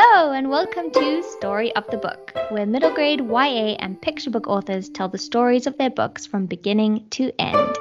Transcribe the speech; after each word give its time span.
Hello, 0.00 0.30
and 0.30 0.48
welcome 0.48 0.92
to 0.92 1.24
Story 1.24 1.74
of 1.74 1.84
the 1.88 1.96
Book, 1.96 2.32
where 2.50 2.64
middle 2.64 2.94
grade 2.94 3.20
YA 3.20 3.74
and 3.80 4.00
picture 4.00 4.30
book 4.30 4.46
authors 4.46 4.88
tell 4.88 5.08
the 5.08 5.18
stories 5.18 5.66
of 5.66 5.76
their 5.76 5.90
books 5.90 6.24
from 6.24 6.46
beginning 6.46 7.08
to 7.10 7.32
end. 7.40 7.76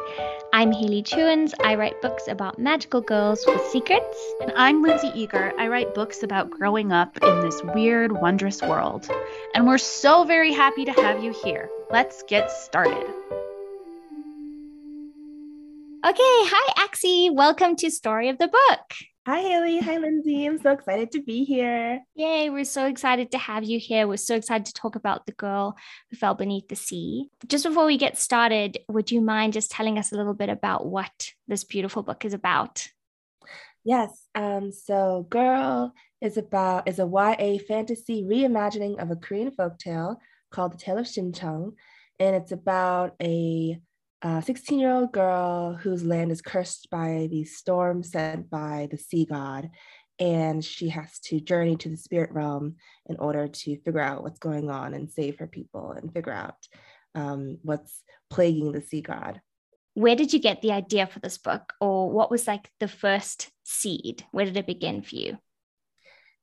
I'm 0.51 0.71
Hayley 0.71 1.04
Chewins. 1.04 1.54
I 1.64 1.75
write 1.75 2.01
books 2.01 2.27
about 2.27 2.57
magical 2.57 3.01
girls 3.01 3.45
with 3.45 3.61
secrets. 3.68 4.18
And 4.41 4.51
I'm 4.57 4.82
Lindsay 4.82 5.09
Eagar. 5.09 5.54
I 5.59 5.68
write 5.68 5.93
books 5.93 6.23
about 6.23 6.50
growing 6.50 6.91
up 6.91 7.15
in 7.21 7.41
this 7.41 7.61
weird, 7.75 8.11
wondrous 8.11 8.63
world. 8.63 9.07
And 9.54 9.68
we're 9.68 9.77
so 9.77 10.23
very 10.23 10.52
happy 10.52 10.86
to 10.86 10.93
have 10.93 11.23
you 11.23 11.36
here. 11.43 11.70
Let's 11.91 12.23
get 12.23 12.49
started. 12.49 13.13
Okay, 16.04 16.24
hi 16.24 16.88
Axie. 16.88 17.32
Welcome 17.32 17.75
to 17.75 17.91
Story 17.91 18.29
of 18.29 18.39
the 18.39 18.47
Book. 18.47 18.82
Hi, 19.27 19.41
Hayley. 19.41 19.79
Hi, 19.79 19.97
Lindsay. 19.97 20.45
I'm 20.45 20.57
so 20.57 20.71
excited 20.71 21.11
to 21.11 21.21
be 21.21 21.43
here. 21.43 21.99
Yay, 22.15 22.49
we're 22.49 22.63
so 22.63 22.85
excited 22.85 23.29
to 23.31 23.37
have 23.37 23.65
you 23.65 23.77
here. 23.77 24.07
We're 24.07 24.15
so 24.15 24.35
excited 24.35 24.68
to 24.68 24.73
talk 24.73 24.95
about 24.95 25.25
the 25.25 25.33
girl 25.33 25.75
who 26.09 26.15
fell 26.15 26.33
beneath 26.33 26.69
the 26.69 26.77
sea. 26.77 27.27
Just 27.45 27.65
before 27.65 27.85
we 27.85 27.97
get 27.97 28.18
started, 28.18 28.77
would 28.87 29.11
you 29.11 29.19
mind 29.19 29.51
just 29.51 29.69
telling 29.69 29.99
us 29.99 30.13
a 30.13 30.15
little 30.15 30.33
bit 30.33 30.47
about 30.47 30.85
what 30.85 31.33
this 31.45 31.65
beautiful 31.65 32.03
book 32.03 32.23
is 32.23 32.33
about? 32.33 32.88
Yes. 33.83 34.17
Um, 34.33 34.71
so 34.71 35.27
Girl 35.30 35.94
is 36.21 36.38
about 36.38 36.88
is 36.88 36.99
a 36.99 37.05
YA 37.05 37.57
fantasy 37.67 38.23
reimagining 38.23 38.97
of 38.97 39.11
a 39.11 39.17
Korean 39.17 39.52
folktale 39.52 40.16
called 40.52 40.71
The 40.71 40.77
Tale 40.77 40.99
of 40.99 41.05
Simchung. 41.05 41.73
And 42.17 42.33
it's 42.33 42.53
about 42.53 43.16
a 43.21 43.77
a 44.21 44.41
16 44.41 44.80
year 44.80 44.91
old 44.91 45.11
girl 45.11 45.73
whose 45.73 46.03
land 46.03 46.31
is 46.31 46.41
cursed 46.41 46.89
by 46.89 47.27
the 47.29 47.43
storm 47.45 48.03
sent 48.03 48.49
by 48.49 48.87
the 48.89 48.97
sea 48.97 49.25
god. 49.25 49.69
And 50.19 50.65
she 50.65 50.89
has 50.89 51.19
to 51.25 51.39
journey 51.39 51.75
to 51.77 51.89
the 51.89 51.97
spirit 51.97 52.31
realm 52.31 52.77
in 53.05 53.17
order 53.17 53.47
to 53.47 53.77
figure 53.81 53.99
out 53.99 54.23
what's 54.23 54.39
going 54.39 54.71
on 54.71 54.95
and 54.95 55.11
save 55.11 55.37
her 55.37 55.45
people 55.45 55.91
and 55.91 56.11
figure 56.11 56.33
out 56.33 56.55
um, 57.13 57.59
what's 57.61 58.01
plaguing 58.29 58.71
the 58.71 58.81
sea 58.81 59.01
god. 59.01 59.41
Where 59.93 60.15
did 60.15 60.33
you 60.33 60.39
get 60.39 60.61
the 60.61 60.71
idea 60.71 61.05
for 61.05 61.19
this 61.19 61.37
book? 61.37 61.73
Or 61.79 62.09
what 62.09 62.31
was 62.31 62.47
like 62.47 62.69
the 62.79 62.87
first 62.87 63.52
seed? 63.63 64.25
Where 64.31 64.45
did 64.45 64.57
it 64.57 64.67
begin 64.67 65.03
for 65.03 65.15
you? 65.15 65.37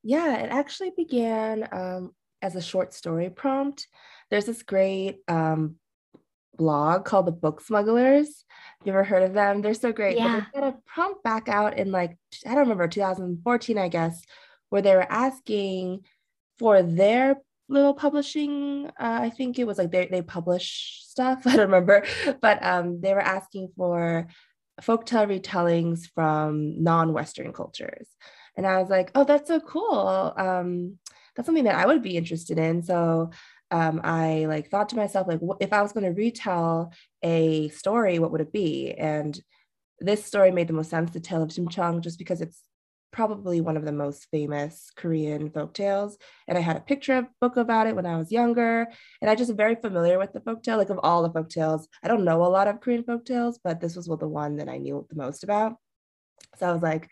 Yeah, 0.05 0.39
it 0.39 0.51
actually 0.51 0.93
began 0.97 1.69
um, 1.73 2.13
as 2.43 2.55
a 2.55 2.63
short 2.63 2.93
story 2.93 3.31
prompt. 3.31 3.89
There's 4.31 4.45
this 4.45 4.63
great 4.63 5.21
um, 5.29 5.77
blog 6.57 7.05
called 7.05 7.27
the 7.27 7.33
Book 7.33 7.61
Smugglers. 7.61 8.45
You 8.85 8.93
ever 8.93 9.05
heard 9.05 9.23
of 9.23 9.33
them? 9.33 9.63
They're 9.63 9.75
so 9.75 9.93
great. 9.93 10.17
Yeah. 10.17 10.41
But 10.41 10.47
they 10.53 10.61
got 10.61 10.75
a 10.75 10.79
prompt 10.87 11.23
back 11.23 11.49
out 11.49 11.79
in 11.79 11.91
like, 11.91 12.17
I 12.47 12.51
don't 12.51 12.59
remember, 12.59 12.89
2014, 12.89 13.79
I 13.79 13.89
guess, 13.89 14.23
where 14.69 14.83
they 14.83 14.95
were 14.95 15.11
asking 15.11 16.05
for 16.59 16.83
their 16.83 17.37
little 17.69 17.95
publishing. 17.95 18.91
Uh, 18.99 19.21
I 19.23 19.31
think 19.31 19.59
it 19.59 19.67
was 19.67 19.79
like 19.79 19.91
they, 19.91 20.07
they 20.07 20.23
publish 20.23 21.01
stuff. 21.03 21.43
I 21.47 21.57
don't 21.57 21.71
remember. 21.71 22.05
But 22.41 22.65
um, 22.65 23.01
they 23.01 23.15
were 23.15 23.21
asking 23.21 23.71
for 23.77 24.27
folktale 24.83 25.41
retellings 25.41 26.09
from 26.15 26.83
non-Western 26.83 27.53
cultures. 27.53 28.09
And 28.57 28.67
I 28.67 28.81
was 28.81 28.91
like, 28.91 29.11
oh, 29.15 29.25
that's 29.25 29.49
so 29.49 29.61
cool. 29.61 30.33
Um, 30.37 30.99
that's 31.35 31.47
something 31.47 31.65
that 31.65 31.77
I 31.77 31.87
would 31.87 32.03
be 32.03 32.17
interested 32.17 32.59
in. 32.59 32.83
So 32.83 33.31
um, 33.71 34.01
I 34.05 34.47
like 34.47 34.71
thought 34.71 34.91
to 34.91 34.97
myself, 34.97 35.27
like, 35.27 35.41
if 35.61 35.73
I 35.73 35.83
was 35.83 35.93
going 35.93 36.05
to 36.05 36.11
retell 36.11 36.93
a 37.23 37.69
story, 37.71 38.19
what 38.19 38.31
would 38.31 38.41
it 38.41 38.53
be? 38.53 38.93
And 38.93 39.39
this 40.01 40.25
story 40.25 40.51
made 40.51 40.69
the 40.69 40.75
most 40.75 40.91
sense, 40.91 41.11
the 41.11 41.21
tale 41.21 41.43
of 41.43 41.51
Simchung, 41.51 42.01
just 42.01 42.19
because 42.19 42.41
it's 42.41 42.61
probably 43.13 43.61
one 43.61 43.77
of 43.77 43.85
the 43.85 43.93
most 43.93 44.27
famous 44.33 44.91
Korean 44.97 45.49
folk 45.49 45.73
tales. 45.73 46.19
And 46.49 46.59
I 46.59 46.61
had 46.61 46.77
a 46.77 46.81
picture 46.81 47.29
book 47.41 47.57
about 47.57 47.87
it 47.87 47.95
when 47.95 48.07
I 48.07 48.17
was 48.17 48.33
younger. 48.33 48.89
And 49.23 49.31
I 49.31 49.37
just 49.37 49.53
very 49.55 49.77
familiar 49.77 50.19
with 50.19 50.33
the 50.33 50.41
folk 50.41 50.63
tale, 50.63 50.79
like 50.79 50.91
of 50.91 50.99
all 51.03 51.23
the 51.23 51.31
folk 51.31 51.49
tales. 51.49 51.87
I 52.03 52.09
don't 52.09 52.25
know 52.25 52.45
a 52.45 52.47
lot 52.47 52.67
of 52.67 52.81
Korean 52.81 53.05
folk 53.05 53.25
tales, 53.25 53.61
but 53.63 53.81
this 53.81 53.95
was 53.95 54.07
the 54.07 54.29
one 54.29 54.57
that 54.57 54.69
I 54.69 54.79
knew 54.79 55.07
the 55.09 55.17
most 55.17 55.45
about. 55.45 55.77
So 56.57 56.69
I 56.69 56.73
was 56.73 56.83
like, 56.83 57.09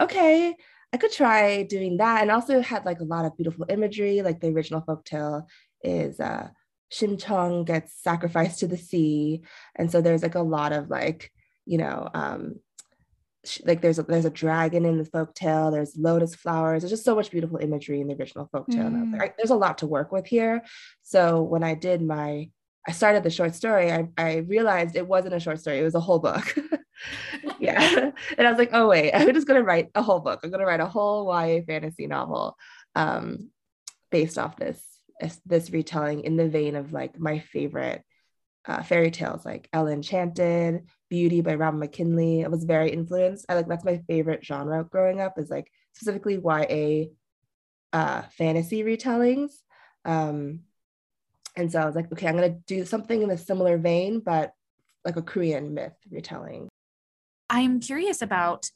okay, 0.00 0.54
I 0.92 0.98
could 0.98 1.12
try 1.12 1.62
doing 1.62 1.96
that. 1.96 2.22
And 2.22 2.30
also 2.30 2.60
had 2.60 2.84
like 2.84 3.00
a 3.00 3.04
lot 3.04 3.24
of 3.24 3.36
beautiful 3.36 3.66
imagery, 3.68 4.22
like 4.22 4.40
the 4.40 4.48
original 4.48 4.82
folk 4.82 5.04
tale 5.04 5.46
is 5.82 6.20
uh, 6.20 6.48
Simchung 6.92 7.66
gets 7.66 7.92
sacrificed 8.02 8.60
to 8.60 8.66
the 8.66 8.76
sea, 8.76 9.42
and 9.74 9.90
so 9.90 10.00
there's 10.00 10.22
like 10.22 10.34
a 10.34 10.42
lot 10.42 10.72
of 10.72 10.90
like 10.90 11.32
you 11.64 11.78
know 11.78 12.08
um, 12.14 12.56
like 13.64 13.80
there's 13.80 13.98
a, 13.98 14.02
there's 14.02 14.24
a 14.24 14.30
dragon 14.30 14.84
in 14.84 14.98
the 14.98 15.04
folk 15.04 15.34
tale 15.34 15.70
there's 15.70 15.96
lotus 15.96 16.34
flowers. 16.34 16.82
There's 16.82 16.90
just 16.90 17.04
so 17.04 17.14
much 17.14 17.30
beautiful 17.30 17.58
imagery 17.58 18.00
in 18.00 18.08
the 18.08 18.14
original 18.14 18.48
folk 18.50 18.66
tale 18.68 18.84
mm. 18.84 19.18
like, 19.18 19.36
there's 19.36 19.50
a 19.50 19.56
lot 19.56 19.78
to 19.78 19.86
work 19.86 20.12
with 20.12 20.26
here. 20.26 20.64
So 21.02 21.42
when 21.42 21.62
i 21.62 21.74
did 21.74 22.02
my 22.02 22.50
i 22.88 22.92
started 22.92 23.22
the 23.22 23.30
short 23.30 23.54
story 23.54 23.92
i, 23.92 24.08
I 24.16 24.36
realized 24.36 24.94
it 24.94 25.06
wasn't 25.06 25.34
a 25.34 25.40
short 25.40 25.58
story 25.60 25.78
it 25.78 25.84
was 25.84 25.94
a 25.94 26.00
whole 26.00 26.18
book. 26.18 26.54
Yeah. 27.58 28.10
And 28.38 28.46
i 28.46 28.50
was 28.50 28.58
like 28.58 28.70
oh 28.72 28.88
wait 28.88 29.12
i'm 29.12 29.32
just 29.34 29.46
going 29.46 29.60
to 29.60 29.66
write 29.66 29.90
a 29.94 30.02
whole 30.02 30.20
book. 30.20 30.40
I'm 30.42 30.50
going 30.50 30.60
to 30.60 30.66
write 30.66 30.80
a 30.80 30.86
whole 30.86 31.26
ya 31.26 31.60
fantasy 31.66 32.06
novel 32.06 32.56
um, 32.94 33.50
based 34.10 34.38
off 34.38 34.56
this 34.56 34.82
this 35.44 35.70
retelling 35.70 36.24
in 36.24 36.36
the 36.36 36.48
vein 36.48 36.76
of 36.76 36.92
like 36.92 37.18
my 37.18 37.38
favorite 37.38 38.02
uh, 38.66 38.82
fairy 38.82 39.10
tales 39.10 39.44
like 39.44 39.68
Ella 39.72 39.92
Enchanted, 39.92 40.86
Beauty 41.08 41.40
by 41.40 41.54
Robin 41.54 41.80
McKinley. 41.80 42.44
I 42.44 42.48
was 42.48 42.64
very 42.64 42.90
influenced. 42.90 43.46
I 43.48 43.54
like 43.54 43.68
that's 43.68 43.84
my 43.84 44.02
favorite 44.08 44.44
genre 44.44 44.84
growing 44.84 45.20
up 45.20 45.38
is 45.38 45.50
like 45.50 45.70
specifically 45.94 46.40
YA 46.42 47.06
uh, 47.92 48.22
fantasy 48.36 48.82
retellings. 48.82 49.52
Um, 50.04 50.60
and 51.56 51.70
so 51.72 51.80
I 51.80 51.86
was 51.86 51.94
like, 51.94 52.12
okay, 52.12 52.26
I'm 52.26 52.34
gonna 52.34 52.58
do 52.66 52.84
something 52.84 53.22
in 53.22 53.30
a 53.30 53.38
similar 53.38 53.78
vein, 53.78 54.20
but 54.20 54.52
like 55.04 55.16
a 55.16 55.22
Korean 55.22 55.72
myth 55.72 55.96
retelling. 56.10 56.68
I'm 57.48 57.80
curious 57.80 58.22
about 58.22 58.68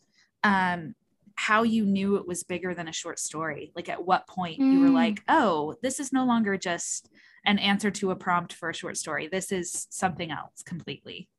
um, 0.45 0.95
how 1.41 1.63
you 1.63 1.87
knew 1.87 2.17
it 2.17 2.29
was 2.29 2.43
bigger 2.43 2.75
than 2.75 2.87
a 2.87 2.93
short 2.93 3.19
story. 3.19 3.73
Like 3.75 3.89
at 3.89 4.05
what 4.05 4.27
point 4.27 4.61
mm. 4.61 4.75
you 4.75 4.81
were 4.81 4.91
like, 4.91 5.21
mm. 5.21 5.23
oh, 5.31 5.75
this 5.83 5.99
is 5.99 6.13
no 6.13 6.27
longer 6.27 6.59
just 6.59 7.09
an 7.47 7.59
answer 7.59 7.91
to 7.93 8.11
a 8.11 8.15
prompt 8.15 8.53
for 8.53 8.69
a 8.69 8.75
short 8.75 8.99
story. 8.99 9.27
This 9.27 9.51
is 9.51 9.87
something 9.89 10.31
else 10.31 10.63
completely. 10.63 11.31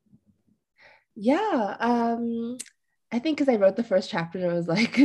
Yeah. 1.15 1.77
Um, 1.79 2.57
I 3.11 3.19
think 3.19 3.37
because 3.37 3.53
I 3.53 3.57
wrote 3.57 3.75
the 3.75 3.83
first 3.83 4.09
chapter 4.09 4.39
and 4.39 4.47
it 4.47 4.53
was 4.55 4.67
like 4.67 4.99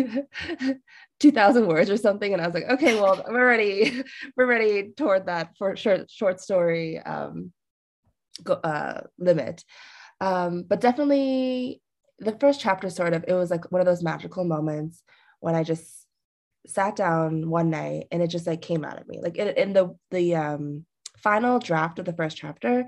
2000 1.21 1.67
words 1.67 1.91
or 1.91 1.99
something. 1.99 2.33
And 2.33 2.41
I 2.41 2.47
was 2.47 2.55
like, 2.55 2.71
okay, 2.71 2.99
well, 2.99 3.23
we're 3.29 3.47
ready. 3.47 4.03
We're 4.35 4.47
ready 4.47 4.93
toward 4.97 5.27
that 5.27 5.59
for 5.59 5.77
short, 5.77 6.11
short 6.11 6.41
story 6.41 7.01
um, 7.01 7.53
go, 8.43 8.55
uh, 8.55 9.03
limit. 9.19 9.63
Um, 10.23 10.65
but 10.67 10.81
definitely 10.81 11.83
the 12.19 12.37
first 12.39 12.61
chapter 12.61 12.91
sort 12.91 13.13
of 13.15 13.25
it 13.29 13.35
was 13.35 13.51
like 13.51 13.71
one 13.71 13.81
of 13.81 13.87
those 13.87 14.03
magical 14.03 14.45
moments 14.45 15.03
when 15.41 15.55
I 15.55 15.63
just 15.63 16.07
sat 16.67 16.97
down 16.97 17.49
one 17.49 17.71
night 17.71 18.07
and 18.11 18.23
it 18.23 18.29
just 18.29 18.47
like 18.47 18.63
came 18.63 18.85
out 18.85 19.01
of 19.01 19.07
me. 19.07 19.21
Like 19.21 19.37
in, 19.37 19.49
in 19.49 19.73
the 19.73 19.97
the 20.11 20.35
um 20.37 20.87
final 21.19 21.59
draft 21.59 21.99
of 21.99 22.05
the 22.05 22.13
first 22.13 22.37
chapter 22.37 22.87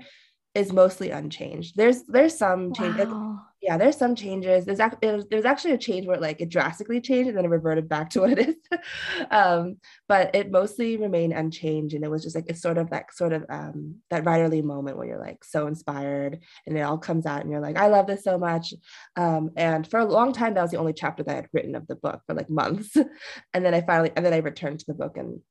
is 0.55 0.73
mostly 0.73 1.11
unchanged. 1.11 1.75
There's 1.75 2.03
there's 2.03 2.37
some 2.37 2.73
change. 2.73 2.97
Wow 2.97 3.41
yeah, 3.61 3.77
there's 3.77 3.97
some 3.97 4.15
changes. 4.15 4.65
There's 4.65 4.79
actually 4.79 5.25
there's 5.29 5.45
actually 5.45 5.73
a 5.73 5.77
change 5.77 6.07
where 6.07 6.17
like 6.17 6.39
it 6.39 6.47
drastically 6.47 7.01
changed 7.01 7.27
and 7.27 7.37
then 7.37 7.43
it 7.43 7.49
reverted 7.49 7.89
back 7.89 8.09
to 8.11 8.21
what 8.21 8.31
it 8.31 8.49
is. 8.49 8.55
um, 9.31 9.77
but 10.07 10.33
it 10.33 10.49
mostly 10.49 10.95
remained 10.95 11.33
unchanged, 11.33 11.93
and 11.93 12.05
it 12.05 12.09
was 12.09 12.23
just 12.23 12.35
like 12.35 12.45
it's 12.47 12.61
sort 12.61 12.77
of 12.77 12.89
that 12.91 13.13
sort 13.13 13.33
of 13.33 13.45
um, 13.49 13.95
that 14.11 14.23
writerly 14.23 14.63
moment 14.63 14.95
where 14.95 15.07
you're 15.07 15.19
like 15.19 15.43
so 15.43 15.67
inspired, 15.67 16.39
and 16.65 16.77
it 16.77 16.81
all 16.81 16.97
comes 16.97 17.25
out, 17.25 17.41
and 17.41 17.51
you're 17.51 17.59
like, 17.59 17.77
I 17.77 17.87
love 17.87 18.07
this 18.07 18.23
so 18.23 18.37
much. 18.37 18.73
Um, 19.17 19.51
and 19.57 19.85
for 19.85 19.99
a 19.99 20.05
long 20.05 20.31
time, 20.31 20.53
that 20.53 20.61
was 20.61 20.71
the 20.71 20.77
only 20.77 20.93
chapter 20.93 21.23
that 21.23 21.31
I 21.31 21.35
had 21.35 21.49
written 21.51 21.75
of 21.75 21.85
the 21.87 21.95
book 21.95 22.21
for 22.27 22.35
like 22.35 22.49
months, 22.49 22.95
and 23.53 23.65
then 23.65 23.73
I 23.73 23.81
finally 23.81 24.11
and 24.15 24.25
then 24.25 24.33
I 24.33 24.37
returned 24.37 24.79
to 24.79 24.85
the 24.87 24.93
book 24.93 25.17
and 25.17 25.41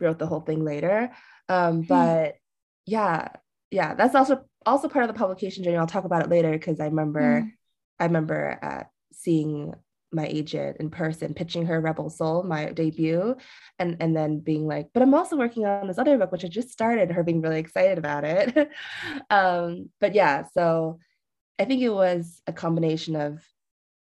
wrote 0.00 0.18
the 0.18 0.26
whole 0.26 0.40
thing 0.40 0.64
later. 0.64 1.12
Um, 1.48 1.82
hmm. 1.82 1.86
but 1.86 2.34
yeah, 2.84 3.28
yeah, 3.70 3.94
that's 3.94 4.14
also 4.14 4.44
also 4.64 4.88
part 4.88 5.04
of 5.04 5.08
the 5.08 5.18
publication 5.18 5.64
journey. 5.64 5.76
I'll 5.76 5.86
talk 5.86 6.04
about 6.04 6.22
it 6.22 6.30
later 6.30 6.52
because 6.52 6.80
I 6.80 6.86
remember 6.86 7.42
mm. 7.42 7.50
I 7.98 8.04
remember 8.04 8.58
uh, 8.62 8.84
seeing 9.12 9.74
my 10.10 10.26
agent 10.26 10.78
in 10.80 10.88
person 10.88 11.34
pitching 11.34 11.66
her 11.66 11.80
Rebel 11.80 12.08
Seoul, 12.08 12.42
my 12.42 12.72
debut, 12.72 13.36
and 13.78 13.96
and 14.00 14.16
then 14.16 14.40
being 14.40 14.66
like, 14.66 14.88
but 14.94 15.02
I'm 15.02 15.14
also 15.14 15.36
working 15.36 15.66
on 15.66 15.86
this 15.86 15.98
other 15.98 16.16
book 16.16 16.32
which 16.32 16.44
I 16.44 16.48
just 16.48 16.70
started. 16.70 17.10
Her 17.10 17.22
being 17.22 17.42
really 17.42 17.60
excited 17.60 17.98
about 17.98 18.24
it. 18.24 18.70
um, 19.30 19.90
but 20.00 20.14
yeah, 20.14 20.44
so 20.54 20.98
I 21.58 21.64
think 21.64 21.82
it 21.82 21.90
was 21.90 22.40
a 22.46 22.52
combination 22.52 23.16
of 23.16 23.44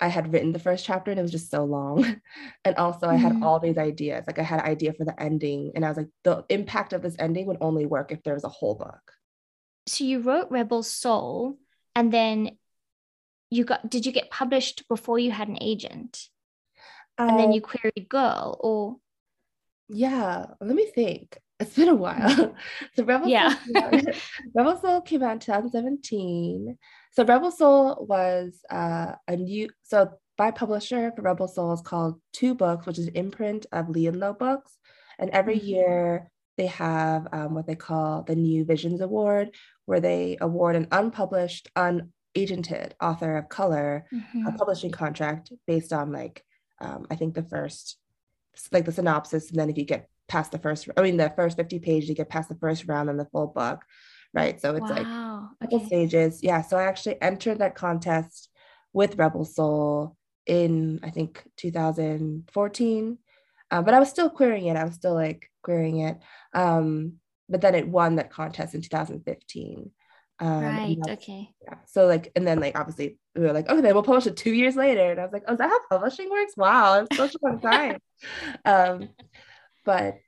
I 0.01 0.09
had 0.09 0.33
written 0.33 0.53
the 0.53 0.61
first 0.61 0.85
chapter 0.85 1.11
and 1.11 1.19
it 1.19 1.23
was 1.23 1.33
just 1.33 1.51
so 1.51 1.65
long. 1.65 2.21
and 2.65 2.77
also 2.77 3.09
I 3.09 3.17
had 3.17 3.33
mm. 3.33 3.43
all 3.43 3.59
these 3.59 3.79
ideas. 3.79 4.25
Like 4.29 4.39
I 4.39 4.45
had 4.45 4.61
an 4.61 4.67
idea 4.67 4.93
for 4.93 5.05
the 5.05 5.21
ending. 5.21 5.73
And 5.75 5.85
I 5.85 5.89
was 5.89 5.97
like, 5.97 6.09
the 6.23 6.45
impact 6.49 6.93
of 6.93 7.03
this 7.03 7.17
ending 7.19 7.47
would 7.47 7.57
only 7.61 7.85
work 7.85 8.13
if 8.13 8.23
there 8.23 8.35
was 8.35 8.45
a 8.45 8.49
whole 8.49 8.77
book 8.77 9.13
so 9.88 10.05
you 10.05 10.20
wrote 10.20 10.50
Rebel 10.50 10.82
Seoul 10.82 11.58
and 11.94 12.12
then 12.12 12.58
you 13.50 13.64
got 13.64 13.88
did 13.88 14.05
you 14.06 14.12
get 14.12 14.31
published 14.31 14.87
before 14.88 15.19
you 15.19 15.31
had 15.31 15.49
an 15.49 15.58
agent? 15.61 16.29
and 17.19 17.38
then 17.38 17.50
you 17.50 17.61
queried 17.61 18.08
girl 18.08 18.56
or 18.61 18.96
Yeah, 19.88 20.46
let 20.61 20.75
me 20.76 20.87
think. 20.94 21.38
It's 21.58 21.75
been 21.75 21.88
a 21.88 21.94
while. 21.94 22.55
so 22.94 23.02
Rebel 23.05 23.29
Yeah. 23.29 23.49
Soul, 23.49 23.75
came 23.75 23.76
out, 23.82 24.14
Rebel 24.55 24.76
Seoul 24.81 25.00
came 25.00 25.23
out 25.25 25.32
in 25.32 25.38
2017. 25.40 26.79
So 27.12 27.25
Rebel 27.25 27.50
Seoul 27.50 28.06
was 28.08 28.61
uh, 28.70 29.14
a 29.26 29.37
new 29.37 29.69
so 29.82 30.12
by 30.37 30.52
publisher 30.52 31.11
for 31.17 31.23
Rebel 31.23 31.49
Seoul 31.49 31.73
is 31.73 31.81
called 31.81 32.20
Tu 32.32 32.55
Books, 32.55 32.87
which 32.87 32.99
is 32.99 33.08
an 33.08 33.17
imprint 33.17 33.67
of 33.73 33.88
Lee 33.88 34.06
and 34.06 34.20
Low 34.20 34.32
Books. 34.35 34.76
And 35.19 35.31
every 35.31 35.58
Mhm. 35.58 35.64
year 35.64 36.31
they 36.59 36.67
have 36.67 37.29
um, 37.33 37.55
what 37.55 37.67
they 37.67 37.77
call 37.77 38.25
the 38.25 38.35
New 38.35 38.65
Visions 38.65 39.01
Award, 39.01 39.55
where 39.87 40.01
they 40.01 40.37
award 40.41 40.77
an 40.77 40.89
unpublished, 40.93 41.71
unagented 41.77 42.93
author 43.01 43.39
of 43.39 43.49
color 43.49 44.05
a 44.13 44.17
Mhm. 44.51 44.59
publishing 44.59 44.91
contract 44.91 45.53
based 45.67 45.93
on 45.93 46.13
like 46.13 46.45
um, 46.81 47.07
I 47.11 47.15
think 47.17 47.35
the 47.35 47.43
first 47.45 47.97
like 48.73 48.85
the 48.85 48.93
synopsis, 48.93 49.51
and 49.51 49.59
then 49.59 49.71
if 49.71 49.79
you 49.79 49.85
get 49.85 50.09
past 50.27 50.51
the 50.53 50.59
first, 50.59 50.89
I 50.97 51.03
mean 51.03 51.17
the 51.17 51.33
first 51.35 51.57
50 51.57 51.79
pages, 51.79 52.09
you 52.09 52.15
get 52.15 52.29
past 52.29 52.49
the 52.49 52.57
first 52.57 52.87
round 52.87 53.09
and 53.09 53.19
the 53.19 53.29
full 53.33 53.47
book, 53.47 53.83
right? 54.35 54.61
So 54.61 54.75
it's 54.75 54.91
like 54.91 55.07
wow. 55.07 55.51
couple 55.63 55.79
Okay. 55.79 55.87
stages. 55.87 56.43
Yeah. 56.43 56.63
So 56.63 56.77
I 56.77 56.85
actually 56.85 57.21
entered 57.23 57.59
that 57.61 57.75
contest 57.77 58.51
with 58.93 59.17
Rebel 59.17 59.45
Seoul 59.45 60.17
in 60.47 61.01
I 61.05 61.11
think 61.11 61.45
2014. 61.57 63.19
Uh, 63.70 63.82
but 63.82 63.94
I 63.94 63.99
was 63.99 64.09
still 64.09 64.31
querying 64.31 64.67
it. 64.67 64.76
I 64.76 64.85
was 64.85 64.94
still 64.94 65.15
like 65.15 65.50
querying 65.62 66.00
it. 66.00 66.19
Um, 66.55 67.15
but 67.49 67.61
then 67.61 67.75
it 67.75 67.88
won 67.88 68.17
that 68.17 68.31
contest 68.31 68.75
in 68.75 68.82
2015. 68.82 69.91
Um, 70.41 70.62
Right. 70.62 70.97
Okay. 71.09 71.50
yeah. 71.62 71.79
So 71.87 72.06
like, 72.06 72.31
and 72.37 72.47
then 72.47 72.61
like 72.61 72.79
obviously 72.79 73.19
we 73.35 73.43
were 73.43 73.53
like, 73.53 73.69
okay, 73.69 73.81
then 73.81 73.94
we'll 73.94 74.03
publish 74.03 74.26
it 74.26 74.37
two 74.37 74.53
years 74.53 74.76
later. 74.76 75.11
And 75.11 75.20
I 75.20 75.25
was 75.25 75.32
like, 75.32 75.44
oh, 75.49 75.53
is 75.53 75.59
that 75.59 75.70
how 75.70 75.81
publishing 75.99 76.31
works? 76.31 76.56
Wow, 76.56 77.00
it's 77.03 77.17
such 77.17 77.35
a 77.35 77.38
long 77.43 77.61
time. 77.61 77.99
um, 78.65 79.09
but 79.85 80.19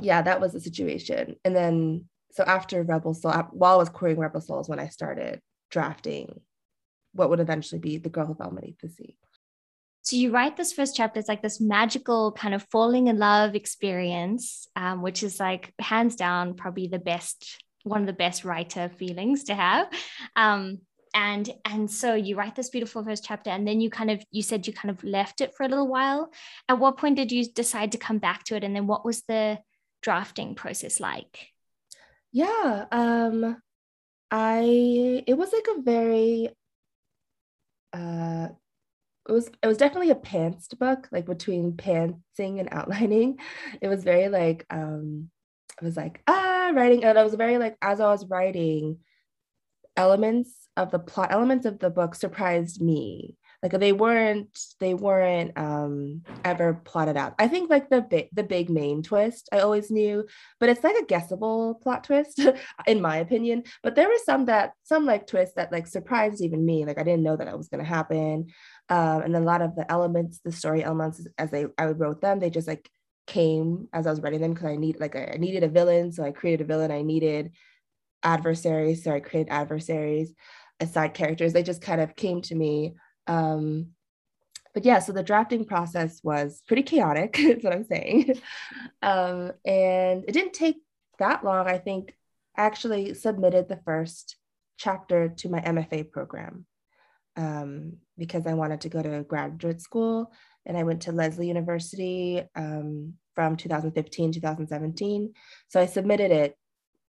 yeah, 0.00 0.22
that 0.22 0.40
was 0.40 0.52
the 0.52 0.60
situation. 0.60 1.36
And 1.44 1.54
then 1.54 2.06
so 2.32 2.44
after 2.44 2.82
Rebel 2.82 3.14
Seoul, 3.14 3.32
while 3.52 3.74
I 3.74 3.78
was 3.78 3.88
querying 3.88 4.18
Rebel 4.18 4.40
Seouls, 4.40 4.68
when 4.68 4.80
I 4.80 4.88
started 4.88 5.40
drafting 5.70 6.40
what 7.12 7.30
would 7.30 7.40
eventually 7.40 7.80
be 7.80 7.98
the 7.98 8.08
girl 8.08 8.34
beneath 8.34 8.78
the 8.80 8.88
sea. 8.88 9.16
So 10.02 10.16
you 10.16 10.30
write 10.30 10.56
this 10.56 10.72
first 10.72 10.96
chapter. 10.96 11.20
It's 11.20 11.28
like 11.28 11.42
this 11.42 11.60
magical 11.60 12.32
kind 12.32 12.54
of 12.54 12.66
falling 12.70 13.08
in 13.08 13.18
love 13.18 13.54
experience, 13.54 14.66
um, 14.74 15.02
which 15.02 15.22
is 15.22 15.38
like 15.38 15.72
hands 15.78 16.16
down 16.16 16.54
probably 16.54 16.86
the 16.86 16.98
best, 16.98 17.62
one 17.84 18.00
of 18.00 18.06
the 18.06 18.12
best 18.12 18.44
writer 18.44 18.88
feelings 18.88 19.44
to 19.44 19.54
have. 19.54 19.88
Um, 20.36 20.78
and 21.12 21.50
and 21.64 21.90
so 21.90 22.14
you 22.14 22.36
write 22.36 22.54
this 22.54 22.70
beautiful 22.70 23.04
first 23.04 23.24
chapter, 23.24 23.50
and 23.50 23.66
then 23.66 23.80
you 23.80 23.90
kind 23.90 24.10
of 24.10 24.22
you 24.30 24.42
said 24.42 24.66
you 24.66 24.72
kind 24.72 24.90
of 24.90 25.02
left 25.02 25.40
it 25.40 25.54
for 25.54 25.64
a 25.64 25.68
little 25.68 25.88
while. 25.88 26.32
At 26.68 26.78
what 26.78 26.96
point 26.98 27.16
did 27.16 27.32
you 27.32 27.44
decide 27.52 27.92
to 27.92 27.98
come 27.98 28.18
back 28.18 28.44
to 28.44 28.56
it? 28.56 28.64
And 28.64 28.74
then 28.74 28.86
what 28.86 29.04
was 29.04 29.22
the 29.22 29.58
drafting 30.02 30.54
process 30.54 31.00
like? 31.00 31.48
Yeah. 32.32 32.86
Um, 32.92 33.60
I 34.30 35.24
it 35.26 35.36
was 35.36 35.52
like 35.52 35.66
a 35.76 35.82
very 35.82 36.50
uh 37.92 38.48
it 39.30 39.32
was 39.32 39.48
it 39.62 39.66
was 39.68 39.78
definitely 39.78 40.10
a 40.10 40.16
pantsed 40.16 40.76
book, 40.78 41.08
like 41.12 41.24
between 41.24 41.74
pantsing 41.74 42.58
and 42.58 42.68
outlining. 42.72 43.38
It 43.80 43.86
was 43.86 44.02
very 44.02 44.28
like 44.28 44.66
um 44.70 45.30
I 45.80 45.84
was 45.84 45.96
like 45.96 46.20
ah 46.26 46.72
writing 46.74 47.04
and 47.04 47.16
I 47.16 47.22
was 47.22 47.34
very 47.34 47.56
like 47.56 47.76
as 47.80 48.00
I 48.00 48.10
was 48.10 48.26
writing 48.26 48.98
elements 49.96 50.50
of 50.76 50.90
the 50.90 50.98
plot 50.98 51.30
elements 51.30 51.64
of 51.64 51.78
the 51.78 51.90
book 51.90 52.16
surprised 52.16 52.82
me. 52.82 53.36
Like 53.62 53.72
they 53.72 53.92
weren't 53.92 54.58
they 54.80 54.94
weren't 54.94 55.56
um 55.56 56.22
ever 56.44 56.80
plotted 56.84 57.16
out. 57.16 57.34
I 57.38 57.46
think 57.46 57.70
like 57.70 57.88
the 57.88 58.00
big 58.00 58.30
the 58.32 58.42
big 58.42 58.68
main 58.70 59.02
twist 59.02 59.48
i 59.52 59.60
always 59.60 59.90
knew 59.90 60.24
but 60.58 60.70
it's 60.70 60.82
like 60.82 60.96
a 60.96 61.04
guessable 61.04 61.74
plot 61.82 62.02
twist 62.04 62.40
in 62.86 63.00
my 63.00 63.18
opinion. 63.18 63.62
But 63.84 63.94
there 63.94 64.08
were 64.08 64.24
some 64.24 64.46
that 64.46 64.72
some 64.82 65.06
like 65.06 65.28
twists 65.28 65.54
that 65.54 65.70
like 65.70 65.86
surprised 65.86 66.42
even 66.42 66.64
me. 66.66 66.84
Like 66.84 66.98
i 66.98 67.04
didn't 67.04 67.22
know 67.22 67.36
that 67.36 67.46
it 67.46 67.56
was 67.56 67.68
to 67.68 67.84
happen 67.84 68.48
um 68.90 69.22
and 69.22 69.36
a 69.36 69.40
lot 69.40 69.62
of 69.62 69.74
the 69.76 69.90
elements 69.90 70.40
the 70.44 70.52
story 70.52 70.84
elements 70.84 71.26
as 71.38 71.50
they 71.50 71.66
i 71.78 71.86
wrote 71.86 72.20
them 72.20 72.38
they 72.38 72.50
just 72.50 72.68
like 72.68 72.90
came 73.26 73.88
as 73.92 74.06
i 74.06 74.10
was 74.10 74.20
writing 74.20 74.40
them 74.40 74.52
because 74.52 74.66
i 74.66 74.76
need 74.76 74.98
like 75.00 75.16
i 75.16 75.36
needed 75.38 75.62
a 75.62 75.68
villain 75.68 76.12
so 76.12 76.22
i 76.24 76.30
created 76.30 76.62
a 76.62 76.66
villain 76.66 76.90
i 76.90 77.02
needed 77.02 77.52
adversaries 78.22 79.04
so 79.04 79.12
i 79.12 79.20
created 79.20 79.50
adversaries 79.50 80.32
as 80.80 80.92
side 80.92 81.14
characters 81.14 81.52
they 81.52 81.62
just 81.62 81.80
kind 81.80 82.00
of 82.00 82.16
came 82.16 82.42
to 82.42 82.54
me 82.54 82.94
um, 83.26 83.86
but 84.72 84.84
yeah, 84.84 85.00
so 85.00 85.12
the 85.12 85.22
drafting 85.22 85.64
process 85.64 86.20
was 86.22 86.62
pretty 86.66 86.82
chaotic, 86.82 87.36
is 87.38 87.62
what 87.62 87.72
I'm 87.72 87.84
saying. 87.84 88.40
um, 89.02 89.52
and 89.64 90.24
it 90.26 90.32
didn't 90.32 90.52
take 90.52 90.76
that 91.18 91.44
long. 91.44 91.66
I 91.66 91.78
think 91.78 92.14
I 92.56 92.64
actually 92.64 93.14
submitted 93.14 93.68
the 93.68 93.80
first 93.84 94.36
chapter 94.78 95.28
to 95.28 95.48
my 95.48 95.60
MFA 95.60 96.10
program 96.10 96.66
um, 97.36 97.98
because 98.20 98.46
I 98.46 98.54
wanted 98.54 98.82
to 98.82 98.88
go 98.88 99.02
to 99.02 99.24
graduate 99.24 99.80
school. 99.80 100.30
And 100.66 100.76
I 100.76 100.84
went 100.84 101.02
to 101.02 101.12
Lesley 101.12 101.48
University 101.48 102.42
um, 102.54 103.14
from 103.34 103.56
2015, 103.56 104.32
2017. 104.32 105.32
So 105.68 105.80
I 105.80 105.86
submitted 105.86 106.30
it, 106.30 106.54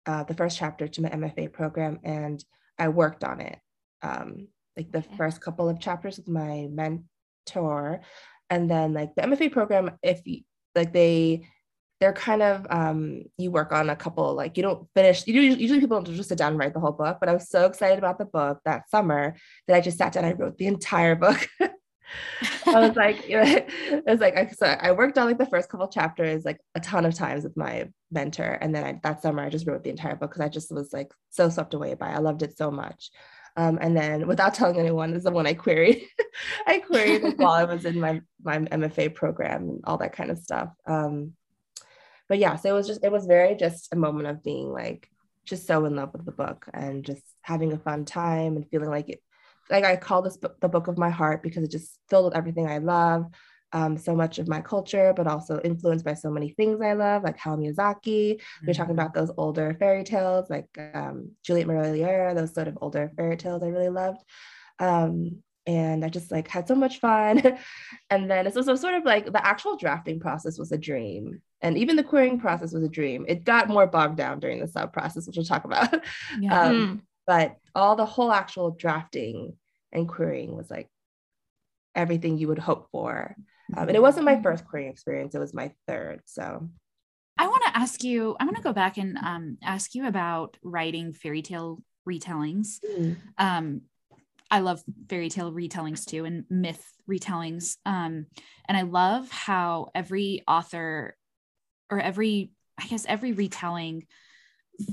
uh, 0.08 0.24
the 0.24 0.34
first 0.34 0.58
chapter 0.58 0.88
to 0.88 1.02
my 1.02 1.10
MFA 1.10 1.52
program, 1.54 2.00
and 2.04 2.44
I 2.80 2.88
worked 2.88 3.24
on 3.24 3.42
it. 3.42 3.60
Um, 4.02 4.48
like 4.78 4.92
the 4.92 5.00
Okay. 5.00 5.18
first 5.18 5.42
couple 5.42 5.70
of 5.70 5.80
chapters 5.80 6.18
with 6.18 6.28
my 6.28 6.68
mentor 6.72 8.02
and 8.50 8.70
then 8.72 8.94
like 8.94 9.14
the 9.16 9.22
mfa 9.22 9.52
program 9.52 9.92
if 10.02 10.22
you 10.26 10.42
like 10.76 10.92
they 10.94 11.48
they're 12.04 12.12
kind 12.12 12.42
of 12.42 12.68
um 12.70 13.24
you 13.38 13.50
work 13.50 13.72
on 13.72 13.90
a 13.90 13.96
couple 13.96 14.36
like 14.36 14.58
you 14.58 14.64
don't 14.64 14.90
finish 14.94 15.26
you 15.26 15.34
do 15.34 15.42
usually 15.42 15.80
people 15.80 16.02
don't 16.02 16.14
just 16.14 16.28
sit 16.28 16.38
down 16.38 16.52
and 16.52 16.60
write 16.60 16.74
the 16.74 16.80
whole 16.82 16.92
book 16.92 17.18
but 17.22 17.30
i 17.30 17.34
was 17.34 17.50
so 17.50 17.66
excited 17.66 17.98
about 17.98 18.18
the 18.18 18.26
book 18.26 18.60
that 18.66 18.90
summer 18.90 19.34
that 19.68 19.78
i 19.78 19.80
just 19.80 19.98
sat 19.98 20.12
down 20.12 20.26
and 20.26 20.36
i 20.36 20.38
wrote 20.38 20.58
the 20.58 20.68
entire 20.68 21.16
book 21.16 21.48
I 22.68 22.88
was 22.88 22.96
like, 22.96 23.24
it 23.28 24.04
was 24.06 24.20
like, 24.20 24.38
I, 24.38 24.48
so 24.48 24.68
I 24.68 24.92
worked 24.92 25.18
on 25.18 25.26
like 25.26 25.38
the 25.38 25.48
first 25.48 25.70
couple 25.70 25.88
chapters 25.88 26.46
like 26.46 26.60
a 26.76 26.80
ton 26.80 27.06
of 27.06 27.16
times 27.16 27.44
with 27.44 27.58
my 27.58 27.90
mentor. 28.12 28.58
And 28.62 28.76
then 28.76 28.84
I, 28.84 29.00
that 29.02 29.22
summer, 29.22 29.42
I 29.42 29.50
just 29.50 29.66
wrote 29.66 29.84
the 29.84 29.90
entire 29.90 30.16
book 30.16 30.30
because 30.30 30.46
I 30.46 30.50
just 30.50 30.72
was 30.72 30.94
like 30.94 31.12
so 31.32 31.50
swept 31.50 31.74
away 31.74 31.96
by 31.96 32.12
it. 32.12 32.16
I 32.16 32.20
loved 32.20 32.44
it 32.44 32.56
so 32.56 32.70
much. 32.70 33.10
Um, 33.56 33.77
and 33.82 33.96
then 33.96 34.27
without 34.27 34.54
telling 34.54 34.80
anyone 34.80 35.13
is 35.13 35.24
the 35.24 35.32
one 35.32 35.48
I 35.48 35.54
queried. 35.54 36.04
I 36.68 36.80
queried 36.80 37.38
while 37.38 37.54
I 37.54 37.63
was 37.66 37.86
in 37.86 38.00
my, 38.00 38.22
my 38.44 38.60
MFA 38.60 39.13
program 39.13 39.63
and 39.63 39.82
all 39.86 39.98
that 39.98 40.13
kind 40.13 40.32
of 40.32 40.39
stuff. 40.39 40.70
Um, 40.88 41.34
but 42.34 42.40
yeah, 42.40 42.56
so 42.56 42.68
it 42.68 42.74
was 42.74 42.88
just, 42.88 43.04
it 43.04 43.12
was 43.12 43.28
very 43.28 43.54
just 43.54 43.94
a 43.94 43.96
moment 43.96 44.28
of 44.28 44.44
being 44.44 44.72
like, 44.72 45.08
just 45.46 45.68
so 45.68 45.86
in 45.86 45.96
love 45.96 46.13
with 46.13 46.25
the 46.25 46.32
book 46.32 46.66
and 46.74 47.06
just 47.06 47.22
having 47.44 47.74
a 47.74 47.78
fun 47.78 48.06
time 48.06 48.56
and 48.56 48.68
feeling 48.72 48.90
like 48.90 49.08
it, 49.08 49.22
like 49.70 49.84
I 49.84 49.98
call 49.98 50.24
this 50.24 50.38
book 50.38 50.60
the 50.60 50.68
book 50.68 50.88
of 50.88 50.98
my 50.98 51.12
heart 51.12 51.44
because 51.44 51.63
it 51.63 51.70
just 51.70 52.00
filled 52.10 52.25
with 52.25 52.36
everything 52.36 52.66
I 52.66 52.80
love, 52.80 53.28
um, 53.72 54.00
so 54.00 54.16
much 54.16 54.40
of 54.40 54.48
my 54.48 54.62
culture, 54.62 55.13
but 55.16 55.28
also 55.28 55.62
influenced 55.63 56.06
by 56.06 56.16
so 56.16 56.32
many 56.32 56.50
things 56.50 56.82
I 56.82 56.94
love, 56.94 57.22
like 57.22 57.38
Hayao 57.38 57.60
Miyazaki. 57.60 58.42
We're 58.66 58.74
talking 58.74 58.96
about 58.96 59.13
those 59.13 59.30
older 59.38 59.75
fairy 59.78 60.04
tales, 60.04 60.50
like 60.50 60.75
um, 60.96 61.34
Juliet 61.44 61.68
Marillier, 61.68 62.34
those 62.34 62.56
sort 62.56 62.68
of 62.68 62.80
older 62.82 63.12
fairy 63.16 63.38
tales 63.38 63.62
I 63.62 63.68
really 63.68 63.90
loved. 63.90 64.24
Um, 64.80 65.44
and 65.66 66.04
I 66.04 66.10
just 66.10 66.32
like 66.32 66.48
had 66.48 66.68
so 66.68 66.74
much 66.74 67.00
fun. 67.00 67.60
and 68.10 68.30
then 68.30 68.48
it's 68.48 68.58
also 68.58 68.75
sort 68.75 68.96
of 68.96 69.06
like 69.06 69.32
the 69.32 69.46
actual 69.46 69.78
drafting 69.78 70.20
process 70.20 70.58
was 70.58 70.72
a 70.72 70.78
dream. 70.78 71.42
And 71.63 71.77
even 71.77 71.96
the 71.96 72.03
querying 72.03 72.39
process 72.39 72.74
was 72.74 72.84
a 72.84 72.89
dream. 72.89 73.25
It 73.27 73.46
got 73.46 73.70
more 73.70 73.88
bogged 73.88 74.17
down 74.17 74.39
during 74.39 74.60
the 74.60 74.67
sub 74.67 74.93
process, 74.93 75.25
which 75.25 75.38
we'll 75.38 75.46
talk 75.46 75.63
about. 75.65 75.91
Yeah. 76.39 76.67
Um, 76.70 76.75
Mm. 76.75 77.01
but 77.25 77.58
all 77.74 77.96
the 77.96 78.05
whole 78.05 78.32
actual 78.32 78.72
drafting 78.72 79.55
and 79.91 80.08
querying 80.08 80.55
was 80.55 80.70
like 80.70 80.89
everything 81.96 82.38
you 82.38 82.50
would 82.50 82.60
hope 82.60 82.89
for. 82.91 83.36
Um, 83.75 83.88
and 83.88 83.96
it 83.96 84.01
wasn't 84.01 84.25
my 84.25 84.41
first 84.41 84.65
querying 84.65 84.91
experience, 84.91 85.34
it 85.36 85.39
was 85.39 85.53
my 85.53 85.72
third. 85.88 86.22
So, 86.25 86.70
I 87.38 87.48
want 87.48 87.63
to 87.65 87.77
ask 87.77 88.03
you, 88.03 88.36
I 88.39 88.43
want 88.43 88.58
to 88.58 88.62
go 88.62 88.74
back 88.74 88.98
and 88.98 89.17
um, 89.17 89.58
ask 89.63 89.96
you 89.96 90.05
about 90.05 90.58
writing 90.62 91.13
fairy 91.13 91.41
tale 91.41 91.82
retellings. 92.08 92.79
Um, 93.39 93.82
I 94.51 94.60
love 94.60 94.84
fairy 95.10 95.29
tale 95.29 95.51
retellings 95.51 96.05
too 96.05 96.25
and 96.25 96.43
myth 96.50 96.86
retellings. 97.10 97.77
Um, 97.86 98.27
and 98.67 98.77
I 98.77 98.84
love 98.84 99.32
how 99.32 99.89
every 99.96 100.43
author 100.48 101.15
or 101.90 102.00
every, 102.00 102.52
I 102.80 102.88
guess, 102.88 103.06
every 103.08 103.32
retelling 103.32 104.08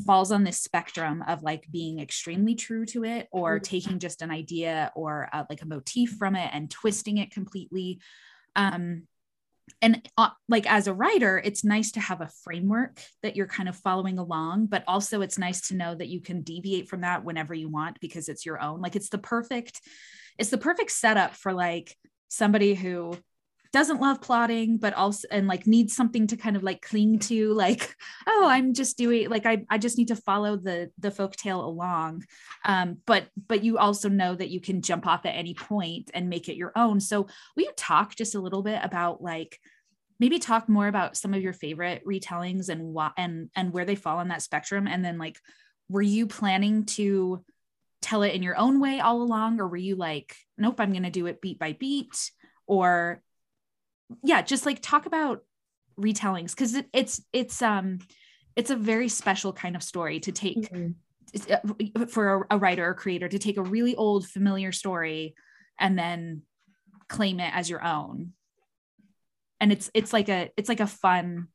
falls 0.04 0.30
on 0.30 0.44
this 0.44 0.60
spectrum 0.60 1.24
of 1.26 1.42
like 1.42 1.66
being 1.70 2.00
extremely 2.00 2.54
true 2.54 2.84
to 2.86 3.04
it 3.04 3.28
or 3.32 3.58
Mhm. 3.58 3.62
taking 3.62 3.98
just 3.98 4.22
an 4.22 4.30
idea 4.30 4.92
or 4.94 5.28
uh, 5.32 5.44
like 5.48 5.62
a 5.62 5.66
motif 5.66 6.10
from 6.18 6.36
it 6.36 6.50
and 6.52 6.70
twisting 6.70 7.18
it 7.18 7.30
completely. 7.30 8.00
Um, 8.56 9.06
and 9.80 10.06
uh, 10.18 10.30
like 10.48 10.70
as 10.70 10.86
a 10.86 10.94
writer 10.94 11.40
it's 11.42 11.64
nice 11.64 11.92
to 11.92 12.00
have 12.00 12.20
a 12.20 12.30
framework 12.42 13.00
that 13.22 13.36
you're 13.36 13.46
kind 13.46 13.68
of 13.68 13.76
following 13.76 14.18
along 14.18 14.66
but 14.66 14.84
also 14.86 15.20
it's 15.20 15.38
nice 15.38 15.68
to 15.68 15.76
know 15.76 15.94
that 15.94 16.08
you 16.08 16.20
can 16.20 16.42
deviate 16.42 16.88
from 16.88 17.02
that 17.02 17.24
whenever 17.24 17.54
you 17.54 17.68
want 17.68 17.98
because 18.00 18.28
it's 18.28 18.44
your 18.44 18.60
own 18.60 18.80
like 18.80 18.96
it's 18.96 19.10
the 19.10 19.18
perfect 19.18 19.80
it's 20.38 20.50
the 20.50 20.58
perfect 20.58 20.90
setup 20.90 21.34
for 21.34 21.52
like 21.52 21.96
somebody 22.28 22.74
who 22.74 23.16
doesn't 23.72 24.00
love 24.00 24.20
plotting 24.20 24.78
but 24.78 24.94
also 24.94 25.28
and 25.30 25.46
like 25.46 25.66
needs 25.66 25.94
something 25.94 26.26
to 26.26 26.36
kind 26.36 26.56
of 26.56 26.62
like 26.62 26.82
cling 26.82 27.18
to 27.18 27.52
like 27.54 27.94
oh 28.26 28.46
i'm 28.48 28.74
just 28.74 28.98
doing 28.98 29.28
like 29.28 29.46
i, 29.46 29.64
I 29.70 29.78
just 29.78 29.96
need 29.96 30.08
to 30.08 30.16
follow 30.16 30.56
the 30.56 30.90
the 30.98 31.10
folk 31.10 31.36
tale 31.36 31.64
along. 31.64 32.24
Um 32.64 32.98
but 33.06 33.28
but 33.48 33.64
you 33.64 33.78
also 33.78 34.08
know 34.08 34.34
that 34.34 34.50
you 34.50 34.60
can 34.60 34.82
jump 34.82 35.06
off 35.06 35.26
at 35.26 35.34
any 35.34 35.54
point 35.54 36.10
and 36.14 36.28
make 36.28 36.48
it 36.48 36.56
your 36.56 36.72
own. 36.76 37.00
So 37.00 37.26
will 37.56 37.64
you 37.64 37.72
talk 37.76 38.14
just 38.14 38.34
a 38.34 38.40
little 38.40 38.62
bit 38.62 38.80
about 38.82 39.22
like 39.22 39.58
maybe 40.18 40.38
talk 40.38 40.68
more 40.68 40.86
about 40.86 41.16
some 41.16 41.34
of 41.34 41.42
your 41.42 41.52
favorite 41.52 42.04
retellings 42.06 42.68
and 42.68 42.82
what 42.82 43.12
and 43.16 43.50
and 43.56 43.72
where 43.72 43.84
they 43.84 43.94
fall 43.94 44.18
on 44.18 44.28
that 44.28 44.42
spectrum? 44.42 44.86
And 44.86 45.04
then 45.04 45.18
like 45.18 45.38
were 45.88 46.02
you 46.02 46.26
planning 46.26 46.84
to 46.86 47.44
tell 48.02 48.22
it 48.22 48.34
in 48.34 48.42
your 48.42 48.56
own 48.56 48.80
way 48.80 49.00
all 49.00 49.20
along 49.20 49.60
or 49.60 49.68
were 49.68 49.76
you 49.76 49.94
like 49.94 50.34
nope 50.56 50.80
i'm 50.80 50.92
going 50.92 51.02
to 51.02 51.10
do 51.10 51.26
it 51.26 51.42
beat 51.42 51.58
by 51.58 51.74
beat 51.74 52.30
or 52.66 53.20
yeah 54.22 54.42
just 54.42 54.66
like 54.66 54.80
talk 54.80 55.06
about 55.06 55.42
retellings 55.98 56.50
because 56.50 56.74
it, 56.74 56.86
it's 56.92 57.22
it's 57.32 57.62
um 57.62 57.98
it's 58.56 58.70
a 58.70 58.76
very 58.76 59.08
special 59.08 59.52
kind 59.52 59.76
of 59.76 59.82
story 59.82 60.20
to 60.20 60.32
take 60.32 60.72
mm-hmm. 60.72 60.92
Uh, 61.48 62.06
for 62.06 62.42
a, 62.50 62.56
a 62.56 62.58
writer 62.58 62.84
or 62.84 62.92
creator 62.92 63.28
to 63.28 63.38
take 63.38 63.56
a 63.56 63.62
really 63.62 63.94
old 63.94 64.26
familiar 64.26 64.72
story 64.72 65.36
and 65.78 65.96
then 65.96 66.42
claim 67.08 67.38
it 67.38 67.54
as 67.54 67.70
your 67.70 67.84
own 67.84 68.32
and 69.60 69.70
it's 69.70 69.92
it's 69.94 70.12
like 70.12 70.28
a 70.28 70.50
it's 70.56 70.68
like 70.68 70.80
a 70.80 70.88
fun 70.88 71.46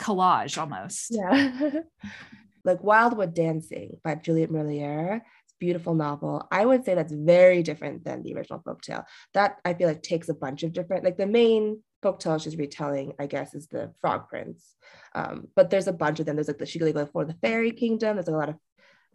collage 0.00 0.58
almost 0.58 1.10
yeah 1.10 1.82
like 2.64 2.82
wildwood 2.82 3.32
dancing 3.32 3.96
by 4.02 4.16
juliet 4.16 4.50
marillier 4.50 5.20
It's 5.44 5.54
beautiful 5.60 5.94
novel. 5.94 6.48
I 6.50 6.64
would 6.64 6.84
say 6.84 6.96
that's 6.96 7.12
very 7.12 7.62
different 7.62 8.04
than 8.04 8.22
the 8.22 8.34
original 8.34 8.62
folktale. 8.66 9.04
That 9.34 9.58
I 9.64 9.74
feel 9.74 9.86
like 9.86 10.02
takes 10.02 10.28
a 10.28 10.34
bunch 10.34 10.64
of 10.64 10.72
different, 10.72 11.04
like 11.04 11.16
the 11.16 11.26
main 11.26 11.82
folktale 12.02 12.42
she's 12.42 12.56
retelling, 12.56 13.12
I 13.18 13.26
guess, 13.26 13.54
is 13.54 13.68
the 13.68 13.92
Frog 14.00 14.28
Prince. 14.28 14.74
Um, 15.14 15.48
but 15.54 15.70
there's 15.70 15.88
a 15.88 15.92
bunch 15.92 16.20
of 16.20 16.26
them. 16.26 16.36
There's 16.36 16.48
like 16.48 16.58
the 16.58 16.64
Shigaligo 16.64 17.10
for 17.10 17.24
the 17.24 17.34
Fairy 17.34 17.72
Kingdom. 17.72 18.16
There's 18.16 18.28
a 18.28 18.32
lot 18.32 18.48
of 18.50 18.56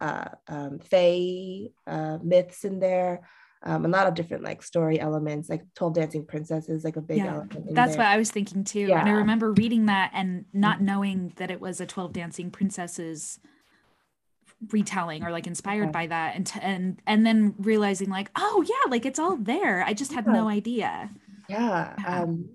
uh, 0.00 0.28
um, 0.48 0.78
Fae 0.78 1.68
uh, 1.86 2.18
myths 2.22 2.64
in 2.64 2.80
there. 2.80 3.28
Um, 3.60 3.84
a 3.84 3.88
lot 3.88 4.06
of 4.06 4.14
different 4.14 4.44
like 4.44 4.62
story 4.62 5.00
elements, 5.00 5.48
like 5.48 5.62
12 5.74 5.94
Dancing 5.94 6.24
Princesses, 6.24 6.84
like 6.84 6.96
a 6.96 7.00
big 7.00 7.18
yeah, 7.18 7.34
element. 7.34 7.74
That's 7.74 7.96
there. 7.96 8.04
what 8.04 8.06
I 8.06 8.16
was 8.16 8.30
thinking 8.30 8.62
too. 8.62 8.80
Yeah. 8.80 9.00
And 9.00 9.08
I 9.08 9.12
remember 9.12 9.52
reading 9.52 9.86
that 9.86 10.12
and 10.14 10.44
not 10.52 10.76
mm-hmm. 10.76 10.84
knowing 10.84 11.32
that 11.36 11.50
it 11.50 11.60
was 11.60 11.80
a 11.80 11.86
12 11.86 12.12
Dancing 12.12 12.52
Princesses 12.52 13.40
retelling 14.70 15.24
or 15.24 15.30
like 15.30 15.46
inspired 15.46 15.86
yeah. 15.86 15.90
by 15.90 16.06
that 16.06 16.34
and 16.34 16.46
t- 16.46 16.58
and 16.60 17.00
and 17.06 17.24
then 17.24 17.54
realizing 17.58 18.10
like 18.10 18.28
oh 18.34 18.64
yeah 18.68 18.90
like 18.90 19.06
it's 19.06 19.18
all 19.18 19.36
there 19.36 19.84
i 19.84 19.94
just 19.94 20.12
had 20.12 20.26
yeah. 20.26 20.32
no 20.32 20.48
idea 20.48 21.08
yeah 21.48 21.94
um 22.04 22.48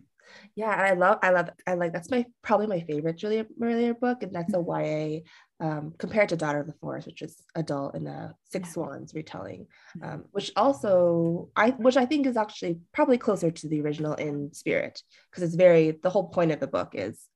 yeah 0.56 0.70
i 0.70 0.94
love 0.94 1.18
i 1.24 1.30
love 1.30 1.50
i 1.66 1.74
like 1.74 1.92
that's 1.92 2.12
my 2.12 2.26
probably 2.42 2.68
my 2.68 2.80
favorite 2.82 3.18
juliet 3.18 3.48
marillier 3.60 4.00
book 4.00 4.24
and 4.24 4.34
that's 4.34 4.54
a 4.54 4.58
mm-hmm. 4.58 5.16
ya 5.16 5.20
um, 5.60 5.94
compared 5.98 6.30
to 6.30 6.36
daughter 6.36 6.60
of 6.60 6.68
the 6.68 6.74
forest 6.74 7.08
which 7.08 7.22
is 7.22 7.38
adult 7.56 7.96
in 7.96 8.06
a 8.08 8.36
six 8.52 8.70
yeah. 8.70 8.74
swans 8.74 9.14
retelling 9.14 9.68
mm-hmm. 9.98 10.14
um, 10.14 10.26
which 10.32 10.52
also 10.56 11.50
i 11.56 11.70
which 11.72 11.98
i 11.98 12.06
think 12.06 12.26
is 12.26 12.38
actually 12.38 12.80
probably 12.94 13.18
closer 13.18 13.50
to 13.50 13.68
the 13.68 13.82
original 13.82 14.14
in 14.14 14.54
spirit 14.54 15.02
because 15.30 15.44
it's 15.44 15.56
very 15.56 15.92
the 16.04 16.10
whole 16.10 16.28
point 16.30 16.52
of 16.52 16.60
the 16.60 16.68
book 16.68 16.92
is 16.94 17.28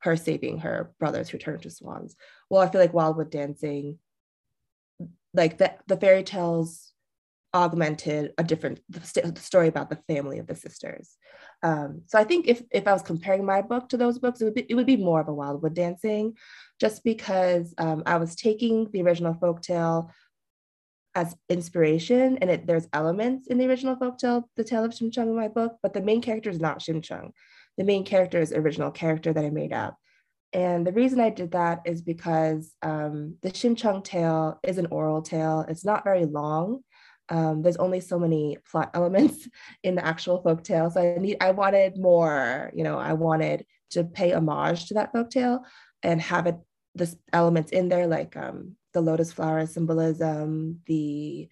her 0.00 0.16
saving 0.16 0.58
her 0.58 0.92
brothers 0.98 1.28
who 1.28 1.38
turned 1.38 1.62
to 1.62 1.70
swans 1.70 2.16
well 2.50 2.62
i 2.62 2.68
feel 2.68 2.80
like 2.80 2.94
wildwood 2.94 3.30
dancing 3.30 3.98
like 5.34 5.58
the, 5.58 5.72
the 5.86 5.96
fairy 5.96 6.22
tales 6.22 6.92
augmented 7.56 8.32
a 8.36 8.44
different 8.44 8.80
st- 9.02 9.38
story 9.38 9.68
about 9.68 9.88
the 9.88 9.98
family 10.06 10.38
of 10.38 10.46
the 10.46 10.54
sisters. 10.54 11.16
Um, 11.62 12.02
so 12.06 12.18
I 12.18 12.24
think 12.24 12.46
if 12.46 12.62
if 12.70 12.86
I 12.86 12.92
was 12.92 13.02
comparing 13.02 13.44
my 13.44 13.62
book 13.62 13.88
to 13.88 13.96
those 13.96 14.18
books, 14.18 14.40
it 14.40 14.44
would 14.44 14.54
be 14.54 14.66
it 14.68 14.74
would 14.74 14.86
be 14.94 14.98
more 15.08 15.20
of 15.20 15.28
a 15.28 15.34
Wildwood 15.34 15.74
Dancing, 15.74 16.34
just 16.78 17.02
because 17.02 17.74
um, 17.78 18.02
I 18.04 18.18
was 18.18 18.36
taking 18.36 18.90
the 18.92 19.02
original 19.02 19.34
folktale 19.34 20.10
as 21.14 21.34
inspiration, 21.48 22.38
and 22.42 22.50
it, 22.50 22.66
there's 22.66 22.88
elements 22.92 23.46
in 23.46 23.56
the 23.56 23.66
original 23.66 23.96
folktale, 23.96 24.44
the 24.56 24.64
tale 24.64 24.84
of 24.84 24.92
Shim 24.92 25.10
Chung 25.10 25.30
in 25.30 25.36
my 25.36 25.48
book, 25.48 25.72
but 25.82 25.94
the 25.94 26.02
main 26.02 26.20
character 26.20 26.50
is 26.50 26.60
not 26.60 26.80
Shim 26.80 27.02
Chung. 27.02 27.32
The 27.78 27.84
main 27.84 28.04
character 28.04 28.40
is 28.40 28.52
original 28.52 28.90
character 28.90 29.32
that 29.32 29.44
I 29.44 29.50
made 29.50 29.72
up. 29.72 29.96
And 30.52 30.86
the 30.86 30.92
reason 30.92 31.20
I 31.20 31.30
did 31.30 31.52
that 31.52 31.80
is 31.86 32.02
because 32.02 32.72
um, 32.82 33.36
the 33.42 33.50
Shim 33.50 33.76
Chung 33.76 34.02
tale 34.02 34.60
is 34.62 34.78
an 34.78 34.88
oral 34.90 35.22
tale. 35.22 35.64
It's 35.68 35.84
not 35.84 36.04
very 36.04 36.26
long. 36.26 36.82
Um, 37.28 37.62
there's 37.62 37.76
only 37.76 38.00
so 38.00 38.18
many 38.18 38.58
plot 38.70 38.90
elements 38.94 39.48
in 39.82 39.94
the 39.96 40.06
actual 40.06 40.42
folk 40.42 40.62
tale. 40.62 40.90
So 40.90 41.00
I 41.00 41.18
need, 41.18 41.36
I 41.40 41.50
wanted 41.50 41.98
more, 41.98 42.70
you 42.74 42.84
know, 42.84 42.98
I 42.98 43.14
wanted 43.14 43.66
to 43.90 44.04
pay 44.04 44.32
homage 44.32 44.86
to 44.86 44.94
that 44.94 45.12
folk 45.12 45.30
tale 45.30 45.64
and 46.02 46.20
have 46.20 46.46
it, 46.46 46.56
the 46.94 47.14
elements 47.32 47.72
in 47.72 47.88
there, 47.88 48.06
like 48.06 48.36
um, 48.36 48.76
the 48.92 49.00
lotus 49.00 49.32
flower 49.32 49.66
symbolism, 49.66 50.80
the 50.86 51.48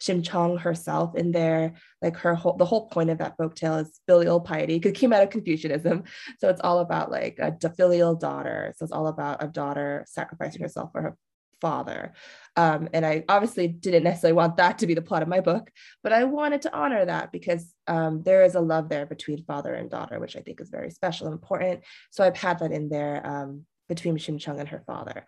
Shim 0.00 0.24
Chung 0.24 0.58
herself 0.58 1.14
in 1.14 1.32
there. 1.32 1.74
Like 2.02 2.16
her 2.18 2.34
whole, 2.34 2.56
the 2.56 2.64
whole 2.64 2.88
point 2.88 3.10
of 3.10 3.18
that 3.18 3.36
folk 3.36 3.54
tale 3.54 3.76
is 3.76 4.00
filial 4.06 4.40
piety 4.40 4.78
because 4.78 4.90
it 4.90 4.98
came 4.98 5.12
out 5.12 5.22
of 5.22 5.30
Confucianism. 5.30 6.04
So 6.38 6.48
it's 6.48 6.60
all 6.60 6.80
about 6.80 7.10
like 7.10 7.38
a 7.38 7.56
filial 7.74 8.14
daughter. 8.14 8.74
So 8.76 8.84
it's 8.84 8.92
all 8.92 9.06
about 9.06 9.42
a 9.42 9.48
daughter 9.48 10.04
sacrificing 10.06 10.60
herself 10.62 10.90
for 10.92 11.00
her 11.00 11.16
father. 11.60 12.12
Um, 12.56 12.88
and 12.92 13.04
I 13.04 13.24
obviously 13.28 13.66
didn't 13.66 14.04
necessarily 14.04 14.36
want 14.36 14.58
that 14.58 14.78
to 14.78 14.86
be 14.86 14.94
the 14.94 15.02
plot 15.02 15.22
of 15.22 15.28
my 15.28 15.40
book, 15.40 15.70
but 16.02 16.12
I 16.12 16.24
wanted 16.24 16.62
to 16.62 16.76
honor 16.76 17.04
that 17.04 17.32
because 17.32 17.74
um, 17.88 18.22
there 18.22 18.44
is 18.44 18.54
a 18.54 18.60
love 18.60 18.88
there 18.88 19.06
between 19.06 19.44
father 19.44 19.74
and 19.74 19.90
daughter, 19.90 20.20
which 20.20 20.36
I 20.36 20.40
think 20.40 20.60
is 20.60 20.70
very 20.70 20.90
special 20.90 21.26
and 21.26 21.34
important. 21.34 21.80
So 22.10 22.22
I've 22.22 22.36
had 22.36 22.60
that 22.60 22.70
in 22.70 22.88
there 22.88 23.26
um, 23.26 23.66
between 23.88 24.16
Shim 24.16 24.38
Chung 24.38 24.60
and 24.60 24.68
her 24.68 24.84
father 24.86 25.26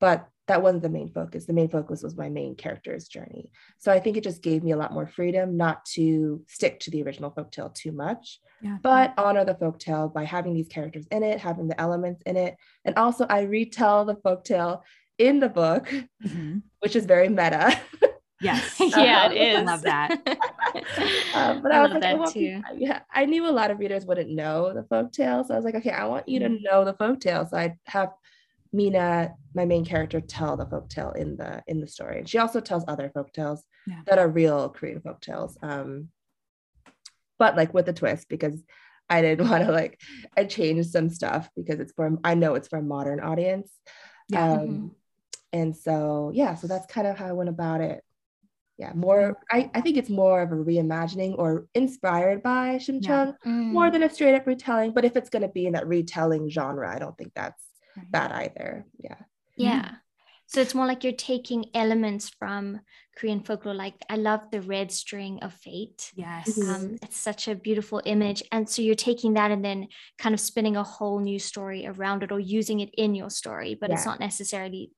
but 0.00 0.28
that 0.46 0.62
wasn't 0.62 0.82
the 0.82 0.88
main 0.88 1.10
focus. 1.12 1.44
The 1.44 1.52
main 1.52 1.68
focus 1.68 2.02
was 2.02 2.16
my 2.16 2.28
main 2.28 2.54
character's 2.54 3.06
journey. 3.06 3.50
So 3.78 3.92
I 3.92 4.00
think 4.00 4.16
it 4.16 4.24
just 4.24 4.42
gave 4.42 4.62
me 4.62 4.72
a 4.72 4.76
lot 4.76 4.92
more 4.92 5.06
freedom 5.06 5.56
not 5.56 5.84
to 5.96 6.42
stick 6.48 6.80
to 6.80 6.90
the 6.90 7.02
original 7.02 7.30
folktale 7.30 7.74
too 7.74 7.92
much, 7.92 8.40
yeah. 8.62 8.78
but 8.82 9.12
honor 9.18 9.44
the 9.44 9.54
folktale 9.54 10.12
by 10.12 10.24
having 10.24 10.54
these 10.54 10.68
characters 10.68 11.06
in 11.10 11.22
it, 11.22 11.40
having 11.40 11.68
the 11.68 11.78
elements 11.78 12.22
in 12.24 12.36
it. 12.36 12.56
And 12.84 12.96
also, 12.96 13.26
I 13.28 13.42
retell 13.42 14.06
the 14.06 14.14
folktale 14.14 14.80
in 15.18 15.40
the 15.40 15.48
book, 15.48 15.88
mm-hmm. 16.24 16.58
which 16.80 16.96
is 16.96 17.06
very 17.06 17.28
meta. 17.28 17.78
Yes. 18.40 18.76
yeah, 18.80 19.24
um, 19.26 19.32
it 19.32 19.36
is. 19.36 19.58
I 19.58 19.62
love 19.62 19.82
that. 19.82 20.10
um, 21.34 21.62
but 21.62 21.72
I, 21.72 21.78
I 21.78 21.82
was 21.82 21.90
like, 21.90 22.00
that 22.02 22.18
well, 22.18 22.30
too. 22.30 22.62
Yeah, 22.76 23.00
I 23.12 23.24
knew 23.24 23.46
a 23.46 23.50
lot 23.50 23.70
of 23.70 23.78
readers 23.78 24.06
wouldn't 24.06 24.30
know 24.30 24.72
the 24.72 24.82
folktale. 24.82 25.46
So 25.46 25.54
I 25.54 25.56
was 25.56 25.64
like, 25.64 25.74
okay, 25.74 25.90
I 25.90 26.04
want 26.06 26.28
you 26.28 26.38
to 26.40 26.48
mm-hmm. 26.48 26.62
know 26.62 26.84
the 26.84 26.94
folktale. 26.94 27.48
So 27.48 27.56
I 27.56 27.76
have 27.86 28.12
Mina, 28.72 29.34
my 29.54 29.64
main 29.64 29.84
character, 29.84 30.20
tell 30.20 30.56
the 30.56 30.66
folk 30.66 30.88
tale 30.88 31.12
in 31.12 31.36
the 31.36 31.62
in 31.66 31.80
the 31.80 31.88
story. 31.88 32.18
And 32.18 32.28
she 32.28 32.38
also 32.38 32.60
tells 32.60 32.84
other 32.86 33.10
folk 33.12 33.32
tales 33.32 33.64
yeah. 33.86 34.02
that 34.06 34.18
are 34.18 34.28
real 34.28 34.68
Korean 34.68 35.00
folk 35.00 35.20
tales. 35.20 35.56
Um, 35.62 36.08
but 37.38 37.56
like 37.56 37.72
with 37.72 37.88
a 37.88 37.92
twist 37.92 38.28
because 38.28 38.62
I 39.08 39.22
didn't 39.22 39.48
want 39.50 39.64
to 39.64 39.72
like 39.72 40.00
I 40.36 40.44
changed 40.44 40.90
some 40.90 41.08
stuff 41.08 41.48
because 41.56 41.80
it's 41.80 41.92
for 41.92 42.18
I 42.22 42.34
know 42.34 42.54
it's 42.54 42.68
for 42.68 42.78
a 42.78 42.82
modern 42.82 43.20
audience. 43.20 43.70
Yeah. 44.28 44.52
Um, 44.52 44.58
mm-hmm. 44.58 44.86
And 45.52 45.76
so 45.76 46.30
yeah, 46.34 46.54
so 46.54 46.66
that's 46.66 46.86
kind 46.86 47.06
of 47.06 47.18
how 47.18 47.26
I 47.26 47.32
went 47.32 47.48
about 47.48 47.80
it. 47.80 48.02
Yeah, 48.76 48.92
more 48.94 49.38
I, 49.50 49.70
I 49.74 49.80
think 49.80 49.96
it's 49.96 50.10
more 50.10 50.40
of 50.40 50.52
a 50.52 50.54
reimagining 50.54 51.36
or 51.36 51.66
inspired 51.74 52.42
by 52.42 52.76
Shim 52.76 53.04
Chung 53.04 53.34
yeah. 53.44 53.50
mm. 53.50 53.72
more 53.72 53.90
than 53.90 54.04
a 54.04 54.10
straight 54.10 54.36
up 54.36 54.46
retelling. 54.46 54.92
But 54.92 55.04
if 55.04 55.16
it's 55.16 55.30
gonna 55.30 55.48
be 55.48 55.66
in 55.66 55.72
that 55.72 55.88
retelling 55.88 56.48
genre, 56.48 56.88
I 56.88 56.98
don't 56.98 57.16
think 57.18 57.32
that's 57.34 57.62
bad 58.10 58.30
either. 58.32 58.86
Yeah. 58.98 59.16
Yeah. 59.56 59.90
So 60.46 60.62
it's 60.62 60.74
more 60.74 60.86
like 60.86 61.04
you're 61.04 61.12
taking 61.12 61.66
elements 61.74 62.30
from 62.30 62.80
Korean 63.18 63.40
folklore. 63.40 63.74
Like 63.74 63.94
I 64.08 64.16
love 64.16 64.50
the 64.50 64.62
red 64.62 64.90
string 64.90 65.40
of 65.42 65.52
fate. 65.52 66.10
Yes. 66.14 66.58
Um, 66.58 66.96
it's 67.02 67.18
such 67.18 67.48
a 67.48 67.54
beautiful 67.54 68.00
image. 68.06 68.42
And 68.50 68.66
so 68.66 68.80
you're 68.80 68.94
taking 68.94 69.34
that 69.34 69.50
and 69.50 69.62
then 69.62 69.88
kind 70.18 70.34
of 70.34 70.40
spinning 70.40 70.76
a 70.76 70.82
whole 70.82 71.18
new 71.18 71.38
story 71.38 71.86
around 71.86 72.22
it 72.22 72.32
or 72.32 72.40
using 72.40 72.80
it 72.80 72.88
in 72.96 73.14
your 73.14 73.28
story, 73.28 73.76
but 73.78 73.90
yeah. 73.90 73.96
it's 73.96 74.06
not 74.06 74.20
necessarily 74.20 74.90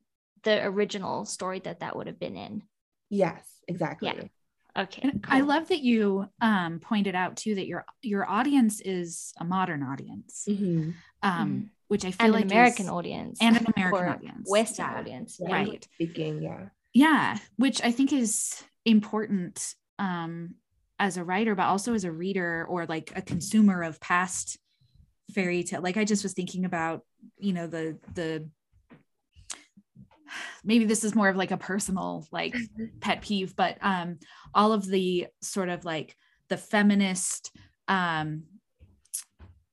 the 0.42 0.64
original 0.64 1.24
story 1.24 1.60
that 1.60 1.80
that 1.80 1.96
would 1.96 2.06
have 2.06 2.18
been 2.18 2.36
in. 2.36 2.62
Yes, 3.08 3.44
exactly. 3.68 4.12
Yeah. 4.14 4.82
Okay. 4.82 5.02
Cool. 5.02 5.20
I 5.26 5.40
love 5.40 5.68
that 5.68 5.80
you 5.80 6.28
um, 6.40 6.78
pointed 6.78 7.14
out 7.14 7.36
too 7.36 7.56
that 7.56 7.66
your 7.66 7.84
your 8.02 8.28
audience 8.28 8.80
is 8.80 9.32
a 9.38 9.44
modern 9.44 9.82
audience. 9.82 10.44
Mm-hmm. 10.48 10.90
Um, 11.22 11.48
mm-hmm 11.48 11.60
which 11.90 12.04
I 12.04 12.12
feel 12.12 12.26
and 12.26 12.34
like 12.34 12.44
an 12.44 12.52
American 12.52 12.84
is, 12.84 12.90
audience 12.92 13.38
and 13.40 13.56
an 13.56 13.66
American 13.76 14.08
audience, 14.08 14.48
Western 14.48 14.86
yeah. 14.86 14.98
audience, 15.00 15.40
yeah. 15.40 15.52
right? 15.52 15.88
Speaking, 15.94 16.40
yeah, 16.40 16.66
yeah, 16.94 17.38
which 17.56 17.82
I 17.82 17.90
think 17.90 18.12
is 18.12 18.62
important 18.84 19.74
um, 19.98 20.54
as 21.00 21.16
a 21.16 21.24
writer, 21.24 21.56
but 21.56 21.64
also 21.64 21.94
as 21.94 22.04
a 22.04 22.12
reader 22.12 22.64
or 22.68 22.86
like 22.86 23.12
a 23.16 23.22
consumer 23.22 23.82
of 23.82 23.98
past 23.98 24.56
fairy 25.32 25.64
tale. 25.64 25.82
Like 25.82 25.96
I 25.96 26.04
just 26.04 26.22
was 26.22 26.32
thinking 26.32 26.64
about, 26.64 27.02
you 27.38 27.52
know, 27.52 27.66
the 27.66 27.98
the 28.14 28.48
maybe 30.64 30.84
this 30.84 31.04
is 31.04 31.14
more 31.14 31.28
of 31.28 31.36
like 31.36 31.50
a 31.50 31.56
personal 31.56 32.26
like 32.30 32.56
pet 33.00 33.22
peeve, 33.22 33.54
but 33.56 33.78
um, 33.80 34.18
all 34.54 34.72
of 34.72 34.86
the 34.86 35.26
sort 35.42 35.68
of 35.68 35.84
like 35.84 36.16
the 36.48 36.56
feminist 36.56 37.52
um 37.88 38.44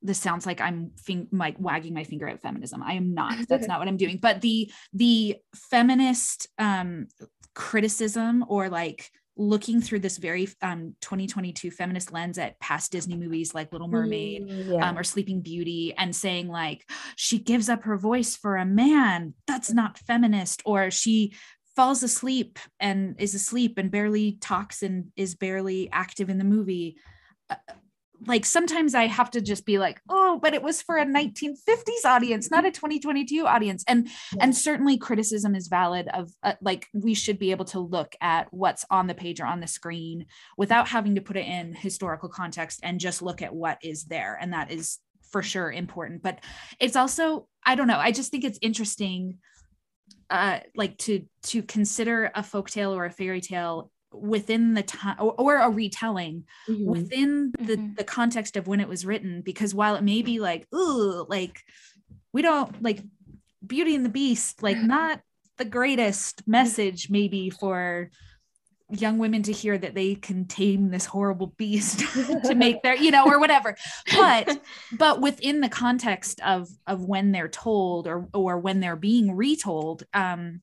this 0.01 0.19
sounds 0.19 0.45
like 0.45 0.61
I'm 0.61 0.91
fing- 0.97 1.27
like 1.31 1.55
wagging 1.59 1.93
my 1.93 2.03
finger 2.03 2.27
at 2.27 2.41
feminism. 2.41 2.83
I 2.83 2.93
am 2.93 3.13
not. 3.13 3.47
That's 3.49 3.67
not 3.67 3.79
what 3.79 3.87
I'm 3.87 3.97
doing. 3.97 4.19
But 4.21 4.41
the 4.41 4.71
the 4.93 5.37
feminist 5.55 6.47
um, 6.57 7.07
criticism 7.53 8.45
or 8.47 8.69
like 8.69 9.09
looking 9.37 9.81
through 9.81 9.99
this 9.99 10.17
very 10.17 10.49
um, 10.61 10.95
2022 11.01 11.71
feminist 11.71 12.11
lens 12.11 12.37
at 12.37 12.59
past 12.59 12.91
Disney 12.91 13.15
movies 13.15 13.53
like 13.53 13.71
Little 13.71 13.87
Mermaid 13.87 14.47
Mm, 14.47 14.73
yeah. 14.73 14.89
um, 14.89 14.97
or 14.97 15.03
Sleeping 15.03 15.41
Beauty 15.41 15.93
and 15.97 16.15
saying 16.15 16.47
like 16.47 16.89
she 17.15 17.37
gives 17.39 17.69
up 17.69 17.83
her 17.83 17.97
voice 17.97 18.35
for 18.35 18.57
a 18.57 18.65
man. 18.65 19.33
That's 19.45 19.71
not 19.71 19.97
feminist. 19.99 20.61
Or 20.65 20.91
she 20.91 21.33
falls 21.75 22.01
asleep 22.03 22.57
and 22.79 23.15
is 23.19 23.35
asleep 23.35 23.77
and 23.77 23.91
barely 23.91 24.33
talks 24.41 24.81
and 24.81 25.11
is 25.15 25.35
barely 25.35 25.89
active 25.91 26.29
in 26.29 26.39
the 26.39 26.43
movie. 26.43 26.97
Uh, 27.49 27.55
like 28.25 28.45
sometimes 28.45 28.95
I 28.95 29.05
have 29.05 29.31
to 29.31 29.41
just 29.41 29.65
be 29.65 29.77
like, 29.77 30.01
oh, 30.09 30.39
but 30.41 30.53
it 30.53 30.63
was 30.63 30.81
for 30.81 30.97
a 30.97 31.05
1950s 31.05 32.05
audience, 32.05 32.49
not 32.49 32.65
a 32.65 32.71
2022 32.71 33.45
audience. 33.45 33.83
And 33.87 34.07
Yeah. 34.33 34.39
and 34.41 34.55
certainly 34.57 34.97
criticism 34.97 35.55
is 35.55 35.67
valid. 35.67 36.07
Of 36.13 36.31
uh, 36.41 36.53
like 36.61 36.87
we 36.93 37.13
should 37.13 37.37
be 37.37 37.51
able 37.51 37.65
to 37.65 37.79
look 37.79 38.15
at 38.19 38.47
what's 38.51 38.85
on 38.89 39.07
the 39.07 39.13
page 39.13 39.39
or 39.39 39.45
on 39.45 39.59
the 39.59 39.67
screen 39.67 40.25
without 40.57 40.87
having 40.87 41.15
to 41.15 41.21
put 41.21 41.37
it 41.37 41.45
in 41.45 41.73
historical 41.75 42.29
context 42.29 42.79
and 42.83 42.99
just 42.99 43.21
look 43.21 43.41
at 43.41 43.53
what 43.53 43.77
is 43.83 44.05
there, 44.05 44.37
and 44.41 44.53
that 44.53 44.71
is 44.71 44.97
for 45.31 45.43
sure 45.43 45.71
important. 45.71 46.23
But 46.23 46.39
it's 46.79 46.95
also 46.95 47.47
I 47.65 47.75
don't 47.75 47.87
know. 47.87 47.99
I 47.99 48.11
just 48.11 48.31
think 48.31 48.43
it's 48.45 48.59
interesting, 48.61 49.37
uh, 50.29 50.59
like 50.75 50.97
to 50.99 51.25
to 51.43 51.61
consider 51.61 52.31
a 52.33 52.41
folktale 52.41 52.95
or 52.95 53.05
a 53.05 53.11
fairy 53.11 53.41
tale 53.41 53.91
within 54.21 54.73
the 54.73 54.83
time 54.83 55.15
or, 55.19 55.33
or 55.37 55.57
a 55.57 55.69
retelling 55.69 56.45
Mhm. 56.67 56.85
within 56.85 57.51
the 57.59 57.77
Mhm. 57.77 57.95
the 57.97 58.03
context 58.03 58.55
of 58.57 58.67
when 58.67 58.79
it 58.79 58.87
was 58.87 59.05
written 59.05 59.41
because 59.41 59.73
while 59.75 59.95
it 59.95 60.03
may 60.03 60.21
be 60.21 60.39
like 60.39 60.67
ooh 60.73 61.25
like 61.29 61.63
we 62.33 62.41
don't 62.41 62.81
like 62.81 63.01
beauty 63.65 63.95
and 63.95 64.05
the 64.05 64.09
beast 64.09 64.61
like 64.63 64.77
not 64.81 65.21
the 65.57 65.65
greatest 65.65 66.47
message 66.47 67.09
maybe 67.09 67.49
for 67.49 68.09
young 68.89 69.17
women 69.17 69.43
to 69.43 69.51
hear 69.51 69.77
that 69.77 69.95
they 69.95 70.15
can 70.15 70.45
tame 70.45 70.89
this 70.91 71.05
horrible 71.05 71.47
beast 71.57 71.99
to 72.45 72.55
make 72.55 72.81
their 72.83 72.95
you 72.95 73.11
know 73.11 73.25
or 73.25 73.39
whatever 73.39 73.75
but 74.15 74.59
but 74.97 75.19
within 75.19 75.59
the 75.59 75.67
context 75.67 76.39
of 76.41 76.69
of 76.85 77.03
when 77.03 77.31
they're 77.33 77.49
told 77.49 78.07
or 78.07 78.29
or 78.33 78.57
when 78.57 78.79
they're 78.79 78.95
being 78.95 79.35
retold 79.35 80.03
um 80.13 80.61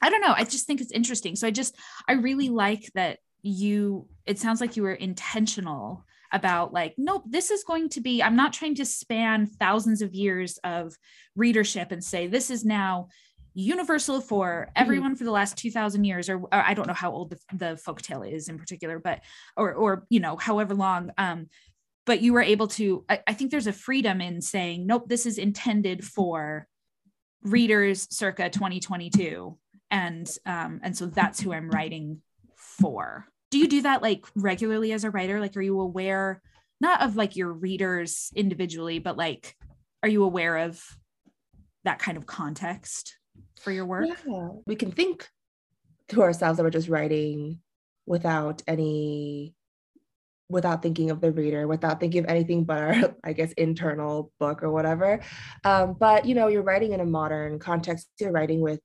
i 0.00 0.10
don't 0.10 0.20
know. 0.20 0.34
I 0.36 0.44
just 0.44 0.66
think 0.66 0.80
it's 0.80 0.92
interesting. 0.92 1.36
So 1.36 1.46
i 1.46 1.50
just 1.50 1.76
i 2.08 2.12
really 2.12 2.48
like 2.48 2.90
that 2.94 3.18
you 3.42 4.06
it 4.26 4.38
sounds 4.38 4.60
like 4.60 4.76
you 4.76 4.82
were 4.82 4.92
intentional 4.92 6.04
about 6.32 6.72
like 6.72 6.94
nope 6.96 7.24
this 7.26 7.50
is 7.50 7.64
going 7.64 7.88
to 7.88 8.00
be 8.00 8.22
i'm 8.22 8.36
not 8.36 8.52
trying 8.52 8.74
to 8.74 8.84
span 8.84 9.46
thousands 9.46 10.02
of 10.02 10.14
years 10.14 10.58
of 10.62 10.94
readership 11.34 11.90
and 11.90 12.04
say 12.04 12.26
this 12.26 12.50
is 12.50 12.64
now 12.64 13.08
universal 13.54 14.20
for 14.20 14.70
everyone 14.76 15.16
for 15.16 15.24
the 15.24 15.30
last 15.30 15.56
2000 15.56 16.04
years 16.04 16.28
or, 16.28 16.38
or 16.38 16.54
i 16.54 16.72
don't 16.72 16.86
know 16.86 16.94
how 16.94 17.10
old 17.10 17.30
the, 17.30 17.38
the 17.56 17.76
folk 17.76 18.00
tale 18.00 18.22
is 18.22 18.48
in 18.48 18.58
particular 18.58 18.98
but 19.00 19.22
or 19.56 19.72
or 19.74 20.06
you 20.08 20.20
know 20.20 20.36
however 20.36 20.74
long 20.74 21.10
um 21.18 21.48
but 22.06 22.22
you 22.22 22.32
were 22.32 22.42
able 22.42 22.68
to 22.68 23.04
I, 23.08 23.20
I 23.26 23.32
think 23.34 23.50
there's 23.50 23.66
a 23.66 23.72
freedom 23.72 24.20
in 24.20 24.40
saying 24.40 24.86
nope 24.86 25.08
this 25.08 25.26
is 25.26 25.36
intended 25.36 26.04
for 26.04 26.68
readers 27.42 28.06
circa 28.10 28.50
2022 28.50 29.58
and 29.90 30.30
um 30.46 30.80
and 30.82 30.96
so 30.96 31.06
that's 31.06 31.40
who 31.40 31.52
i'm 31.52 31.70
writing 31.70 32.20
for. 32.56 33.26
Do 33.50 33.58
you 33.58 33.66
do 33.66 33.82
that 33.82 34.02
like 34.02 34.24
regularly 34.36 34.92
as 34.92 35.04
a 35.04 35.10
writer? 35.10 35.40
Like 35.40 35.56
are 35.56 35.62
you 35.62 35.80
aware 35.80 36.40
not 36.80 37.02
of 37.02 37.16
like 37.16 37.36
your 37.36 37.52
readers 37.52 38.30
individually 38.34 38.98
but 38.98 39.16
like 39.16 39.56
are 40.02 40.08
you 40.08 40.24
aware 40.24 40.56
of 40.58 40.82
that 41.84 41.98
kind 41.98 42.16
of 42.16 42.26
context 42.26 43.16
for 43.60 43.70
your 43.70 43.86
work? 43.86 44.08
Yeah, 44.26 44.48
we 44.66 44.76
can 44.76 44.92
think 44.92 45.28
to 46.08 46.22
ourselves 46.22 46.56
that 46.56 46.62
we're 46.62 46.70
just 46.70 46.88
writing 46.88 47.60
without 48.06 48.62
any 48.66 49.54
without 50.48 50.82
thinking 50.82 51.10
of 51.10 51.20
the 51.20 51.30
reader 51.30 51.68
without 51.68 52.00
thinking 52.00 52.24
of 52.24 52.28
anything 52.28 52.64
but 52.64 52.78
our 52.78 53.14
i 53.24 53.32
guess 53.32 53.52
internal 53.52 54.32
book 54.40 54.62
or 54.62 54.70
whatever. 54.70 55.20
Um, 55.64 55.96
but 55.98 56.24
you 56.24 56.34
know 56.34 56.48
you're 56.48 56.62
writing 56.62 56.92
in 56.92 57.00
a 57.00 57.06
modern 57.06 57.58
context. 57.58 58.08
You're 58.18 58.32
writing 58.32 58.60
with 58.60 58.80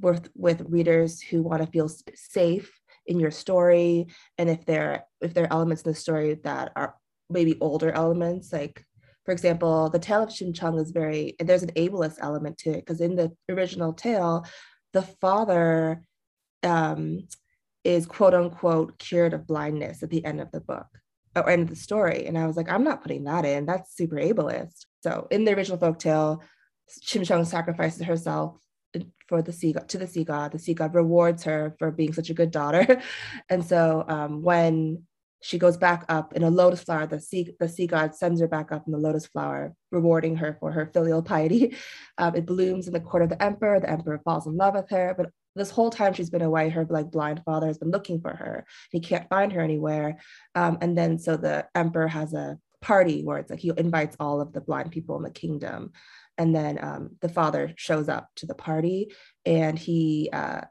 with 0.00 0.28
with 0.34 0.64
readers 0.68 1.20
who 1.20 1.42
want 1.42 1.62
to 1.62 1.70
feel 1.70 1.88
safe 2.14 2.80
in 3.06 3.20
your 3.20 3.30
story 3.30 4.06
and 4.38 4.48
if 4.48 4.64
there 4.64 5.04
if 5.20 5.34
there 5.34 5.44
are 5.44 5.52
elements 5.52 5.82
in 5.82 5.90
the 5.90 5.96
story 5.96 6.34
that 6.42 6.72
are 6.74 6.94
maybe 7.30 7.56
older 7.60 7.92
elements 7.92 8.52
like 8.52 8.84
for 9.24 9.32
example 9.32 9.90
the 9.90 9.98
tale 9.98 10.22
of 10.22 10.30
Shim 10.30 10.54
Chung 10.54 10.78
is 10.78 10.90
very 10.90 11.36
and 11.38 11.48
there's 11.48 11.62
an 11.62 11.72
ableist 11.72 12.18
element 12.20 12.58
to 12.58 12.70
it 12.70 12.80
because 12.80 13.00
in 13.00 13.14
the 13.14 13.30
original 13.48 13.92
tale 13.92 14.44
the 14.92 15.02
father 15.02 16.02
um, 16.62 17.28
is 17.84 18.06
quote 18.06 18.34
unquote 18.34 18.98
cured 18.98 19.34
of 19.34 19.46
blindness 19.46 20.02
at 20.02 20.10
the 20.10 20.24
end 20.24 20.40
of 20.40 20.50
the 20.50 20.60
book 20.60 20.86
or 21.36 21.50
end 21.50 21.64
of 21.64 21.68
the 21.68 21.76
story. 21.76 22.26
And 22.26 22.38
I 22.38 22.46
was 22.46 22.56
like, 22.56 22.70
I'm 22.70 22.84
not 22.84 23.02
putting 23.02 23.24
that 23.24 23.44
in. 23.44 23.66
That's 23.66 23.94
super 23.94 24.16
ableist. 24.16 24.86
So 25.02 25.26
in 25.30 25.44
the 25.44 25.54
original 25.54 25.78
folk 25.78 25.98
folktale, 25.98 26.40
Shim 27.04 27.26
Chung 27.26 27.44
sacrifices 27.44 28.02
herself 28.02 28.58
for 29.28 29.42
the 29.42 29.52
sea 29.52 29.72
god 29.72 29.88
to 29.88 29.98
the 29.98 30.06
sea 30.06 30.24
god. 30.24 30.52
The 30.52 30.58
sea 30.58 30.74
god 30.74 30.94
rewards 30.94 31.44
her 31.44 31.74
for 31.78 31.90
being 31.90 32.12
such 32.12 32.30
a 32.30 32.34
good 32.34 32.50
daughter. 32.50 33.02
and 33.48 33.64
so 33.64 34.04
um, 34.08 34.42
when 34.42 35.04
she 35.42 35.58
goes 35.58 35.76
back 35.76 36.06
up 36.08 36.32
in 36.34 36.42
a 36.42 36.50
lotus 36.50 36.82
flower, 36.82 37.06
the 37.06 37.20
sea, 37.20 37.54
the 37.60 37.68
sea 37.68 37.86
god 37.86 38.14
sends 38.14 38.40
her 38.40 38.48
back 38.48 38.72
up 38.72 38.86
in 38.86 38.92
the 38.92 38.98
lotus 38.98 39.26
flower, 39.26 39.74
rewarding 39.90 40.36
her 40.36 40.56
for 40.58 40.72
her 40.72 40.90
filial 40.92 41.22
piety. 41.22 41.76
Um, 42.16 42.36
it 42.36 42.46
blooms 42.46 42.86
in 42.86 42.92
the 42.92 43.00
court 43.00 43.24
of 43.24 43.28
the 43.28 43.42
emperor. 43.42 43.80
The 43.80 43.90
emperor 43.90 44.20
falls 44.24 44.46
in 44.46 44.56
love 44.56 44.74
with 44.74 44.88
her, 44.90 45.16
but 45.18 45.30
this 45.56 45.70
whole 45.70 45.90
time 45.90 46.12
she's 46.12 46.30
been 46.30 46.42
away, 46.42 46.68
her 46.68 46.86
like 46.88 47.10
blind 47.10 47.42
father 47.44 47.66
has 47.66 47.76
been 47.76 47.90
looking 47.90 48.20
for 48.20 48.30
her. 48.30 48.64
He 48.92 49.00
can't 49.00 49.28
find 49.28 49.52
her 49.52 49.60
anywhere. 49.60 50.18
Um, 50.54 50.78
and 50.80 50.96
then 50.96 51.18
so 51.18 51.36
the 51.36 51.66
emperor 51.74 52.06
has 52.06 52.32
a 52.32 52.56
party 52.80 53.24
where 53.24 53.38
it's 53.38 53.50
like 53.50 53.60
he 53.60 53.72
invites 53.76 54.16
all 54.20 54.40
of 54.40 54.52
the 54.52 54.60
blind 54.60 54.92
people 54.92 55.16
in 55.16 55.22
the 55.22 55.30
kingdom. 55.30 55.90
And 56.36 56.54
then 56.54 56.82
um, 56.82 57.10
the 57.20 57.28
father 57.28 57.72
shows 57.76 58.08
up 58.08 58.28
to 58.36 58.46
the 58.46 58.54
party 58.54 59.12
and 59.44 59.78
he 59.78 60.30
uh, 60.32 60.62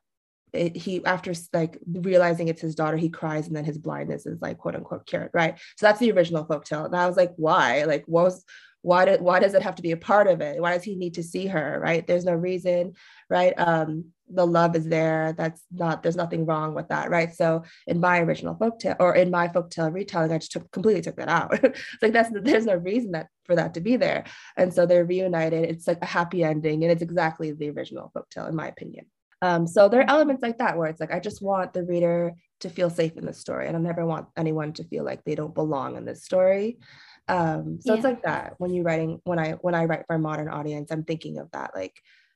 it, 0.53 0.75
he 0.77 1.03
after 1.05 1.33
like 1.51 1.79
realizing 1.87 2.47
it's 2.47 2.61
his 2.61 2.75
daughter, 2.75 2.97
he 2.97 3.09
cries 3.09 3.47
and 3.47 3.55
then 3.55 3.65
his 3.65 3.77
blindness 3.77 4.25
is 4.25 4.41
like 4.41 4.57
quote 4.57 4.75
unquote 4.75 5.05
cured, 5.05 5.31
right? 5.33 5.57
So 5.77 5.85
that's 5.85 5.99
the 5.99 6.11
original 6.11 6.45
folktale. 6.45 6.85
And 6.85 6.95
I 6.95 7.07
was 7.07 7.17
like, 7.17 7.33
why? 7.37 7.83
Like, 7.83 8.03
what 8.05 8.25
was 8.25 8.45
why 8.83 9.05
did 9.05 9.21
why 9.21 9.39
does 9.39 9.53
it 9.53 9.63
have 9.63 9.75
to 9.75 9.81
be 9.81 9.91
a 9.91 9.97
part 9.97 10.27
of 10.27 10.41
it? 10.41 10.61
Why 10.61 10.73
does 10.73 10.83
he 10.83 10.95
need 10.95 11.15
to 11.15 11.23
see 11.23 11.47
her? 11.47 11.79
Right? 11.81 12.05
There's 12.05 12.25
no 12.25 12.33
reason, 12.33 12.93
right? 13.29 13.53
Um, 13.57 14.11
the 14.29 14.45
love 14.45 14.75
is 14.75 14.87
there. 14.87 15.33
That's 15.37 15.63
not 15.71 16.03
there's 16.03 16.17
nothing 16.17 16.45
wrong 16.45 16.73
with 16.73 16.89
that, 16.89 17.09
right? 17.09 17.33
So 17.33 17.63
in 17.87 17.99
my 17.99 18.19
original 18.19 18.55
folktale 18.55 18.97
or 18.99 19.15
in 19.15 19.31
my 19.31 19.47
folktale 19.47 19.93
retelling, 19.93 20.31
I 20.31 20.37
just 20.37 20.51
took 20.51 20.69
completely 20.71 21.01
took 21.01 21.15
that 21.15 21.29
out. 21.29 21.53
it's 21.63 22.01
like 22.01 22.13
that's 22.13 22.29
there's 22.33 22.65
no 22.65 22.75
reason 22.75 23.11
that 23.11 23.27
for 23.45 23.55
that 23.55 23.73
to 23.75 23.81
be 23.81 23.95
there. 23.95 24.25
And 24.57 24.73
so 24.73 24.85
they're 24.85 25.05
reunited. 25.05 25.69
It's 25.69 25.87
like 25.87 25.99
a 26.01 26.05
happy 26.05 26.43
ending, 26.43 26.83
and 26.83 26.91
it's 26.91 27.01
exactly 27.01 27.51
the 27.51 27.69
original 27.69 28.11
folktale, 28.15 28.49
in 28.49 28.55
my 28.55 28.67
opinion. 28.67 29.05
Um, 29.41 29.67
so 29.67 29.89
there 29.89 30.01
are 30.01 30.09
elements 30.09 30.41
like 30.41 30.59
that 30.59 30.77
where 30.77 30.87
it's 30.87 31.01
like 31.01 31.13
I 31.13 31.19
just 31.19 31.41
want 31.41 31.73
the 31.73 31.83
reader 31.83 32.33
to 32.61 32.69
feel 32.69 32.89
safe 32.89 33.17
in 33.17 33.25
the 33.25 33.33
story, 33.33 33.67
and 33.67 33.77
I 33.77 33.79
never 33.79 34.05
want 34.05 34.27
anyone 34.37 34.73
to 34.73 34.83
feel 34.85 35.03
like 35.03 35.23
they 35.23 35.35
don't 35.35 35.53
belong 35.53 35.95
in 35.95 36.05
this 36.05 36.23
story. 36.23 36.79
Um, 37.27 37.79
so 37.81 37.93
it's 37.93 38.03
like 38.03 38.23
that 38.23 38.55
when 38.57 38.73
you're 38.73 38.83
writing 38.83 39.21
when 39.23 39.39
I 39.39 39.51
when 39.53 39.75
I 39.75 39.85
write 39.85 40.05
for 40.07 40.15
a 40.15 40.19
modern 40.19 40.49
audience, 40.49 40.91
I'm 40.91 41.03
thinking 41.03 41.37
of 41.37 41.49
that 41.51 41.71
like 41.73 41.95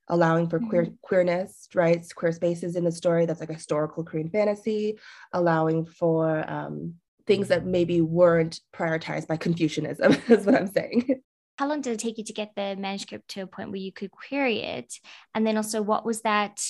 allowing 0.10 0.50
for 0.50 0.60
queer 0.60 0.88
queerness, 1.02 1.68
right? 1.74 2.06
Queer 2.16 2.32
spaces 2.32 2.76
in 2.76 2.84
the 2.84 2.92
story 2.92 3.26
that's 3.26 3.40
like 3.40 3.50
a 3.50 3.56
historical 3.56 4.04
Korean 4.04 4.30
fantasy, 4.30 4.98
allowing 5.34 5.86
for 5.86 6.50
um, 6.50 6.96
things 7.26 7.50
that 7.50 7.66
maybe 7.66 8.02
weren't 8.02 8.62
prioritized 8.74 9.28
by 9.28 9.38
Confucianism, 9.38 10.14
is 10.30 10.46
what 10.46 10.56
I'm 10.56 10.68
saying. 10.68 11.22
How 11.58 11.68
long 11.68 11.82
did 11.82 11.94
it 11.94 12.00
take 12.00 12.18
you 12.18 12.24
to 12.24 12.34
get 12.34 12.56
the 12.56 12.76
manuscript 12.78 13.30
to 13.30 13.42
a 13.42 13.48
point 13.48 13.72
where 13.72 13.80
you 13.80 13.92
could 13.92 14.12
query 14.12 14.62
it? 14.62 14.94
And 15.36 15.46
then 15.46 15.58
also, 15.58 15.82
what 15.82 16.06
was 16.06 16.22
that 16.22 16.64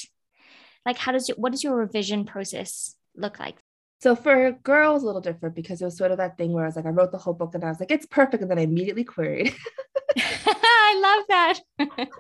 like? 0.86 0.98
How 0.98 1.12
does 1.12 1.30
your, 1.30 1.38
what 1.38 1.52
does 1.52 1.64
your 1.64 1.76
revision 1.76 2.26
process 2.26 2.96
look 3.16 3.40
like? 3.40 3.58
So 4.00 4.16
for 4.16 4.52
girls, 4.64 5.02
a 5.04 5.06
little 5.08 5.22
different 5.22 5.56
because 5.56 5.82
it 5.82 5.86
was 5.86 5.98
sort 5.98 6.12
of 6.12 6.18
that 6.18 6.38
thing 6.38 6.52
where 6.54 6.64
I 6.64 6.68
was 6.68 6.76
like, 6.76 6.86
I 6.86 6.90
wrote 6.90 7.12
the 7.12 7.18
whole 7.18 7.34
book 7.34 7.56
and 7.56 7.64
I 7.64 7.70
was 7.70 7.80
like, 7.80 7.92
it's 7.92 8.06
perfect, 8.06 8.42
and 8.44 8.52
then 8.52 8.60
I 8.60 8.64
immediately 8.64 9.04
queried. 9.04 9.54
I 10.18 11.00
love 11.02 11.26
that. 11.30 11.60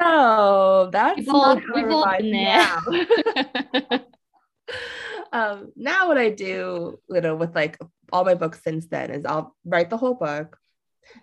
No, 0.00 0.88
that's 0.92 1.28
all- 1.28 1.54
not 1.56 1.62
how 1.62 1.74
we've 1.74 1.92
I 2.04 2.18
been 2.18 2.32
there. 2.32 2.66
now. 3.90 4.00
um, 5.32 5.72
now 5.76 6.08
what 6.08 6.18
I 6.18 6.30
do, 6.30 6.98
you 7.08 7.20
know, 7.20 7.36
with 7.36 7.54
like 7.54 7.78
all 8.12 8.24
my 8.24 8.34
books 8.34 8.60
since 8.62 8.86
then 8.86 9.10
is 9.10 9.24
I'll 9.24 9.54
write 9.64 9.90
the 9.90 9.96
whole 9.96 10.14
book 10.14 10.58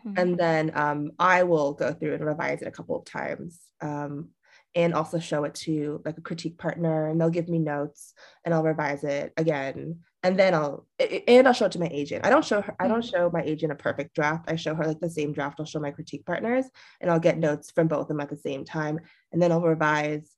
Mhm. 0.06 0.14
and 0.18 0.38
then 0.38 0.72
um, 0.76 1.12
I 1.18 1.42
will 1.44 1.74
go 1.74 1.92
through 1.92 2.14
and 2.14 2.24
revise 2.26 2.62
it 2.62 2.68
a 2.68 2.72
couple 2.72 2.96
of 2.98 3.04
times. 3.06 3.60
Um, 3.82 4.30
and 4.76 4.94
also 4.94 5.20
show 5.20 5.44
it 5.44 5.54
to 5.54 6.02
like 6.06 6.18
a 6.18 6.22
critique 6.22 6.58
partner 6.58 7.08
and 7.08 7.20
they'll 7.20 7.30
give 7.30 7.50
me 7.50 7.60
notes 7.60 8.14
and 8.46 8.54
I'll 8.54 8.64
revise 8.64 9.04
it 9.04 9.34
again 9.38 10.00
and 10.24 10.38
then 10.38 10.54
I'll 10.54 10.88
and 11.28 11.48
I'll 11.48 11.54
show 11.54 11.66
it 11.66 11.72
to 11.74 11.80
my 11.80 11.90
agent. 11.92 12.26
I 12.26 12.30
don't 12.30 12.46
show 12.46 12.62
her 12.62 12.76
I 12.80 12.88
don't 12.88 13.02
mm-hmm. 13.02 13.16
show 13.16 13.30
my 13.32 13.42
agent 13.42 13.72
a 13.72 13.76
perfect 13.76 14.16
draft. 14.16 14.46
I 14.50 14.56
show 14.56 14.76
her 14.76 14.86
like 14.86 15.00
the 15.00 15.10
same 15.10 15.34
draft. 15.34 15.60
I'll 15.60 15.66
show 15.66 15.80
my 15.80 15.92
critique 15.92 16.26
partners 16.26 16.66
and 17.00 17.10
I'll 17.10 17.20
get 17.20 17.38
notes 17.38 17.72
from 17.72 17.88
both 17.88 18.04
of 18.04 18.08
them 18.08 18.22
at 18.22 18.30
the 18.30 18.38
same 18.38 18.66
time 18.66 19.00
and 19.32 19.42
then 19.42 19.52
I'll 19.52 19.62
revise 19.62 20.30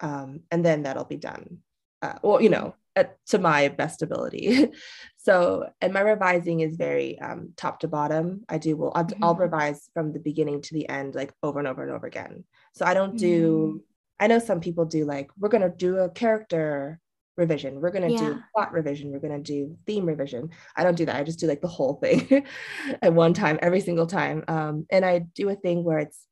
um, 0.00 0.40
and 0.50 0.64
then 0.64 0.82
that'll 0.82 1.04
be 1.04 1.16
done. 1.16 1.58
Uh, 2.02 2.14
well, 2.22 2.40
you 2.40 2.48
know, 2.48 2.74
at, 2.98 3.16
to 3.28 3.38
my 3.38 3.68
best 3.68 4.02
ability. 4.02 4.70
so, 5.16 5.68
and 5.80 5.92
my 5.92 6.00
revising 6.00 6.60
is 6.60 6.76
very 6.76 7.18
um, 7.20 7.52
top 7.56 7.80
to 7.80 7.88
bottom. 7.88 8.44
I 8.48 8.58
do 8.58 8.76
well, 8.76 8.92
I'll, 8.94 9.04
mm-hmm. 9.04 9.24
I'll, 9.24 9.34
revise 9.34 9.88
from 9.94 10.12
the 10.12 10.18
beginning 10.18 10.62
to 10.62 10.74
the 10.74 10.88
end, 10.88 11.14
like 11.14 11.32
over 11.42 11.58
and 11.58 11.68
over 11.68 11.82
and 11.82 11.92
over 11.92 12.06
again. 12.06 12.44
So 12.74 12.84
I 12.84 12.94
don't 12.94 13.16
do. 13.16 13.80
Mm. 13.80 13.82
I 14.20 14.26
know 14.26 14.40
some 14.40 14.60
people 14.60 14.84
do 14.84 15.04
like 15.04 15.30
we're 15.38 15.48
gonna 15.48 15.68
do 15.68 15.98
a 15.98 16.10
character 16.10 17.00
revision. 17.36 17.80
We're 17.80 17.92
gonna 17.92 18.10
yeah. 18.10 18.18
do 18.18 18.42
plot 18.54 18.72
revision. 18.72 19.12
We're 19.12 19.20
gonna 19.20 19.38
do 19.38 19.78
theme 19.86 20.04
revision. 20.04 20.50
I 20.76 20.82
don't 20.82 20.96
do 20.96 21.06
that. 21.06 21.16
I 21.16 21.22
just 21.22 21.38
do 21.38 21.46
like 21.46 21.62
the 21.62 21.68
whole 21.68 21.94
thing 21.94 22.44
at 23.02 23.14
one 23.14 23.32
time, 23.32 23.58
every 23.62 23.80
single 23.80 24.06
time. 24.06 24.44
Um, 24.48 24.86
and 24.90 25.04
I 25.04 25.20
do 25.20 25.48
a 25.48 25.54
thing 25.54 25.84
where 25.84 26.00
it's 26.00 26.26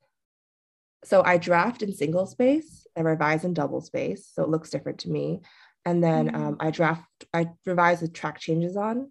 so 1.04 1.22
I 1.24 1.38
draft 1.38 1.82
in 1.82 1.94
single 1.94 2.26
space 2.26 2.86
and 2.96 3.06
revise 3.06 3.44
in 3.44 3.54
double 3.54 3.80
space, 3.80 4.28
so 4.34 4.42
it 4.42 4.48
looks 4.48 4.70
different 4.70 4.98
to 5.00 5.10
me. 5.10 5.40
And 5.86 6.02
then 6.04 6.26
mm-hmm. 6.26 6.46
um, 6.48 6.56
I 6.60 6.70
draft, 6.70 7.04
I 7.32 7.46
revise 7.64 8.00
the 8.00 8.08
track 8.08 8.40
changes 8.40 8.76
on, 8.76 9.10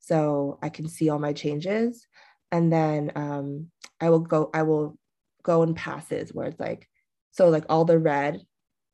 so 0.00 0.58
I 0.60 0.68
can 0.68 0.88
see 0.88 1.08
all 1.08 1.20
my 1.20 1.32
changes. 1.32 2.06
And 2.52 2.70
then 2.70 3.12
um, 3.14 3.70
I 4.00 4.10
will 4.10 4.20
go, 4.20 4.50
I 4.52 4.64
will 4.64 4.98
go 5.44 5.62
in 5.62 5.74
passes 5.74 6.34
where 6.34 6.48
it's 6.48 6.60
like, 6.60 6.88
so 7.30 7.48
like 7.48 7.64
all 7.68 7.84
the 7.84 7.98
red 7.98 8.42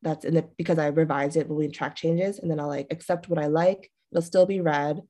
that's 0.02 0.24
in 0.24 0.34
the 0.34 0.48
because 0.58 0.78
I 0.78 0.88
revised 0.88 1.36
it 1.36 1.48
will 1.48 1.60
be 1.60 1.68
track 1.68 1.94
changes, 1.96 2.38
and 2.38 2.50
then 2.50 2.60
I'll 2.60 2.68
like 2.68 2.88
accept 2.90 3.28
what 3.28 3.38
I 3.38 3.46
like. 3.46 3.90
It'll 4.10 4.20
still 4.20 4.46
be 4.46 4.60
red, 4.60 5.00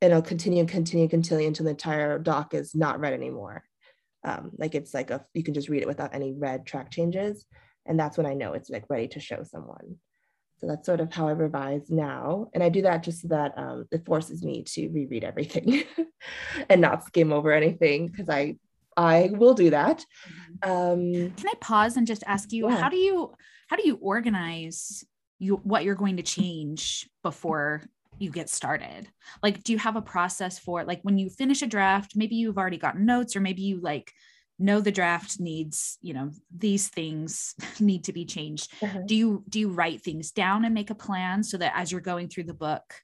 and 0.00 0.12
it'll 0.12 0.22
continue 0.22 0.60
and 0.60 0.68
continue 0.68 1.04
and 1.04 1.10
continue 1.10 1.48
until 1.48 1.64
the 1.64 1.70
entire 1.70 2.18
doc 2.18 2.54
is 2.54 2.74
not 2.74 3.00
red 3.00 3.12
anymore. 3.12 3.64
Um, 4.22 4.52
like 4.56 4.74
it's 4.74 4.94
like 4.94 5.10
a 5.10 5.26
you 5.34 5.42
can 5.42 5.54
just 5.54 5.68
read 5.68 5.82
it 5.82 5.88
without 5.88 6.14
any 6.14 6.32
red 6.32 6.66
track 6.66 6.90
changes, 6.90 7.44
and 7.84 7.98
that's 7.98 8.16
when 8.16 8.26
I 8.26 8.34
know 8.34 8.52
it's 8.52 8.70
like 8.70 8.84
ready 8.88 9.08
to 9.08 9.20
show 9.20 9.42
someone. 9.42 9.96
So 10.60 10.66
that's 10.66 10.84
sort 10.84 11.00
of 11.00 11.12
how 11.12 11.26
I 11.26 11.32
revise 11.32 11.90
now. 11.90 12.48
And 12.52 12.62
I 12.62 12.68
do 12.68 12.82
that 12.82 13.02
just 13.02 13.22
so 13.22 13.28
that 13.28 13.56
um, 13.56 13.86
it 13.90 14.04
forces 14.04 14.42
me 14.42 14.62
to 14.64 14.88
reread 14.88 15.24
everything 15.24 15.84
and 16.68 16.80
not 16.80 17.04
skim 17.04 17.32
over 17.32 17.50
anything 17.50 18.08
because 18.08 18.28
I 18.28 18.56
I 18.96 19.30
will 19.32 19.54
do 19.54 19.70
that. 19.70 20.04
Mm-hmm. 20.62 20.70
Um, 20.70 21.30
Can 21.30 21.48
I 21.48 21.54
pause 21.60 21.96
and 21.96 22.06
just 22.06 22.24
ask 22.26 22.52
you, 22.52 22.68
yeah. 22.68 22.76
how 22.76 22.90
do 22.90 22.96
you 22.96 23.32
how 23.68 23.76
do 23.76 23.86
you 23.86 23.96
organize 24.02 25.04
you 25.38 25.56
what 25.62 25.84
you're 25.84 25.94
going 25.94 26.18
to 26.18 26.22
change 26.22 27.08
before 27.22 27.82
you 28.18 28.30
get 28.30 28.50
started? 28.50 29.08
Like, 29.42 29.62
do 29.62 29.72
you 29.72 29.78
have 29.78 29.96
a 29.96 30.02
process 30.02 30.58
for 30.58 30.84
like 30.84 31.00
when 31.02 31.16
you 31.16 31.30
finish 31.30 31.62
a 31.62 31.66
draft, 31.66 32.16
maybe 32.16 32.36
you've 32.36 32.58
already 32.58 32.76
gotten 32.76 33.06
notes, 33.06 33.34
or 33.34 33.40
maybe 33.40 33.62
you 33.62 33.80
like 33.80 34.12
know 34.60 34.80
the 34.80 34.92
draft 34.92 35.40
needs 35.40 35.98
you 36.02 36.14
know 36.14 36.30
these 36.54 36.88
things 36.88 37.54
need 37.80 38.04
to 38.04 38.12
be 38.12 38.24
changed. 38.24 38.72
Uh-huh. 38.82 39.00
do 39.06 39.14
you 39.14 39.44
do 39.48 39.58
you 39.58 39.70
write 39.70 40.02
things 40.02 40.30
down 40.30 40.64
and 40.64 40.74
make 40.74 40.90
a 40.90 40.94
plan 40.94 41.42
so 41.42 41.56
that 41.56 41.72
as 41.74 41.90
you're 41.90 42.00
going 42.00 42.28
through 42.28 42.44
the 42.44 42.54
book 42.54 42.94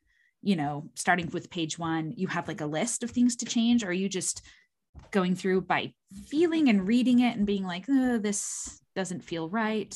you 0.42 0.54
know 0.54 0.88
starting 0.94 1.28
with 1.32 1.50
page 1.50 1.78
one 1.78 2.12
you 2.16 2.28
have 2.28 2.46
like 2.46 2.60
a 2.60 2.66
list 2.66 3.02
of 3.02 3.10
things 3.10 3.36
to 3.36 3.46
change? 3.46 3.82
Or 3.82 3.88
are 3.88 3.92
you 3.92 4.08
just 4.08 4.42
going 5.10 5.34
through 5.34 5.62
by 5.62 5.92
feeling 6.26 6.68
and 6.68 6.86
reading 6.86 7.20
it 7.20 7.36
and 7.36 7.46
being 7.46 7.64
like 7.64 7.84
oh, 7.88 8.18
this 8.18 8.80
doesn't 8.94 9.24
feel 9.24 9.48
right 9.50 9.94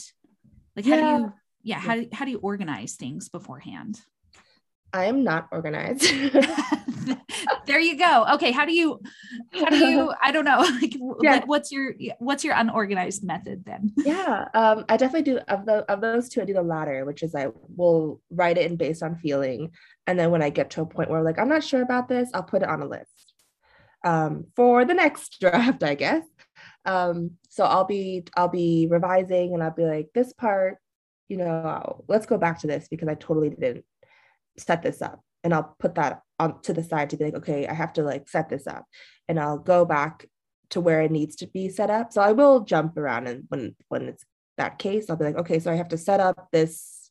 like 0.77 0.85
how 0.85 0.97
do 0.97 1.23
you 1.23 1.33
yeah. 1.63 1.79
how, 1.79 2.01
how 2.13 2.25
do 2.25 2.31
you 2.31 2.39
organize 2.39 2.95
things 2.95 3.29
beforehand? 3.29 4.01
I 4.93 5.05
am 5.05 5.23
not 5.23 5.49
organized. 5.53 6.13
there 7.67 7.81
you 7.81 7.97
go. 7.97 8.27
Okay, 8.35 8.53
how 8.53 8.65
do 8.65 8.73
you 8.73 9.01
how 9.53 9.69
do 9.71 9.77
you 9.77 10.13
I 10.23 10.33
don't 10.33 10.45
know 10.45 10.59
like, 10.81 10.95
yeah. 11.23 11.33
like 11.33 11.49
what's 11.49 11.73
your 11.73 11.95
what's 12.19 12.45
your 12.45 12.55
unorganized 12.55 13.25
method 13.25 13.65
then? 13.65 13.93
Yeah, 13.97 14.47
um 14.55 14.85
I 14.89 14.97
definitely 14.97 15.33
do 15.33 15.39
of 15.49 15.67
the 15.67 15.91
of 15.91 16.01
those 16.01 16.29
two 16.29 16.43
I 16.43 16.45
do 16.45 16.55
the 16.55 16.63
latter, 16.63 17.05
which 17.05 17.23
is 17.23 17.35
I 17.35 17.49
will 17.77 18.21
write 18.31 18.59
it 18.59 18.71
in 18.71 18.77
based 18.77 19.03
on 19.03 19.17
feeling 19.17 19.73
and 20.07 20.19
then 20.19 20.31
when 20.31 20.43
I 20.43 20.51
get 20.51 20.71
to 20.71 20.83
a 20.83 20.87
point 20.87 21.11
where 21.11 21.23
like 21.23 21.39
I'm 21.39 21.49
not 21.49 21.65
sure 21.65 21.83
about 21.83 22.09
this, 22.09 22.31
I'll 22.35 22.43
put 22.43 22.63
it 22.63 22.69
on 22.69 22.83
a 22.83 22.87
list. 22.87 23.35
Um 24.05 24.47
for 24.57 24.85
the 24.85 24.95
next 24.95 25.39
draft, 25.41 25.83
I 25.83 25.95
guess. 25.95 26.25
Um 26.85 27.33
so 27.49 27.65
I'll 27.65 27.85
be 27.85 28.25
I'll 28.37 28.49
be 28.49 28.87
revising 28.91 29.55
and 29.55 29.63
I'll 29.63 29.71
be 29.75 29.85
like 29.85 30.09
this 30.15 30.33
part 30.33 30.79
you 31.29 31.37
know, 31.37 32.05
let's 32.09 32.27
go 32.27 32.37
back 32.37 32.59
to 32.61 32.67
this 32.67 32.89
because 32.89 33.09
I 33.09 33.15
totally 33.15 33.51
didn't 33.51 33.85
set 34.59 34.83
this 34.83 35.01
up 35.01 35.23
and 35.45 35.55
I'll 35.55 35.77
put 35.79 35.95
that 35.95 36.23
on 36.41 36.61
to 36.63 36.73
the 36.73 36.83
side 36.83 37.11
to 37.11 37.17
be 37.17 37.27
like, 37.27 37.35
okay, 37.35 37.67
I 37.67 37.75
have 37.75 37.93
to 37.95 38.03
like 38.03 38.29
set 38.29 38.49
this 38.49 38.67
up 38.67 38.87
and 39.29 39.39
I'll 39.39 39.59
go 39.59 39.85
back 39.85 40.27
to 40.71 40.81
where 40.81 41.03
it 41.03 41.11
needs 41.11 41.37
to 41.37 41.47
be 41.47 41.69
set 41.69 41.91
up. 41.91 42.13
So 42.13 42.23
I 42.23 42.33
will 42.33 42.61
jump 42.61 42.97
around 42.97 43.29
and 43.29 43.45
when 43.49 43.77
when 43.89 44.09
it's 44.09 44.25
that 44.57 44.79
case, 44.79 45.09
I'll 45.09 45.17
be 45.17 45.25
like, 45.25 45.37
okay, 45.37 45.59
so 45.59 45.71
I 45.71 45.77
have 45.77 45.89
to 45.89 45.99
set 45.99 46.21
up 46.21 46.49
this, 46.53 47.11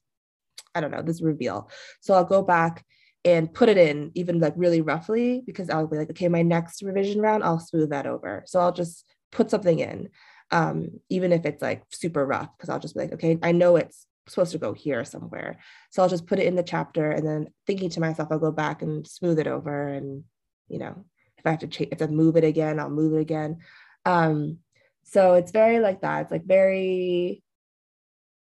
I 0.73 0.81
don't 0.81 0.91
know, 0.91 1.01
this 1.01 1.21
reveal. 1.21 1.69
So 2.01 2.13
I'll 2.13 2.25
go 2.25 2.41
back 2.41 2.85
and 3.25 3.53
put 3.53 3.69
it 3.69 3.77
in 3.77 4.11
even 4.15 4.39
like 4.39 4.53
really 4.55 4.81
roughly 4.81 5.43
because 5.45 5.69
I'll 5.69 5.87
be 5.87 5.97
like, 5.97 6.09
okay, 6.11 6.29
my 6.29 6.41
next 6.41 6.81
revision 6.81 7.21
round, 7.21 7.43
I'll 7.43 7.59
smooth 7.59 7.89
that 7.89 8.07
over. 8.07 8.43
So 8.45 8.59
I'll 8.59 8.71
just 8.71 9.05
put 9.31 9.49
something 9.49 9.79
in, 9.79 10.09
um, 10.51 10.89
even 11.09 11.31
if 11.31 11.45
it's 11.45 11.61
like 11.61 11.83
super 11.91 12.25
rough, 12.25 12.49
because 12.57 12.69
I'll 12.69 12.79
just 12.79 12.95
be 12.95 13.01
like, 13.01 13.13
okay, 13.13 13.37
I 13.43 13.51
know 13.51 13.75
it's 13.75 14.05
supposed 14.29 14.51
to 14.53 14.57
go 14.57 14.73
here 14.73 15.03
somewhere. 15.03 15.59
So 15.89 16.01
I'll 16.01 16.09
just 16.09 16.27
put 16.27 16.39
it 16.39 16.47
in 16.47 16.55
the 16.55 16.63
chapter 16.63 17.11
and 17.11 17.25
then 17.25 17.47
thinking 17.67 17.89
to 17.91 17.99
myself, 17.99 18.29
I'll 18.31 18.39
go 18.39 18.51
back 18.51 18.81
and 18.81 19.05
smooth 19.07 19.39
it 19.39 19.47
over. 19.47 19.87
And, 19.87 20.23
you 20.67 20.79
know, 20.79 21.05
if 21.37 21.45
I 21.45 21.51
have 21.51 21.59
to 21.59 21.67
change, 21.67 21.89
if 21.91 22.01
I 22.01 22.07
move 22.07 22.37
it 22.37 22.43
again, 22.43 22.79
I'll 22.79 22.89
move 22.89 23.13
it 23.13 23.21
again. 23.21 23.57
Um, 24.05 24.59
so 25.03 25.33
it's 25.33 25.51
very 25.51 25.79
like 25.79 26.01
that. 26.01 26.21
It's 26.23 26.31
like 26.31 26.45
very, 26.45 27.43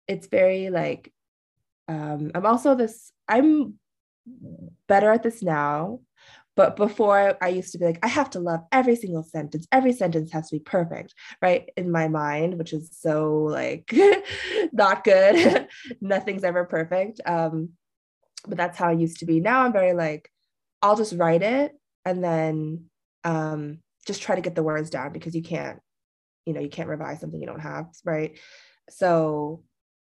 it's 0.06 0.26
very 0.26 0.70
like, 0.70 1.12
um, 1.88 2.30
I'm 2.34 2.46
also 2.46 2.74
this, 2.74 3.12
I'm 3.28 3.74
better 4.86 5.10
at 5.10 5.22
this 5.22 5.42
now 5.42 6.00
but 6.56 6.76
before 6.76 7.36
I 7.40 7.48
used 7.48 7.72
to 7.72 7.78
be 7.78 7.84
like, 7.84 7.98
I 8.02 8.08
have 8.08 8.30
to 8.30 8.40
love 8.40 8.60
every 8.72 8.96
single 8.96 9.22
sentence. 9.22 9.66
Every 9.70 9.92
sentence 9.92 10.32
has 10.32 10.50
to 10.50 10.56
be 10.56 10.60
perfect, 10.60 11.14
right? 11.40 11.70
In 11.76 11.90
my 11.90 12.08
mind, 12.08 12.58
which 12.58 12.72
is 12.72 12.90
so 12.92 13.44
like 13.44 13.92
not 14.72 15.04
good. 15.04 15.68
Nothing's 16.00 16.44
ever 16.44 16.64
perfect. 16.64 17.20
Um, 17.24 17.70
but 18.46 18.56
that's 18.56 18.78
how 18.78 18.88
I 18.88 18.92
used 18.92 19.18
to 19.18 19.26
be. 19.26 19.40
Now 19.40 19.62
I'm 19.62 19.72
very 19.72 19.92
like, 19.92 20.30
I'll 20.82 20.96
just 20.96 21.14
write 21.16 21.42
it 21.42 21.72
and 22.04 22.24
then 22.24 22.86
um, 23.24 23.78
just 24.06 24.22
try 24.22 24.34
to 24.34 24.42
get 24.42 24.54
the 24.54 24.62
words 24.62 24.90
down 24.90 25.12
because 25.12 25.34
you 25.34 25.42
can't, 25.42 25.78
you 26.46 26.54
know, 26.54 26.60
you 26.60 26.70
can't 26.70 26.88
revise 26.88 27.20
something 27.20 27.40
you 27.40 27.46
don't 27.46 27.60
have, 27.60 27.86
right? 28.04 28.38
So 28.88 29.62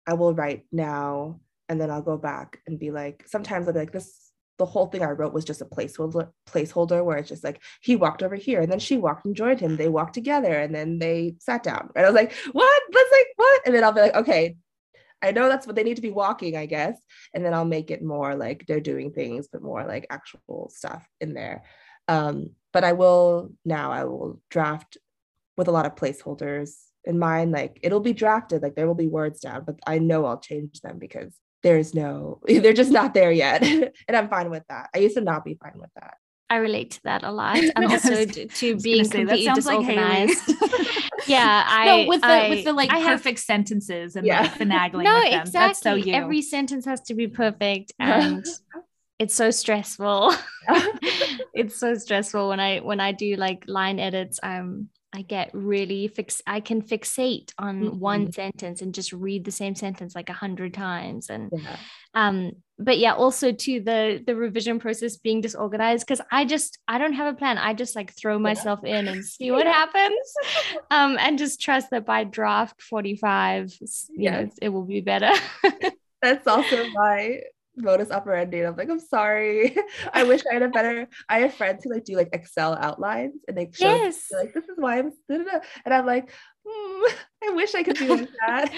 I 0.07 0.14
will 0.14 0.35
write 0.35 0.66
now 0.70 1.40
and 1.68 1.81
then 1.81 1.90
I'll 1.90 2.03
go 2.03 2.16
back 2.16 2.61
and 2.66 2.79
be 2.79 2.90
like, 2.90 3.24
sometimes 3.27 3.66
I'll 3.66 3.74
be 3.74 3.81
like, 3.81 3.92
this 3.92 4.28
the 4.59 4.66
whole 4.66 4.87
thing 4.87 5.03
I 5.03 5.11
wrote 5.11 5.33
was 5.33 5.44
just 5.44 5.62
a 5.62 5.64
placeholder 5.64 6.31
placeholder 6.47 7.05
where 7.05 7.16
it's 7.16 7.29
just 7.29 7.44
like 7.44 7.62
he 7.81 7.97
walked 7.97 8.23
over 8.23 8.35
here 8.35 8.61
and 8.61 8.71
then 8.71 8.81
she 8.81 8.97
walked 8.97 9.25
and 9.25 9.35
joined 9.35 9.61
him. 9.61 9.77
They 9.77 9.88
walked 9.88 10.14
together 10.14 10.53
and 10.53 10.75
then 10.75 10.99
they 10.99 11.37
sat 11.38 11.62
down. 11.62 11.90
And 11.94 12.05
I 12.05 12.09
was 12.09 12.16
like, 12.16 12.33
what? 12.53 12.83
That's 12.90 13.12
like 13.12 13.27
what? 13.37 13.62
And 13.66 13.75
then 13.75 13.85
I'll 13.85 13.92
be 13.92 14.01
like, 14.01 14.16
okay, 14.16 14.57
I 15.23 15.33
know 15.33 15.49
that's 15.49 15.66
what 15.66 15.77
they 15.77 15.85
need 15.85 15.97
to 15.97 16.03
be 16.03 16.11
walking, 16.11 16.57
I 16.57 16.66
guess. 16.66 16.99
And 17.33 17.44
then 17.44 17.55
I'll 17.55 17.64
make 17.64 17.90
it 17.90 18.03
more 18.03 18.35
like 18.35 18.66
they're 18.66 18.81
doing 18.81 19.12
things, 19.12 19.49
but 19.51 19.62
more 19.62 19.85
like 19.85 20.07
actual 20.11 20.71
stuff 20.75 21.09
in 21.21 21.35
there. 21.35 21.62
Um, 22.09 22.51
but 22.73 22.85
I 22.85 22.92
will 22.92 23.53
now 23.64 23.92
I 23.92 24.05
will 24.05 24.40
draft 24.51 24.99
with 25.57 25.68
a 25.68 25.73
lot 25.73 25.87
of 25.87 25.94
placeholders 25.94 26.75
in 27.05 27.18
mind. 27.18 27.53
Like 27.53 27.79
it'll 27.83 28.01
be 28.01 28.12
drafted, 28.12 28.62
like 28.62 28.75
there 28.75 28.87
will 28.87 28.94
be 28.94 29.09
words 29.09 29.40
down, 29.40 29.64
but 29.64 29.79
I 29.87 29.99
know 29.99 30.25
I'll 30.25 30.40
change 30.40 30.81
them 30.81 30.99
because 30.99 31.35
there's 31.62 31.94
no 31.94 32.40
they're 32.47 32.73
just 32.73 32.90
not 32.90 33.14
there 33.14 33.33
yet 33.33 33.62
and 34.09 34.16
i'm 34.16 34.29
fine 34.29 34.51
with 34.51 34.64
that. 34.68 34.90
I 34.94 34.99
used 34.99 35.16
to 35.16 35.21
not 35.21 35.44
be 35.44 35.55
fine 35.55 35.75
with 35.77 35.90
that. 35.97 36.14
I 36.51 36.57
relate 36.57 36.92
to 36.92 37.03
that 37.05 37.25
a 37.25 37.31
lot. 37.40 37.59
And 37.59 37.85
also 37.85 38.25
to, 38.25 38.47
to 38.47 38.77
being 38.77 39.05
say, 39.05 39.18
completely 39.18 39.55
disorganized 39.55 40.49
like 40.49 40.88
yeah 41.27 41.64
i 41.68 41.85
no, 41.85 42.09
with 42.09 42.21
the 42.21 42.27
I, 42.27 42.49
with 42.49 42.64
the 42.64 42.73
like 42.73 42.90
I 42.90 43.03
perfect 43.03 43.38
have, 43.38 43.44
sentences 43.44 44.16
and 44.16 44.27
yeah. 44.27 44.42
like 44.42 44.55
finagling 44.55 45.05
no 45.05 45.18
exactly 45.21 45.51
That's 45.51 45.81
so 45.81 45.94
you. 45.94 46.14
every 46.14 46.42
sentence 46.42 46.85
has 46.87 47.01
to 47.03 47.14
be 47.14 47.27
perfect 47.27 47.92
and 47.99 48.47
it's 49.18 49.35
so 49.35 49.51
stressful. 49.51 50.33
It's 51.53 51.81
so 51.81 51.94
stressful 51.94 52.51
when 52.51 52.61
i 52.61 52.79
when 52.79 53.01
i 53.01 53.11
do 53.11 53.35
like 53.35 53.64
line 53.66 53.99
edits. 53.99 54.38
I'm 54.42 54.90
I 55.12 55.23
get 55.23 55.51
really 55.55 56.09
fix 56.09 56.42
I 56.47 56.61
can 56.61 56.83
fixate 56.83 57.53
on 57.59 57.83
mm-hmm. 57.83 57.99
one 57.99 58.33
sentence 58.33 58.83
and 58.83 58.94
just 58.94 59.12
read 59.12 59.44
the 59.44 59.51
same 59.51 59.75
sentence 59.75 60.14
like 60.14 60.29
a 60.29 60.35
hundred 60.35 60.75
times. 60.75 61.31
And 61.31 61.51
yeah. 61.51 61.77
um, 62.14 62.53
but 62.79 62.99
yeah, 62.99 63.14
also 63.14 63.53
to 63.53 63.81
the 63.81 64.23
the 64.25 64.37
revision 64.37 64.79
process 64.79 65.16
being 65.16 65.40
disorganized 65.40 66.07
because 66.07 66.21
I 66.31 66.44
just 66.44 66.79
I 66.87 66.99
don't 66.99 67.14
have 67.14 67.33
a 67.33 67.37
plan. 67.37 67.57
I 67.57 67.73
just 67.73 67.97
like 67.97 68.14
throw 68.14 68.38
myself 68.38 68.81
yeah. 68.83 68.99
in 68.99 69.09
and 69.09 69.25
see 69.37 69.51
what 69.51 69.66
happens. 69.66 70.33
Um, 70.90 71.18
and 71.21 71.38
just 71.38 71.61
trust 71.61 71.90
that 71.90 72.07
by 72.07 72.25
draft 72.25 72.81
45, 72.83 73.75
you 74.11 74.31
know, 74.31 74.49
it 74.61 74.71
will 74.71 74.85
be 74.85 75.01
better. 75.01 75.33
That's 76.23 76.47
also 76.47 76.88
my 76.90 77.40
modus 77.83 78.11
operandi. 78.11 78.61
I'm 78.61 78.77
like, 78.77 78.91
I'm 78.91 79.01
sorry. 79.01 79.77
I 80.12 80.25
wish 80.25 80.43
I 80.51 80.55
had 80.55 80.62
a 80.62 80.69
better. 80.69 81.09
I 81.29 81.41
have 81.41 81.55
friends 81.55 81.85
who 81.85 81.93
like 81.93 82.05
do 82.05 82.17
like 82.17 82.31
Excel 82.33 82.77
outlines 82.81 83.41
and 83.47 83.57
they 83.57 83.71
show 83.73 83.88
yes. 83.88 84.27
like 84.33 84.55
this 84.55 84.64
is 84.64 84.77
why 84.77 84.99
I'm 84.99 85.12
and 85.29 85.95
I'm 85.95 86.07
like, 86.07 86.31
mm, 86.67 87.12
I 87.45 87.51
wish 87.51 87.75
I 87.75 87.83
could 87.83 87.97
do 87.97 88.09
like 88.09 88.29
that. 88.47 88.73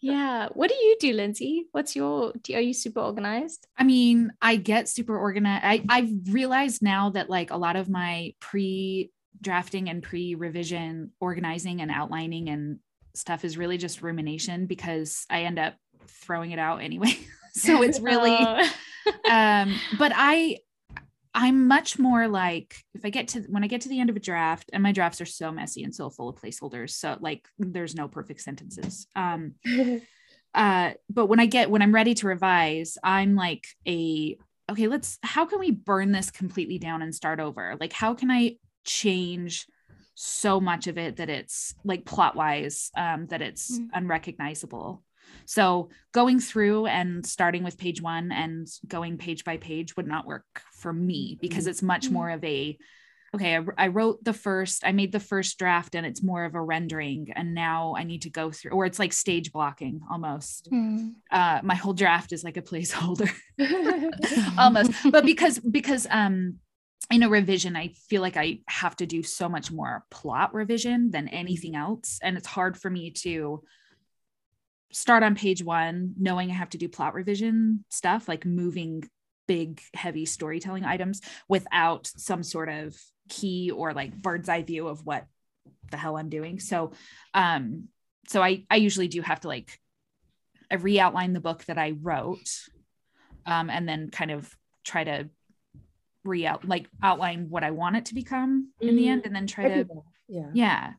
yeah. 0.00 0.48
What 0.52 0.68
do 0.68 0.74
you 0.74 0.96
do, 1.00 1.12
Lindsay? 1.12 1.66
What's 1.72 1.94
your? 1.96 2.32
Do, 2.42 2.54
are 2.54 2.60
you 2.60 2.74
super 2.74 3.00
organized? 3.00 3.66
I 3.76 3.84
mean, 3.84 4.32
I 4.40 4.56
get 4.56 4.88
super 4.88 5.18
organized. 5.18 5.64
I 5.64 5.84
I've 5.88 6.10
realized 6.30 6.82
now 6.82 7.10
that 7.10 7.30
like 7.30 7.50
a 7.50 7.56
lot 7.56 7.76
of 7.76 7.88
my 7.88 8.34
pre 8.40 9.10
drafting 9.40 9.88
and 9.88 10.02
pre 10.02 10.34
revision 10.34 11.12
organizing 11.20 11.80
and 11.80 11.90
outlining 11.90 12.48
and 12.48 12.78
stuff 13.14 13.44
is 13.44 13.58
really 13.58 13.78
just 13.78 14.02
rumination 14.02 14.66
because 14.66 15.26
I 15.30 15.42
end 15.42 15.58
up 15.58 15.74
throwing 16.06 16.50
it 16.50 16.58
out 16.58 16.82
anyway. 16.82 17.16
So 17.52 17.82
it's 17.82 18.00
really 18.00 18.36
oh. 18.38 18.70
um 19.30 19.74
but 19.98 20.12
i 20.14 20.56
i'm 21.34 21.66
much 21.68 21.98
more 21.98 22.28
like 22.28 22.74
if 22.94 23.04
i 23.04 23.10
get 23.10 23.28
to 23.28 23.40
when 23.42 23.64
i 23.64 23.66
get 23.66 23.82
to 23.82 23.88
the 23.88 24.00
end 24.00 24.10
of 24.10 24.16
a 24.16 24.20
draft 24.20 24.70
and 24.72 24.82
my 24.82 24.92
drafts 24.92 25.20
are 25.20 25.26
so 25.26 25.52
messy 25.52 25.84
and 25.84 25.94
so 25.94 26.10
full 26.10 26.28
of 26.28 26.36
placeholders 26.36 26.90
so 26.90 27.16
like 27.20 27.46
there's 27.58 27.94
no 27.94 28.08
perfect 28.08 28.40
sentences 28.40 29.06
um 29.14 29.54
uh 30.54 30.90
but 31.08 31.26
when 31.26 31.40
i 31.40 31.46
get 31.46 31.70
when 31.70 31.82
i'm 31.82 31.94
ready 31.94 32.14
to 32.14 32.26
revise 32.26 32.98
i'm 33.04 33.36
like 33.36 33.66
a 33.86 34.36
okay 34.70 34.86
let's 34.86 35.18
how 35.22 35.44
can 35.44 35.58
we 35.60 35.70
burn 35.70 36.12
this 36.12 36.30
completely 36.30 36.78
down 36.78 37.02
and 37.02 37.14
start 37.14 37.40
over 37.40 37.76
like 37.80 37.92
how 37.92 38.14
can 38.14 38.30
i 38.30 38.56
change 38.84 39.66
so 40.14 40.60
much 40.60 40.86
of 40.86 40.98
it 40.98 41.16
that 41.16 41.30
it's 41.30 41.74
like 41.84 42.04
plot 42.04 42.36
wise 42.36 42.90
um 42.96 43.26
that 43.26 43.40
it's 43.40 43.78
mm. 43.78 43.88
unrecognizable 43.94 45.02
so 45.50 45.88
going 46.12 46.38
through 46.38 46.86
and 46.86 47.26
starting 47.26 47.64
with 47.64 47.76
page 47.76 48.00
one 48.00 48.30
and 48.30 48.68
going 48.86 49.18
page 49.18 49.44
by 49.44 49.56
page 49.56 49.96
would 49.96 50.06
not 50.06 50.24
work 50.24 50.44
for 50.72 50.92
me 50.92 51.38
because 51.40 51.64
mm-hmm. 51.64 51.70
it's 51.70 51.82
much 51.82 52.04
mm-hmm. 52.04 52.14
more 52.14 52.30
of 52.30 52.44
a 52.44 52.78
okay 53.34 53.56
I, 53.56 53.64
I, 53.76 53.88
wrote 53.88 54.22
the 54.22 54.32
first 54.32 54.86
i 54.86 54.92
made 54.92 55.10
the 55.10 55.18
first 55.18 55.58
draft 55.58 55.96
and 55.96 56.06
it's 56.06 56.22
more 56.22 56.44
of 56.44 56.54
a 56.54 56.62
rendering 56.62 57.32
and 57.34 57.52
now 57.52 57.96
i 57.98 58.04
need 58.04 58.22
to 58.22 58.30
go 58.30 58.52
through 58.52 58.70
or 58.70 58.86
it's 58.86 59.00
like 59.00 59.12
stage 59.12 59.50
blocking 59.50 60.00
almost 60.08 60.70
mm. 60.70 61.14
uh, 61.32 61.60
my 61.64 61.74
whole 61.74 61.94
draft 61.94 62.32
is 62.32 62.44
like 62.44 62.56
a 62.56 62.62
placeholder 62.62 63.30
almost 64.58 64.92
but 65.10 65.24
because 65.24 65.58
because 65.58 66.06
um 66.10 66.58
in 67.10 67.24
a 67.24 67.28
revision 67.28 67.74
i 67.74 67.88
feel 68.08 68.22
like 68.22 68.36
i 68.36 68.60
have 68.68 68.94
to 68.94 69.06
do 69.06 69.20
so 69.24 69.48
much 69.48 69.72
more 69.72 70.04
plot 70.12 70.54
revision 70.54 71.10
than 71.10 71.26
anything 71.26 71.74
else 71.74 72.20
and 72.22 72.36
it's 72.36 72.46
hard 72.46 72.78
for 72.78 72.88
me 72.88 73.10
to 73.10 73.60
start 74.92 75.22
on 75.22 75.34
page 75.34 75.62
one 75.62 76.14
knowing 76.18 76.50
I 76.50 76.54
have 76.54 76.70
to 76.70 76.78
do 76.78 76.88
plot 76.88 77.14
revision 77.14 77.84
stuff, 77.88 78.28
like 78.28 78.44
moving 78.44 79.08
big, 79.46 79.80
heavy 79.94 80.26
storytelling 80.26 80.84
items 80.84 81.20
without 81.48 82.06
some 82.06 82.42
sort 82.42 82.68
of 82.68 82.96
key 83.28 83.70
or 83.70 83.92
like 83.92 84.20
bird's 84.20 84.48
eye 84.48 84.62
view 84.62 84.88
of 84.88 85.04
what 85.04 85.26
the 85.90 85.96
hell 85.96 86.16
I'm 86.16 86.28
doing. 86.28 86.60
So, 86.60 86.92
um, 87.34 87.88
so 88.28 88.42
I, 88.42 88.64
I 88.70 88.76
usually 88.76 89.08
do 89.08 89.22
have 89.22 89.40
to 89.40 89.48
like, 89.48 89.78
I 90.70 90.76
re-outline 90.76 91.32
the 91.32 91.40
book 91.40 91.64
that 91.64 91.78
I 91.78 91.96
wrote, 92.00 92.48
um, 93.44 93.70
and 93.70 93.88
then 93.88 94.10
kind 94.10 94.30
of 94.30 94.54
try 94.84 95.02
to 95.02 95.28
re 96.22 96.46
out 96.46 96.64
like 96.68 96.86
outline 97.02 97.46
what 97.48 97.64
I 97.64 97.72
want 97.72 97.96
it 97.96 98.04
to 98.06 98.14
become 98.14 98.70
in 98.80 98.94
the 98.94 99.08
end, 99.08 99.22
mm. 99.22 99.26
and 99.26 99.34
then 99.34 99.46
try 99.46 99.68
to, 99.68 99.86
yeah, 100.28 100.50
yeah. 100.52 100.92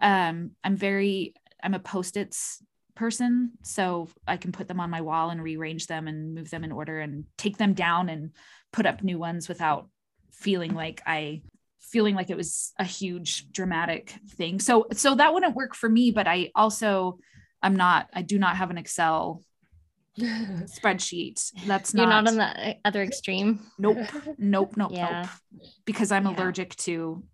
Um, 0.00 0.52
I'm 0.64 0.76
very, 0.76 1.34
I'm 1.62 1.74
a 1.74 1.78
post-its 1.78 2.62
person 2.94 3.52
so 3.62 4.08
i 4.26 4.36
can 4.36 4.52
put 4.52 4.68
them 4.68 4.80
on 4.80 4.90
my 4.90 5.00
wall 5.00 5.30
and 5.30 5.42
rearrange 5.42 5.86
them 5.86 6.08
and 6.08 6.34
move 6.34 6.50
them 6.50 6.64
in 6.64 6.72
order 6.72 7.00
and 7.00 7.24
take 7.38 7.56
them 7.56 7.72
down 7.72 8.08
and 8.08 8.30
put 8.72 8.86
up 8.86 9.02
new 9.02 9.18
ones 9.18 9.48
without 9.48 9.88
feeling 10.32 10.74
like 10.74 11.02
i 11.06 11.42
feeling 11.80 12.14
like 12.14 12.30
it 12.30 12.36
was 12.36 12.72
a 12.78 12.84
huge 12.84 13.50
dramatic 13.50 14.14
thing. 14.30 14.60
So 14.60 14.86
so 14.92 15.14
that 15.16 15.34
wouldn't 15.34 15.56
work 15.56 15.74
for 15.74 15.88
me 15.88 16.10
but 16.10 16.26
i 16.28 16.50
also 16.54 17.18
i'm 17.62 17.76
not 17.76 18.08
i 18.12 18.22
do 18.22 18.38
not 18.38 18.56
have 18.56 18.70
an 18.70 18.78
excel 18.78 19.42
spreadsheet. 20.18 21.52
That's 21.66 21.94
not 21.94 22.02
you're 22.02 22.10
not 22.10 22.28
on 22.28 22.36
the 22.36 22.70
uh, 22.70 22.74
other 22.84 23.02
extreme? 23.02 23.60
Nope. 23.78 23.98
Nope 24.38 24.76
nope 24.76 24.92
yeah. 24.92 25.28
nope. 25.52 25.62
Because 25.84 26.12
i'm 26.12 26.26
yeah. 26.26 26.36
allergic 26.36 26.76
to 26.76 27.24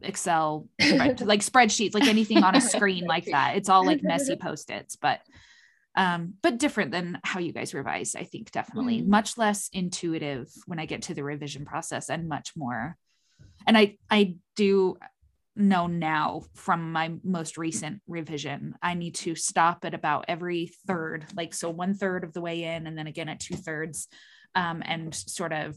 Excel, 0.00 0.68
spread, 0.80 1.20
like 1.26 1.40
spreadsheets, 1.40 1.94
like 1.94 2.08
anything 2.08 2.42
on 2.42 2.54
a 2.54 2.60
screen 2.74 3.04
like 3.04 3.26
that. 3.26 3.56
It's 3.56 3.68
all 3.68 3.84
like 3.84 4.02
messy 4.02 4.36
post-its, 4.40 4.96
but 4.96 5.20
um, 5.94 6.34
but 6.42 6.58
different 6.58 6.90
than 6.90 7.18
how 7.22 7.38
you 7.38 7.52
guys 7.52 7.74
revise, 7.74 8.14
I 8.14 8.24
think 8.24 8.50
definitely. 8.50 9.02
Mm. 9.02 9.08
Much 9.08 9.36
less 9.36 9.68
intuitive 9.74 10.48
when 10.66 10.78
I 10.78 10.86
get 10.86 11.02
to 11.02 11.14
the 11.14 11.22
revision 11.22 11.66
process 11.66 12.08
and 12.08 12.28
much 12.28 12.52
more. 12.56 12.96
And 13.66 13.76
I 13.76 13.98
I 14.10 14.36
do 14.56 14.96
know 15.54 15.86
now 15.86 16.42
from 16.54 16.92
my 16.92 17.12
most 17.22 17.58
recent 17.58 18.00
revision, 18.08 18.74
I 18.82 18.94
need 18.94 19.16
to 19.16 19.34
stop 19.34 19.84
at 19.84 19.92
about 19.92 20.24
every 20.28 20.70
third, 20.86 21.26
like 21.36 21.52
so 21.52 21.68
one 21.68 21.92
third 21.92 22.24
of 22.24 22.32
the 22.32 22.40
way 22.40 22.64
in, 22.64 22.86
and 22.86 22.96
then 22.96 23.06
again 23.06 23.28
at 23.28 23.40
two 23.40 23.56
thirds, 23.56 24.08
um, 24.54 24.82
and 24.84 25.14
sort 25.14 25.52
of 25.52 25.76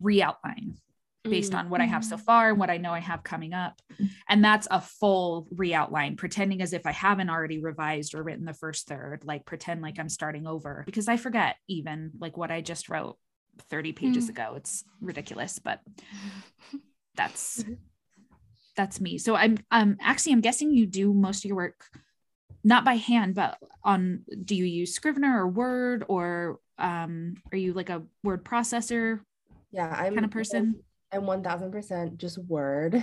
re-outline 0.00 0.76
based 1.24 1.52
mm-hmm. 1.52 1.60
on 1.60 1.70
what 1.70 1.80
I 1.80 1.84
have 1.84 2.04
so 2.04 2.16
mm-hmm. 2.16 2.24
far 2.24 2.50
and 2.50 2.58
what 2.58 2.70
I 2.70 2.76
know 2.76 2.92
I 2.92 3.00
have 3.00 3.22
coming 3.22 3.52
up. 3.52 3.80
And 4.28 4.44
that's 4.44 4.68
a 4.70 4.80
full 4.80 5.48
re-outline, 5.50 6.16
pretending 6.16 6.62
as 6.62 6.72
if 6.72 6.86
I 6.86 6.92
haven't 6.92 7.30
already 7.30 7.58
revised 7.58 8.14
or 8.14 8.22
written 8.22 8.44
the 8.44 8.54
first 8.54 8.86
third, 8.86 9.22
like 9.24 9.44
pretend 9.44 9.82
like 9.82 9.98
I'm 9.98 10.08
starting 10.08 10.46
over 10.46 10.82
because 10.86 11.08
I 11.08 11.16
forget 11.16 11.56
even 11.68 12.12
like 12.20 12.36
what 12.36 12.50
I 12.50 12.60
just 12.60 12.88
wrote 12.88 13.18
30 13.70 13.92
pages 13.92 14.26
mm. 14.26 14.30
ago. 14.30 14.54
It's 14.56 14.84
ridiculous, 15.00 15.58
but 15.58 15.80
that's 17.16 17.64
that's 18.76 19.00
me. 19.00 19.18
So 19.18 19.34
I'm 19.34 19.58
um 19.70 19.96
actually 20.00 20.32
I'm 20.32 20.40
guessing 20.40 20.72
you 20.72 20.86
do 20.86 21.12
most 21.12 21.44
of 21.44 21.48
your 21.48 21.56
work 21.56 21.84
not 22.64 22.84
by 22.84 22.94
hand, 22.94 23.34
but 23.34 23.58
on 23.82 24.24
do 24.44 24.54
you 24.54 24.64
use 24.64 24.94
Scrivener 24.94 25.42
or 25.42 25.48
Word 25.48 26.04
or 26.08 26.60
um 26.78 27.34
are 27.50 27.58
you 27.58 27.72
like 27.72 27.90
a 27.90 28.04
word 28.22 28.44
processor? 28.44 29.20
Yeah, 29.72 29.88
I'm 29.88 30.14
kind 30.14 30.24
of 30.24 30.30
person 30.30 30.80
and 31.12 31.22
1000% 31.22 32.16
just 32.16 32.38
Word. 32.38 33.02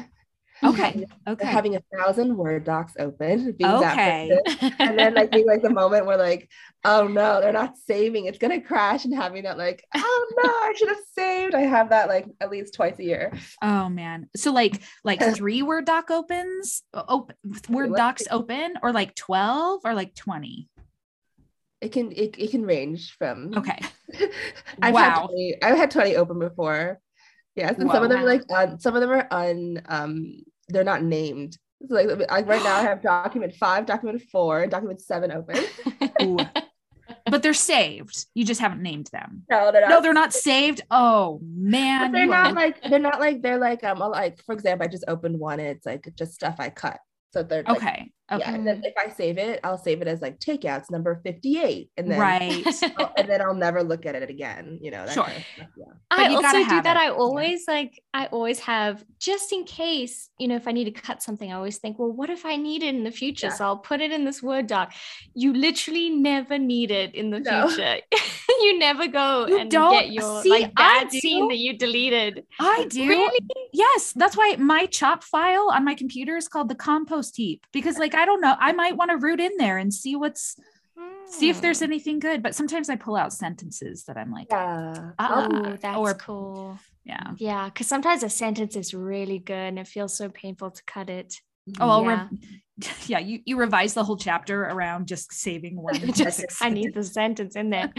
Okay. 0.64 1.06
Okay. 1.28 1.48
Having 1.48 1.76
a 1.76 1.82
thousand 1.98 2.38
Word 2.38 2.64
docs 2.64 2.94
open. 2.98 3.52
Being 3.54 3.72
okay. 3.72 4.32
and 4.80 4.98
then 4.98 5.14
like 5.14 5.32
being 5.32 5.46
like 5.46 5.62
the 5.62 5.70
moment 5.70 6.06
where 6.06 6.18
like, 6.18 6.50
oh 6.86 7.08
no, 7.08 7.42
they're 7.42 7.52
not 7.52 7.78
saving. 7.78 8.26
It's 8.26 8.38
gonna 8.38 8.62
crash 8.62 9.04
and 9.04 9.14
having 9.14 9.44
that 9.44 9.58
like, 9.58 9.84
oh 9.94 10.34
no, 10.44 10.50
I 10.50 10.74
should 10.78 10.90
have 10.90 10.98
saved. 11.14 11.56
I 11.56 11.62
have 11.62 11.90
that 11.90 12.08
like 12.08 12.28
at 12.40 12.52
least 12.52 12.74
twice 12.74 12.98
a 13.00 13.04
year. 13.04 13.34
Oh 13.62 13.90
man. 13.90 14.30
So 14.36 14.54
like 14.54 14.82
like 15.04 15.22
three 15.36 15.62
Word 15.62 15.86
doc 15.86 16.10
opens, 16.10 16.84
open 16.94 17.36
Word 17.70 17.94
docs 17.94 18.24
open, 18.32 18.76
or 18.82 18.94
like 18.94 19.14
12 19.16 19.82
or 19.84 19.94
like 19.94 20.16
20 20.16 20.70
it 21.82 21.92
can 21.92 22.12
it, 22.14 22.36
it 22.38 22.52
can 22.52 22.66
range 22.66 23.16
from 23.18 23.54
okay 23.54 23.78
I've 24.82 24.94
wow. 24.94 25.02
had 25.02 25.26
20, 25.28 25.56
I've 25.62 25.78
had 25.78 25.92
20 25.92 26.16
open 26.16 26.40
before 26.40 27.02
Yes, 27.56 27.78
and 27.78 27.88
Whoa. 27.88 27.96
some 27.96 28.04
of 28.04 28.10
them 28.10 28.20
are 28.20 28.26
like 28.26 28.44
uh, 28.50 28.78
some 28.78 28.96
of 28.96 29.02
them 29.02 29.12
are 29.12 29.28
un 29.32 29.82
um 29.88 30.44
they're 30.68 30.84
not 30.84 31.04
named. 31.04 31.58
So 31.88 31.96
like 31.96 32.48
right 32.48 32.64
now 32.64 32.76
I 32.76 32.82
have 32.82 33.02
document 33.02 33.56
five, 33.56 33.86
document 33.86 34.22
four, 34.32 34.68
document 34.68 35.02
seven 35.02 35.32
open. 35.32 35.64
but 37.30 37.44
they're 37.44 37.54
saved. 37.54 38.26
You 38.34 38.46
just 38.46 38.62
haven't 38.62 38.82
named 38.82 39.10
them. 39.12 39.44
No, 39.50 39.72
they're 39.72 39.82
not. 39.82 39.90
No, 39.90 40.02
they're 40.02 40.14
not 40.14 40.34
saved. 40.34 40.82
Oh 40.92 41.40
man, 41.44 42.12
but 42.12 42.18
they're 42.18 42.28
not 42.28 42.52
are... 42.52 42.54
like 42.54 42.82
they're 42.82 43.00
not 43.00 43.20
like 43.20 43.42
they're 43.42 43.58
like 43.58 43.84
um 43.84 44.00
like 44.00 44.44
for 44.46 44.54
example, 44.54 44.86
I 44.86 44.88
just 44.88 45.06
opened 45.08 45.40
one. 45.40 45.60
And 45.60 45.70
it's 45.70 45.86
like 45.86 46.08
just 46.16 46.34
stuff 46.34 46.56
I 46.60 46.70
cut. 46.70 47.00
So 47.32 47.44
they're 47.44 47.64
like, 47.64 47.78
okay. 48.32 48.42
Okay. 48.42 48.52
Yeah, 48.52 48.56
and 48.56 48.68
then 48.68 48.82
if 48.84 48.94
I 48.98 49.10
save 49.10 49.38
it, 49.38 49.60
I'll 49.64 49.78
save 49.78 50.02
it 50.02 50.08
as 50.08 50.22
like 50.22 50.40
takeouts 50.40 50.90
number 50.90 51.22
58. 51.24 51.92
And 51.98 52.12
then 52.12 52.20
right. 52.20 52.66
and 53.18 53.30
then 53.30 53.42
I'll 53.42 53.54
never 53.54 53.84
look 53.84 54.06
at 54.06 54.16
it 54.16 54.30
again. 54.30 54.80
You 54.82 54.92
know, 54.92 55.06
sure. 55.08 55.24
Kind 55.24 55.38
of 55.60 55.68
yeah. 55.78 55.94
I 56.12 56.34
also 56.34 56.58
do 56.64 56.82
that. 56.82 56.98
It. 56.98 57.00
I 57.00 57.10
always 57.10 57.66
yeah. 57.68 57.74
like 57.74 58.04
I 58.14 58.26
always 58.28 58.60
have 58.60 59.04
just 59.20 59.54
in 59.54 59.64
case, 59.64 60.30
you 60.40 60.48
know, 60.48 60.56
if 60.56 60.68
I 60.68 60.72
need 60.72 60.86
to 60.86 60.92
cut 60.92 61.22
something, 61.22 61.52
I 61.52 61.56
always 61.56 61.78
think, 61.78 62.00
well, 62.00 62.12
what 62.12 62.30
if 62.30 62.46
I 62.46 62.56
need 62.56 62.84
it 62.84 62.96
in 62.96 63.04
the 63.04 63.12
future? 63.12 63.48
Yeah. 63.48 63.54
So 63.54 63.66
I'll 63.66 63.78
put 63.78 64.02
it 64.02 64.12
in 64.12 64.26
this 64.26 64.42
Word 64.42 64.68
doc. 64.68 64.94
You 65.34 65.54
literally 65.54 66.10
never 66.10 66.58
need 66.58 66.92
it 66.92 67.14
in 67.14 67.30
the 67.30 67.40
no. 67.40 67.68
future. 67.68 67.98
you 68.62 68.80
never 68.80 69.08
go 69.08 69.46
You 69.48 69.60
and 69.60 69.72
don't- 69.72 69.94
get 69.94 70.12
your 70.12 70.42
see, 70.42 70.50
like 70.50 70.74
bad 70.76 71.12
scene 71.12 71.48
that 71.50 71.58
you 71.58 71.78
deleted. 71.78 72.44
I 72.60 72.86
do. 72.90 73.08
Really? 73.08 73.40
Yes, 73.74 74.14
that's 74.16 74.38
why 74.38 74.56
my 74.58 74.86
chop 74.86 75.24
file 75.24 75.70
on 75.72 75.84
my 75.84 75.96
computer 75.96 76.36
is 76.38 76.48
called 76.48 76.70
the 76.70 76.76
compost 76.76 77.36
heap 77.36 77.66
because 77.72 77.98
like 77.98 78.15
I 78.16 78.26
don't 78.26 78.42
know, 78.42 78.56
I 78.60 78.72
might 78.74 78.98
want 78.98 79.12
to 79.12 79.18
root 79.18 79.40
in 79.40 79.52
there 79.58 79.78
and 79.78 79.94
see 79.94 80.16
what's 80.16 80.56
see 81.28 81.50
if 81.50 81.60
there's 81.60 81.80
Hmm. 81.80 81.86
anything 81.86 82.20
good, 82.20 82.42
but 82.44 82.56
sometimes 82.56 82.90
I 82.90 82.96
pull 82.96 83.16
out 83.16 83.34
sentences 83.34 84.04
that 84.06 84.16
I'm 84.16 84.32
like, 84.32 84.48
Yeah. 84.50 85.12
ah, 85.20 85.48
Oh, 85.50 85.76
that's 85.82 85.98
or 85.98 86.14
cool. 86.14 86.80
yeah. 87.04 87.32
Yeah, 87.38 87.66
because 87.66 87.88
sometimes 87.88 88.24
a 88.24 88.30
sentence 88.30 88.76
is 88.76 88.94
really 88.94 89.40
good 89.40 89.56
and 89.56 89.80
it 89.80 89.88
feels 89.88 90.16
so 90.16 90.30
painful 90.30 90.72
to 90.72 90.84
cut 90.86 91.10
it. 91.10 91.36
Oh, 91.80 91.90
I'll 91.90 92.04
Yeah. 92.04 92.28
re- 92.30 92.40
yeah, 93.08 93.20
you 93.20 93.40
you 93.46 93.58
revise 93.58 93.94
the 93.96 94.04
whole 94.04 94.18
chapter 94.18 94.64
around 94.66 95.08
just 95.08 95.34
saving 95.34 95.82
one. 95.82 95.96
Just 96.14 96.46
I 96.62 96.70
need 96.70 96.94
the 96.94 97.04
sentence 97.04 97.56
in 97.56 97.70
there. 97.72 97.92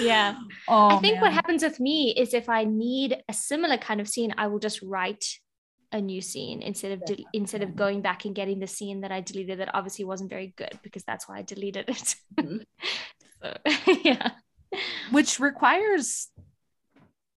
yeah. 0.00 0.34
Oh, 0.68 0.88
I 0.96 0.98
think 0.98 1.20
what 1.22 1.32
happens 1.32 1.62
with 1.62 1.80
me 1.80 2.12
is 2.16 2.34
if 2.34 2.48
I 2.48 2.64
need 2.64 3.22
a 3.28 3.32
similar 3.32 3.78
kind 3.78 4.00
of 4.00 4.08
scene, 4.08 4.34
I 4.36 4.48
will 4.48 4.58
just 4.58 4.82
write 4.82 5.24
a 5.92 6.00
new 6.00 6.20
scene 6.20 6.62
instead 6.62 6.92
of 6.92 7.04
del- 7.04 7.26
instead 7.32 7.62
of 7.62 7.76
going 7.76 8.00
back 8.02 8.24
and 8.24 8.34
getting 8.34 8.58
the 8.58 8.66
scene 8.66 9.00
that 9.02 9.12
I 9.12 9.20
deleted 9.20 9.60
that 9.60 9.74
obviously 9.74 10.04
wasn't 10.04 10.30
very 10.30 10.52
good 10.56 10.78
because 10.82 11.04
that's 11.04 11.28
why 11.28 11.38
I 11.38 11.42
deleted 11.42 11.88
it. 11.88 12.14
Mhm. 12.40 12.64
so, 13.42 13.56
yeah. 14.04 14.30
which 15.10 15.38
requires 15.40 16.28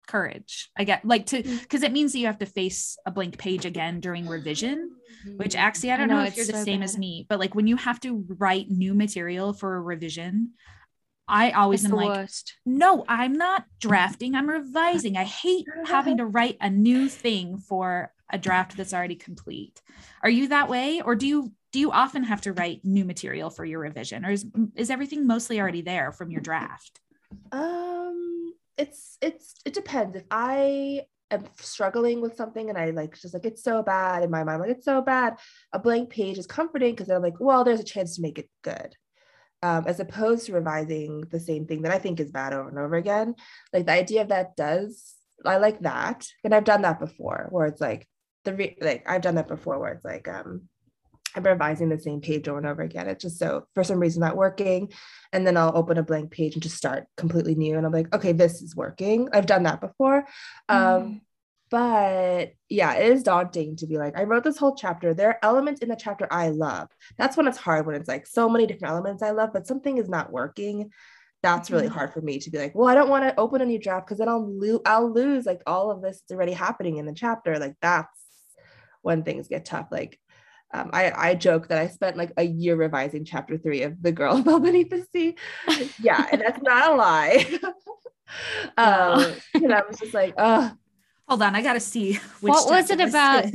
courage 0.08 0.72
i 0.76 0.84
get 0.84 1.06
like 1.06 1.28
to 1.28 1.44
Mm. 1.44 1.62
because 1.62 1.84
it 1.84 1.92
means 1.92 2.14
that 2.14 2.18
you 2.18 2.26
have 2.26 2.40
to 2.40 2.48
face 2.48 2.98
a 3.06 3.12
blank 3.12 3.38
page 3.38 3.64
again 3.66 4.00
during 4.00 4.26
revision 4.28 4.90
which 5.38 5.56
actually 5.56 5.92
i 5.92 5.94
I 5.94 5.98
don't 5.98 6.08
know, 6.08 6.16
know, 6.18 6.24
if 6.24 6.30
it's 6.30 6.38
you're 6.38 6.46
the 6.48 6.54
so 6.54 6.64
same 6.64 6.82
as 6.82 6.98
me 6.98 7.28
but 7.30 7.38
like 7.38 7.54
when 7.54 7.68
you 7.68 7.76
have 7.76 8.00
to 8.02 8.26
write 8.40 8.72
new 8.72 8.96
material 8.96 9.54
for 9.54 9.76
a 9.76 9.80
revision 9.82 10.54
i 11.28 11.52
always 11.52 11.84
It's 11.84 11.92
am 11.94 11.98
like 11.98 12.08
worst. 12.10 12.56
no 12.66 13.06
i'm 13.08 13.34
not 13.34 13.66
drafting 13.80 14.34
i'm 14.34 14.50
revising 14.50 15.16
i 15.16 15.26
hate 15.26 15.68
having 15.86 16.18
to 16.18 16.26
write 16.26 16.58
a 16.60 16.72
new 16.72 17.08
thing 17.08 17.60
for 17.60 18.12
a 18.30 18.38
draft 18.38 18.78
that's 18.78 18.94
already 18.94 19.15
complete 19.15 19.82
are 20.24 20.30
you 20.30 20.48
that 20.50 20.70
way 20.70 21.02
or 21.02 21.15
do 21.15 21.28
you 21.28 21.52
do 21.72 21.80
you 21.80 21.92
often 21.92 22.24
have 22.24 22.42
to 22.42 22.54
write 22.54 22.84
new 22.84 23.06
material 23.06 23.50
for 23.50 23.63
your 23.65 23.80
revision 23.80 24.26
or 24.26 24.32
is, 24.32 24.46
is 24.76 24.89
everything 24.89 25.28
mostly 25.28 25.60
already 25.60 25.82
there 25.82 26.12
from 26.12 26.32
your 26.32 26.42
draft 26.42 27.00
Um, 27.52 28.54
it's 28.78 29.18
it's 29.22 29.56
it 29.65 29.74
depends. 29.74 30.15
If 30.15 30.24
I 30.32 31.02
am 31.32 31.44
struggling 31.60 32.22
with 32.22 32.36
something 32.36 32.70
and 32.70 32.78
I 32.78 32.89
like 32.92 33.20
just 33.20 33.34
like 33.34 33.46
it's 33.46 33.63
so 33.63 33.84
bad 33.84 34.24
in 34.24 34.32
my 34.32 34.44
mind, 34.44 34.62
like 34.62 34.72
it's 34.72 34.86
so 34.86 35.02
bad, 35.02 35.38
a 35.74 35.80
blank 35.80 36.10
page 36.10 36.38
is 36.38 36.48
comforting 36.48 36.96
because 36.96 37.10
I'm 37.10 37.22
like, 37.22 37.39
well, 37.39 37.63
there's 37.63 37.82
a 37.82 37.84
chance 37.84 38.15
to 38.15 38.22
make 38.22 38.39
it 38.39 38.50
good. 38.63 38.96
Um, 39.62 39.84
as 39.88 40.00
opposed 40.00 40.46
to 40.46 40.54
revising 40.54 41.22
the 41.30 41.39
same 41.39 41.65
thing 41.68 41.82
that 41.82 41.92
I 41.92 42.00
think 42.00 42.22
is 42.22 42.32
bad 42.32 42.54
over 42.54 42.70
and 42.70 42.80
over 42.80 42.96
again. 42.96 43.36
Like 43.74 43.86
the 43.86 43.92
idea 43.92 44.22
of 44.22 44.30
that 44.30 44.56
does 44.56 45.15
I 45.46 45.58
like 45.58 45.82
that. 45.82 46.28
And 46.44 46.54
I've 46.54 46.63
done 46.65 46.82
that 46.84 47.00
before 47.00 47.48
where 47.52 47.68
it's 47.68 47.82
like 47.82 48.08
the 48.45 48.54
re- 48.54 48.78
like 48.82 49.04
I've 49.10 49.21
done 49.21 49.36
that 49.36 49.47
before 49.47 49.80
where 49.80 49.93
it's 49.93 50.06
like 50.06 50.28
um 50.28 50.63
I'm 51.36 51.43
revising 51.43 51.89
the 51.89 51.99
same 51.99 52.21
page 52.21 52.47
over 52.47 52.58
and 52.58 52.67
over 52.67 52.82
again. 52.82 53.08
It's 53.08 53.21
just 53.21 53.38
so 53.38 53.67
for 53.75 53.84
some 53.84 53.99
reason 53.99 54.21
not 54.21 54.36
working. 54.36 54.91
And 55.32 55.45
then 55.45 55.58
I'll 55.58 55.78
open 55.78 55.97
a 55.99 56.04
blank 56.04 56.32
page 56.32 56.56
and 56.56 56.63
just 56.63 56.78
start 56.78 57.06
completely 57.17 57.54
new. 57.54 57.78
And 57.78 57.86
I'm 57.86 57.91
like, 57.91 58.13
okay, 58.15 58.32
this 58.32 58.62
is 58.63 58.75
working. 58.75 59.30
I've 59.32 59.45
done 59.45 59.63
that 59.63 59.80
before. 59.80 60.25
Um, 60.69 61.21
but 61.69 62.54
yeah, 62.67 62.95
it 62.95 63.12
is 63.12 63.21
daunting 63.21 63.75
to 63.78 63.86
be 63.86 63.99
like, 63.99 64.17
I 64.17 64.23
wrote 64.23 64.43
this 64.43 64.58
whole 64.58 64.75
chapter. 64.75 65.13
There 65.13 65.30
are 65.30 65.39
elements 65.43 65.82
in 65.82 65.89
the 65.89 65.95
chapter 65.95 66.28
I 66.32 66.49
love. 66.49 66.88
That's 67.17 67.38
when 67.38 67.47
it's 67.47 67.60
hard 67.60 67.86
when 67.86 67.95
it's 67.95 68.08
like 68.08 68.25
so 68.25 68.49
many 68.49 68.65
different 68.65 68.91
elements 68.91 69.21
I 69.21 69.30
love, 69.32 69.52
but 69.54 69.67
something 69.67 69.99
is 69.99 70.10
not 70.10 70.32
working. 70.32 70.89
That's 71.43 71.69
really 71.69 71.88
Mhm. 71.88 71.91
hard 71.91 72.12
for 72.13 72.21
me 72.21 72.39
to 72.39 72.49
be 72.49 72.58
like, 72.58 72.73
well, 72.73 72.88
I 72.88 72.95
don't 72.95 73.10
want 73.10 73.23
to 73.23 73.39
open 73.39 73.62
a 73.62 73.65
new 73.65 73.78
draft 73.80 74.08
because 74.08 74.17
then 74.17 74.28
I'll 74.30 74.45
lose 74.49 74.80
I'll 74.86 75.13
lose 75.13 75.45
like 75.45 75.62
all 75.67 75.91
of 75.91 76.02
this 76.02 76.21
that's 76.21 76.36
already 76.36 76.54
happening 76.54 76.97
in 76.97 77.06
the 77.06 77.13
chapter. 77.13 77.60
Like 77.60 77.75
that's 77.82 78.10
when 79.02 79.24
things 79.24 79.48
get 79.48 79.66
tough. 79.66 79.88
Like 79.92 80.20
um, 80.74 80.92
I, 80.94 81.12
I 81.16 81.36
joke 81.36 81.68
that 81.70 81.80
I 81.80 81.88
spent 81.88 82.18
like 82.18 82.32
a 82.38 82.44
year 82.44 82.76
revising 82.76 83.26
chapter 83.26 83.58
three 83.58 83.84
of 83.84 84.02
The 84.02 84.12
Girl 84.12 84.42
Fell 84.44 84.60
Beneath 84.60 84.90
the 84.90 85.06
Sea. 85.12 85.36
Yeah, 86.00 86.28
and 86.32 86.42
that's 86.42 86.62
not 86.64 86.92
a 86.92 86.96
lie. 86.96 87.60
Um, 88.78 89.34
and 89.56 89.74
I 89.74 89.82
was 89.88 89.98
just 89.98 90.14
like, 90.14 90.36
oh, 90.38 90.72
Hold 91.30 91.44
on, 91.44 91.56
I 91.56 91.62
gotta 91.62 91.80
see. 91.80 92.14
Which 92.42 92.52
what 92.52 92.70
was 92.70 92.90
it 92.90 93.00
about? 93.00 93.46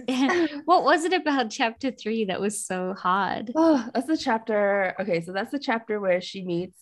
what 0.64 0.84
was 0.84 1.04
it 1.04 1.12
about 1.12 1.50
chapter 1.50 1.90
three 1.90 2.24
that 2.26 2.40
was 2.40 2.64
so 2.64 2.94
hard? 2.94 3.50
oh, 3.56 3.88
that's 3.92 4.06
the 4.06 4.16
chapter. 4.16 4.94
Okay, 5.00 5.20
so 5.20 5.32
that's 5.32 5.50
the 5.50 5.58
chapter 5.58 6.00
where 6.00 6.20
she 6.20 6.44
meets 6.44 6.78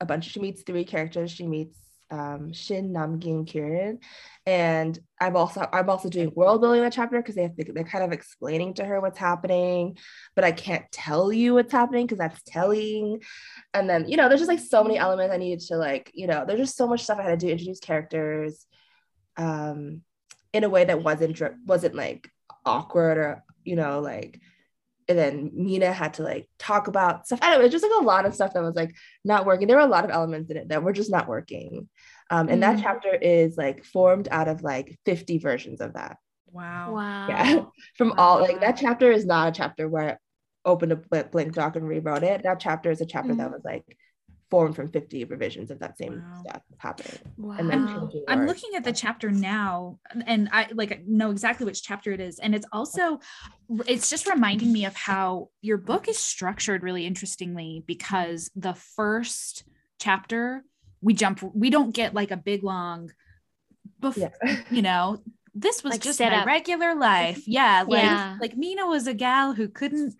a 0.00 0.06
bunch. 0.06 0.30
She 0.30 0.38
meets 0.38 0.62
three 0.62 0.84
characters. 0.84 1.32
She 1.32 1.44
meets 1.44 1.76
um, 2.10 2.52
Shin, 2.52 2.92
Namgin, 2.92 3.46
Kirin, 3.46 3.98
and 4.46 4.98
I'm 5.20 5.36
also 5.36 5.68
I'm 5.72 5.90
also 5.90 6.08
doing 6.08 6.32
world 6.34 6.60
building 6.60 6.82
that 6.82 6.92
chapter 6.92 7.18
because 7.18 7.34
they 7.34 7.42
have 7.42 7.56
to, 7.56 7.72
they're 7.72 7.84
kind 7.84 8.04
of 8.04 8.12
explaining 8.12 8.74
to 8.74 8.84
her 8.84 9.00
what's 9.00 9.18
happening, 9.18 9.98
but 10.34 10.44
I 10.44 10.52
can't 10.52 10.84
tell 10.90 11.32
you 11.32 11.54
what's 11.54 11.72
happening 11.72 12.06
because 12.06 12.18
that's 12.18 12.42
telling. 12.46 13.20
And 13.74 13.88
then 13.88 14.08
you 14.08 14.16
know, 14.16 14.28
there's 14.28 14.40
just 14.40 14.48
like 14.48 14.60
so 14.60 14.82
many 14.82 14.98
elements 14.98 15.34
I 15.34 15.38
needed 15.38 15.60
to 15.66 15.76
like 15.76 16.10
you 16.14 16.26
know, 16.26 16.44
there's 16.46 16.60
just 16.60 16.76
so 16.76 16.86
much 16.86 17.02
stuff 17.02 17.18
I 17.18 17.24
had 17.24 17.40
to 17.40 17.46
do. 17.46 17.52
Introduce 17.52 17.80
characters, 17.80 18.66
um, 19.36 20.02
in 20.52 20.64
a 20.64 20.68
way 20.68 20.84
that 20.84 21.02
wasn't 21.02 21.40
wasn't 21.66 21.94
like 21.94 22.30
awkward 22.64 23.18
or 23.18 23.44
you 23.64 23.76
know 23.76 24.00
like 24.00 24.40
and 25.08 25.18
then 25.18 25.50
Mina 25.54 25.92
had 25.92 26.14
to 26.14 26.22
like 26.22 26.48
talk 26.58 26.86
about 26.88 27.26
stuff. 27.26 27.38
I 27.42 27.50
don't 27.50 27.60
know, 27.60 27.64
it's 27.64 27.72
just 27.72 27.82
like 27.84 28.00
a 28.00 28.04
lot 28.04 28.26
of 28.26 28.34
stuff 28.34 28.52
that 28.54 28.62
was 28.62 28.74
like 28.76 28.94
not 29.24 29.46
working. 29.46 29.66
There 29.66 29.76
were 29.76 29.82
a 29.82 29.86
lot 29.86 30.04
of 30.04 30.10
elements 30.10 30.50
in 30.50 30.56
it 30.58 30.68
that 30.68 30.82
were 30.82 30.92
just 30.92 31.10
not 31.10 31.28
working. 31.28 31.88
Um, 32.30 32.48
and 32.48 32.62
that 32.62 32.76
Mm. 32.76 32.82
chapter 32.82 33.14
is 33.14 33.56
like 33.56 33.84
formed 33.84 34.28
out 34.30 34.48
of 34.48 34.62
like 34.62 34.98
50 35.06 35.38
versions 35.38 35.80
of 35.80 35.94
that. 35.94 36.18
Wow. 36.50 36.94
Wow. 36.94 37.26
Yeah. 37.28 37.60
From 37.96 38.12
all 38.18 38.40
like 38.40 38.60
that 38.60 38.76
chapter 38.76 39.10
is 39.10 39.24
not 39.24 39.48
a 39.48 39.52
chapter 39.52 39.88
where 39.88 40.10
I 40.10 40.16
opened 40.64 40.92
a 40.92 40.96
bl- 40.96 41.28
blank 41.32 41.54
doc 41.54 41.76
and 41.76 41.88
rewrote 41.88 42.22
it. 42.22 42.42
That 42.42 42.60
chapter 42.60 42.90
is 42.90 43.00
a 43.00 43.06
chapter 43.06 43.34
that 43.34 43.48
Mhm. 43.48 43.52
was 43.52 43.62
like 43.64 43.84
formed 44.50 44.74
from 44.74 44.88
50 44.88 45.24
revisions 45.24 45.70
of 45.70 45.78
that 45.80 45.98
same 45.98 46.14
Wow. 46.22 46.42
stuff 46.46 46.62
happening. 46.78 47.18
Wow. 47.36 47.56
And 47.58 47.68
then 47.70 47.86
I'm- 47.86 48.10
I'm 48.28 48.46
looking 48.46 48.70
at 48.76 48.84
the 48.84 48.92
chapter 48.92 49.30
now 49.30 49.98
and 50.26 50.48
I 50.52 50.68
like 50.72 51.06
know 51.06 51.30
exactly 51.30 51.66
which 51.66 51.82
chapter 51.82 52.12
it 52.12 52.20
is. 52.20 52.38
And 52.38 52.54
it's 52.54 52.66
also 52.72 53.20
it's 53.86 54.08
just 54.08 54.26
reminding 54.26 54.72
me 54.72 54.86
of 54.86 54.96
how 54.96 55.50
your 55.60 55.76
book 55.76 56.08
is 56.08 56.18
structured 56.18 56.82
really 56.82 57.04
interestingly 57.06 57.84
because 57.86 58.50
the 58.56 58.72
first 58.74 59.64
chapter 59.98 60.64
we 61.02 61.12
jump 61.12 61.42
we 61.54 61.68
don't 61.70 61.90
get 61.94 62.14
like 62.14 62.30
a 62.30 62.36
big 62.36 62.62
long 62.64 63.10
bef- 64.00 64.16
Yeah. 64.16 64.62
you 64.70 64.80
know 64.82 65.18
this 65.54 65.82
was 65.84 65.92
Like 65.92 66.00
just 66.02 66.18
set 66.18 66.32
my 66.32 66.38
up. 66.40 66.46
regular 66.46 66.94
life 66.94 67.42
yeah 67.46 67.84
like 67.86 68.02
Yeah. 68.02 68.36
like 68.40 68.56
mina 68.56 68.86
was 68.86 69.06
a 69.06 69.14
gal 69.14 69.52
who 69.54 69.68
couldn't 69.68 70.14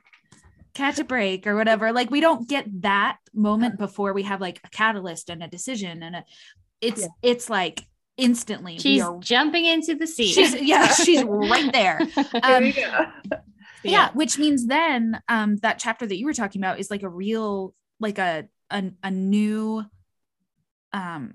catch 0.78 0.98
a 0.98 1.04
break 1.04 1.46
or 1.46 1.54
whatever 1.56 1.92
like 1.92 2.10
we 2.10 2.20
don't 2.20 2.48
get 2.48 2.64
that 2.82 3.18
moment 3.34 3.78
before 3.78 4.12
we 4.12 4.22
have 4.22 4.40
like 4.40 4.60
a 4.64 4.68
catalyst 4.70 5.28
and 5.30 5.42
a 5.42 5.48
decision 5.48 6.02
and 6.02 6.16
a 6.16 6.24
it's 6.80 7.02
Yeah. 7.02 7.08
it's 7.30 7.50
like 7.50 7.76
instantly 8.16 8.74
we 8.74 8.78
She's 8.80 9.02
are 9.02 9.18
jumping 9.20 9.64
into 9.64 9.94
the 9.94 10.06
sea. 10.06 10.32
she's 10.32 10.54
yeah 10.72 10.86
she's 11.04 11.22
right 11.24 11.72
there 11.72 11.98
There 12.32 12.40
um, 12.42 12.62
we 12.62 12.72
go. 12.72 13.04
yeah 13.84 14.10
which 14.14 14.38
means 14.38 14.66
then 14.66 15.20
um 15.28 15.56
that 15.64 15.78
chapter 15.78 16.06
that 16.06 16.16
you 16.18 16.26
were 16.26 16.32
talking 16.42 16.60
about 16.62 16.78
is 16.80 16.90
like 16.90 17.02
a 17.02 17.08
real 17.08 17.74
like 18.00 18.18
a 18.18 18.48
a, 18.70 18.80
a 19.02 19.10
new 19.10 19.84
um 20.92 21.34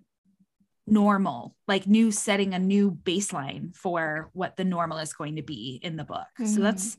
normal 0.86 1.56
like 1.68 1.88
new 1.88 2.12
setting 2.12 2.54
a 2.54 2.60
new 2.60 2.92
baseline 2.92 3.74
for 3.76 4.30
what 4.34 4.58
the 4.58 4.66
normal 4.66 4.98
is 4.98 5.14
going 5.14 5.38
to 5.38 5.42
be 5.44 5.80
in 5.82 5.96
the 5.96 6.04
book 6.04 6.28
so 6.40 6.44
Mhm. 6.60 6.64
that's 6.64 6.98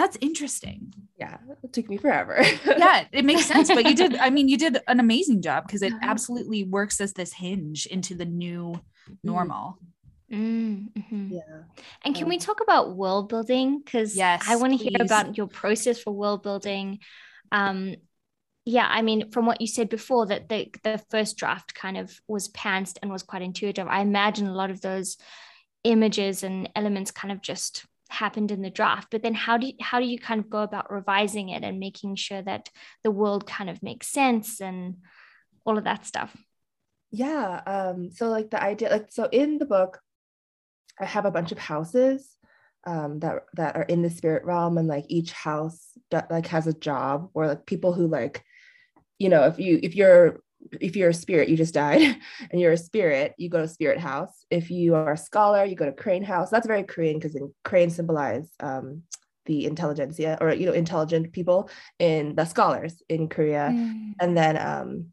that's 0.00 0.16
interesting 0.20 0.92
Yeah. 1.18 1.36
It 1.62 1.72
took 1.74 1.88
me 1.88 1.96
forever. 1.98 2.36
yeah 2.82 3.04
it 3.12 3.24
makes 3.24 3.44
sense 3.46 3.68
but 3.76 3.84
you 3.84 3.94
did 3.94 4.16
i 4.16 4.30
mean 4.30 4.48
you 4.48 4.56
did 4.56 4.78
an 4.88 5.00
amazing 5.00 5.42
job 5.42 5.66
because 5.66 5.82
it 5.82 5.92
Uh-huh. 5.92 6.10
absolutely 6.12 6.64
works 6.64 7.00
as 7.00 7.12
this 7.12 7.32
hinge 7.32 7.86
into 7.86 8.14
the 8.14 8.24
new 8.24 8.80
normal 9.22 9.78
Mm, 10.32 10.92
mhm. 10.94 11.30
Yeah. 11.32 11.62
And 12.04 12.14
can 12.14 12.28
we 12.28 12.36
Um, 12.36 12.40
talk 12.40 12.60
about 12.60 12.94
world 12.96 13.28
building? 13.28 13.80
Because 13.84 14.14
Yes, 14.16 14.46
I 14.48 14.56
want 14.56 14.72
to 14.72 14.84
hear 14.84 14.98
about 15.00 15.36
your 15.36 15.48
process 15.48 16.00
for 16.00 16.12
world 16.12 16.42
building. 16.44 17.00
Um, 17.50 17.96
yeah, 18.64 18.86
I 18.88 19.02
mean, 19.02 19.30
from 19.32 19.46
what 19.46 19.60
you 19.60 19.66
said 19.66 19.88
before, 19.88 20.26
that 20.26 20.48
the 20.48 20.70
the 20.84 20.98
first 21.10 21.36
draft 21.36 21.74
kind 21.74 21.96
of 21.96 22.20
was 22.28 22.48
pantsed 22.48 22.98
and 23.02 23.10
was 23.10 23.24
quite 23.24 23.42
intuitive. 23.42 23.88
I 23.88 24.02
imagine 24.02 24.46
a 24.46 24.54
lot 24.54 24.70
of 24.70 24.80
those 24.80 25.16
images 25.82 26.44
and 26.44 26.68
elements 26.76 27.10
kind 27.10 27.32
of 27.32 27.40
just 27.42 27.84
happened 28.10 28.50
in 28.50 28.62
the 28.62 28.70
draft. 28.70 29.08
But 29.10 29.22
then, 29.22 29.34
how 29.34 29.56
do 29.56 29.68
you, 29.68 29.74
how 29.80 30.00
do 30.00 30.06
you 30.06 30.18
kind 30.18 30.40
of 30.40 30.50
go 30.50 30.62
about 30.62 30.92
revising 30.92 31.48
it 31.48 31.62
and 31.62 31.78
making 31.78 32.16
sure 32.16 32.42
that 32.42 32.68
the 33.04 33.10
world 33.10 33.46
kind 33.46 33.70
of 33.70 33.82
makes 33.82 34.08
sense 34.08 34.60
and 34.60 34.96
all 35.64 35.78
of 35.78 35.84
that 35.84 36.06
stuff? 36.06 36.36
Yeah. 37.10 37.60
Um, 37.66 38.10
so 38.10 38.28
like 38.28 38.50
the 38.50 38.62
idea, 38.62 38.90
like 38.90 39.10
so 39.10 39.28
in 39.30 39.58
the 39.58 39.66
book, 39.66 40.00
I 40.98 41.04
have 41.04 41.24
a 41.24 41.30
bunch 41.30 41.52
of 41.52 41.58
houses 41.58 42.36
um 42.86 43.18
that 43.20 43.42
that 43.52 43.76
are 43.76 43.82
in 43.82 44.00
the 44.00 44.08
spirit 44.08 44.42
realm 44.42 44.78
and 44.78 44.88
like 44.88 45.04
each 45.08 45.32
house 45.32 45.90
like 46.30 46.46
has 46.46 46.66
a 46.66 46.72
job 46.72 47.28
or 47.34 47.46
like 47.46 47.66
people 47.66 47.92
who 47.92 48.06
like, 48.06 48.42
you 49.18 49.28
know, 49.28 49.44
if 49.44 49.58
you 49.58 49.78
if 49.82 49.94
you're 49.94 50.40
if 50.80 50.96
you're 50.96 51.10
a 51.10 51.14
spirit, 51.14 51.48
you 51.48 51.56
just 51.56 51.74
died 51.74 52.16
and 52.50 52.60
you're 52.60 52.72
a 52.72 52.78
spirit, 52.78 53.34
you 53.38 53.48
go 53.48 53.60
to 53.60 53.68
spirit 53.68 53.98
house. 53.98 54.44
If 54.50 54.70
you 54.70 54.94
are 54.94 55.12
a 55.12 55.16
scholar, 55.16 55.64
you 55.64 55.76
go 55.76 55.86
to 55.86 55.92
crane 55.92 56.22
house. 56.22 56.50
That's 56.50 56.66
very 56.66 56.84
Korean 56.84 57.18
because 57.18 57.36
crane 57.64 57.90
symbolize 57.90 58.48
um, 58.60 59.02
the 59.46 59.66
intelligentsia 59.66 60.38
or 60.40 60.52
you 60.52 60.66
know 60.66 60.72
intelligent 60.72 61.32
people 61.32 61.70
in 61.98 62.34
the 62.34 62.44
scholars 62.44 63.02
in 63.08 63.28
Korea. 63.28 63.70
Mm. 63.72 64.12
And 64.20 64.36
then 64.36 64.56
um, 64.58 65.06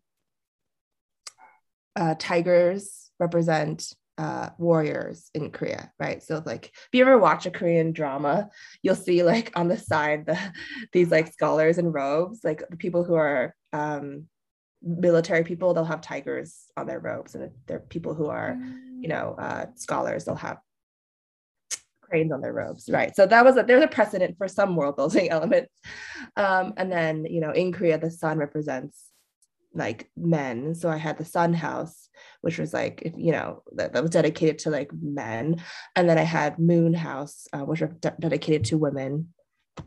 uh, 1.96 2.16
tigers 2.20 3.10
represent 3.20 3.94
uh, 4.18 4.50
warriors 4.58 5.30
in 5.34 5.52
Korea, 5.52 5.92
right? 6.00 6.24
So 6.24 6.42
like 6.46 6.66
if 6.66 6.90
you 6.92 7.02
ever 7.02 7.18
watch 7.18 7.46
a 7.46 7.52
Korean 7.52 7.92
drama, 7.92 8.50
you'll 8.82 8.96
see 8.96 9.24
like 9.24 9.52
on 9.56 9.68
the 9.68 9.78
side 9.78 10.26
the 10.26 10.38
these 10.94 11.12
like 11.12 11.32
scholars 11.32 11.78
in 11.78 11.92
robes, 11.92 12.42
like 12.44 12.64
the 12.70 12.78
people 12.78 13.04
who 13.04 13.16
are 13.16 13.56
um, 13.74 14.26
military 14.88 15.44
people, 15.44 15.74
they'll 15.74 15.86
have 15.86 16.02
tigers 16.02 16.66
on 16.78 16.88
their 16.88 17.00
robes, 17.00 17.36
and 17.36 17.52
they're 17.68 17.80
people 17.80 18.14
who 18.14 18.28
are, 18.28 18.58
you 19.00 19.08
know, 19.08 19.36
uh, 19.38 19.66
scholars, 19.76 20.26
they'll 20.26 20.36
have 20.36 20.58
cranes 22.02 22.32
on 22.32 22.42
their 22.42 22.54
robes, 22.54 22.90
right? 22.90 23.16
So 23.16 23.26
that 23.26 23.44
was 23.44 23.58
a, 23.58 23.64
there's 23.64 23.84
a 23.84 23.88
precedent 23.88 24.38
for 24.38 24.48
some 24.48 24.76
world 24.76 24.96
building 24.96 25.30
elements, 25.38 25.74
um, 26.36 26.74
and 26.78 26.92
then 26.92 27.26
you 27.26 27.42
know 27.42 27.52
in 27.52 27.72
Korea 27.72 27.98
the 27.98 28.12
sun 28.12 28.38
represents 28.38 29.08
like 29.74 30.10
men. 30.18 30.76
So 30.76 30.90
I 30.90 30.98
had 30.98 31.18
the 31.18 31.26
Sun 31.26 31.54
House, 31.54 32.10
which 32.42 32.58
was 32.58 32.74
like, 32.74 33.14
you 33.16 33.32
know, 33.32 33.64
that, 33.76 33.94
that 33.94 34.02
was 34.02 34.12
dedicated 34.12 34.60
to 34.60 34.70
like 34.70 34.90
men. 34.92 35.62
And 35.96 36.10
then 36.10 36.18
I 36.18 36.24
had 36.24 36.58
Moon 36.58 36.94
House, 36.94 37.48
uh, 37.54 37.60
which 37.60 37.82
was 37.82 37.92
de- 38.00 38.16
dedicated 38.20 38.66
to 38.66 38.78
women, 38.78 39.34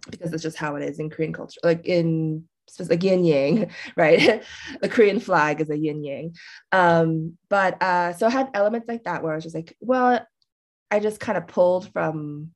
because 0.08 0.32
it's 0.32 0.42
just 0.42 0.58
how 0.58 0.76
it 0.76 0.84
is 0.84 1.00
in 1.00 1.10
Korean 1.10 1.32
culture, 1.32 1.60
like 1.64 1.84
in 1.86 2.44
like 2.78 3.02
yin 3.02 3.24
yang, 3.24 3.70
right? 3.96 4.42
the 4.80 4.88
Korean 4.88 5.20
flag 5.20 5.60
is 5.60 5.70
a 5.70 5.76
yin 5.76 6.04
yang. 6.04 6.34
Um, 6.72 7.36
but 7.48 7.82
uh, 7.82 8.12
so 8.12 8.26
I 8.26 8.30
had 8.30 8.50
elements 8.54 8.88
like 8.88 9.04
that 9.04 9.22
where 9.22 9.32
I 9.32 9.36
was 9.36 9.44
just 9.44 9.56
like, 9.56 9.76
well, 9.80 10.24
I 10.90 11.00
just 11.00 11.20
kind 11.20 11.38
of 11.38 11.46
pulled 11.46 11.92
from 11.92 12.50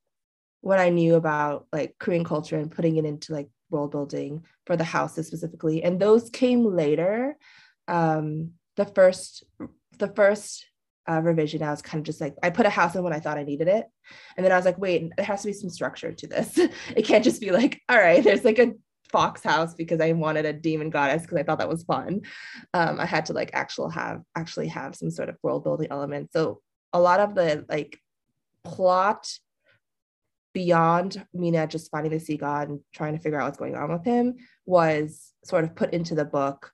what 0.60 0.78
I 0.78 0.88
knew 0.88 1.14
about 1.14 1.66
like 1.72 1.96
Korean 1.98 2.24
culture 2.24 2.58
and 2.58 2.70
putting 2.70 2.96
it 2.96 3.04
into 3.04 3.32
like 3.32 3.48
world 3.70 3.90
building 3.90 4.44
for 4.66 4.76
the 4.76 4.84
houses 4.84 5.26
specifically 5.26 5.82
and 5.82 6.00
those 6.00 6.30
came 6.30 6.64
later 6.64 7.36
um 7.88 8.52
the 8.76 8.84
first 8.84 9.44
the 9.98 10.08
first 10.08 10.64
uh, 11.10 11.20
revision 11.20 11.62
i 11.62 11.70
was 11.70 11.82
kind 11.82 12.00
of 12.00 12.06
just 12.06 12.20
like 12.20 12.34
i 12.42 12.48
put 12.48 12.66
a 12.66 12.70
house 12.70 12.94
in 12.94 13.02
when 13.02 13.12
i 13.12 13.20
thought 13.20 13.36
i 13.36 13.42
needed 13.42 13.68
it 13.68 13.86
and 14.36 14.44
then 14.44 14.52
i 14.52 14.56
was 14.56 14.64
like 14.64 14.78
wait 14.78 15.10
there 15.16 15.26
has 15.26 15.42
to 15.42 15.48
be 15.48 15.52
some 15.52 15.68
structure 15.68 16.12
to 16.12 16.26
this 16.26 16.56
it 16.96 17.04
can't 17.04 17.24
just 17.24 17.40
be 17.40 17.50
like 17.50 17.82
all 17.88 17.98
right 17.98 18.24
there's 18.24 18.44
like 18.44 18.58
a 18.58 18.72
fox 19.14 19.42
house 19.42 19.74
because 19.74 20.00
i 20.00 20.12
wanted 20.12 20.44
a 20.44 20.52
demon 20.52 20.90
goddess 20.90 21.22
because 21.22 21.38
i 21.38 21.42
thought 21.42 21.58
that 21.58 21.68
was 21.68 21.84
fun 21.84 22.20
um, 22.74 22.98
i 22.98 23.06
had 23.06 23.26
to 23.26 23.32
like 23.32 23.50
actual 23.52 23.88
have 23.88 24.20
actually 24.34 24.68
have 24.68 24.94
some 24.94 25.10
sort 25.10 25.28
of 25.28 25.36
world 25.42 25.62
building 25.62 25.88
element 25.90 26.30
so 26.32 26.60
a 26.92 27.00
lot 27.00 27.20
of 27.20 27.34
the 27.34 27.64
like 27.68 27.98
plot 28.64 29.38
beyond 30.52 31.26
Mina 31.34 31.66
just 31.66 31.90
finding 31.90 32.12
the 32.12 32.20
sea 32.20 32.36
god 32.36 32.68
and 32.68 32.80
trying 32.94 33.16
to 33.16 33.20
figure 33.20 33.40
out 33.40 33.46
what's 33.46 33.58
going 33.58 33.74
on 33.74 33.92
with 33.92 34.04
him 34.04 34.36
was 34.66 35.32
sort 35.44 35.64
of 35.64 35.74
put 35.74 35.92
into 35.92 36.14
the 36.14 36.24
book 36.24 36.72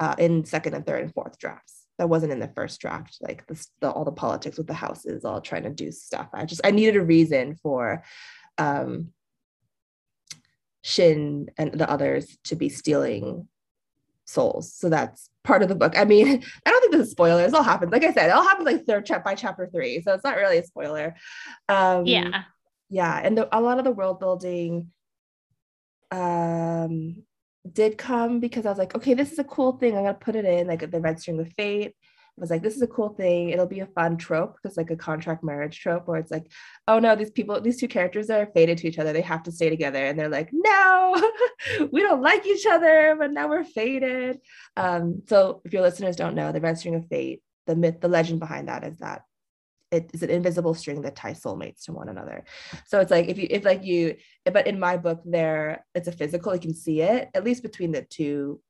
uh, 0.00 0.14
in 0.18 0.44
second 0.44 0.74
and 0.74 0.84
third 0.84 1.02
and 1.02 1.14
fourth 1.14 1.38
drafts. 1.38 1.86
That 1.98 2.08
wasn't 2.08 2.32
in 2.32 2.40
the 2.40 2.48
first 2.48 2.80
draft, 2.80 3.18
like 3.20 3.46
the, 3.46 3.66
the, 3.80 3.90
all 3.90 4.06
the 4.06 4.10
politics 4.10 4.56
with 4.56 4.66
the 4.66 4.74
houses, 4.74 5.24
all 5.24 5.42
trying 5.42 5.64
to 5.64 5.70
do 5.70 5.92
stuff. 5.92 6.28
I 6.32 6.46
just 6.46 6.62
I 6.64 6.70
needed 6.70 6.96
a 6.96 7.04
reason 7.04 7.56
for 7.62 8.02
um, 8.56 9.12
Shin 10.82 11.50
and 11.58 11.72
the 11.72 11.90
others 11.90 12.38
to 12.44 12.56
be 12.56 12.68
stealing 12.68 13.48
souls. 14.24 14.72
So 14.72 14.88
that's 14.88 15.28
part 15.44 15.62
of 15.62 15.68
the 15.68 15.74
book. 15.74 15.98
I 15.98 16.04
mean, 16.04 16.26
I 16.66 16.70
don't 16.70 16.80
think 16.80 16.92
this 16.92 17.06
is 17.06 17.10
spoilers. 17.12 17.52
It 17.52 17.56
all 17.56 17.62
happens. 17.62 17.92
Like 17.92 18.04
I 18.04 18.12
said, 18.12 18.28
it 18.28 18.32
all 18.32 18.46
happens 18.46 18.66
like 18.66 18.86
third 18.86 19.06
chapter 19.06 19.24
by 19.24 19.34
chapter 19.34 19.68
three. 19.72 20.00
So 20.02 20.14
it's 20.14 20.24
not 20.24 20.36
really 20.36 20.58
a 20.58 20.64
spoiler. 20.64 21.14
Um, 21.68 22.06
yeah 22.06 22.44
yeah 22.90 23.20
and 23.22 23.38
the, 23.38 23.56
a 23.56 23.60
lot 23.60 23.78
of 23.78 23.84
the 23.84 23.90
world 23.90 24.18
building 24.18 24.90
um 26.10 27.22
did 27.72 27.96
come 27.96 28.40
because 28.40 28.66
i 28.66 28.68
was 28.68 28.78
like 28.78 28.94
okay 28.94 29.14
this 29.14 29.32
is 29.32 29.38
a 29.38 29.44
cool 29.44 29.72
thing 29.72 29.96
i'm 29.96 30.02
gonna 30.02 30.14
put 30.14 30.34
it 30.36 30.44
in 30.44 30.66
like 30.66 30.90
the 30.90 31.00
red 31.00 31.20
string 31.20 31.38
of 31.38 31.50
fate 31.52 31.94
was 32.40 32.50
like, 32.50 32.62
this 32.62 32.74
is 32.74 32.82
a 32.82 32.86
cool 32.86 33.10
thing. 33.10 33.50
It'll 33.50 33.66
be 33.66 33.80
a 33.80 33.86
fun 33.86 34.16
trope 34.16 34.56
because 34.60 34.76
like 34.76 34.90
a 34.90 34.96
contract 34.96 35.44
marriage 35.44 35.78
trope 35.78 36.08
where 36.08 36.18
it's 36.18 36.30
like, 36.30 36.50
oh 36.88 36.98
no, 36.98 37.14
these 37.14 37.30
people, 37.30 37.60
these 37.60 37.78
two 37.78 37.88
characters 37.88 38.30
are 38.30 38.50
fated 38.54 38.78
to 38.78 38.88
each 38.88 38.98
other. 38.98 39.12
They 39.12 39.20
have 39.20 39.42
to 39.44 39.52
stay 39.52 39.68
together. 39.70 40.04
And 40.04 40.18
they're 40.18 40.28
like, 40.28 40.50
no, 40.52 41.30
we 41.92 42.00
don't 42.00 42.22
like 42.22 42.46
each 42.46 42.66
other, 42.66 43.16
but 43.18 43.32
now 43.32 43.48
we're 43.48 43.64
fated. 43.64 44.40
Um, 44.76 45.22
so 45.28 45.60
if 45.64 45.72
your 45.72 45.82
listeners 45.82 46.16
don't 46.16 46.34
know, 46.34 46.52
the 46.52 46.60
red 46.60 46.78
string 46.78 46.94
of 46.94 47.06
fate, 47.08 47.42
the 47.66 47.76
myth, 47.76 48.00
the 48.00 48.08
legend 48.08 48.40
behind 48.40 48.68
that 48.68 48.84
is 48.84 48.98
that 48.98 49.22
it 49.90 50.10
is 50.14 50.22
an 50.22 50.30
invisible 50.30 50.74
string 50.74 51.02
that 51.02 51.16
ties 51.16 51.42
soulmates 51.42 51.84
to 51.84 51.92
one 51.92 52.08
another. 52.08 52.44
So 52.86 53.00
it's 53.00 53.10
like 53.10 53.28
if 53.28 53.38
you 53.38 53.48
if 53.50 53.64
like 53.64 53.84
you 53.84 54.16
but 54.44 54.66
in 54.66 54.78
my 54.78 54.96
book 54.96 55.20
there 55.24 55.84
it's 55.94 56.08
a 56.08 56.12
physical 56.12 56.54
you 56.54 56.60
can 56.60 56.74
see 56.74 57.00
it 57.00 57.28
at 57.34 57.44
least 57.44 57.62
between 57.62 57.92
the 57.92 58.02
two 58.02 58.60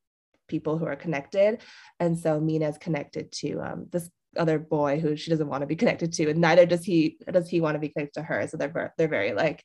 people 0.51 0.77
who 0.77 0.87
are 0.87 0.97
connected 0.97 1.63
and 1.99 2.19
so 2.19 2.41
Mina's 2.41 2.79
connected 2.79 3.33
to 3.33 3.61
um, 3.61 3.87
this 3.91 4.11
other 4.37 4.59
boy 4.59 5.01
who 5.01 5.17
she 5.17 5.31
doesn't 5.31 5.49
want 5.49 5.63
to 5.63 5.67
be 5.67 5.77
connected 5.77 6.13
to 6.13 6.31
and 6.31 6.41
neither 6.41 6.67
does 6.67 6.85
he 6.85 7.17
does 7.33 7.49
he 7.49 7.61
want 7.61 7.75
to 7.75 7.81
be 7.81 7.89
connected 7.89 8.21
to 8.21 8.23
her 8.23 8.47
so 8.47 8.57
they're 8.57 8.95
they're 8.99 9.09
very 9.09 9.33
like 9.33 9.65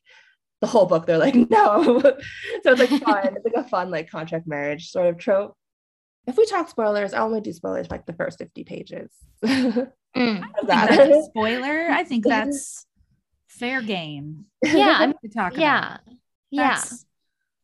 the 0.62 0.68
whole 0.68 0.86
book 0.86 1.06
they're 1.06 1.18
like 1.18 1.36
no 1.50 2.00
so 2.64 2.72
it's 2.72 2.80
like 2.80 3.04
fun 3.04 3.36
it's 3.36 3.46
like 3.46 3.66
a 3.66 3.68
fun 3.68 3.92
like 3.92 4.10
contract 4.10 4.48
marriage 4.48 4.90
sort 4.90 5.08
of 5.08 5.18
trope 5.18 5.56
if 6.26 6.38
we 6.38 6.46
talk 6.46 6.70
spoilers 6.70 7.14
I'll 7.14 7.26
only 7.26 7.42
do 7.42 7.54
spoilers 7.54 7.92
like 7.92 8.06
the 8.06 8.14
first 8.14 8.40
50 8.40 8.64
pages 8.64 9.12
Mm. 10.16 10.44
That's 10.64 10.98
a 10.98 11.24
spoiler. 11.24 11.90
I 11.90 12.04
think 12.04 12.26
that's 12.26 12.86
fair 13.50 13.82
game. 13.82 14.46
Yeah, 14.64 14.96
I'm 15.00 15.14
talking. 15.34 15.62
Yeah, 15.62 15.98
yeah. 16.52 16.82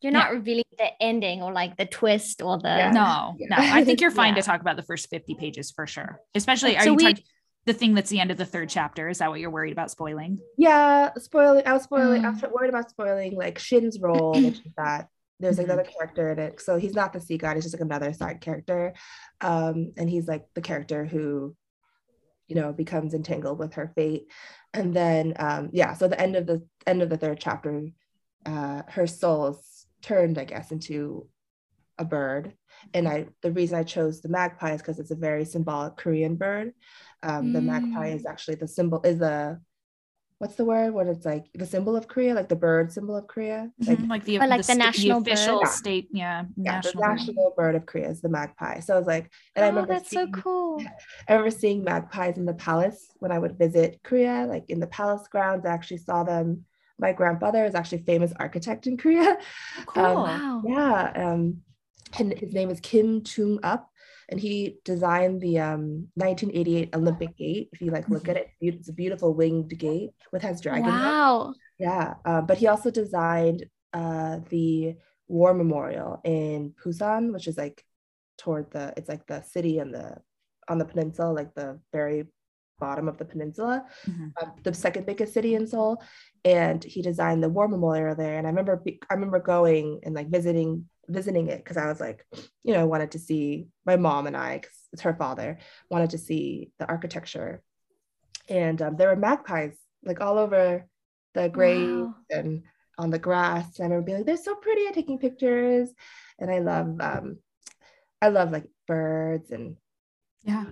You're 0.02 0.12
not 0.12 0.32
yeah. 0.32 0.38
revealing 0.38 0.64
the 0.78 0.90
ending 1.02 1.42
or 1.42 1.52
like 1.54 1.78
the 1.78 1.86
twist 1.86 2.42
or 2.42 2.58
the. 2.58 2.70
Yeah. 2.70 2.92
No, 2.92 3.36
no. 3.40 3.56
I 3.58 3.84
think 3.84 4.02
you're 4.02 4.12
fine 4.22 4.34
yeah. 4.34 4.42
to 4.42 4.48
talk 4.48 4.62
about 4.62 4.76
the 4.76 4.84
first 4.84 5.10
50 5.10 5.36
pages 5.36 5.72
for 5.72 5.86
sure. 5.86 6.20
Especially, 6.34 6.76
are 6.76 6.84
so 6.84 6.92
you 6.92 6.96
we, 6.96 7.04
talking 7.04 7.24
the 7.66 7.74
thing 7.74 7.94
that's 7.94 8.10
the 8.10 8.20
end 8.20 8.32
of 8.32 8.38
the 8.38 8.46
third 8.46 8.70
chapter? 8.70 9.10
Is 9.10 9.20
that 9.20 9.30
what 9.30 9.40
you're 9.40 9.52
worried 9.52 9.72
about 9.72 9.92
spoiling? 9.92 10.40
Yeah, 10.58 11.12
spoiling. 11.18 11.66
I 11.68 11.74
was 11.74 11.84
spoiling. 11.84 12.24
Mm. 12.24 12.26
I 12.26 12.30
was 12.32 12.42
worried 12.52 12.70
about 12.70 12.90
spoiling 12.90 13.36
like 13.36 13.60
Shin's 13.60 14.00
role, 14.00 14.34
which 14.34 14.60
is 14.66 14.74
that 14.78 15.08
there's 15.40 15.58
mm-hmm. 15.58 15.66
another 15.66 15.84
character 15.84 16.32
in 16.32 16.40
it. 16.40 16.62
So 16.62 16.78
he's 16.78 16.96
not 16.96 17.14
the 17.14 17.20
sea 17.20 17.38
god, 17.38 17.56
he's 17.56 17.66
just 17.66 17.76
like 17.76 17.82
another 17.82 18.14
side 18.14 18.42
character. 18.42 18.94
Um, 19.42 19.94
and 19.98 20.10
he's 20.10 20.28
like 20.28 20.46
the 20.56 20.62
character 20.62 21.06
who 21.06 21.56
you 22.48 22.56
know 22.56 22.74
becomes 22.74 23.14
entangled 23.14 23.60
with 23.60 23.76
her 23.76 23.94
fate 23.96 24.30
and 24.74 24.94
then 24.94 25.34
um 25.40 25.70
yeah 25.72 25.94
so 25.94 26.10
the 26.10 26.20
end 26.20 26.36
of 26.36 26.46
the 26.46 26.62
end 26.86 27.02
of 27.02 27.10
the 27.10 27.16
third 27.16 27.40
chapter 27.40 27.88
uh 28.46 28.82
her 28.90 29.08
soul 29.08 29.48
is 29.48 29.71
turned 30.02 30.38
i 30.38 30.46
guess 30.46 30.72
into 30.72 31.28
a 31.98 32.06
bird 32.06 32.54
and 32.94 33.08
i 33.08 33.26
the 33.42 33.52
reason 33.52 33.78
i 33.78 33.84
chose 33.84 34.22
the 34.22 34.30
magpie 34.30 34.74
is 34.74 34.82
because 34.82 35.00
it's 35.00 35.12
a 35.12 35.16
very 35.16 35.46
symbolic 35.46 35.96
korean 35.98 36.36
bird 36.36 36.74
um 37.24 37.48
mm. 37.48 37.54
the 37.54 37.62
magpie 37.62 38.10
is 38.10 38.24
mm. 38.24 38.30
actually 38.30 38.56
the 38.56 38.68
symbol 38.68 39.02
is 39.04 39.20
the 39.20 39.60
what's 40.42 40.56
the 40.56 40.66
word 40.66 40.92
what 40.92 41.06
it's 41.06 41.24
like 41.24 41.46
the 41.54 41.68
symbol 41.68 41.96
of 41.96 42.08
korea 42.08 42.34
like 42.34 42.50
the 42.50 42.56
bird 42.56 42.92
symbol 42.92 43.16
of 43.16 43.28
korea 43.28 43.70
like, 43.86 44.00
mm-hmm. 44.00 44.10
like 44.10 44.24
the, 44.26 44.40
like 44.40 44.66
the, 44.66 44.74
the 44.74 44.80
national 44.80 45.22
the 45.22 45.34
official 45.34 45.60
bird. 45.60 45.70
state 45.70 46.08
yeah, 46.12 46.46
yeah 46.58 46.72
national, 46.72 46.94
the 47.04 47.08
national 47.08 47.54
bird. 47.56 47.56
bird 47.56 47.76
of 47.76 47.86
korea 47.86 48.10
is 48.10 48.22
the 48.22 48.30
magpie 48.30 48.80
so 48.80 48.96
i 48.96 48.98
was 48.98 49.06
like 49.06 49.30
and 49.56 49.64
oh, 49.64 49.68
i 49.68 49.70
remember 49.70 49.94
that's 49.94 50.10
seeing, 50.10 50.34
so 50.34 50.42
cool 50.42 50.84
i 51.30 51.34
remember 51.34 51.52
seeing 51.52 51.84
magpies 51.84 52.38
in 52.38 52.46
the 52.46 52.56
palace 52.56 53.12
when 53.20 53.32
i 53.32 53.38
would 53.38 53.56
visit 53.56 54.00
korea 54.04 54.48
like 54.50 54.68
in 54.68 54.80
the 54.80 54.88
palace 54.88 55.28
grounds 55.28 55.64
i 55.64 55.70
actually 55.70 55.98
saw 55.98 56.24
them 56.24 56.66
my 57.02 57.12
grandfather 57.12 57.66
is 57.66 57.76
actually 57.76 58.00
a 58.00 58.04
famous 58.04 58.32
architect 58.40 58.88
in 58.88 58.98
korea 58.98 59.38
cool 59.88 60.06
um, 60.06 60.16
wow 60.16 60.62
yeah 60.66 61.12
um 61.16 61.58
and 62.20 62.38
his 62.38 62.54
name 62.54 62.70
is 62.70 62.80
kim 62.80 63.24
chung 63.24 63.60
up 63.64 63.92
and 64.32 64.40
he 64.40 64.78
designed 64.86 65.42
the 65.42 65.60
um, 65.60 66.08
1988 66.16 66.96
Olympic 66.96 67.38
Gate. 67.38 67.70
If 67.74 67.82
you 67.82 67.92
like 67.92 68.08
look 68.08 68.30
at 68.30 68.38
it, 68.38 68.48
it's 68.62 68.88
a 68.88 68.94
beautiful 68.94 69.34
winged 69.34 69.78
gate 69.78 70.12
with 70.32 70.42
has 70.42 70.62
dragon. 70.62 70.86
Wow. 70.86 71.54
Yeah, 71.78 72.14
um, 72.24 72.46
but 72.46 72.58
he 72.58 72.68
also 72.68 72.90
designed 72.90 73.66
uh, 73.94 74.40
the 74.50 74.96
War 75.28 75.54
Memorial 75.54 76.22
in 76.24 76.74
Busan, 76.82 77.34
which 77.34 77.48
is 77.48 77.58
like 77.58 77.84
toward 78.38 78.72
the 78.72 78.94
it's 78.96 79.10
like 79.10 79.28
the 79.28 79.42
city 79.42 79.80
and 79.80 79.94
the 79.94 80.16
on 80.70 80.78
the 80.78 80.86
peninsula, 80.86 81.34
like 81.34 81.54
the 81.54 81.80
very 81.92 82.26
bottom 82.82 83.08
of 83.08 83.18
the 83.18 83.26
peninsula, 83.26 83.86
mm-hmm. 84.06 84.28
um, 84.42 84.52
the 84.64 84.74
second 84.74 85.06
biggest 85.06 85.34
city 85.34 85.56
in 85.56 85.66
Seoul. 85.66 86.04
And 86.44 86.84
he 86.84 87.02
designed 87.02 87.42
the 87.42 87.50
War 87.50 87.68
Memorial 87.68 88.16
there. 88.16 88.38
And 88.38 88.46
I 88.46 88.50
remember 88.50 88.84
I 89.10 89.14
remember 89.14 89.40
going 89.40 90.02
and 90.04 90.14
like 90.14 90.30
visiting 90.30 90.90
visiting 91.08 91.48
it 91.48 91.58
because 91.58 91.78
I 91.78 91.88
was 91.88 92.00
like, 92.00 92.26
you 92.64 92.74
know, 92.74 92.86
wanted 92.88 93.12
to 93.12 93.20
see 93.20 93.68
my 93.86 93.96
mom 93.96 94.28
and 94.28 94.36
I, 94.36 94.58
because 94.58 94.78
it's 94.94 95.02
her 95.04 95.14
father, 95.14 95.60
wanted 95.90 96.12
to 96.12 96.18
see 96.18 96.72
the 96.80 96.88
architecture. 96.88 97.62
And 98.50 98.82
um, 98.82 98.98
there 98.98 99.10
were 99.10 99.16
magpies 99.16 99.78
like 100.04 100.22
all 100.22 100.38
over 100.38 100.88
the 101.34 101.50
grave 101.50 102.06
wow. 102.06 102.16
and 102.30 102.64
on 102.98 103.10
the 103.10 103.20
grass. 103.20 103.80
And 103.80 103.86
I 103.86 103.90
remember 103.90 104.06
being 104.06 104.18
like, 104.20 104.26
they're 104.26 104.38
so 104.38 104.56
pretty 104.56 104.88
at 104.88 104.94
taking 104.94 105.20
pictures. 105.20 105.90
And 106.40 106.50
I 106.50 106.60
love 106.60 107.00
um, 107.00 107.38
I 108.22 108.30
love 108.30 108.52
like 108.52 108.70
birds 108.88 109.52
and 109.52 109.78
yeah 110.44 110.66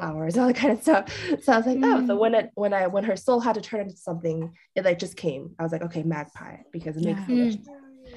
flowers, 0.00 0.36
all 0.38 0.46
that 0.46 0.56
kind 0.56 0.72
of 0.72 0.82
stuff. 0.82 1.12
So 1.42 1.52
I 1.52 1.56
was 1.58 1.66
like, 1.66 1.78
Mm. 1.78 2.02
oh, 2.02 2.06
so 2.06 2.16
when 2.16 2.34
it 2.34 2.50
when 2.54 2.72
I 2.72 2.86
when 2.86 3.04
her 3.04 3.16
soul 3.16 3.40
had 3.40 3.54
to 3.54 3.60
turn 3.60 3.80
into 3.82 3.96
something, 3.96 4.52
it 4.74 4.84
like 4.84 4.98
just 4.98 5.16
came. 5.16 5.54
I 5.58 5.62
was 5.62 5.72
like, 5.72 5.82
okay, 5.82 6.02
magpie, 6.02 6.56
because 6.72 6.96
it 6.96 7.04
makes 7.04 7.20
Yeah. 7.20 7.26
so 7.26 7.32
much 7.44 7.52
sense. 7.54 7.68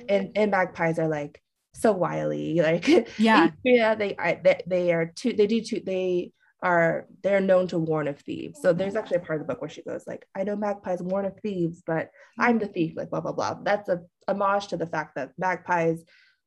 and 0.09 0.31
and 0.35 0.51
magpies 0.51 0.99
are 0.99 1.07
like 1.07 1.41
so 1.73 1.91
wily, 1.91 2.61
like 2.69 2.87
Yeah. 3.17 3.51
yeah, 3.63 3.95
they 3.95 4.15
I, 4.17 4.39
they 4.43 4.61
they 4.67 4.93
are 4.93 5.05
too 5.07 5.33
they 5.33 5.47
do 5.47 5.61
too 5.61 5.81
they 5.85 6.31
are 6.61 7.07
they're 7.23 7.41
known 7.41 7.67
to 7.67 7.77
warn 7.77 8.07
of 8.07 8.19
thieves. 8.19 8.61
So 8.61 8.71
there's 8.71 8.95
actually 8.95 9.17
a 9.17 9.21
part 9.21 9.41
of 9.41 9.45
the 9.45 9.53
book 9.53 9.61
where 9.61 9.69
she 9.69 9.83
goes 9.83 10.05
like, 10.07 10.25
I 10.33 10.43
know 10.45 10.55
magpies 10.55 11.01
warn 11.01 11.25
of 11.25 11.37
thieves, 11.41 11.83
but 11.85 12.09
I'm 12.39 12.57
the 12.57 12.67
thief, 12.67 12.93
like 12.95 13.09
blah 13.09 13.19
blah 13.21 13.33
blah. 13.33 13.55
That's 13.63 13.89
a 13.89 14.01
homage 14.29 14.67
to 14.67 14.77
the 14.77 14.87
fact 14.87 15.15
that 15.15 15.31
magpies 15.37 16.03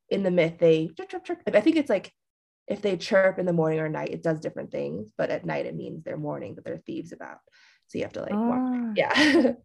in 0.08 0.22
the 0.22 0.30
myth 0.30 0.54
they 0.58 0.88
chirp, 0.96 1.10
chirp, 1.10 1.24
chirp. 1.24 1.38
I 1.52 1.60
think 1.60 1.76
it's 1.76 1.90
like 1.90 2.12
if 2.68 2.82
they 2.82 2.96
chirp 2.96 3.38
in 3.38 3.46
the 3.46 3.52
morning 3.52 3.78
or 3.80 3.88
night, 3.88 4.10
it 4.10 4.22
does 4.22 4.40
different 4.40 4.70
things, 4.72 5.12
but 5.16 5.30
at 5.30 5.44
night 5.46 5.66
it 5.66 5.76
means 5.76 6.02
they're 6.02 6.16
warning 6.18 6.54
that 6.54 6.64
they're 6.64 6.78
thieves 6.86 7.12
about. 7.12 7.38
So 7.88 7.98
you 7.98 8.04
have 8.04 8.12
to 8.14 8.22
like 8.22 8.32
walk. 8.32 8.60
Oh, 8.60 8.92
Yeah. 8.96 9.52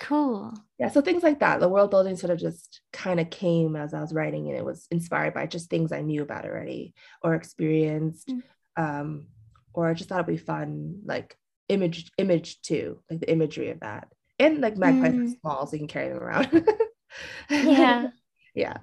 Cool. 0.00 0.52
yeah. 0.78 0.88
So 0.90 1.00
things 1.00 1.22
like 1.22 1.40
that. 1.40 1.60
The 1.60 1.68
world 1.68 1.90
building 1.90 2.16
sort 2.16 2.32
of 2.32 2.38
just 2.38 2.80
kind 2.92 3.20
of 3.20 3.30
came 3.30 3.76
as 3.76 3.94
I 3.94 4.00
was 4.00 4.12
writing 4.12 4.48
and 4.48 4.56
it 4.58 4.64
was 4.64 4.86
inspired 4.90 5.32
by 5.34 5.46
just 5.46 5.70
things 5.70 5.92
I 5.92 6.00
knew 6.00 6.22
about 6.22 6.44
already 6.44 6.92
or 7.22 7.34
experienced. 7.34 8.28
Mm. 8.28 8.42
Um, 8.76 9.26
or 9.72 9.86
I 9.86 9.94
just 9.94 10.08
thought 10.08 10.16
it'd 10.20 10.26
be 10.26 10.36
fun, 10.36 11.00
like 11.04 11.36
image 11.68 12.10
image 12.18 12.60
too, 12.62 13.00
like 13.10 13.20
the 13.20 13.30
imagery 13.30 13.70
of 13.70 13.80
that. 13.80 14.08
And 14.38 14.60
like 14.60 14.76
magpies 14.76 15.14
are 15.14 15.22
Mm. 15.22 15.40
small, 15.40 15.66
so 15.66 15.72
you 15.74 15.78
can 15.78 15.88
carry 15.88 16.08
them 16.08 16.18
around. 16.22 16.68
Yeah. 17.50 18.08
yeah. 18.54 18.76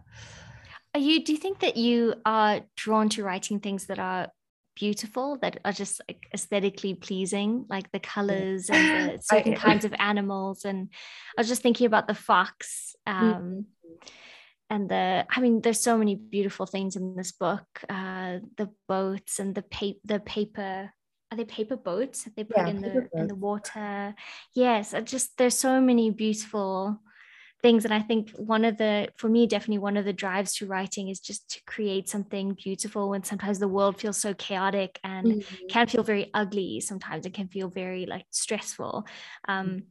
Are 0.94 1.00
you 1.00 1.24
do 1.24 1.32
you 1.32 1.38
think 1.40 1.60
that 1.60 1.76
you 1.78 2.16
are 2.26 2.62
drawn 2.76 3.10
to 3.10 3.24
writing 3.24 3.60
things 3.60 3.88
that 3.88 4.00
are 4.00 4.30
beautiful 4.76 5.38
that 5.42 5.60
are 5.64 5.72
just 5.72 6.02
like 6.08 6.28
aesthetically 6.34 6.94
pleasing 6.96 7.66
like 7.70 7.92
the 7.92 8.00
colors 8.00 8.70
and 8.70 8.78
the 9.18 9.20
certain 9.22 9.54
am. 9.54 9.60
kinds 9.60 9.86
of 9.86 9.94
animals? 9.98 10.66
And 10.66 10.90
i 11.38 11.42
was 11.42 11.48
just 11.48 11.62
thinking 11.62 11.88
about 11.88 12.08
the 12.08 12.16
fox 12.16 12.96
um 13.08 13.66
and 14.70 14.90
the 14.90 15.26
i 15.30 15.42
mean 15.42 15.62
there's 15.62 15.80
so 15.82 15.98
many 15.98 16.16
beautiful 16.16 16.66
things 16.66 16.96
in 16.96 17.16
this 17.16 17.32
book 17.32 17.66
uh 17.90 18.40
the 18.58 18.70
boats 18.88 19.40
and 19.40 19.54
the 19.56 19.62
paper 19.64 20.00
the 20.06 20.20
paper 20.20 20.92
are 21.32 21.38
they 21.38 21.46
paper 21.46 21.76
boats? 21.76 22.26
That 22.26 22.36
they 22.36 22.44
put 22.44 22.58
Yeah, 22.58 22.68
in 22.68 22.82
the 22.82 22.90
paper 22.90 23.10
in 23.18 23.28
the 23.28 23.34
water. 23.36 24.14
Yes 24.54 24.94
I 24.94 25.02
just 25.02 25.36
there's 25.40 25.58
so 25.58 25.82
many 25.82 26.12
beautiful 26.12 27.00
things. 27.64 27.86
And 27.86 27.94
i 27.94 28.02
think 28.02 28.32
one 28.32 28.66
of 28.66 28.78
the 28.78 29.10
for 29.18 29.30
me 29.30 29.48
definitely 29.48 29.80
one 29.80 29.98
of 29.98 30.06
the 30.06 30.14
drives 30.14 30.54
to 30.56 30.68
writing 30.68 31.10
is 31.10 31.20
just 31.20 31.50
to 31.52 31.64
create 31.66 32.10
something 32.10 32.54
beautiful 32.64 33.10
when 33.10 33.24
sometimes 33.24 33.60
the 33.60 33.68
world 33.70 34.00
feels 34.00 34.18
so 34.18 34.34
chaotic 34.36 35.00
and 35.04 35.38
Mhm. 35.42 35.70
can 35.70 35.88
feel 35.88 36.04
very 36.04 36.30
ugly 36.34 36.80
sometimes. 36.82 37.26
It 37.26 37.34
can 37.34 37.48
feel 37.48 37.70
very 37.70 38.06
like 38.06 38.26
stressful. 38.32 39.06
Um 39.48 39.86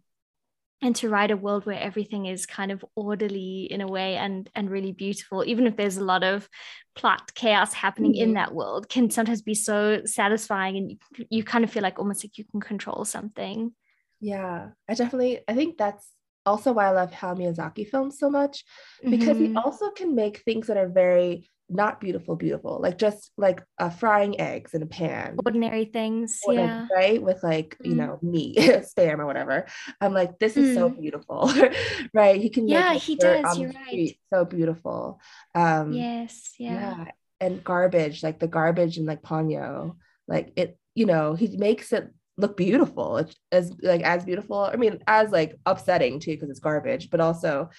and 0.82 0.96
to 0.96 1.08
write 1.08 1.30
a 1.30 1.36
world 1.36 1.64
where 1.64 1.78
everything 1.80 2.26
is 2.26 2.44
kind 2.46 2.72
of 2.72 2.84
orderly 2.96 3.68
in 3.70 3.80
a 3.80 3.86
way 3.88 4.16
and 4.16 4.50
and 4.54 4.70
really 4.70 4.92
beautiful 4.92 5.44
even 5.46 5.66
if 5.66 5.76
there's 5.76 5.96
a 5.96 6.04
lot 6.04 6.24
of 6.24 6.48
plot 6.96 7.32
chaos 7.34 7.72
happening 7.72 8.14
in 8.14 8.32
Mhm. 8.32 8.34
that 8.34 8.54
world 8.54 8.88
can 8.88 9.10
sometimes 9.10 9.42
be 9.42 9.54
so 9.54 10.02
satisfying 10.04 10.76
and 10.76 10.90
you, 10.90 11.26
you 11.30 11.44
kind 11.44 11.64
of 11.64 11.70
feel 11.70 11.82
like 11.82 11.98
almost 11.98 12.24
like 12.24 12.36
you 12.38 12.44
can 12.44 12.60
control 12.60 13.04
something. 13.04 13.72
Yeah, 14.20 14.72
I 14.88 14.94
definitely 14.94 15.40
I 15.48 15.54
think 15.54 15.78
that's 15.78 16.12
also 16.46 16.72
why 16.72 16.86
I 16.86 16.90
love 16.90 17.10
Hayao 17.12 17.36
Miyazaki 17.38 17.88
films 17.88 18.18
so 18.18 18.30
much 18.30 18.64
because 19.10 19.38
he 19.38 19.46
Mhm. 19.46 19.56
also 19.64 19.90
can 19.90 20.14
make 20.14 20.38
things 20.38 20.66
that 20.66 20.76
are 20.76 20.88
very 20.88 21.48
not 21.68 22.00
beautiful, 22.00 22.36
beautiful, 22.36 22.80
like 22.82 22.98
just 22.98 23.30
like 23.38 23.62
uh, 23.78 23.88
frying 23.88 24.38
eggs 24.40 24.74
in 24.74 24.82
a 24.82 24.86
pan, 24.86 25.38
ordinary 25.44 25.86
things 25.86 26.40
or, 26.44 26.54
like, 26.54 26.70
right? 26.94 27.22
With 27.22 27.42
like 27.42 27.78
you 27.82 27.94
Mm. 27.94 27.98
know 27.98 28.18
meat, 28.22 28.56
spam 28.90 29.18
or 29.20 29.26
whatever. 29.26 29.66
I'm 30.00 30.12
like, 30.12 30.38
this 30.38 30.56
is 30.56 30.74
so 30.74 30.90
Mm. 30.90 31.00
beautiful, 31.00 31.50
right? 32.14 32.40
He 32.40 32.50
can 32.50 32.66
make 32.66 32.74
Yeah, 32.74 32.94
he 32.94 33.16
does, 33.16 33.58
you're 33.58 33.68
right. 33.68 34.18
so 34.32 34.44
beautiful. 34.44 35.20
Um, 35.54 35.92
yes 35.92 36.54
yeah, 36.58 36.94
yeah 36.96 37.04
and 37.40 37.64
garbage 37.64 38.22
like 38.22 38.38
the 38.38 38.46
garbage 38.46 38.98
in 38.98 39.04
like 39.04 39.20
ponyo 39.22 39.96
like 40.28 40.52
it 40.56 40.78
you 40.94 41.06
know 41.06 41.34
he 41.34 41.56
makes 41.56 41.92
it 41.92 42.08
look 42.36 42.56
beautiful. 42.56 43.18
It's 43.18 43.36
as 43.50 43.72
like 43.82 44.02
as 44.02 44.24
beautiful 44.24 44.58
i 44.58 44.76
mean 44.76 44.98
as 45.06 45.30
like 45.30 45.56
upsetting 45.66 46.20
too 46.20 46.32
because 46.32 46.50
it's 46.50 46.60
garbage 46.60 47.10
but 47.10 47.20
also 47.20 47.70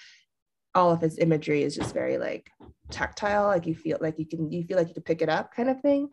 all 0.74 0.90
of 0.90 1.00
his 1.00 1.18
imagery 1.18 1.62
is 1.62 1.76
just 1.76 1.94
very 1.94 2.18
like 2.18 2.50
tactile 2.90 3.46
like 3.46 3.66
you 3.66 3.74
feel 3.74 3.98
like 4.00 4.18
you 4.18 4.26
can 4.26 4.50
you 4.50 4.64
feel 4.64 4.76
like 4.76 4.88
you 4.88 4.94
can 4.94 5.02
pick 5.02 5.22
it 5.22 5.28
up 5.28 5.54
kind 5.54 5.68
of 5.68 5.80
thing. 5.80 6.08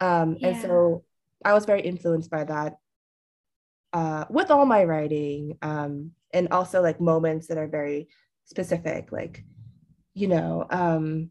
Um 0.00 0.36
and 0.42 0.56
so 0.56 1.04
i 1.44 1.52
was 1.52 1.66
very 1.66 1.82
influenced 1.82 2.30
by 2.30 2.44
that 2.44 2.76
uh 3.92 4.24
with 4.30 4.50
all 4.50 4.66
my 4.66 4.84
writing 4.84 5.58
um 5.62 6.12
and 6.32 6.48
also 6.50 6.80
like 6.82 7.00
moments 7.00 7.48
that 7.48 7.58
are 7.58 7.68
very 7.68 8.08
specific 8.44 9.12
like 9.12 9.44
you 10.14 10.28
know 10.28 10.66
um 10.70 11.30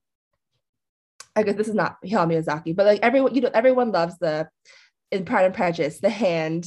I 1.36 1.44
guess 1.44 1.56
this 1.56 1.68
is 1.68 1.74
not 1.74 2.00
Hayao 2.04 2.28
Miyazaki, 2.28 2.76
but 2.76 2.86
like 2.86 3.00
everyone, 3.02 3.34
you 3.34 3.42
know, 3.42 3.50
everyone 3.54 3.92
loves 3.92 4.18
the 4.20 4.48
in 5.14 5.26
Pride 5.26 5.46
and 5.46 5.54
Prejudice, 5.54 6.00
the 6.00 6.10
hand, 6.10 6.66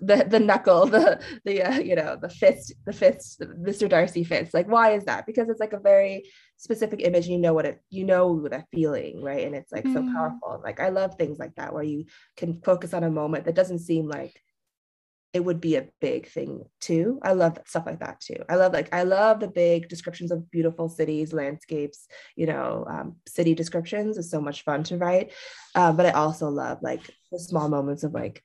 the 0.00 0.26
the 0.28 0.38
knuckle, 0.40 0.86
the 0.86 1.20
the 1.44 1.62
uh, 1.62 1.78
you 1.78 1.96
know 1.96 2.16
the 2.20 2.28
fist, 2.28 2.74
the 2.84 2.92
fist, 2.92 3.40
Mr. 3.40 3.88
Darcy 3.88 4.22
fist. 4.24 4.54
Like, 4.54 4.68
why 4.68 4.92
is 4.92 5.04
that? 5.04 5.26
Because 5.26 5.48
it's 5.48 5.60
like 5.60 5.72
a 5.72 5.80
very 5.80 6.24
specific 6.58 7.00
image. 7.02 7.24
And 7.26 7.34
you 7.34 7.40
know 7.40 7.54
what 7.54 7.66
it, 7.66 7.80
you 7.90 8.04
know 8.04 8.46
that 8.48 8.66
feeling, 8.72 9.22
right? 9.22 9.46
And 9.46 9.54
it's 9.54 9.72
like 9.72 9.88
so 9.88 10.02
Mm. 10.02 10.12
powerful. 10.14 10.60
Like 10.62 10.80
I 10.80 10.90
love 10.90 11.14
things 11.14 11.38
like 11.38 11.54
that 11.56 11.72
where 11.72 11.82
you 11.82 12.04
can 12.36 12.60
focus 12.62 12.92
on 12.94 13.04
a 13.04 13.10
moment 13.10 13.44
that 13.46 13.54
doesn't 13.54 13.80
seem 13.80 14.06
like 14.08 14.40
it 15.36 15.44
would 15.44 15.60
be 15.60 15.76
a 15.76 15.86
big 16.00 16.26
thing 16.28 16.64
too. 16.80 17.20
I 17.22 17.32
love 17.34 17.58
stuff 17.66 17.84
like 17.84 18.00
that 18.00 18.20
too. 18.20 18.40
I 18.48 18.54
love 18.56 18.72
like 18.72 18.88
I 18.94 19.02
love 19.02 19.38
the 19.38 19.48
big 19.48 19.88
descriptions 19.88 20.30
of 20.32 20.50
beautiful 20.50 20.88
cities, 20.88 21.34
landscapes, 21.34 22.08
you 22.36 22.46
know, 22.46 22.86
um, 22.88 23.16
city 23.28 23.54
descriptions 23.54 24.16
is 24.16 24.30
so 24.30 24.40
much 24.40 24.64
fun 24.64 24.82
to 24.84 24.96
write. 24.96 25.32
Uh, 25.74 25.92
but 25.92 26.06
I 26.06 26.12
also 26.12 26.48
love 26.48 26.78
like 26.80 27.02
the 27.30 27.38
small 27.38 27.68
moments 27.68 28.02
of 28.02 28.14
like, 28.14 28.42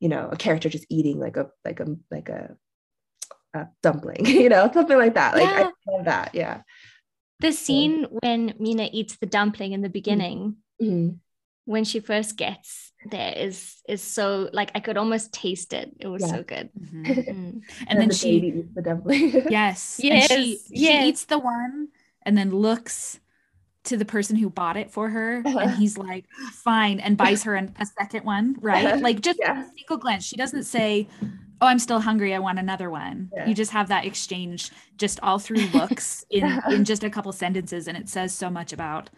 you 0.00 0.10
know, 0.10 0.28
a 0.30 0.36
character 0.36 0.68
just 0.68 0.84
eating 0.90 1.18
like 1.18 1.38
a 1.38 1.48
like 1.64 1.80
a 1.80 1.86
like 2.10 2.28
a, 2.28 2.56
a 3.54 3.68
dumpling, 3.82 4.26
you 4.44 4.50
know, 4.50 4.70
something 4.70 4.98
like 4.98 5.14
that. 5.14 5.34
Like 5.34 5.44
Yeah. 5.48 5.70
I 5.88 5.90
love 5.90 6.04
that. 6.04 6.34
Yeah. 6.34 6.60
the 7.40 7.52
scene 7.52 8.06
when 8.22 8.54
mina 8.58 8.88
eats 8.92 9.16
the 9.16 9.26
dumpling 9.26 9.72
in 9.72 9.80
the 9.82 9.88
beginning 9.88 10.56
Mhm. 10.82 11.20
when 11.64 11.84
she 11.84 12.00
first 12.00 12.36
gets 12.36 12.92
there 13.10 13.34
is 13.36 13.82
is 13.88 14.02
so 14.02 14.48
like 14.52 14.70
i 14.74 14.80
could 14.80 14.96
almost 14.96 15.32
taste 15.32 15.72
it 15.72 15.92
it 16.00 16.06
was 16.08 16.22
Yeah. 16.22 16.28
so 16.36 16.42
good 16.42 16.70
Mhm. 16.78 17.04
Mm. 17.06 17.60
and 17.88 18.00
then 18.00 18.08
the 18.08 18.14
she 18.14 18.40
baby 18.40 18.58
eats 18.60 18.74
the 18.74 18.82
dumpling. 18.82 19.30
yes 19.50 20.00
Yes, 20.02 20.30
and 20.30 20.44
she, 20.44 20.58
she 20.74 21.08
eats 21.08 21.24
the 21.26 21.38
one 21.38 21.88
and 22.24 22.36
then 22.38 22.50
looks 22.50 23.20
to 23.84 23.98
the 23.98 24.06
person 24.06 24.36
who 24.36 24.48
bought 24.48 24.78
it 24.78 24.90
for 24.90 25.10
her 25.10 25.42
and 25.44 25.70
he's 25.72 25.98
like 25.98 26.24
fine 26.52 26.98
and 27.00 27.18
buys 27.18 27.42
her 27.42 27.54
an, 27.54 27.74
a 27.78 27.84
second 27.84 28.24
one 28.24 28.56
right 28.60 28.98
like 29.02 29.20
just 29.20 29.38
Yeah. 29.38 29.62
a 29.62 29.64
single 29.76 29.98
glance 29.98 30.24
she 30.24 30.36
doesn't 30.36 30.64
say 30.64 31.06
oh 31.60 31.66
i'm 31.66 31.78
still 31.78 32.00
hungry 32.00 32.34
i 32.34 32.38
want 32.38 32.58
another 32.58 32.88
one 32.88 33.28
Yeah. 33.36 33.46
you 33.46 33.54
just 33.54 33.72
have 33.72 33.88
that 33.88 34.06
exchange 34.06 34.70
just 34.96 35.20
all 35.22 35.38
through 35.38 35.66
looks 35.74 36.24
in 36.30 36.44
in 36.70 36.84
just 36.86 37.04
a 37.04 37.10
couple 37.10 37.30
sentences 37.32 37.86
and 37.86 37.98
it 37.98 38.08
says 38.08 38.32
so 38.32 38.48
much 38.48 38.72
about 38.72 39.10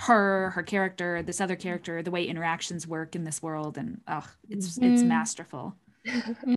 her 0.00 0.50
her 0.50 0.62
character 0.62 1.22
this 1.22 1.40
other 1.42 1.56
character 1.56 2.02
the 2.02 2.10
way 2.10 2.24
interactions 2.24 2.86
work 2.86 3.14
in 3.14 3.24
this 3.24 3.42
world 3.42 3.76
and 3.76 4.00
oh 4.08 4.26
it's 4.48 4.78
it's 4.78 5.02
Mm. 5.02 5.06
masterful. 5.06 5.76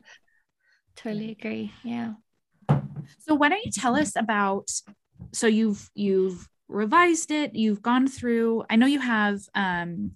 Totally 0.96 1.32
agree 1.32 1.72
yeah. 1.84 2.14
So 3.20 3.36
why 3.36 3.50
don't 3.50 3.66
you 3.66 3.72
tell 3.72 3.96
us 3.96 4.16
about 4.16 4.70
so 5.34 5.48
you've 5.48 5.89
you've 5.96 6.48
revised 6.70 7.32
it, 7.32 7.54
you've 7.56 7.82
gone 7.82 8.08
through, 8.08 8.64
I 8.70 8.76
know 8.78 8.86
you 8.86 9.00
have 9.00 9.41
um 9.56 10.12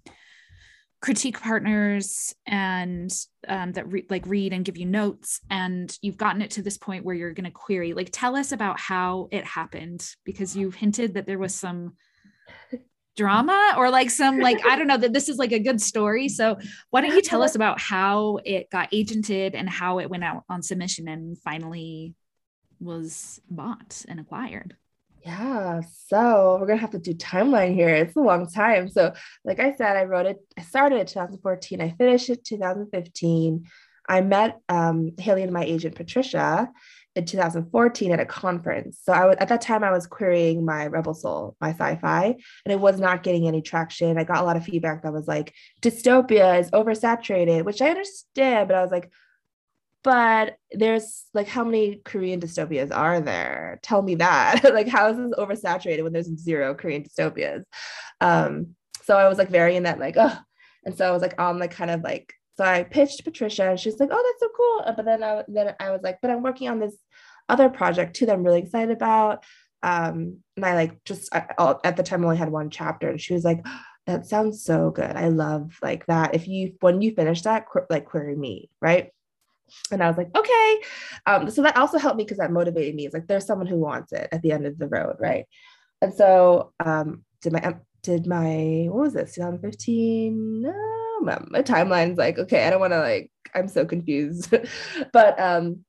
critique 1.01 1.39
partners 1.39 2.33
and 2.47 3.11
um, 3.47 3.71
that 3.73 3.91
re- 3.91 4.05
like 4.09 4.25
read 4.25 4.51
and 4.51 4.65
give 4.65 4.77
you 4.77 4.85
notes 4.85 5.39
and 5.49 5.95
you've 6.01 6.17
gotten 6.17 6.41
it 6.41 6.51
to 6.51 6.61
this 6.63 6.77
point 6.77 7.05
where 7.05 7.13
you're 7.15 7.33
going 7.33 7.45
to 7.45 7.51
query. 7.51 7.93
Like 7.93 8.09
tell 8.11 8.35
us 8.35 8.51
about 8.51 8.79
how 8.79 9.27
it 9.31 9.45
happened 9.45 10.07
because 10.23 10.55
you've 10.55 10.73
hinted 10.75 11.13
that 11.13 11.27
there 11.27 11.37
was 11.37 11.53
some 11.53 11.95
drama 13.17 13.73
or 13.77 13.89
like 13.89 14.09
some 14.09 14.39
like 14.39 14.63
i 14.65 14.77
don't 14.77 14.87
know 14.87 14.97
that 14.97 15.11
this 15.11 15.27
is 15.27 15.37
like 15.37 15.51
a 15.51 15.59
good 15.59 15.81
story 15.81 16.29
so 16.29 16.57
why 16.91 17.01
don't 17.01 17.15
you 17.15 17.21
tell 17.21 17.41
us 17.41 17.55
about 17.55 17.81
how 17.81 18.39
it 18.45 18.69
got 18.69 18.91
agented 18.91 19.51
and 19.55 19.69
how 19.69 19.99
it 19.99 20.09
went 20.09 20.23
out 20.23 20.43
on 20.47 20.61
submission 20.61 21.07
and 21.07 21.37
finally 21.39 22.13
was 22.79 23.41
bought 23.49 24.05
and 24.07 24.19
acquired 24.19 24.77
Yeah, 25.25 25.81
so 26.07 26.57
we're 26.59 26.67
gonna 26.67 26.79
have 26.79 26.91
to 26.91 26.99
do 26.99 27.13
timeline 27.13 27.73
here. 27.73 27.89
It's 27.89 28.15
a 28.15 28.21
long 28.21 28.47
time. 28.47 28.87
So, 28.87 29.11
like 29.43 29.59
I 29.59 29.75
said, 29.75 29.97
I 29.97 30.05
wrote 30.05 30.25
it. 30.25 30.37
I 30.57 30.61
started 30.61 30.99
it 30.99 31.07
2014. 31.07 31.81
I 31.81 31.89
finished 31.97 32.29
it 32.29 32.45
2015. 32.45 33.65
I 34.07 34.21
met 34.21 34.59
um, 34.69 35.11
Hayley 35.19 35.43
and 35.43 35.51
my 35.51 35.63
agent 35.63 35.95
Patricia, 35.95 36.69
in 37.17 37.25
2014 37.25 38.11
at 38.11 38.19
a 38.19 38.25
conference. 38.25 38.99
So 39.03 39.11
I 39.11 39.25
was 39.25 39.35
at 39.39 39.49
that 39.49 39.61
time 39.61 39.83
I 39.83 39.91
was 39.91 40.05
querying 40.05 40.63
my 40.63 40.85
Rebel 40.85 41.15
Seoul, 41.15 41.55
my 41.59 41.71
sci-fi, 41.71 42.25
and 42.25 42.71
it 42.71 42.79
was 42.79 42.99
not 42.99 43.23
getting 43.23 43.47
any 43.47 43.61
traction. 43.61 44.17
I 44.17 44.23
got 44.23 44.41
a 44.41 44.45
lot 44.45 44.55
of 44.55 44.63
feedback 44.63 45.01
that 45.01 45.11
was 45.11 45.27
like 45.27 45.53
dystopia 45.81 46.59
is 46.59 46.69
oversaturated, 46.71 47.65
which 47.65 47.81
I 47.81 47.89
understand, 47.89 48.67
but 48.67 48.77
I 48.77 48.83
was 48.83 48.91
like, 48.91 49.11
but 50.03 50.57
there's 50.71 51.25
like 51.33 51.47
how 51.47 51.63
many 51.63 52.01
Korean 52.05 52.39
dystopias 52.39 52.95
are 52.95 53.19
there? 53.19 53.79
Tell 53.81 54.03
me 54.03 54.15
that. 54.15 54.61
like 54.73 54.87
how 54.87 55.09
is 55.09 55.17
this 55.17 55.33
oversaturated 55.37 56.03
when 56.03 56.13
there's 56.13 56.33
zero 56.37 56.75
Korean 56.75 57.03
dystopias? 57.03 57.63
Um, 58.21 58.75
so 59.03 59.17
I 59.17 59.27
was 59.27 59.39
like 59.39 59.49
very 59.49 59.75
in 59.75 59.83
that 59.83 59.99
like, 59.99 60.15
oh, 60.17 60.37
and 60.85 60.95
so 60.95 61.07
I 61.07 61.11
was 61.11 61.23
like 61.23 61.41
on 61.41 61.57
the 61.57 61.67
kind 61.67 61.89
of 61.89 62.03
like 62.03 62.33
so 62.57 62.63
I 62.63 62.83
pitched 62.83 63.23
Patricia 63.23 63.69
and 63.69 63.79
she's 63.79 63.99
like, 63.99 64.09
oh, 64.11 64.23
that's 64.25 64.39
so 64.39 64.49
cool. 64.55 64.93
But 64.95 65.05
then 65.05 65.23
I 65.23 65.43
then 65.47 65.75
I 65.79 65.91
was 65.91 66.01
like, 66.01 66.17
but 66.21 66.31
I'm 66.31 66.41
working 66.41 66.69
on 66.69 66.79
this 66.79 66.97
other 67.49 67.69
project 67.69 68.15
too 68.15 68.25
that 68.25 68.33
I'm 68.33 68.43
really 68.43 68.61
excited 68.61 68.95
about. 68.95 69.43
Um, 69.83 70.39
and 70.55 70.65
I 70.65 70.73
like 70.73 71.03
just 71.03 71.33
I, 71.33 71.75
at 71.83 71.97
the 71.97 72.03
time 72.03 72.23
only 72.23 72.37
had 72.37 72.51
one 72.51 72.69
chapter, 72.69 73.09
and 73.09 73.21
she 73.21 73.33
was 73.33 73.43
like, 73.43 73.65
that 74.07 74.25
sounds 74.25 74.63
so 74.63 74.89
good. 74.89 75.15
I 75.15 75.27
love 75.27 75.77
like 75.81 76.05
that. 76.07 76.33
If 76.33 76.47
you 76.47 76.73
when 76.79 77.01
you 77.01 77.13
finish 77.13 77.41
that, 77.43 77.67
qu- 77.67 77.85
like 77.89 78.05
query 78.05 78.35
me, 78.35 78.69
right? 78.81 79.11
And 79.91 80.01
I 80.01 80.07
was 80.07 80.17
like, 80.17 80.35
okay. 80.35 80.81
Um, 81.25 81.49
so 81.49 81.61
that 81.61 81.75
also 81.75 81.97
helped 81.97 82.17
me 82.17 82.23
because 82.23 82.37
that 82.37 82.51
motivated 82.51 82.95
me. 82.95 83.05
It's 83.05 83.13
like 83.13 83.27
there's 83.27 83.45
someone 83.45 83.67
who 83.67 83.77
wants 83.77 84.13
it 84.13 84.29
at 84.31 84.41
the 84.41 84.53
end 84.53 84.65
of 84.65 84.77
the 84.77 84.87
road, 84.87 85.17
right? 85.19 85.45
And 86.01 86.13
so 86.13 86.73
um, 86.83 87.23
did 87.41 87.53
my 87.53 87.75
did 88.01 88.25
my 88.25 88.87
what 88.89 89.01
was 89.01 89.13
this 89.13 89.35
2015? 89.35 90.61
No, 90.61 91.19
my 91.21 91.61
timeline's 91.61 92.17
like 92.17 92.39
okay. 92.39 92.65
I 92.65 92.69
don't 92.69 92.79
want 92.79 92.93
to 92.93 92.99
like. 92.99 93.29
I'm 93.53 93.67
so 93.67 93.85
confused. 93.85 94.53
but 95.13 95.39
um, 95.39 95.83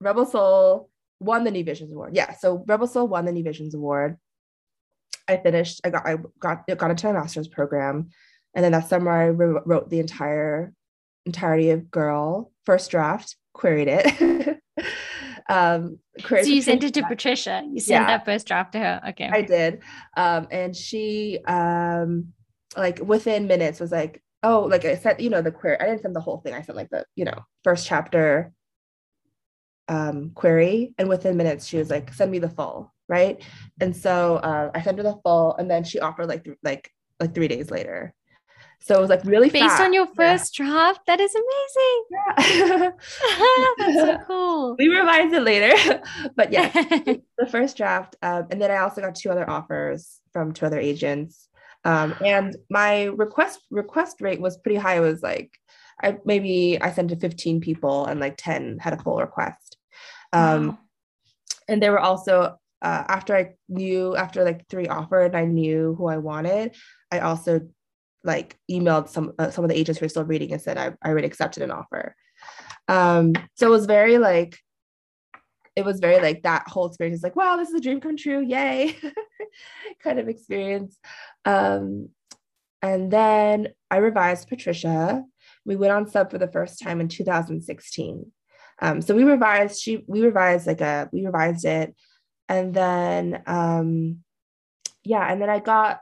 Rebel 0.00 0.26
Seoul 0.26 0.90
won 1.24 1.44
the 1.44 1.50
New 1.50 1.64
Visions 1.64 1.92
Award. 1.92 2.14
Yeah, 2.14 2.34
so 2.34 2.64
Rebel 2.66 2.86
Seoul 2.86 3.08
won 3.08 3.24
the 3.24 3.32
New 3.32 3.44
Visions 3.44 3.74
Award. 3.74 4.18
I 5.28 5.38
finished. 5.38 5.80
I 5.84 5.90
got. 5.90 6.06
I 6.06 6.16
got. 6.38 6.66
Got 6.66 6.90
into 6.90 7.06
my 7.06 7.12
master's 7.14 7.48
program, 7.48 8.10
and 8.54 8.64
then 8.64 8.72
that 8.72 8.88
summer 8.88 9.10
I 9.10 9.26
re- 9.26 9.60
wrote 9.64 9.90
the 9.90 10.00
entire 10.00 10.72
entirety 11.26 11.70
of 11.70 11.90
Girl 11.90 12.52
first 12.64 12.90
draft. 12.90 13.36
Queried 13.54 13.86
it. 13.88 14.60
um, 15.48 15.98
so 16.26 16.36
you 16.40 16.62
sent 16.62 16.84
it 16.84 16.94
to 16.94 17.02
Patricia. 17.04 17.62
You 17.64 17.80
sent 17.80 18.02
yeah, 18.02 18.18
that 18.18 18.24
first 18.24 18.46
draft 18.46 18.72
to 18.72 18.78
her. 18.78 19.00
Okay. 19.10 19.30
I 19.32 19.42
did, 19.42 19.80
um, 20.16 20.48
and 20.50 20.76
she 20.76 21.38
um, 21.46 22.32
like 22.76 23.00
within 23.00 23.46
minutes 23.46 23.80
was 23.80 23.92
like, 23.92 24.22
oh, 24.42 24.60
like 24.70 24.84
I 24.84 24.96
said, 24.96 25.20
you 25.20 25.30
know, 25.30 25.42
the 25.42 25.50
query. 25.50 25.78
I 25.80 25.86
didn't 25.86 26.02
send 26.02 26.16
the 26.16 26.20
whole 26.20 26.38
thing. 26.38 26.54
I 26.54 26.62
sent 26.62 26.76
like 26.76 26.90
the 26.90 27.04
you 27.16 27.24
know 27.24 27.44
first 27.62 27.86
chapter 27.86 28.52
um, 29.88 30.30
query, 30.34 30.94
and 30.98 31.08
within 31.08 31.36
minutes 31.36 31.66
she 31.66 31.78
was 31.78 31.90
like, 31.90 32.12
"Send 32.12 32.30
me 32.30 32.38
the 32.38 32.48
full." 32.48 32.92
Right, 33.08 33.42
and 33.80 33.94
so 33.94 34.36
uh, 34.36 34.70
I 34.74 34.82
sent 34.82 34.98
her 34.98 35.02
the 35.02 35.18
full, 35.22 35.54
and 35.56 35.70
then 35.70 35.84
she 35.84 36.00
offered 36.00 36.28
like 36.28 36.44
th- 36.44 36.58
like 36.62 36.90
like 37.20 37.34
three 37.34 37.48
days 37.48 37.70
later. 37.70 38.14
So 38.80 38.98
it 38.98 39.00
was 39.00 39.08
like 39.08 39.24
really 39.24 39.48
based 39.48 39.64
fast. 39.64 39.82
on 39.82 39.94
your 39.94 40.06
first 40.08 40.58
yeah. 40.58 40.66
draft. 40.66 41.00
That 41.06 41.18
is 41.18 41.34
amazing. 41.34 42.04
Yeah. 42.10 42.90
That's 43.78 43.94
so 43.94 44.18
cool. 44.26 44.76
We 44.78 44.88
revised 44.88 45.32
it 45.32 45.42
later, 45.42 46.02
but 46.36 46.52
yeah, 46.52 46.68
the 46.70 47.46
first 47.50 47.76
draft, 47.76 48.16
um, 48.22 48.46
and 48.50 48.60
then 48.60 48.70
I 48.70 48.78
also 48.78 49.00
got 49.00 49.14
two 49.14 49.30
other 49.30 49.48
offers 49.48 50.20
from 50.32 50.52
two 50.52 50.66
other 50.66 50.78
agents. 50.78 51.48
Um, 51.86 52.14
and 52.24 52.56
my 52.70 53.04
request 53.04 53.60
request 53.70 54.20
rate 54.20 54.40
was 54.40 54.56
pretty 54.56 54.76
high. 54.76 54.96
It 54.96 55.00
was 55.00 55.22
like 55.22 55.50
I 56.02 56.18
maybe 56.24 56.78
I 56.80 56.92
sent 56.92 57.10
to 57.10 57.16
15 57.16 57.60
people 57.60 58.06
and 58.06 58.20
like 58.20 58.34
10 58.36 58.78
had 58.78 58.92
a 58.92 59.02
full 59.02 59.18
request. 59.18 59.63
Um, 60.34 60.68
wow. 60.68 60.78
And 61.68 61.82
there 61.82 61.92
were 61.92 62.00
also 62.00 62.58
uh, 62.82 63.04
after 63.08 63.34
I 63.34 63.54
knew 63.68 64.14
after 64.14 64.44
like 64.44 64.68
three 64.68 64.88
offered, 64.88 65.34
I 65.34 65.46
knew 65.46 65.94
who 65.96 66.06
I 66.06 66.18
wanted. 66.18 66.74
I 67.10 67.20
also 67.20 67.68
like 68.22 68.58
emailed 68.70 69.08
some 69.08 69.32
uh, 69.38 69.50
some 69.50 69.64
of 69.64 69.70
the 69.70 69.78
agents 69.78 69.98
who 69.98 70.06
are 70.06 70.10
still 70.10 70.24
reading 70.24 70.52
and 70.52 70.60
said 70.60 70.76
I, 70.76 70.92
I 71.02 71.08
already 71.08 71.26
accepted 71.26 71.62
an 71.62 71.70
offer. 71.70 72.14
Um, 72.88 73.32
so 73.54 73.66
it 73.66 73.70
was 73.70 73.86
very 73.86 74.18
like 74.18 74.58
it 75.76 75.84
was 75.84 76.00
very 76.00 76.20
like 76.20 76.42
that 76.42 76.68
whole 76.68 76.86
experience 76.86 77.18
is 77.18 77.24
like 77.24 77.34
wow 77.34 77.56
this 77.56 77.68
is 77.68 77.74
a 77.74 77.80
dream 77.80 78.00
come 78.00 78.16
true 78.16 78.40
yay 78.40 78.96
kind 80.04 80.20
of 80.20 80.28
experience 80.28 80.96
um, 81.46 82.10
and 82.80 83.10
then 83.10 83.68
i 83.90 83.96
revised 83.96 84.46
patricia 84.46 85.24
we 85.64 85.76
went 85.76 85.92
on 85.92 86.08
sub 86.08 86.30
for 86.30 86.38
the 86.38 86.48
first 86.50 86.80
time 86.80 87.00
in 87.00 87.08
2016. 87.08 88.30
Um, 88.80 89.00
so 89.02 89.14
we 89.14 89.24
revised, 89.24 89.80
she 89.80 90.04
we 90.06 90.22
revised 90.22 90.66
like 90.66 90.80
a 90.80 91.08
we 91.12 91.24
revised 91.24 91.64
it. 91.64 91.94
And 92.48 92.74
then 92.74 93.42
um 93.46 94.24
yeah, 95.04 95.30
and 95.30 95.40
then 95.40 95.50
I 95.50 95.58
got 95.60 96.00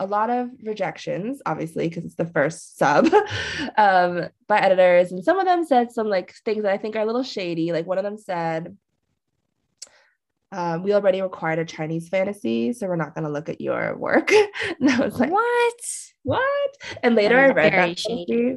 a 0.00 0.06
lot 0.06 0.30
of 0.30 0.48
rejections, 0.62 1.42
obviously, 1.44 1.88
because 1.88 2.04
it's 2.04 2.14
the 2.14 2.24
first 2.24 2.78
sub 2.78 3.06
um, 3.76 4.28
by 4.48 4.58
editors. 4.58 5.12
And 5.12 5.22
some 5.22 5.38
of 5.38 5.44
them 5.44 5.64
said 5.64 5.92
some 5.92 6.08
like 6.08 6.34
things 6.44 6.62
that 6.62 6.72
I 6.72 6.78
think 6.78 6.96
are 6.96 7.02
a 7.02 7.06
little 7.06 7.22
shady. 7.22 7.70
Like 7.70 7.86
one 7.86 7.98
of 7.98 8.04
them 8.04 8.16
said, 8.16 8.76
um, 10.52 10.82
we 10.82 10.94
already 10.94 11.22
required 11.22 11.60
a 11.60 11.64
Chinese 11.64 12.08
fantasy, 12.08 12.72
so 12.72 12.88
we're 12.88 12.96
not 12.96 13.14
going 13.14 13.24
to 13.24 13.30
look 13.30 13.48
at 13.48 13.60
your 13.60 13.96
work. 13.96 14.32
and 14.80 14.90
I 14.90 15.04
was 15.04 15.20
like, 15.20 15.30
what? 15.30 15.74
What? 16.22 16.70
And 17.02 17.14
later 17.14 17.38
I 17.38 17.50
read 17.50 17.72
that 17.72 17.98
shady 17.98 18.56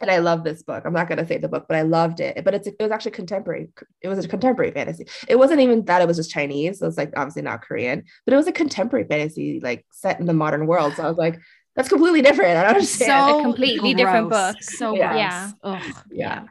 and 0.00 0.10
I 0.10 0.18
love 0.18 0.44
this 0.44 0.62
book. 0.62 0.82
I'm 0.84 0.92
not 0.92 1.08
going 1.08 1.18
to 1.18 1.26
say 1.26 1.38
the 1.38 1.48
book, 1.48 1.66
but 1.68 1.76
I 1.76 1.82
loved 1.82 2.20
it. 2.20 2.44
But 2.44 2.54
it's 2.54 2.66
it 2.66 2.76
was 2.80 2.90
actually 2.90 3.12
contemporary. 3.12 3.70
It 4.00 4.08
was 4.08 4.24
a 4.24 4.28
contemporary 4.28 4.72
fantasy. 4.72 5.06
It 5.28 5.36
wasn't 5.36 5.60
even 5.60 5.84
that 5.84 6.02
it 6.02 6.08
was 6.08 6.16
just 6.16 6.30
Chinese. 6.30 6.80
So 6.80 6.86
it's 6.86 6.96
like 6.96 7.12
obviously 7.16 7.42
not 7.42 7.62
Korean, 7.62 8.04
but 8.24 8.34
it 8.34 8.36
was 8.36 8.46
a 8.46 8.52
contemporary 8.52 9.06
fantasy, 9.06 9.60
like 9.62 9.86
set 9.92 10.20
in 10.20 10.26
the 10.26 10.32
modern 10.32 10.66
world. 10.66 10.94
So 10.94 11.04
I 11.04 11.08
was 11.08 11.18
like, 11.18 11.40
that's 11.76 11.88
completely 11.88 12.22
different. 12.22 12.56
I 12.56 12.62
don't 12.62 12.74
understand. 12.74 13.08
So 13.08 13.38
a 13.40 13.42
completely 13.42 13.94
gross. 13.94 14.04
different 14.04 14.30
book. 14.30 14.62
So 14.62 14.96
yeah, 14.96 15.16
yeah. 15.16 15.50
yeah. 15.64 15.82
yeah. 16.10 16.44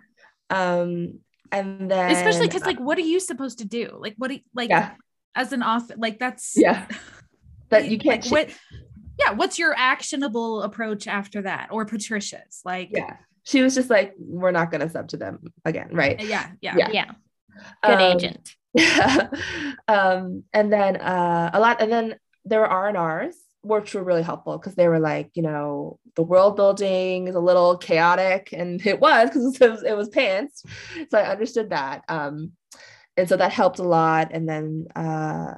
Um, 0.50 1.20
and 1.52 1.92
then 1.92 2.12
especially 2.12 2.48
because 2.48 2.66
like, 2.66 2.80
what 2.80 2.98
are 2.98 3.02
you 3.02 3.20
supposed 3.20 3.60
to 3.60 3.66
do? 3.66 3.98
Like, 4.00 4.16
what 4.18 4.30
do 4.30 4.36
you, 4.36 4.42
like 4.54 4.70
yeah. 4.70 4.92
as 5.36 5.54
an 5.54 5.64
author? 5.64 5.96
Like 5.98 6.20
that's 6.20 6.54
yeah. 6.56 6.88
That 7.70 7.90
you 7.90 7.98
can't. 7.98 8.24
Like, 8.24 8.32
what, 8.32 8.50
yeah 9.20 9.32
what's 9.32 9.60
your 9.60 9.74
actionable 9.76 10.62
approach 10.64 11.08
after 11.08 11.42
that 11.44 11.70
or 11.72 11.86
patricia's 11.86 12.62
like 12.66 12.90
yeah 12.92 13.18
she 13.44 13.62
was 13.62 13.76
just 13.76 13.90
like, 13.90 14.14
we're 14.18 14.52
not 14.52 14.72
going 14.72 14.82
to 14.82 14.90
sub 14.90 15.10
to 15.10 15.18
them 15.18 15.40
again. 15.66 15.90
Right. 15.92 16.20
Yeah. 16.20 16.50
Yeah. 16.62 16.76
Yeah. 16.78 16.90
yeah. 16.92 17.12
Good 17.84 17.94
um, 17.94 18.18
agent. 18.18 18.56
Yeah. 18.74 19.30
um, 19.88 20.44
and 20.54 20.72
then 20.72 20.98
uh, 20.98 21.52
a 21.54 21.60
lot, 21.60 21.82
and 21.82 21.92
then 21.92 22.16
there 22.46 22.62
were 22.62 22.68
R 22.68 22.88
and 22.88 22.98
R's, 22.98 23.36
which 23.62 23.94
were 23.94 24.04
really 24.04 24.24
helpful 24.24 24.58
because 24.58 24.76
they 24.76 24.88
were 24.88 25.00
like, 25.00 25.32
you 25.36 25.44
know, 25.44 26.00
the 26.16 26.24
world 26.24 26.56
building 26.56 27.28
is 27.28 27.36
a 27.36 27.40
little 27.40 27.78
chaotic, 27.78 28.50
and 28.54 28.82
it 28.86 29.00
was 29.00 29.30
because 29.30 29.62
it 29.62 29.72
was, 29.72 29.84
it 29.84 29.98
was 29.98 30.10
pants. 30.10 30.64
So 31.12 31.18
I 31.18 31.30
understood 31.30 31.70
that. 31.70 32.04
Um, 32.08 32.54
and 33.16 33.30
so 33.30 33.38
that 33.38 33.52
helped 33.52 33.80
a 33.80 33.84
lot. 33.84 34.30
And 34.32 34.50
then 34.50 34.88
uh, 34.96 35.56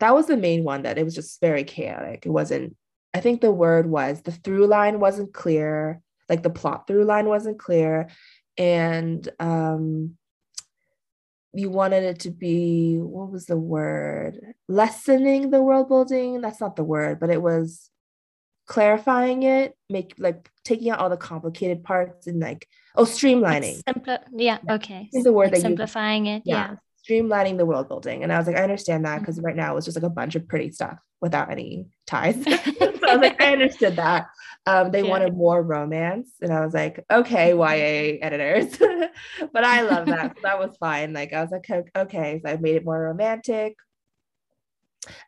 that 0.00 0.14
was 0.14 0.26
the 0.26 0.36
main 0.36 0.64
one 0.64 0.82
that 0.82 0.98
it 0.98 1.04
was 1.04 1.14
just 1.14 1.40
very 1.40 1.64
chaotic. 1.64 2.26
It 2.26 2.30
wasn't, 2.30 2.76
I 3.14 3.20
think 3.20 3.40
the 3.40 3.52
word 3.52 3.86
was 3.86 4.22
the 4.22 4.32
through 4.32 4.66
line 4.66 5.00
wasn't 5.00 5.32
clear 5.32 6.00
like 6.32 6.42
the 6.42 6.48
plot 6.48 6.86
through 6.86 7.04
line 7.04 7.26
wasn't 7.26 7.58
clear. 7.58 8.08
And 8.56 9.28
um 9.38 10.16
you 11.52 11.68
wanted 11.68 12.04
it 12.04 12.20
to 12.20 12.30
be 12.30 12.96
what 12.96 13.30
was 13.30 13.44
the 13.44 13.58
word? 13.58 14.40
Lessening 14.66 15.50
the 15.50 15.62
world 15.62 15.88
building? 15.88 16.40
That's 16.40 16.60
not 16.60 16.76
the 16.76 16.84
word 16.84 17.20
but 17.20 17.28
it 17.28 17.42
was 17.42 17.90
clarifying 18.66 19.42
it 19.42 19.76
make 19.90 20.14
like 20.16 20.48
taking 20.64 20.88
out 20.88 21.00
all 21.00 21.10
the 21.10 21.16
complicated 21.16 21.84
parts 21.84 22.26
and 22.26 22.40
like 22.40 22.66
oh 22.96 23.04
streamlining. 23.04 23.82
Simpli- 23.82 24.24
yeah 24.34 24.58
okay. 24.70 25.10
Is 25.12 25.24
the 25.24 25.34
word 25.34 25.52
like 25.52 25.60
simplifying 25.60 26.24
it 26.26 26.44
yeah. 26.46 26.70
yeah. 26.70 26.76
Streamlining 27.06 27.58
the 27.58 27.66
world 27.66 27.88
building. 27.88 28.22
And 28.22 28.32
i 28.32 28.38
was 28.38 28.46
like 28.46 28.56
i 28.56 28.62
understand 28.62 29.04
that 29.04 29.18
because 29.18 29.36
mm-hmm. 29.36 29.46
right 29.48 29.56
now 29.56 29.76
it's 29.76 29.84
just 29.84 29.98
like 29.98 30.10
a 30.10 30.16
bunch 30.20 30.34
of 30.36 30.48
pretty 30.48 30.70
stuff 30.70 30.98
without 31.20 31.50
any 31.50 31.88
ties. 32.06 32.42
So 33.02 33.08
i 33.08 33.16
was 33.16 33.20
like 33.20 33.42
i 33.42 33.52
understood 33.52 33.96
that 33.96 34.28
um, 34.66 34.90
they 34.90 35.02
yeah. 35.02 35.10
wanted 35.10 35.36
more 35.36 35.62
romance, 35.62 36.30
and 36.40 36.52
I 36.52 36.64
was 36.64 36.72
like, 36.72 37.04
okay, 37.10 37.52
YA 37.52 38.18
editors, 38.22 38.76
but 39.52 39.64
I 39.64 39.82
love 39.82 40.06
that. 40.06 40.36
So 40.36 40.40
that 40.42 40.58
was 40.58 40.76
fine. 40.78 41.12
Like 41.12 41.32
I 41.32 41.42
was 41.42 41.50
like, 41.50 41.66
okay, 41.96 42.40
so 42.44 42.50
I 42.52 42.56
made 42.56 42.76
it 42.76 42.84
more 42.84 43.00
romantic. 43.00 43.76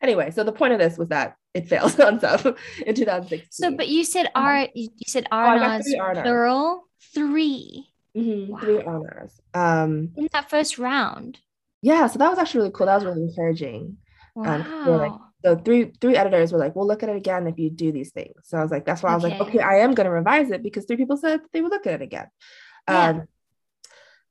Anyway, 0.00 0.30
so 0.30 0.44
the 0.44 0.52
point 0.52 0.72
of 0.72 0.78
this 0.78 0.96
was 0.96 1.08
that 1.08 1.36
it 1.52 1.68
failed 1.68 2.00
on 2.00 2.18
stuff 2.18 2.46
in 2.86 2.94
2016. 2.94 3.48
So, 3.50 3.76
but 3.76 3.88
you 3.88 4.04
said 4.04 4.28
R, 4.34 4.58
uh-huh. 4.58 4.68
you 4.74 4.88
said 5.06 5.26
R 5.32 5.58
oh, 5.58 6.22
plural, 6.22 6.84
3 7.14 7.86
mm-hmm, 8.16 8.52
wow. 8.52 8.58
Three 8.60 8.82
honors. 8.82 9.40
Um, 9.52 10.12
in 10.16 10.28
that 10.32 10.48
first 10.48 10.78
round. 10.78 11.38
Yeah, 11.82 12.06
so 12.06 12.18
that 12.18 12.30
was 12.30 12.38
actually 12.38 12.60
really 12.60 12.72
cool. 12.72 12.86
That 12.86 12.96
was 12.96 13.04
really 13.04 13.24
encouraging. 13.24 13.98
Wow. 14.34 14.54
Um, 14.54 14.98
like, 14.98 15.12
so 15.44 15.56
three 15.56 15.92
three 16.00 16.16
editors 16.16 16.52
were 16.52 16.58
like, 16.58 16.74
"We'll 16.74 16.86
look 16.86 17.02
at 17.02 17.08
it 17.08 17.16
again 17.16 17.46
if 17.46 17.58
you 17.58 17.70
do 17.70 17.92
these 17.92 18.12
things." 18.12 18.34
So 18.44 18.56
I 18.58 18.62
was 18.62 18.70
like, 18.70 18.86
"That's 18.86 19.02
why 19.02 19.10
okay. 19.10 19.12
I 19.12 19.16
was 19.16 19.24
like, 19.24 19.48
okay, 19.48 19.58
I 19.60 19.78
am 19.80 19.94
going 19.94 20.06
to 20.06 20.10
revise 20.10 20.50
it 20.50 20.62
because 20.62 20.86
three 20.86 20.96
people 20.96 21.16
said 21.16 21.40
they 21.52 21.60
would 21.60 21.70
look 21.70 21.86
at 21.86 21.94
it 21.94 22.02
again." 22.02 22.28
Yeah. 22.88 23.08
Um, 23.08 23.28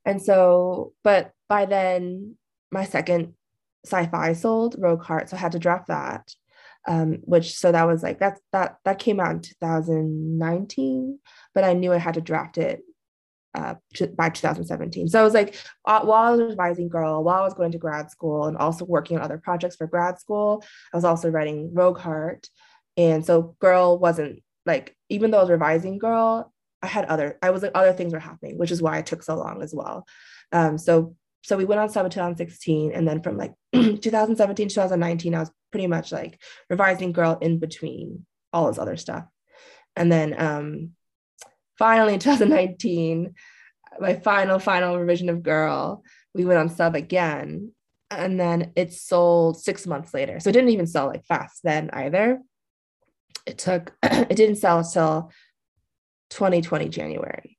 and 0.04 0.20
so, 0.20 0.92
but 1.04 1.32
by 1.48 1.66
then, 1.66 2.36
my 2.70 2.84
second 2.84 3.34
sci-fi 3.84 4.32
sold 4.32 4.76
Rogue 4.78 5.02
Heart, 5.02 5.30
so 5.30 5.36
I 5.36 5.40
had 5.40 5.52
to 5.52 5.58
draft 5.58 5.88
that. 5.88 6.34
Um, 6.86 7.20
which 7.22 7.56
so 7.56 7.72
that 7.72 7.86
was 7.86 8.02
like 8.02 8.18
that's 8.18 8.40
that 8.52 8.76
that 8.84 8.98
came 8.98 9.20
out 9.20 9.30
in 9.30 9.40
2019, 9.40 11.18
but 11.54 11.64
I 11.64 11.72
knew 11.72 11.92
I 11.92 11.98
had 11.98 12.14
to 12.14 12.20
draft 12.20 12.58
it 12.58 12.82
uh, 13.54 13.74
by 14.16 14.28
2017. 14.28 15.08
So 15.08 15.20
I 15.20 15.24
was 15.24 15.34
like, 15.34 15.56
uh, 15.84 16.00
while 16.00 16.32
I 16.32 16.36
was 16.36 16.50
revising 16.50 16.88
Girl, 16.88 17.22
while 17.22 17.40
I 17.42 17.44
was 17.44 17.54
going 17.54 17.72
to 17.72 17.78
grad 17.78 18.10
school 18.10 18.46
and 18.46 18.56
also 18.56 18.84
working 18.84 19.16
on 19.16 19.22
other 19.22 19.38
projects 19.38 19.76
for 19.76 19.86
grad 19.86 20.18
school, 20.18 20.64
I 20.92 20.96
was 20.96 21.04
also 21.04 21.30
writing 21.30 21.72
Rogue 21.72 21.98
Heart. 21.98 22.48
And 22.96 23.24
so 23.24 23.56
Girl 23.60 23.98
wasn't 23.98 24.42
like, 24.66 24.96
even 25.08 25.30
though 25.30 25.38
I 25.38 25.42
was 25.42 25.50
revising 25.50 25.98
Girl, 25.98 26.52
I 26.82 26.86
had 26.86 27.06
other, 27.06 27.38
I 27.42 27.50
was 27.50 27.62
like, 27.62 27.72
other 27.74 27.92
things 27.92 28.12
were 28.12 28.18
happening, 28.18 28.58
which 28.58 28.70
is 28.70 28.82
why 28.82 28.98
it 28.98 29.06
took 29.06 29.22
so 29.22 29.36
long 29.36 29.62
as 29.62 29.74
well. 29.74 30.06
Um, 30.52 30.78
so 30.78 31.16
so 31.44 31.58
we 31.58 31.66
went 31.66 31.78
on 31.78 32.04
in 32.04 32.10
2016 32.10 32.92
and 32.92 33.06
then 33.06 33.22
from 33.22 33.36
like 33.36 33.52
2017 33.74 34.68
2019 34.68 35.34
i 35.34 35.40
was 35.40 35.50
pretty 35.70 35.86
much 35.86 36.10
like 36.10 36.40
revising 36.70 37.12
girl 37.12 37.38
in 37.40 37.58
between 37.58 38.24
all 38.52 38.66
this 38.66 38.78
other 38.78 38.96
stuff 38.96 39.26
and 39.94 40.10
then 40.10 40.34
um 40.40 40.90
finally 41.78 42.14
in 42.14 42.20
2019 42.20 43.34
my 44.00 44.14
final 44.14 44.58
final 44.58 44.98
revision 44.98 45.28
of 45.28 45.42
girl 45.42 46.02
we 46.34 46.44
went 46.44 46.58
on 46.58 46.68
sub 46.68 46.94
again 46.94 47.72
and 48.10 48.38
then 48.38 48.72
it 48.76 48.92
sold 48.92 49.60
six 49.60 49.86
months 49.86 50.14
later. 50.14 50.40
So 50.40 50.50
it 50.50 50.52
didn't 50.52 50.70
even 50.70 50.86
sell 50.86 51.06
like 51.06 51.24
fast 51.24 51.60
then 51.62 51.90
either. 51.92 52.40
It 53.46 53.58
took 53.58 53.94
it 54.02 54.36
didn't 54.36 54.56
sell 54.56 54.78
until 54.78 55.30
2020 56.30 56.88
january 56.88 57.58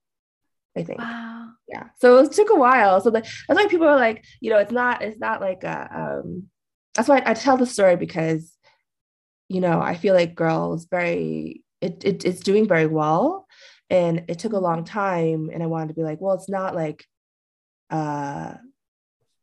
i 0.76 0.84
think. 0.84 1.00
Wow. 1.00 1.52
yeah. 1.70 1.86
So 2.02 2.18
it 2.18 2.34
took 2.34 2.50
a 2.50 2.56
while. 2.56 3.00
So 3.00 3.10
the, 3.10 3.22
that's 3.22 3.48
why 3.48 3.68
people 3.68 3.88
are 3.88 3.96
like 3.96 4.26
you 4.42 4.50
know 4.50 4.58
it's 4.58 4.72
not 4.72 5.02
it's 5.02 5.20
not 5.20 5.42
like 5.42 5.64
a 5.64 5.90
um 5.94 6.50
that's 6.94 7.08
why 7.08 7.20
I, 7.20 7.32
I 7.32 7.34
tell 7.34 7.58
the 7.58 7.66
story 7.66 7.96
because 7.96 8.52
you 9.48 9.62
know 9.62 9.80
i 9.80 9.94
feel 9.94 10.16
like 10.16 10.34
girls 10.34 10.86
very 10.86 11.64
it, 11.80 12.04
it 12.04 12.26
it's 12.26 12.40
doing 12.40 12.68
very 12.68 12.88
well 12.88 13.45
and 13.90 14.24
it 14.28 14.40
took 14.40 14.54
a 14.54 14.60
long 14.60 14.84
time 14.84 15.50
and 15.54 15.62
i 15.62 15.66
wanted 15.66 15.90
to 15.90 15.94
be 15.94 16.04
like 16.04 16.20
well 16.22 16.36
it's 16.36 16.50
not 16.50 16.74
like 16.76 17.06
uh 17.92 18.54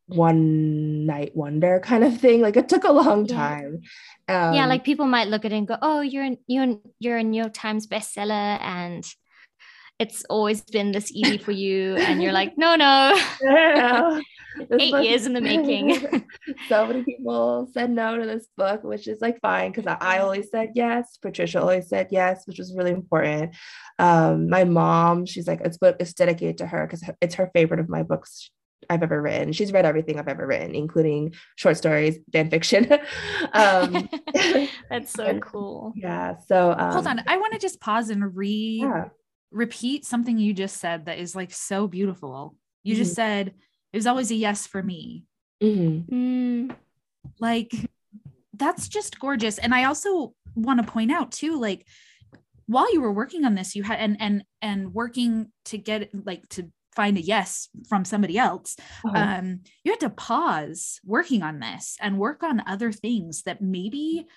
one 0.07 1.05
night 1.05 1.31
wonder 1.35 1.79
kind 1.83 2.03
of 2.03 2.19
thing 2.19 2.41
like 2.41 2.57
it 2.57 2.67
took 2.67 2.83
a 2.83 2.91
long 2.91 3.25
Yeah. 3.25 3.35
time 3.35 3.81
um, 4.27 4.53
yeah, 4.53 4.65
like 4.67 4.83
people 4.85 5.05
might 5.05 5.27
look 5.27 5.43
at 5.43 5.51
it 5.51 5.57
and 5.57 5.67
go, 5.67 5.77
"Oh, 5.81 5.99
you're 6.01 6.23
an, 6.23 6.37
you're 6.47 6.79
you're 6.99 7.17
a 7.17 7.23
New 7.23 7.41
York 7.41 7.53
Times 7.53 7.87
bestseller, 7.87 8.57
and 8.61 9.03
it's 9.99 10.23
always 10.29 10.61
been 10.61 10.91
this 10.93 11.11
easy 11.11 11.37
for 11.37 11.51
you." 11.51 11.95
And 11.97 12.21
you're 12.21 12.31
like, 12.31 12.53
"No, 12.57 12.75
no, 12.75 12.85
I 12.85 13.73
don't 13.75 13.91
know. 13.91 14.15
This 14.15 14.23
eight 14.79 14.91
book- 14.91 15.03
years 15.03 15.25
in 15.25 15.33
the 15.33 15.41
making." 15.41 16.07
so 16.69 16.85
many 16.87 17.03
people 17.03 17.67
said 17.73 17.89
no 17.89 18.17
to 18.17 18.25
this 18.25 18.47
book, 18.57 18.83
which 18.83 19.07
is 19.07 19.21
like 19.21 19.39
fine 19.41 19.71
because 19.71 19.87
I, 19.87 19.97
I 19.99 20.19
always 20.19 20.49
said 20.51 20.71
yes. 20.75 21.17
Patricia 21.21 21.61
always 21.61 21.87
said 21.89 22.07
yes, 22.11 22.43
which 22.45 22.59
was 22.59 22.73
really 22.75 22.91
important. 22.91 23.55
Um, 23.99 24.49
my 24.49 24.63
mom, 24.63 25.25
she's 25.25 25.47
like, 25.47 25.61
it's 25.63 25.77
book 25.77 25.95
it's 25.99 26.13
dedicated 26.13 26.57
to 26.59 26.67
her 26.67 26.85
because 26.85 27.03
it's 27.21 27.35
her 27.35 27.49
favorite 27.53 27.79
of 27.79 27.89
my 27.89 28.03
books 28.03 28.49
I've 28.89 29.01
ever 29.03 29.21
written. 29.21 29.53
She's 29.53 29.71
read 29.71 29.85
everything 29.85 30.19
I've 30.19 30.27
ever 30.27 30.45
written, 30.45 30.75
including 30.75 31.33
short 31.55 31.77
stories, 31.77 32.19
fan 32.33 32.49
fiction. 32.49 32.91
um, 33.53 34.09
That's 34.89 35.11
so 35.13 35.25
and- 35.25 35.41
cool. 35.41 35.93
yeah. 35.95 36.35
So 36.47 36.71
um, 36.77 36.91
Hold 36.93 37.07
on. 37.07 37.23
I 37.27 37.37
want 37.37 37.53
to 37.53 37.59
just 37.59 37.79
pause 37.79 38.09
and 38.09 38.35
re 38.35 38.79
Yeah. 38.83 39.05
repeat 39.51 40.03
something 40.05 40.37
you 40.37 40.53
just 40.53 40.77
said 40.77 41.05
that 41.05 41.17
is 41.19 41.35
like 41.35 41.51
so 41.51 41.87
beautiful. 41.87 42.55
You 42.83 42.95
just 42.95 43.13
Mhm. 43.13 43.15
said 43.15 43.53
it 43.93 43.97
was 43.97 44.07
always 44.07 44.31
a 44.31 44.35
yes 44.35 44.67
for 44.67 44.83
me. 44.83 45.25
mhm, 45.61 46.05
Mm, 46.07 46.75
Like 47.39 47.71
that's 48.53 48.87
just 48.87 49.19
gorgeous. 49.19 49.57
And 49.57 49.73
I 49.73 49.85
also 49.85 50.33
want 50.55 50.85
to 50.85 50.91
point 50.91 51.11
out 51.11 51.31
too, 51.31 51.59
like 51.59 51.87
while 52.65 52.91
you 52.93 53.01
were 53.01 53.13
working 53.13 53.45
on 53.45 53.55
this, 53.55 53.75
you 53.75 53.83
had 53.83 53.99
and 53.99 54.17
and 54.19 54.43
and 54.61 54.93
working 54.93 55.51
to 55.65 55.77
get 55.77 56.09
like 56.25 56.47
to 56.49 56.71
find 56.95 57.17
a 57.17 57.21
yes 57.21 57.69
from 57.89 58.05
somebody 58.05 58.37
else 58.37 58.75
uh-huh. 59.03 59.17
um, 59.17 59.61
you 59.83 59.91
had 59.91 59.99
to 59.99 60.11
pause 60.11 60.99
working 61.03 61.41
on 61.41 61.59
this 61.59 61.97
and 61.99 62.19
work 62.19 62.43
on 62.43 62.61
other 62.67 62.91
things 62.91 63.41
that 63.43 63.61
maybe 63.61 64.27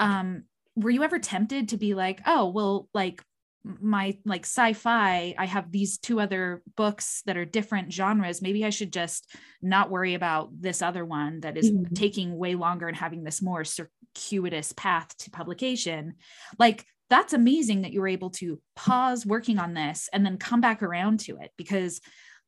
um, 0.00 0.42
were 0.74 0.90
you 0.90 1.04
ever 1.04 1.20
tempted 1.20 1.68
to 1.68 1.76
be 1.76 1.94
like 1.94 2.20
oh 2.26 2.48
well 2.48 2.88
like 2.94 3.22
my 3.64 4.16
like 4.24 4.44
sci-fi 4.46 5.34
i 5.36 5.44
have 5.44 5.70
these 5.70 5.98
two 5.98 6.18
other 6.18 6.62
books 6.76 7.22
that 7.26 7.36
are 7.36 7.44
different 7.44 7.92
genres 7.92 8.40
maybe 8.40 8.64
i 8.64 8.70
should 8.70 8.92
just 8.92 9.34
not 9.60 9.90
worry 9.90 10.14
about 10.14 10.48
this 10.58 10.80
other 10.80 11.04
one 11.04 11.40
that 11.40 11.58
is 11.58 11.70
Mhm. 11.70 11.94
taking 11.94 12.36
way 12.38 12.54
longer 12.54 12.88
and 12.88 12.96
having 12.96 13.22
this 13.22 13.42
more 13.42 13.64
circuitous 13.64 14.72
path 14.72 15.14
to 15.18 15.30
publication 15.30 16.14
like 16.58 16.86
that's 17.10 17.32
amazing 17.32 17.82
that 17.82 17.92
you 17.92 18.00
were 18.00 18.08
able 18.08 18.30
to 18.30 18.60
pause 18.76 19.26
working 19.26 19.58
on 19.58 19.74
this 19.74 20.08
and 20.12 20.24
then 20.24 20.38
come 20.38 20.60
back 20.60 20.82
around 20.82 21.20
to 21.20 21.36
it 21.36 21.50
because 21.58 22.00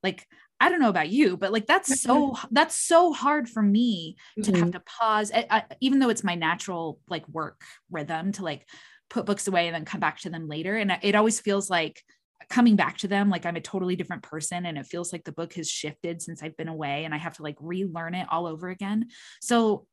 like 0.02 0.26
i 0.60 0.68
don't 0.70 0.80
know 0.80 0.88
about 0.88 1.10
you 1.10 1.36
but 1.36 1.52
like 1.52 1.66
that's 1.66 2.00
so 2.00 2.36
that's 2.52 2.76
so 2.78 3.12
hard 3.12 3.48
for 3.50 3.62
me 3.62 4.16
to 4.42 4.52
have 4.52 4.70
Mhm. 4.70 4.72
to 4.72 4.80
pause 4.80 5.30
I, 5.34 5.46
I- 5.50 5.64
even 5.80 5.98
though 5.98 6.08
it's 6.08 6.24
my 6.24 6.36
natural 6.36 7.00
like 7.08 7.28
work 7.28 7.60
rhythm 7.90 8.32
to 8.32 8.44
like 8.44 8.66
put 9.12 9.26
books 9.26 9.46
away 9.46 9.68
and 9.68 9.74
then 9.74 9.84
come 9.84 10.00
back 10.00 10.18
to 10.18 10.30
them 10.30 10.48
later 10.48 10.74
and 10.76 10.90
it 11.02 11.14
always 11.14 11.38
feels 11.38 11.70
like 11.70 12.02
coming 12.48 12.74
back 12.74 12.98
to 12.98 13.06
them 13.06 13.30
like 13.30 13.46
i'm 13.46 13.54
a 13.56 13.60
totally 13.60 13.94
different 13.94 14.22
person 14.24 14.66
and 14.66 14.76
it 14.76 14.86
feels 14.86 15.12
like 15.12 15.22
the 15.22 15.30
book 15.32 15.52
has 15.52 15.70
shifted 15.70 16.20
since 16.20 16.42
i've 16.42 16.56
been 16.56 16.66
away 16.66 17.04
and 17.04 17.14
i 17.14 17.18
have 17.18 17.36
to 17.36 17.42
like 17.42 17.56
relearn 17.60 18.14
it 18.14 18.26
all 18.30 18.46
over 18.48 18.68
again 18.68 19.06
so 19.40 19.86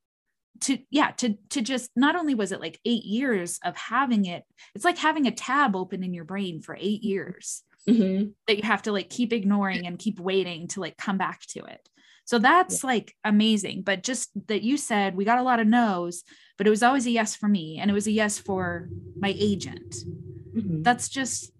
to 0.61 0.79
yeah 0.89 1.11
to 1.11 1.35
to 1.49 1.61
just 1.61 1.91
not 1.95 2.15
only 2.15 2.33
was 2.33 2.51
it 2.51 2.59
like 2.59 2.79
8 2.85 3.03
years 3.03 3.59
of 3.63 3.77
having 3.77 4.25
it 4.25 4.43
it's 4.73 4.83
like 4.85 4.97
having 4.97 5.27
a 5.27 5.31
tab 5.31 5.75
open 5.75 6.03
in 6.03 6.13
your 6.13 6.25
brain 6.25 6.61
for 6.61 6.75
8 6.79 7.03
years 7.03 7.61
Mhm. 7.87 8.33
that 8.47 8.57
you 8.57 8.63
have 8.63 8.83
to 8.83 8.91
like 8.91 9.09
keep 9.09 9.31
ignoring 9.33 9.87
and 9.87 9.97
keep 9.97 10.19
waiting 10.19 10.67
to 10.69 10.81
like 10.81 10.97
come 10.97 11.17
back 11.17 11.41
to 11.51 11.63
it. 11.63 11.87
So 12.25 12.37
that's 12.37 12.83
like 12.83 13.15
amazing. 13.23 13.81
But 13.83 14.03
just 14.03 14.29
that 14.47 14.61
you 14.61 14.77
said 14.77 15.15
we 15.15 15.25
got 15.25 15.39
a 15.39 15.43
lot 15.43 15.59
of 15.59 15.65
no's, 15.65 16.23
but 16.59 16.67
it 16.67 16.69
was 16.69 16.83
always 16.83 17.07
a 17.07 17.11
yes 17.11 17.35
for 17.35 17.47
me 17.47 17.79
and 17.79 17.89
it 17.89 17.93
was 17.95 18.05
a 18.05 18.11
yes 18.11 18.37
for 18.37 18.89
my 19.17 19.33
agent. 19.39 19.95
Mhm. 20.55 20.83
That's 20.83 21.09
just 21.09 21.51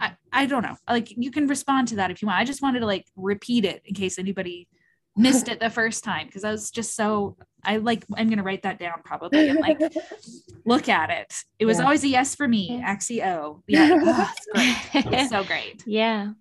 I, 0.00 0.12
I 0.32 0.46
don't 0.46 0.62
know. 0.62 0.76
Like 0.88 1.08
you 1.16 1.30
can 1.30 1.46
respond 1.48 1.88
to 1.88 1.96
that 1.96 2.10
if 2.10 2.22
you 2.22 2.26
want. 2.26 2.38
I 2.38 2.44
just 2.44 2.60
wanted 2.62 2.80
to 2.80 2.86
like 2.86 3.06
repeat 3.16 3.64
it 3.64 3.82
in 3.84 3.94
case 3.94 4.18
anybody 4.18 4.68
missed 5.16 5.48
it 5.48 5.58
the 5.60 5.70
first 5.80 6.04
time 6.04 6.26
because 6.26 6.44
I 6.44 6.50
was 6.50 6.70
just 6.70 6.94
so 6.96 7.36
I 7.64 7.76
like 7.78 8.04
I'm 8.16 8.28
gonna 8.28 8.42
write 8.42 8.62
that 8.64 8.78
down 8.78 9.00
probably 9.04 9.48
and 9.48 9.58
like 9.60 9.78
look 10.66 10.88
at 10.88 11.10
it. 11.10 11.32
It 11.58 11.66
was 11.66 11.78
Yeah. 11.78 11.84
always 11.84 12.04
a 12.04 12.08
yes 12.08 12.34
for 12.34 12.46
me. 12.46 12.64
Yeah. 12.78 12.94
Axio. 12.94 13.62
Yeah. 13.68 13.88
Oh, 14.02 14.32
it's 14.36 14.46
great. 14.92 15.14
It's 15.14 15.30
so 15.30 15.44
great. 15.44 15.82
yeah. 15.86 16.32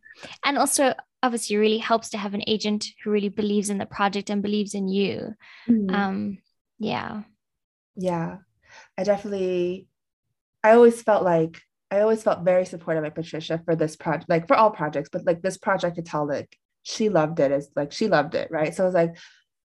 And 0.45 0.57
also, 0.57 0.93
obviously, 1.23 1.55
it 1.55 1.59
really 1.59 1.77
helps 1.77 2.09
to 2.11 2.17
have 2.17 2.33
an 2.33 2.43
agent 2.47 2.85
who 3.03 3.11
really 3.11 3.29
believes 3.29 3.69
in 3.69 3.77
the 3.77 3.85
project 3.85 4.29
and 4.29 4.41
believes 4.43 4.73
in 4.75 4.87
you. 4.87 5.33
Mhm. 5.69 5.91
Um, 5.93 6.37
yeah. 6.79 7.23
Yeah. 7.95 8.37
I 8.97 9.03
definitely 9.03 9.87
i 10.63 10.71
always 10.71 11.01
felt 11.01 11.23
like 11.23 11.61
i 11.89 11.99
always 11.99 12.23
felt 12.23 12.45
very 12.45 12.65
supportive 12.65 13.03
by 13.03 13.09
patricia 13.09 13.61
for 13.65 13.75
this 13.75 13.95
project 13.95 14.29
like 14.29 14.47
for 14.47 14.55
all 14.55 14.71
projects 14.71 15.09
but 15.11 15.25
like 15.25 15.41
this 15.41 15.57
project 15.57 15.97
to 15.97 16.01
tell 16.01 16.25
like 16.27 16.57
she 16.83 17.09
loved 17.09 17.39
it 17.39 17.65
like 17.75 17.91
she 17.91 18.07
loved 18.07 18.33
it 18.35 18.49
right? 18.49 18.73
So 18.73 18.83
it 18.83 18.87
was 18.87 18.95
like 18.95 19.17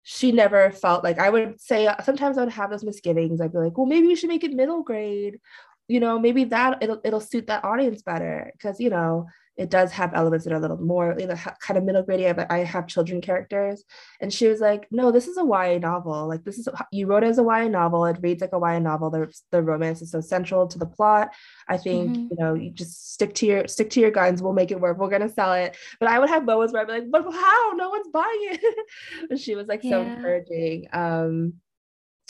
she 0.03 0.31
never 0.31 0.71
felt 0.71 1.03
like 1.03 1.19
i 1.19 1.29
would 1.29 1.59
say 1.59 1.87
uh, 1.87 2.01
sometimes 2.01 2.37
i 2.37 2.43
would 2.43 2.53
have 2.53 2.69
those 2.69 2.83
misgivings 2.83 3.39
i'd 3.41 3.51
be 3.51 3.57
like 3.57 3.77
well 3.77 3.87
maybe 3.87 4.07
we 4.07 4.15
should 4.15 4.29
make 4.29 4.43
it 4.43 4.53
middle 4.53 4.83
grade 4.83 5.39
you 5.87 5.99
know 5.99 6.19
maybe 6.19 6.45
that 6.45 6.77
it'll 6.81 7.01
it'll 7.03 7.19
suit 7.19 7.47
that 7.47 7.63
audience 7.65 8.01
better. 8.01 8.51
Because 8.53 8.79
you 8.79 8.89
know 8.89 9.27
it 9.55 9.69
does 9.69 9.91
have 9.91 10.13
elements 10.15 10.45
that 10.45 10.53
are 10.53 10.57
a 10.57 10.59
little 10.59 10.81
more 10.81 11.15
you 11.19 11.27
know 11.27 11.35
kind 11.59 11.77
of 11.77 11.83
middle 11.83 12.01
grade 12.01 12.35
but 12.35 12.51
i 12.51 12.59
have 12.59 12.87
children 12.87 13.21
characters. 13.21 13.83
And 14.19 14.33
she 14.33 14.47
was 14.47 14.59
like 14.59 14.87
no 14.91 15.11
this 15.11 15.27
is 15.27 15.37
a 15.37 15.41
ya 15.45 15.77
novel. 15.77 16.27
Like 16.27 16.43
this 16.43 16.57
is 16.57 16.67
you 16.91 17.05
wrote 17.07 17.23
it 17.23 17.27
as 17.27 17.39
a 17.39 17.43
ya 17.43 17.67
novel. 17.67 18.05
It 18.05 18.17
reads 18.21 18.41
like 18.41 18.53
a 18.53 18.59
ya 18.59 18.79
novel. 18.79 19.09
The, 19.11 19.31
the 19.51 19.61
romance 19.61 20.01
is 20.01 20.11
so 20.11 20.21
central 20.21 20.67
to 20.67 20.79
the 20.79 20.85
plot. 20.87 21.29
I 21.67 21.77
think 21.77 22.15
Mhm. 22.17 22.29
you 22.31 22.37
know 22.39 22.53
you 22.55 22.71
just 22.71 23.13
stick 23.13 23.33
to 23.35 23.45
your 23.45 23.67
stick 23.67 23.89
to 23.91 23.99
your 23.99 24.11
guns. 24.11 24.41
We'll 24.41 24.53
make 24.53 24.71
it 24.71 24.79
work. 24.81 24.97
We're 24.97 25.09
gonna 25.09 25.29
sell 25.29 25.53
it. 25.53 25.77
But 25.99 26.09
i 26.09 26.17
would 26.19 26.29
have 26.29 26.45
moments 26.45 26.73
where 26.73 26.81
i'd 26.81 26.87
be 26.87 26.93
like 26.93 27.11
but 27.11 27.23
how? 27.31 27.71
No 27.75 27.89
one's 27.89 28.07
buying 28.07 28.43
it. 28.53 28.61
But 29.29 29.39
she 29.39 29.55
was 29.55 29.67
like 29.67 29.81
so 29.83 29.89
Yeah. 29.89 30.13
encouraging. 30.15 30.87
Um 30.93 31.53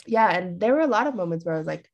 yeah 0.06 0.28
and 0.36 0.60
there 0.60 0.74
were 0.74 0.80
a 0.80 0.86
lot 0.86 1.06
of 1.06 1.14
moments 1.14 1.44
where 1.44 1.54
i 1.54 1.58
was 1.58 1.66
like 1.66 1.90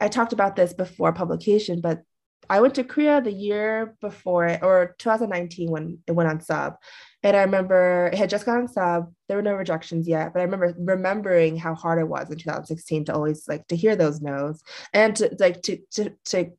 i 0.00 0.06
talked 0.08 0.32
about 0.32 0.54
this 0.54 0.72
before 0.72 1.12
publication 1.12 1.80
but 1.80 2.02
I 2.48 2.60
went 2.60 2.74
to 2.76 2.84
Korea 2.84 3.20
the 3.20 3.32
year 3.32 3.94
before 4.00 4.46
it, 4.46 4.62
or 4.62 4.96
2019 4.98 5.70
when 5.70 5.98
it 6.06 6.12
went 6.12 6.28
on 6.28 6.40
sub. 6.40 6.74
And 7.22 7.36
I 7.36 7.42
remember 7.42 8.10
it 8.12 8.18
had 8.18 8.30
just 8.30 8.46
gone 8.46 8.62
on 8.62 8.68
sub. 8.68 9.12
There 9.28 9.36
were 9.36 9.42
no 9.42 9.54
rejections 9.54 10.08
yet, 10.08 10.32
but 10.32 10.40
I 10.40 10.44
remember 10.44 10.74
remembering 10.78 11.56
how 11.56 11.74
hard 11.74 12.00
it 12.00 12.08
was 12.08 12.30
in 12.30 12.38
2016 12.38 13.04
to 13.04 13.14
always 13.14 13.46
like 13.46 13.66
to 13.68 13.76
hear 13.76 13.94
those 13.94 14.20
no's 14.20 14.62
and 14.92 15.14
to 15.16 15.36
like 15.38 15.62
to 15.62 15.78
to 15.92 16.10
to 16.26 16.50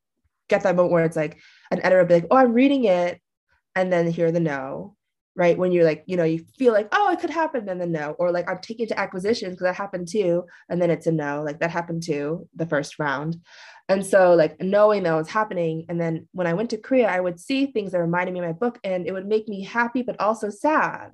get 0.48 0.64
that 0.64 0.76
moment 0.76 0.94
where 0.94 1.06
it's 1.06 1.16
like 1.16 1.40
an 1.72 1.82
editor 1.82 2.06
be 2.06 2.14
like, 2.16 2.28
oh, 2.32 2.38
I'm 2.38 2.54
reading 2.54 2.86
it, 2.86 3.20
and 3.76 3.92
then 3.92 4.10
hear 4.12 4.32
the 4.32 4.40
no. 4.40 4.96
right? 5.36 5.58
When 5.58 5.72
you're 5.72 5.86
like, 5.86 6.04
you 6.08 6.18
know, 6.18 6.24
you 6.24 6.46
feel 6.58 6.74
like, 6.74 6.90
oh, 6.92 7.12
it 7.12 7.20
could 7.20 7.30
happen, 7.30 7.66
then 7.66 7.80
the 7.80 7.86
no, 7.88 8.12
or 8.20 8.32
like 8.32 8.50
I'm 8.50 8.60
taking 8.60 8.88
to 8.88 9.00
acquisitions 9.00 9.54
because 9.54 9.66
that 9.66 9.76
happened 9.76 10.08
too, 10.10 10.46
and 10.70 10.82
then 10.82 10.92
it's 10.92 11.08
a 11.08 11.12
no, 11.12 11.44
like 11.44 11.60
that 11.60 11.72
happened 11.72 12.04
too 12.04 12.48
the 12.56 12.66
first 12.66 13.00
round. 13.00 13.38
And 13.92 14.06
so, 14.06 14.34
like 14.36 14.62
knowing 14.62 15.04
that 15.04 15.16
was 15.16 15.30
happening, 15.30 15.86
and 15.90 16.00
then 16.00 16.28
when 16.32 16.48
I 16.48 16.54
went 16.54 16.70
to 16.72 16.78
Korea, 16.78 17.08
I 17.10 17.20
would 17.20 17.40
see 17.40 17.66
things 17.66 17.92
that 17.92 18.00
reminded 18.00 18.34
me 18.34 18.40
of 18.40 18.46
my 18.46 18.52
book, 18.54 18.80
and 18.84 19.06
it 19.06 19.12
would 19.12 19.28
make 19.28 19.48
me 19.48 19.64
happy, 19.64 20.02
but 20.02 20.20
also 20.20 20.50
sad, 20.50 21.12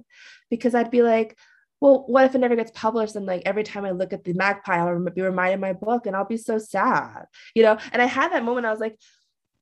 because 0.50 0.76
I'd 0.76 0.92
be 0.92 1.02
like, 1.02 1.38
well, 1.80 2.06
what 2.08 2.26
if 2.26 2.36
it 2.36 2.40
never 2.40 2.56
gets 2.56 2.72
published? 2.72 3.16
And 3.16 3.26
like 3.26 3.44
every 3.46 3.64
time 3.64 3.86
I 3.86 3.92
look 3.92 4.14
at 4.14 4.24
the 4.24 4.34
magpie, 4.34 4.78
I'll 4.78 5.00
be 5.10 5.22
reminded 5.22 5.56
of 5.56 5.60
my 5.60 5.74
book, 5.74 6.06
and 6.06 6.16
I'll 6.16 6.26
be 6.26 6.38
so 6.38 6.58
sad, 6.58 7.26
you 7.56 7.64
know. 7.64 7.78
And 7.92 8.02
I 8.02 8.06
had 8.06 8.32
that 8.32 8.44
moment. 8.44 8.66
I 8.66 8.72
was 8.72 8.80
like, 8.80 8.98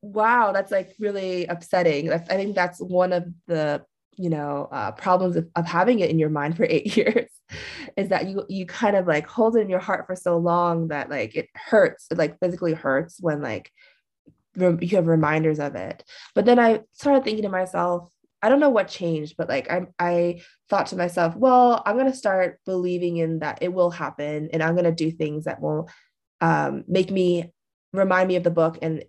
wow, 0.01 0.51
that's 0.51 0.71
like 0.71 0.93
really 0.99 1.45
upsetting. 1.45 2.11
I 2.11 2.19
think 2.19 2.55
that's 2.55 2.79
one 2.79 3.13
of 3.13 3.25
the 3.47 3.83
you 4.17 4.29
know 4.29 4.67
uh, 4.71 4.91
problems 4.91 5.35
of, 5.35 5.47
of 5.55 5.65
having 5.65 5.99
it 5.99 6.09
in 6.09 6.19
your 6.19 6.29
mind 6.29 6.55
for 6.55 6.65
eight 6.69 6.95
years 6.97 7.29
is 7.97 8.09
that 8.09 8.27
you 8.27 8.43
you 8.49 8.65
kind 8.65 8.95
of 8.95 9.07
like 9.07 9.27
hold 9.27 9.55
it 9.55 9.61
in 9.61 9.69
your 9.69 9.79
heart 9.79 10.05
for 10.07 10.15
so 10.15 10.37
long 10.37 10.87
that 10.89 11.09
like 11.09 11.35
it 11.35 11.49
hurts 11.55 12.07
it 12.11 12.17
like 12.17 12.39
physically 12.39 12.73
hurts 12.73 13.17
when 13.19 13.41
like 13.41 13.71
you 14.55 14.95
have 14.95 15.07
reminders 15.07 15.59
of 15.59 15.75
it. 15.75 16.03
But 16.33 16.45
then 16.45 16.59
i 16.59 16.81
started 16.93 17.23
thinking 17.23 17.43
to 17.43 17.49
myself 17.49 18.09
i 18.41 18.49
don't 18.49 18.59
know 18.59 18.69
what 18.69 18.87
changed 18.87 19.35
but 19.37 19.49
like 19.49 19.69
i 19.71 19.87
i 19.97 20.41
thought 20.69 20.87
to 20.87 20.95
myself 20.95 21.35
well 21.35 21.81
i'm 21.85 21.97
going 21.97 22.11
to 22.11 22.17
start 22.17 22.59
believing 22.65 23.17
in 23.17 23.39
that 23.39 23.59
it 23.61 23.73
will 23.73 23.89
happen 23.89 24.49
and 24.53 24.61
i'm 24.61 24.75
going 24.75 24.85
to 24.85 24.91
do 24.91 25.09
things 25.09 25.45
that 25.45 25.61
will 25.61 25.89
um, 26.41 26.83
make 26.87 27.09
me 27.09 27.51
remind 27.93 28.27
me 28.27 28.35
of 28.35 28.43
the 28.43 28.51
book 28.51 28.77
and 28.81 29.03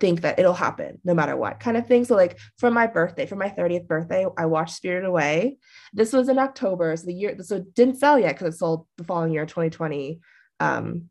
think 0.00 0.22
that 0.22 0.38
it'll 0.38 0.52
happen 0.52 0.98
no 1.04 1.14
matter 1.14 1.36
what 1.36 1.60
kind 1.60 1.76
of 1.76 1.86
thing. 1.86 2.04
So 2.04 2.16
like 2.16 2.38
for 2.58 2.70
my 2.70 2.86
birthday, 2.86 3.26
for 3.26 3.36
my 3.36 3.48
30th 3.48 3.86
birthday, 3.86 4.26
I 4.36 4.46
watched 4.46 4.74
Spirited 4.74 5.06
Away. 5.06 5.58
This 5.92 6.12
was 6.12 6.28
in 6.28 6.38
October. 6.38 6.96
So 6.96 7.06
the 7.06 7.14
year, 7.14 7.36
so 7.40 7.56
it 7.56 7.74
didn't 7.74 7.98
sell 7.98 8.18
yet 8.18 8.36
because 8.36 8.54
it 8.54 8.58
sold 8.58 8.86
the 8.96 9.04
following 9.04 9.32
year, 9.32 9.46
2020, 9.46 10.20
um, 10.60 11.08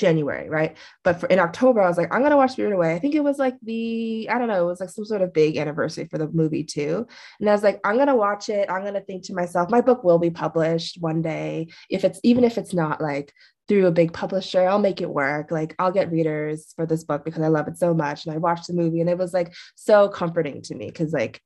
January, 0.00 0.48
right? 0.48 0.76
But 1.04 1.20
for 1.20 1.26
in 1.26 1.38
October, 1.38 1.80
I 1.80 1.88
was 1.88 1.96
like, 1.96 2.12
I'm 2.12 2.22
gonna 2.22 2.36
watch 2.36 2.52
Spirited 2.52 2.76
Away. 2.76 2.94
I 2.94 2.98
think 2.98 3.14
it 3.14 3.22
was 3.24 3.38
like 3.38 3.54
the, 3.62 4.28
I 4.30 4.38
don't 4.38 4.48
know, 4.48 4.64
it 4.64 4.66
was 4.66 4.80
like 4.80 4.90
some 4.90 5.04
sort 5.04 5.22
of 5.22 5.32
big 5.32 5.56
anniversary 5.56 6.06
for 6.06 6.18
the 6.18 6.28
movie 6.28 6.64
too. 6.64 7.06
And 7.38 7.48
I 7.48 7.52
was 7.52 7.62
like, 7.62 7.80
I'm 7.84 7.96
gonna 7.96 8.16
watch 8.16 8.48
it. 8.48 8.70
I'm 8.70 8.84
gonna 8.84 9.00
think 9.00 9.24
to 9.26 9.34
myself, 9.34 9.70
my 9.70 9.80
book 9.80 10.02
will 10.02 10.18
be 10.18 10.30
published 10.30 10.96
one 11.00 11.22
day. 11.22 11.68
If 11.88 12.04
it's 12.04 12.20
even 12.24 12.44
if 12.44 12.58
it's 12.58 12.74
not 12.74 13.00
like 13.00 13.32
through 13.70 13.86
a 13.86 13.92
big 13.92 14.12
publisher. 14.12 14.66
I'll 14.66 14.80
make 14.80 15.00
it 15.00 15.08
work. 15.08 15.52
Like 15.52 15.76
I'll 15.78 15.92
get 15.92 16.10
readers 16.10 16.72
for 16.74 16.86
this 16.86 17.04
book 17.04 17.24
because 17.24 17.40
I 17.40 17.46
love 17.46 17.68
it 17.68 17.78
so 17.78 17.94
much. 17.94 18.26
And 18.26 18.34
I 18.34 18.38
watched 18.38 18.66
the 18.66 18.72
movie 18.72 19.00
and 19.00 19.08
it 19.08 19.16
was 19.16 19.32
like 19.32 19.54
so 19.76 20.08
comforting 20.08 20.60
to 20.62 20.74
me 20.74 20.86
because 20.86 21.12
like 21.12 21.40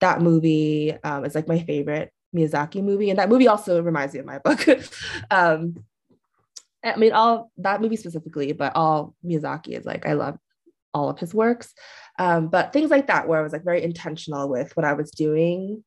that 0.00 0.20
movie 0.20 0.92
um, 1.04 1.24
is 1.24 1.36
like 1.36 1.46
my 1.46 1.60
favorite 1.60 2.12
Miyazaki 2.34 2.82
movie. 2.82 3.10
And 3.10 3.18
that 3.20 3.28
movie 3.28 3.46
also 3.46 3.80
reminds 3.80 4.14
me 4.14 4.20
of 4.20 4.26
my 4.26 4.38
book. 4.38 4.66
um, 5.30 5.84
I 6.84 6.96
mean, 6.96 7.12
all 7.12 7.50
that 7.58 7.80
movie 7.80 7.96
specifically, 7.96 8.52
but 8.52 8.72
all 8.74 9.14
Miyazaki 9.24 9.78
is 9.78 9.84
like, 9.84 10.06
I 10.06 10.14
love 10.14 10.38
all 10.94 11.08
of 11.08 11.18
his 11.18 11.34
works. 11.34 11.72
Um, 12.18 12.48
but 12.48 12.72
things 12.72 12.90
like 12.90 13.06
that, 13.06 13.28
where 13.28 13.38
I 13.38 13.42
was 13.42 13.52
like 13.52 13.64
very 13.64 13.82
intentional 13.82 14.48
with 14.48 14.76
what 14.76 14.84
I 14.84 14.92
was 14.92 15.10
doing 15.10 15.84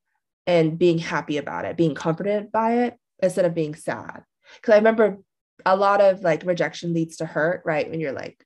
and 0.48 0.78
being 0.78 0.98
happy 0.98 1.38
about 1.38 1.66
it, 1.66 1.78
being 1.78 1.96
comforted 1.96 2.52
by 2.52 2.86
it 2.86 2.98
instead 3.22 3.46
of 3.46 3.54
being 3.54 3.76
sad. 3.76 4.24
Because 4.56 4.74
I 4.74 4.78
remember 4.78 5.18
a 5.66 5.76
lot 5.76 6.02
of 6.02 6.22
like 6.22 6.44
rejection 6.46 6.94
leads 6.94 7.18
to 7.18 7.26
hurt, 7.26 7.62
right? 7.66 7.90
When 7.90 8.00
you're 8.00 8.12
like, 8.12 8.44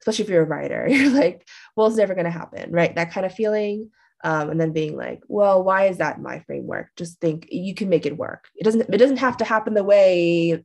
especially 0.00 0.24
if 0.24 0.30
you're 0.30 0.42
a 0.42 0.46
writer, 0.46 0.86
you're 0.90 1.10
like, 1.10 1.46
well, 1.76 1.86
it's 1.86 1.96
never 1.96 2.14
going 2.14 2.24
to 2.24 2.30
happen, 2.30 2.72
right? 2.72 2.94
That 2.94 3.12
kind 3.12 3.26
of 3.26 3.34
feeling. 3.34 3.90
Um, 4.22 4.50
and 4.50 4.60
then 4.60 4.72
being 4.72 4.96
like, 4.96 5.22
well, 5.28 5.62
why 5.62 5.86
is 5.86 5.98
that 5.98 6.20
my 6.20 6.40
framework? 6.40 6.88
Just 6.96 7.20
think 7.20 7.48
you 7.50 7.74
can 7.74 7.88
make 7.88 8.04
it 8.04 8.18
work. 8.18 8.48
It 8.54 8.64
doesn't, 8.64 8.92
it 8.92 8.98
doesn't 8.98 9.16
have 9.16 9.38
to 9.38 9.46
happen 9.46 9.72
the 9.72 9.82
way, 9.82 10.62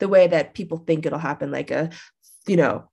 the 0.00 0.08
way 0.08 0.26
that 0.26 0.54
people 0.54 0.78
think 0.78 1.06
it'll 1.06 1.18
happen, 1.18 1.50
like 1.50 1.70
a, 1.70 1.90
you 2.46 2.56
know, 2.56 2.88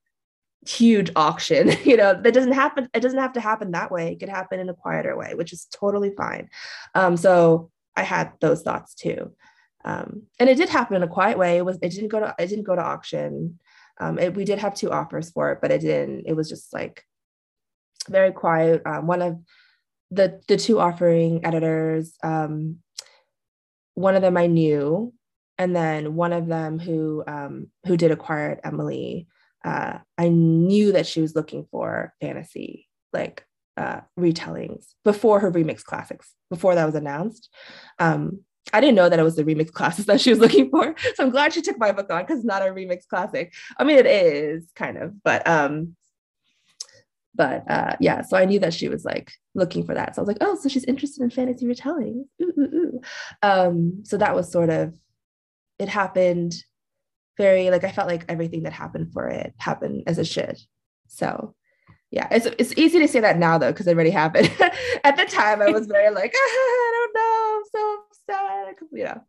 huge 0.66 1.10
auction, 1.16 1.72
you 1.84 1.96
know, 1.96 2.20
that 2.20 2.34
doesn't 2.34 2.52
happen. 2.52 2.88
It 2.94 3.00
doesn't 3.00 3.18
have 3.18 3.32
to 3.34 3.40
happen 3.40 3.72
that 3.72 3.90
way. 3.90 4.12
It 4.12 4.20
could 4.20 4.28
happen 4.28 4.60
in 4.60 4.68
a 4.68 4.74
quieter 4.74 5.16
way, 5.16 5.34
which 5.34 5.52
is 5.52 5.66
totally 5.72 6.12
fine. 6.16 6.48
Um, 6.94 7.16
so 7.16 7.70
I 7.96 8.02
had 8.02 8.32
those 8.40 8.62
thoughts 8.62 8.94
too. 8.94 9.32
Um, 9.84 10.24
and 10.38 10.48
it 10.48 10.56
did 10.56 10.68
happen 10.68 10.96
in 10.96 11.02
a 11.02 11.08
quiet 11.08 11.38
way. 11.38 11.56
It 11.56 11.64
was 11.64 11.78
it 11.82 11.90
didn't 11.90 12.08
go 12.08 12.20
to 12.20 12.34
it 12.38 12.46
didn't 12.48 12.64
go 12.64 12.76
to 12.76 12.82
auction. 12.82 13.58
Um, 14.00 14.18
it, 14.18 14.34
we 14.34 14.44
did 14.44 14.58
have 14.58 14.74
two 14.74 14.90
offers 14.90 15.30
for 15.30 15.52
it, 15.52 15.58
but 15.60 15.70
it 15.70 15.80
didn't. 15.80 16.24
It 16.26 16.34
was 16.34 16.48
just 16.48 16.72
like 16.72 17.04
very 18.08 18.32
quiet. 18.32 18.82
Um, 18.84 19.06
one 19.06 19.22
of 19.22 19.38
the 20.10 20.40
the 20.48 20.56
two 20.56 20.80
offering 20.80 21.44
editors, 21.44 22.14
um, 22.22 22.78
one 23.94 24.14
of 24.14 24.22
them 24.22 24.36
I 24.36 24.46
knew, 24.46 25.12
and 25.58 25.74
then 25.74 26.14
one 26.14 26.32
of 26.32 26.46
them 26.46 26.78
who 26.78 27.24
um, 27.26 27.68
who 27.86 27.96
did 27.96 28.10
acquire 28.10 28.50
it, 28.50 28.60
Emily. 28.64 29.26
Uh, 29.64 29.98
I 30.16 30.28
knew 30.28 30.92
that 30.92 31.06
she 31.06 31.20
was 31.20 31.34
looking 31.34 31.66
for 31.70 32.14
fantasy 32.20 32.88
like 33.12 33.44
uh, 33.76 34.00
retellings 34.18 34.86
before 35.04 35.40
her 35.40 35.50
remix 35.50 35.82
classics 35.82 36.32
before 36.48 36.74
that 36.74 36.86
was 36.86 36.94
announced. 36.94 37.48
Um, 37.98 38.40
I 38.72 38.80
didn't 38.80 38.96
know 38.96 39.08
that 39.08 39.18
it 39.18 39.24
was 39.24 39.36
the 39.36 39.44
remix 39.44 39.72
classes 39.72 40.06
that 40.06 40.20
she 40.20 40.30
was 40.30 40.38
looking 40.40 40.70
for. 40.70 40.94
So 41.14 41.24
I'm 41.24 41.30
glad 41.30 41.52
she 41.52 41.62
took 41.62 41.78
my 41.78 41.92
book 41.92 42.10
on 42.10 42.22
because 42.22 42.38
it's 42.38 42.46
not 42.46 42.62
a 42.62 42.66
remix 42.66 43.06
classic. 43.08 43.52
I 43.78 43.84
mean, 43.84 43.98
it 43.98 44.06
is 44.06 44.70
kind 44.76 44.98
of, 44.98 45.22
but 45.22 45.46
um, 45.46 45.96
but 47.34 47.70
uh, 47.70 47.96
yeah. 48.00 48.22
So 48.22 48.36
I 48.36 48.44
knew 48.44 48.58
that 48.60 48.74
she 48.74 48.88
was 48.88 49.04
like 49.04 49.32
looking 49.54 49.84
for 49.84 49.94
that. 49.94 50.14
So 50.14 50.20
I 50.20 50.22
was 50.22 50.28
like, 50.28 50.38
oh, 50.40 50.56
so 50.56 50.68
she's 50.68 50.84
interested 50.84 51.22
in 51.22 51.30
fantasy 51.30 51.66
retelling. 51.66 52.26
Ooh, 52.42 52.52
ooh, 52.58 52.74
ooh. 52.74 53.00
Um, 53.42 54.04
so 54.04 54.16
that 54.18 54.34
was 54.34 54.50
sort 54.50 54.70
of 54.70 54.94
it 55.78 55.88
happened 55.88 56.54
very 57.36 57.70
like 57.70 57.84
I 57.84 57.92
felt 57.92 58.08
like 58.08 58.24
everything 58.28 58.64
that 58.64 58.72
happened 58.72 59.12
for 59.12 59.28
it 59.28 59.54
happened 59.58 60.04
as 60.06 60.18
it 60.18 60.26
should. 60.26 60.58
So 61.06 61.54
yeah, 62.10 62.26
it's 62.30 62.46
it's 62.46 62.76
easy 62.76 62.98
to 63.00 63.08
say 63.08 63.20
that 63.20 63.38
now 63.38 63.58
though 63.58 63.70
because 63.70 63.86
it 63.86 63.94
already 63.94 64.10
happened. 64.10 64.50
At 65.04 65.16
the 65.16 65.26
time, 65.26 65.62
I 65.62 65.70
was 65.70 65.86
very 65.92 66.12
like, 66.12 66.34
ah, 66.34 66.38
I 66.50 66.90
don't 66.94 67.14
know, 67.14 67.56
I'm 67.56 67.64
so 67.72 68.68
upset, 68.68 68.88
you 68.92 69.04
know. 69.04 69.22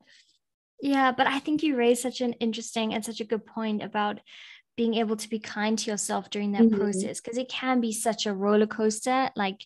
Yeah, 0.81 1.11
but 1.11 1.27
I 1.27 1.39
think 1.39 1.61
you 1.61 1.75
raised 1.75 2.01
such 2.01 2.21
an 2.21 2.33
interesting 2.33 2.93
and 2.93 3.03
such 3.03 3.19
a 3.19 3.25
good 3.25 3.45
point 3.45 3.83
about 3.83 4.21
being 4.77 4.95
able 4.95 5.17
to 5.17 5.29
be 5.29 5.39
kind 5.39 5.77
to 5.77 5.91
yourself 5.91 6.29
during 6.29 6.53
that 6.53 6.61
mm-hmm. 6.61 6.79
process 6.79 7.19
because 7.19 7.37
it 7.37 7.49
can 7.49 7.81
be 7.81 7.91
such 7.91 8.25
a 8.25 8.33
roller 8.33 8.67
coaster. 8.67 9.29
Like 9.35 9.65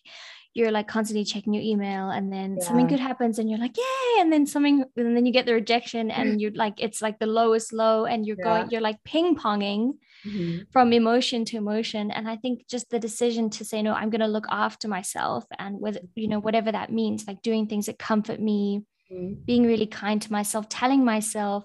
you're 0.54 0.70
like 0.70 0.86
constantly 0.86 1.24
checking 1.24 1.52
your 1.52 1.62
email 1.62 2.10
and 2.10 2.32
then 2.32 2.56
yeah. 2.56 2.64
something 2.64 2.86
good 2.86 3.00
happens 3.00 3.38
and 3.38 3.50
you're 3.50 3.58
like 3.58 3.76
yay 3.76 4.20
and 4.20 4.32
then 4.32 4.46
something 4.46 4.84
and 4.96 5.16
then 5.16 5.26
you 5.26 5.32
get 5.32 5.46
the 5.46 5.52
rejection 5.52 6.10
and 6.12 6.40
you're 6.40 6.52
like 6.52 6.74
it's 6.78 7.02
like 7.02 7.18
the 7.18 7.26
lowest 7.26 7.72
low 7.72 8.04
and 8.04 8.24
you're 8.24 8.36
yeah. 8.38 8.44
going 8.44 8.70
you're 8.70 8.80
like 8.80 9.02
ping 9.04 9.36
ponging 9.36 9.94
mm-hmm. 10.24 10.62
from 10.70 10.92
emotion 10.92 11.44
to 11.44 11.56
emotion 11.56 12.10
and 12.12 12.28
i 12.28 12.36
think 12.36 12.66
just 12.68 12.88
the 12.90 13.00
decision 13.00 13.50
to 13.50 13.64
say 13.64 13.82
no 13.82 13.92
i'm 13.92 14.10
going 14.10 14.20
to 14.20 14.28
look 14.28 14.46
after 14.48 14.86
myself 14.86 15.44
and 15.58 15.80
with 15.80 15.98
you 16.14 16.28
know 16.28 16.38
whatever 16.38 16.70
that 16.70 16.92
means 16.92 17.26
like 17.26 17.42
doing 17.42 17.66
things 17.66 17.86
that 17.86 17.98
comfort 17.98 18.40
me 18.40 18.82
mm-hmm. 19.12 19.34
being 19.44 19.66
really 19.66 19.86
kind 19.86 20.22
to 20.22 20.32
myself 20.32 20.68
telling 20.68 21.04
myself 21.04 21.64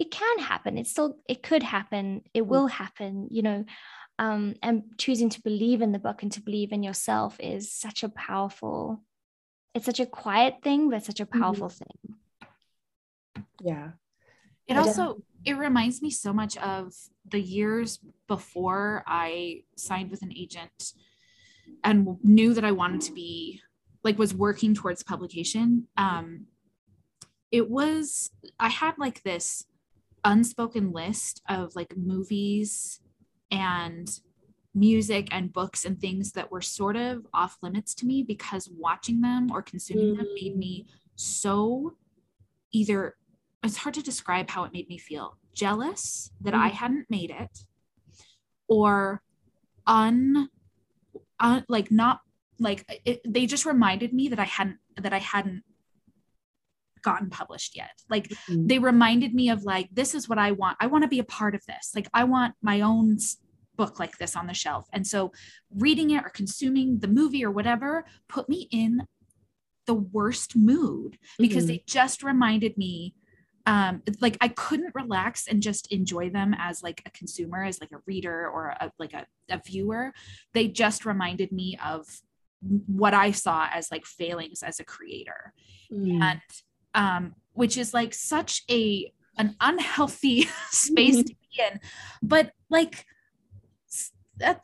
it 0.00 0.10
can 0.10 0.40
happen 0.40 0.76
it 0.76 0.88
still 0.88 1.16
it 1.28 1.40
could 1.40 1.62
happen 1.62 2.22
it 2.34 2.40
mm-hmm. 2.40 2.50
will 2.50 2.66
happen 2.66 3.28
you 3.30 3.42
know 3.42 3.64
um, 4.18 4.54
and 4.62 4.84
choosing 4.98 5.28
to 5.30 5.42
believe 5.42 5.82
in 5.82 5.92
the 5.92 5.98
book 5.98 6.22
and 6.22 6.30
to 6.32 6.40
believe 6.40 6.72
in 6.72 6.82
yourself 6.82 7.36
is 7.40 7.70
such 7.70 8.02
a 8.02 8.08
powerful 8.08 9.02
it's 9.74 9.86
such 9.86 10.00
a 10.00 10.06
quiet 10.06 10.56
thing 10.62 10.88
but 10.88 11.04
such 11.04 11.20
a 11.20 11.26
mm-hmm. 11.26 11.40
powerful 11.40 11.68
mm-hmm. 11.68 12.12
thing 13.36 13.44
yeah 13.62 13.90
it 14.66 14.76
also 14.76 15.22
it 15.44 15.58
reminds 15.58 16.00
me 16.00 16.10
so 16.10 16.32
much 16.32 16.56
of 16.58 16.94
the 17.30 17.40
years 17.40 17.98
before 18.28 19.02
i 19.06 19.62
signed 19.76 20.10
with 20.10 20.22
an 20.22 20.32
agent 20.36 20.92
and 21.82 22.16
knew 22.22 22.54
that 22.54 22.64
i 22.64 22.72
wanted 22.72 23.00
to 23.00 23.12
be 23.12 23.60
like 24.04 24.18
was 24.18 24.34
working 24.34 24.74
towards 24.74 25.02
publication 25.02 25.88
um 25.96 26.46
it 27.50 27.68
was 27.68 28.30
i 28.60 28.68
had 28.68 28.94
like 28.96 29.22
this 29.22 29.66
unspoken 30.24 30.92
list 30.92 31.42
of 31.48 31.74
like 31.76 31.96
movies 31.96 33.00
and 33.50 34.08
music 34.74 35.28
and 35.30 35.52
books 35.52 35.84
and 35.84 36.00
things 36.00 36.32
that 36.32 36.50
were 36.50 36.60
sort 36.60 36.96
of 36.96 37.26
off 37.32 37.56
limits 37.62 37.94
to 37.94 38.06
me 38.06 38.22
because 38.22 38.68
watching 38.76 39.20
them 39.20 39.50
or 39.52 39.62
consuming 39.62 40.14
mm. 40.14 40.18
them 40.18 40.26
made 40.34 40.56
me 40.56 40.86
so 41.14 41.94
either 42.72 43.16
it's 43.62 43.76
hard 43.78 43.94
to 43.94 44.02
describe 44.02 44.50
how 44.50 44.64
it 44.64 44.72
made 44.72 44.88
me 44.88 44.98
feel 44.98 45.36
jealous 45.54 46.32
that 46.40 46.54
mm. 46.54 46.58
I 46.58 46.68
hadn't 46.68 47.06
made 47.08 47.30
it 47.30 47.60
or 48.68 49.22
un, 49.86 50.48
un 51.38 51.64
like 51.68 51.90
not 51.90 52.20
like 52.58 52.84
it, 53.04 53.20
they 53.24 53.46
just 53.46 53.66
reminded 53.66 54.12
me 54.12 54.28
that 54.28 54.38
I 54.40 54.44
hadn't 54.44 54.78
that 55.00 55.12
I 55.12 55.18
hadn't 55.18 55.62
gotten 57.04 57.30
published 57.30 57.76
yet. 57.76 57.92
Like 58.10 58.28
mm-hmm. 58.28 58.66
they 58.66 58.78
reminded 58.80 59.34
me 59.34 59.50
of 59.50 59.62
like 59.62 59.88
this 59.92 60.14
is 60.14 60.28
what 60.28 60.38
I 60.38 60.50
want. 60.52 60.76
I 60.80 60.88
want 60.88 61.02
to 61.04 61.08
be 61.08 61.20
a 61.20 61.24
part 61.24 61.54
of 61.54 61.64
this. 61.66 61.92
Like 61.94 62.08
I 62.12 62.24
want 62.24 62.54
my 62.62 62.80
own 62.80 63.18
book 63.76 64.00
like 64.00 64.18
this 64.18 64.34
on 64.36 64.46
the 64.46 64.54
shelf. 64.54 64.86
And 64.92 65.06
so 65.06 65.32
reading 65.70 66.10
it 66.10 66.24
or 66.24 66.30
consuming 66.30 66.98
the 67.00 67.08
movie 67.08 67.44
or 67.44 67.50
whatever 67.50 68.04
put 68.28 68.48
me 68.48 68.68
in 68.70 69.06
the 69.86 69.94
worst 69.94 70.56
mood 70.56 71.18
because 71.38 71.66
Mhm. 71.66 71.74
it 71.76 71.86
just 71.86 72.22
reminded 72.22 72.78
me 72.78 73.14
um 73.66 74.02
like 74.20 74.36
I 74.40 74.48
couldn't 74.48 74.94
relax 74.94 75.46
and 75.46 75.62
just 75.62 75.90
enjoy 75.92 76.30
them 76.30 76.54
as 76.58 76.82
like 76.82 77.02
a 77.06 77.10
consumer 77.10 77.64
as 77.64 77.80
like 77.80 77.92
a 77.92 78.02
reader 78.06 78.48
or 78.48 78.68
a, 78.80 78.92
like 78.98 79.14
a, 79.14 79.26
a 79.50 79.60
viewer 79.66 80.12
they 80.52 80.68
just 80.68 81.04
reminded 81.06 81.50
me 81.50 81.78
of 81.84 82.06
what 82.86 83.14
I 83.14 83.30
saw 83.32 83.66
as 83.72 83.90
like 83.90 84.06
failings 84.06 84.62
as 84.62 84.80
a 84.80 84.84
creator 84.84 85.52
Mm. 85.92 86.22
and 86.22 86.40
um 86.94 87.34
which 87.52 87.76
is 87.76 87.94
like 87.94 88.14
such 88.14 88.62
a 88.70 89.12
an 89.36 89.56
unhealthy 89.60 90.42
space 90.70 91.16
to 91.16 91.34
be 91.34 91.62
in. 91.62 91.80
But 92.22 92.52
like 92.70 93.06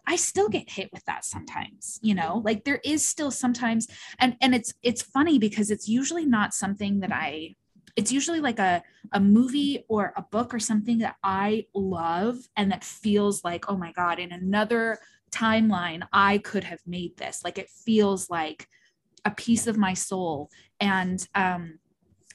I 0.05 0.16
still 0.16 0.49
get 0.49 0.68
hit 0.68 0.91
with 0.93 1.05
that 1.05 1.24
sometimes 1.24 2.01
you 2.03 2.14
know? 2.14 2.43
Like 2.45 2.64
there 2.64 2.81
is 2.85 3.07
still 3.07 3.31
sometimes 3.31 3.87
and 4.18 4.37
and 4.41 4.55
it's 4.55 4.74
it's 4.83 5.03
funny 5.03 5.39
because 5.39 5.70
it's 5.70 5.89
usually 5.89 6.26
not 6.26 6.55
something 6.55 7.01
that 7.01 7.12
I 7.12 7.55
it's 7.97 8.12
usually 8.12 8.41
like 8.41 8.59
a 8.59 8.83
a 9.12 9.20
movie 9.20 9.85
or 9.89 10.12
a 10.16 10.22
book 10.22 10.55
or 10.55 10.59
something 10.59 10.99
that 10.99 11.16
I 11.22 11.66
love 11.74 12.39
and 12.57 12.70
that 12.72 12.85
feels 12.85 13.45
like 13.45 13.68
oh 13.68 13.76
my 13.76 13.93
god 13.93 14.18
in 14.18 14.33
another 14.33 14.99
timeline 15.31 16.03
I 16.12 16.39
could 16.39 16.64
have 16.64 16.81
made 16.87 17.16
this. 17.16 17.43
Like 17.45 17.59
it 17.59 17.70
feels 17.70 18.28
like 18.28 18.66
a 19.24 19.31
piece 19.31 19.66
of 19.66 19.78
my 19.78 19.95
soul. 19.95 20.51
And 20.81 21.26
um 21.35 21.78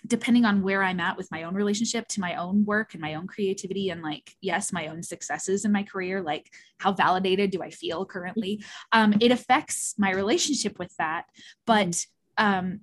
depending 0.05 0.45
on 0.45 0.61
where 0.61 0.83
I'm 0.83 0.99
at 0.99 1.17
with 1.17 1.31
my 1.31 1.43
own 1.43 1.55
relationship 1.55 2.07
to 2.09 2.19
my 2.19 2.35
own 2.35 2.65
work 2.65 2.93
and 2.93 3.01
my 3.01 3.15
own 3.15 3.27
creativity 3.27 3.89
and 3.89 4.01
like 4.01 4.35
yes 4.41 4.73
my 4.73 4.87
own 4.87 5.03
successes 5.03 5.65
in 5.65 5.71
my 5.71 5.83
career 5.83 6.21
like 6.21 6.51
how 6.79 6.91
validated 6.91 7.51
do 7.51 7.61
I 7.61 7.69
feel 7.69 8.05
currently? 8.05 8.63
Um 8.91 9.15
it 9.21 9.31
affects 9.31 9.95
my 9.97 10.11
relationship 10.11 10.77
with 10.79 10.95
that 10.97 11.25
but 11.65 12.05
um 12.37 12.81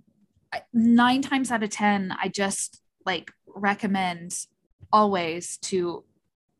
9 0.73 1.23
times 1.23 1.51
out 1.51 1.62
of 1.62 1.70
10 1.70 2.14
I 2.18 2.29
just 2.29 2.81
like 3.05 3.31
recommend 3.47 4.35
always 4.93 5.57
to 5.59 6.05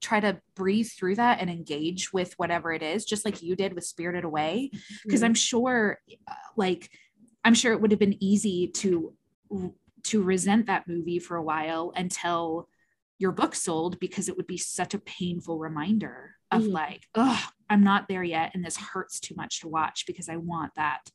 try 0.01 0.19
to 0.19 0.41
breathe 0.57 0.89
through 0.89 1.15
that 1.15 1.41
and 1.41 1.49
engage 1.49 2.13
with 2.13 2.35
whatever 2.37 2.73
it 2.73 2.83
is 2.83 3.05
just 3.05 3.25
like 3.25 3.43
you 3.43 3.55
did 3.55 3.73
with 3.73 3.85
spirited 3.85 4.25
away. 4.25 4.71
Because 5.05 5.23
i'm 5.23 5.35
sure 5.35 5.99
uh, 6.29 6.35
like 6.57 6.91
i'm 7.45 7.55
sure 7.55 7.73
it 7.73 7.81
would 7.81 7.91
have 7.93 8.01
been 8.01 8.23
easy 8.23 8.69
to 8.69 9.15
to 10.05 10.23
resent 10.23 10.67
that 10.67 10.89
movie 10.89 11.19
for 11.19 11.37
a 11.37 11.43
while 11.43 11.93
until 11.97 12.69
your 13.19 13.33
book 13.33 13.55
sold 13.55 14.01
because 14.01 14.29
it 14.29 14.37
would 14.37 14.47
be 14.47 14.59
such 14.59 14.95
a 14.95 14.99
painful 14.99 15.59
reminder 15.59 16.35
of 16.51 16.63
Mhm. 16.63 16.73
like 16.73 17.03
oh 17.15 17.43
i'm 17.71 17.85
not 17.85 18.09
there 18.09 18.25
yet 18.25 18.51
and 18.55 18.65
this 18.65 18.77
hurts 18.77 19.21
too 19.21 19.35
much 19.37 19.61
to 19.61 19.69
watch 19.69 20.05
because 20.07 20.29
i 20.29 20.37
want 20.37 20.73
that 20.77 21.09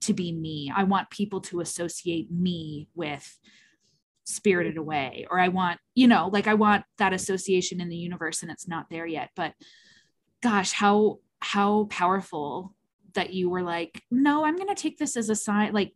to 0.00 0.12
be 0.12 0.32
me 0.32 0.72
i 0.74 0.82
want 0.84 1.10
people 1.10 1.40
to 1.42 1.60
associate 1.60 2.30
me 2.30 2.88
with 2.94 3.38
spirited 4.24 4.76
away 4.76 5.26
or 5.30 5.38
i 5.38 5.48
want 5.48 5.78
you 5.94 6.08
know 6.08 6.28
like 6.32 6.46
i 6.48 6.54
want 6.54 6.84
that 6.98 7.12
association 7.12 7.80
in 7.80 7.88
the 7.88 7.96
universe 7.96 8.42
and 8.42 8.50
it's 8.50 8.66
not 8.66 8.86
there 8.90 9.06
yet 9.06 9.30
but 9.36 9.52
gosh 10.42 10.72
how 10.72 11.18
how 11.40 11.84
powerful 11.84 12.74
that 13.12 13.32
you 13.32 13.48
were 13.48 13.62
like 13.62 14.02
no 14.10 14.44
i'm 14.44 14.56
going 14.56 14.74
to 14.74 14.82
take 14.82 14.98
this 14.98 15.16
as 15.16 15.28
a 15.28 15.36
sign 15.36 15.72
like 15.72 15.92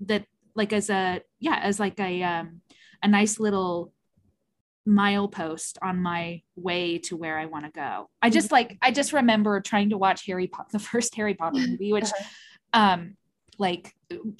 that 0.00 0.24
like 0.54 0.72
as 0.72 0.90
a 0.90 1.20
yeah 1.38 1.58
as 1.62 1.78
like 1.80 1.98
a 2.00 2.22
um 2.22 2.60
a 3.02 3.08
nice 3.08 3.38
little 3.40 3.92
milepost 4.88 5.76
on 5.82 5.98
my 5.98 6.42
way 6.56 6.98
to 6.98 7.16
where 7.16 7.38
i 7.38 7.46
want 7.46 7.64
to 7.64 7.70
go 7.70 8.08
i 8.22 8.30
just 8.30 8.50
like 8.50 8.78
i 8.82 8.90
just 8.90 9.12
remember 9.12 9.60
trying 9.60 9.90
to 9.90 9.98
watch 9.98 10.24
harry 10.26 10.46
potter 10.46 10.68
the 10.72 10.78
first 10.92 11.14
harry 11.14 11.34
potter 11.34 11.58
movie 11.68 11.92
which 11.92 12.08
um 12.72 13.16
like 13.58 13.94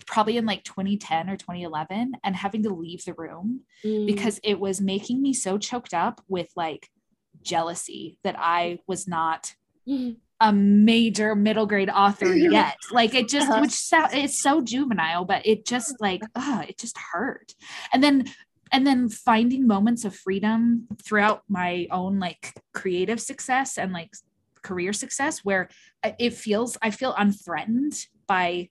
probably 0.06 0.38
in 0.38 0.46
like 0.46 0.64
2010 0.64 1.28
or 1.28 1.36
2011 1.36 2.12
and 2.24 2.34
having 2.36 2.62
to 2.62 2.70
leave 2.74 3.04
the 3.04 3.12
room 3.14 3.60
Mm. 3.84 4.06
because 4.06 4.40
it 4.42 4.58
was 4.60 4.80
making 4.80 5.20
me 5.22 5.32
so 5.34 5.56
choked 5.58 5.92
up 5.94 6.20
with 6.28 6.48
like 6.56 6.88
jealousy 7.42 8.18
that 8.24 8.34
I 8.38 8.78
was 8.86 9.06
not 9.08 9.54
Mhm. 9.88 10.16
A 10.40 10.52
major 10.52 11.34
middle 11.34 11.66
grade 11.66 11.90
author 11.90 12.34
yet. 12.34 12.76
Like 12.90 13.14
it 13.14 13.28
just, 13.28 13.48
Uh-huh. 13.50 13.60
which 13.60 13.72
so, 13.72 14.06
it's 14.12 14.42
so 14.42 14.60
juvenile, 14.62 15.24
but 15.24 15.46
it 15.46 15.66
just 15.66 16.00
like, 16.00 16.22
oh, 16.34 16.64
it 16.68 16.78
just 16.78 16.96
hurt. 17.12 17.54
And 17.92 18.02
then, 18.02 18.24
and 18.72 18.86
then 18.86 19.08
finding 19.08 19.66
moments 19.66 20.04
of 20.04 20.14
freedom 20.14 20.86
throughout 21.02 21.42
my 21.48 21.86
own 21.90 22.18
like 22.18 22.54
creative 22.72 23.20
success 23.20 23.76
and 23.78 23.92
like 23.92 24.12
career 24.62 24.92
success 24.92 25.44
where 25.44 25.68
it 26.18 26.34
feels, 26.34 26.78
I 26.80 26.90
feel 26.90 27.14
unthreatened 27.14 28.06
by 28.26 28.68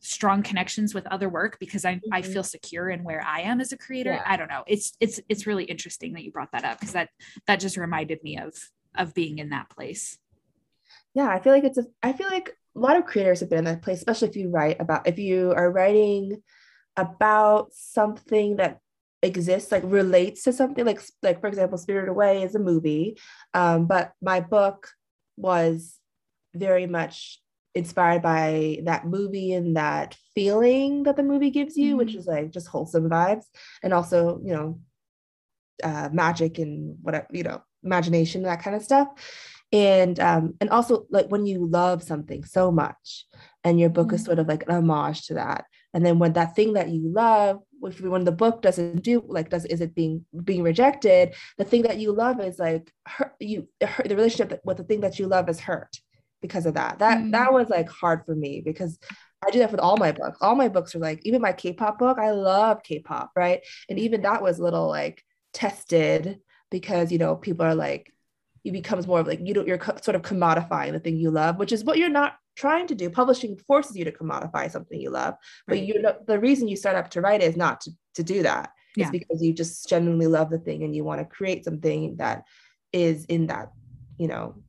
strong 0.00 0.42
connections 0.42 0.94
with 0.94 1.06
other 1.06 1.28
work 1.28 1.58
because 1.58 1.84
I, 1.84 2.00
I 2.12 2.22
Mhm. 2.22 2.32
feel 2.32 2.42
secure 2.44 2.90
in 2.90 3.02
where 3.02 3.22
I 3.22 3.40
am 3.40 3.60
as 3.60 3.72
a 3.72 3.76
creator. 3.78 4.12
Yeah. 4.12 4.22
I 4.24 4.36
don't 4.36 4.48
know. 4.48 4.62
It's 4.66 4.92
it's 5.00 5.18
it's 5.28 5.46
really 5.48 5.64
interesting 5.64 6.12
that 6.12 6.22
you 6.22 6.30
brought 6.30 6.52
that 6.52 6.64
up 6.64 6.78
because 6.78 6.92
that 6.92 7.08
that 7.46 7.58
just 7.58 7.76
reminded 7.76 8.22
me 8.22 8.38
of 8.38 8.54
of 8.94 9.14
being 9.14 9.38
in 9.38 9.48
that 9.50 9.68
place. 9.70 10.18
Yeah 11.16 11.28
i 11.28 11.40
feel 11.40 11.52
like 11.52 11.64
it's 11.64 11.78
a 11.78 11.84
i 12.02 12.12
feel 12.12 12.28
like 12.28 12.50
a 12.76 12.78
lot 12.78 12.96
of 12.96 13.06
creators 13.06 13.40
have 13.40 13.48
been 13.50 13.60
in 13.60 13.64
that 13.64 13.82
place 13.82 13.98
especially 13.98 14.28
if 14.28 14.36
you 14.36 14.50
write 14.50 14.80
about 14.80 15.06
if 15.08 15.18
you 15.18 15.52
are 15.56 15.72
writing 15.72 16.40
about 16.96 17.72
something 17.72 18.56
that 18.56 18.78
exists 19.22 19.72
like 19.72 19.82
relates 19.84 20.44
to 20.44 20.52
something 20.52 20.84
like 20.84 21.00
like 21.22 21.40
for 21.40 21.48
example 21.48 21.78
spirited 21.78 22.10
away 22.10 22.42
is 22.42 22.54
a 22.54 22.58
movie 22.60 23.18
um, 23.54 23.86
but 23.86 24.12
my 24.22 24.40
book 24.40 24.88
was 25.36 25.98
very 26.54 26.86
much 26.86 27.40
inspired 27.74 28.22
by 28.22 28.78
that 28.84 29.06
movie 29.06 29.52
and 29.52 29.76
that 29.76 30.16
feeling 30.34 31.02
that 31.02 31.16
the 31.16 31.22
movie 31.22 31.50
gives 31.50 31.76
you 31.76 31.96
which 31.96 32.12
Mhm. 32.12 32.18
is 32.18 32.26
like 32.26 32.50
just 32.50 32.68
wholesome 32.68 33.08
vibes 33.08 33.46
and 33.82 33.92
also 33.92 34.40
you 34.44 34.52
know 34.52 34.80
uh, 35.82 36.08
magic 36.12 36.58
and 36.58 36.96
whatever 37.02 37.26
you 37.32 37.42
know 37.42 37.62
imagination 37.82 38.42
that 38.42 38.62
kind 38.62 38.76
of 38.76 38.82
stuff 38.82 39.08
and 39.76 40.18
um 40.30 40.44
and 40.60 40.70
also 40.76 40.92
like 41.16 41.26
when 41.32 41.44
you 41.50 41.58
love 41.80 41.98
something 42.12 42.42
so 42.56 42.64
much 42.82 43.26
and 43.64 43.78
your 43.80 43.90
book 43.96 44.10
is 44.12 44.20
Mhm. 44.22 44.26
sort 44.28 44.38
of 44.40 44.46
like 44.52 44.64
an 44.66 44.74
homage 44.78 45.20
to 45.26 45.34
that 45.42 45.60
and 45.92 46.00
then 46.04 46.16
when 46.20 46.32
that 46.34 46.50
thing 46.56 46.70
that 46.76 46.88
you 46.94 47.02
love 47.24 47.54
if 47.88 48.00
when 48.14 48.24
the 48.28 48.38
book 48.42 48.56
doesn't 48.66 49.02
do 49.10 49.16
like 49.36 49.48
does 49.50 49.64
is 49.74 49.80
it 49.86 49.92
being 50.00 50.14
being 50.50 50.62
rejected 50.70 51.24
the 51.60 51.68
thing 51.70 51.82
that 51.86 51.98
you 52.02 52.10
love 52.24 52.36
is 52.48 52.58
like 52.66 52.84
hurt 53.14 53.34
you 53.52 53.58
hurt, 53.92 54.08
the 54.08 54.16
relationship 54.20 54.50
with 54.68 54.78
the 54.78 54.84
thing 54.88 55.00
that 55.04 55.18
you 55.18 55.26
love 55.36 55.46
is 55.52 55.60
hurt 55.68 55.92
because 56.44 56.64
of 56.68 56.74
that 56.80 56.92
that 57.04 57.18
Mm. 57.18 57.32
that 57.36 57.50
was 57.58 57.68
like 57.76 57.88
hard 58.00 58.20
for 58.26 58.34
me 58.44 58.52
because 58.70 58.92
I 59.46 59.50
do 59.50 59.58
that 59.60 59.70
with 59.74 59.84
all 59.86 59.98
my 60.06 60.12
books. 60.12 60.38
All 60.40 60.56
my 60.56 60.70
books 60.76 60.94
are 60.94 61.04
like, 61.08 61.20
even 61.24 61.42
my 61.48 61.52
K-pop 61.52 61.98
book, 61.98 62.16
I 62.18 62.30
love 62.30 62.82
K-pop, 62.82 63.28
right? 63.36 63.60
And 63.88 63.98
even 63.98 64.22
that 64.22 64.42
was 64.42 64.58
a 64.58 64.64
little 64.66 64.88
like 64.88 65.22
tested 65.52 66.40
because 66.70 67.12
you 67.12 67.18
know 67.18 67.36
people 67.36 67.66
are 67.66 67.74
like, 67.74 68.04
it 68.66 68.72
becomes 68.72 69.06
more 69.06 69.20
of 69.20 69.26
like 69.26 69.40
you 69.42 69.54
don't 69.54 69.66
you're 69.68 69.78
co- 69.78 69.96
sort 70.02 70.16
of 70.16 70.22
commodifying 70.22 70.92
the 70.92 70.98
thing 71.00 71.16
you 71.16 71.30
love, 71.30 71.56
which 71.58 71.72
is 71.72 71.84
what 71.84 71.98
you're 71.98 72.08
not 72.08 72.34
trying 72.56 72.86
to 72.88 72.94
do. 72.94 73.08
Publishing 73.08 73.56
forces 73.66 73.96
you 73.96 74.04
to 74.04 74.12
commodify 74.12 74.70
something 74.70 75.00
you 75.00 75.10
love, 75.10 75.34
but 75.68 75.76
Right. 75.76 75.84
you 75.86 76.02
know 76.02 76.16
the 76.26 76.40
reason 76.40 76.66
you 76.68 76.76
start 76.76 76.96
up 76.96 77.10
to 77.10 77.20
write 77.20 77.42
is 77.42 77.56
not 77.56 77.80
to, 77.82 77.90
to 78.14 78.22
do 78.22 78.42
that. 78.42 78.70
It's 78.98 79.10
because 79.10 79.42
you 79.42 79.52
just 79.52 79.88
genuinely 79.90 80.26
love 80.26 80.48
the 80.50 80.58
thing 80.58 80.82
and 80.82 80.96
you 80.96 81.04
want 81.04 81.20
to 81.20 81.26
create 81.26 81.64
something 81.64 82.16
that 82.16 82.44
is 82.94 83.26
in 83.26 83.48
that, 83.48 83.72
you 84.16 84.26
know, 84.26 84.62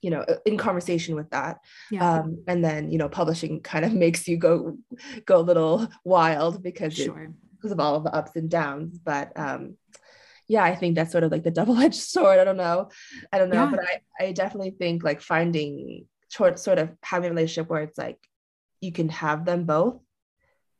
you 0.00 0.10
know, 0.10 0.24
in 0.46 0.56
conversation 0.56 1.14
with 1.14 1.28
that 1.30 1.58
Yeah. 1.90 2.20
um, 2.20 2.42
and 2.48 2.64
then 2.64 2.90
you 2.90 2.98
know 2.98 3.08
publishing 3.10 3.60
kind 3.60 3.84
of 3.84 3.92
makes 4.04 4.26
you 4.26 4.36
go 4.38 4.78
go 5.26 5.36
a 5.38 5.46
little 5.50 5.86
wild 6.04 6.62
because 6.62 6.98
it, 6.98 7.12
because 7.56 7.72
of 7.72 7.80
all 7.80 7.94
of 7.96 8.04
the 8.04 8.14
ups 8.14 8.36
and 8.36 8.48
downs 8.50 8.98
but 8.98 9.32
um 9.38 9.76
yeah 10.48 10.62
i 10.64 10.74
think 10.74 10.94
that's 10.94 11.12
sort 11.12 11.24
of 11.24 11.32
like 11.32 11.42
the 11.44 11.50
double-edged 11.60 11.94
sword 11.94 12.38
i 12.38 12.44
don't 12.44 12.56
know 12.56 12.88
i 13.32 13.38
don't 13.38 13.50
know 13.50 13.64
Yeah. 13.64 13.70
but 13.70 13.80
i 13.84 14.24
i 14.26 14.32
definitely 14.32 14.70
think 14.78 15.02
like 15.04 15.20
finding 15.20 16.06
sort 16.28 16.58
sort 16.58 16.78
of 16.78 16.90
having 17.02 17.30
a 17.30 17.34
relationship 17.34 17.68
where 17.70 17.82
it's 17.82 17.98
like 17.98 18.18
you 18.80 18.92
can 18.92 19.08
have 19.08 19.44
them 19.44 19.64
both 19.64 20.00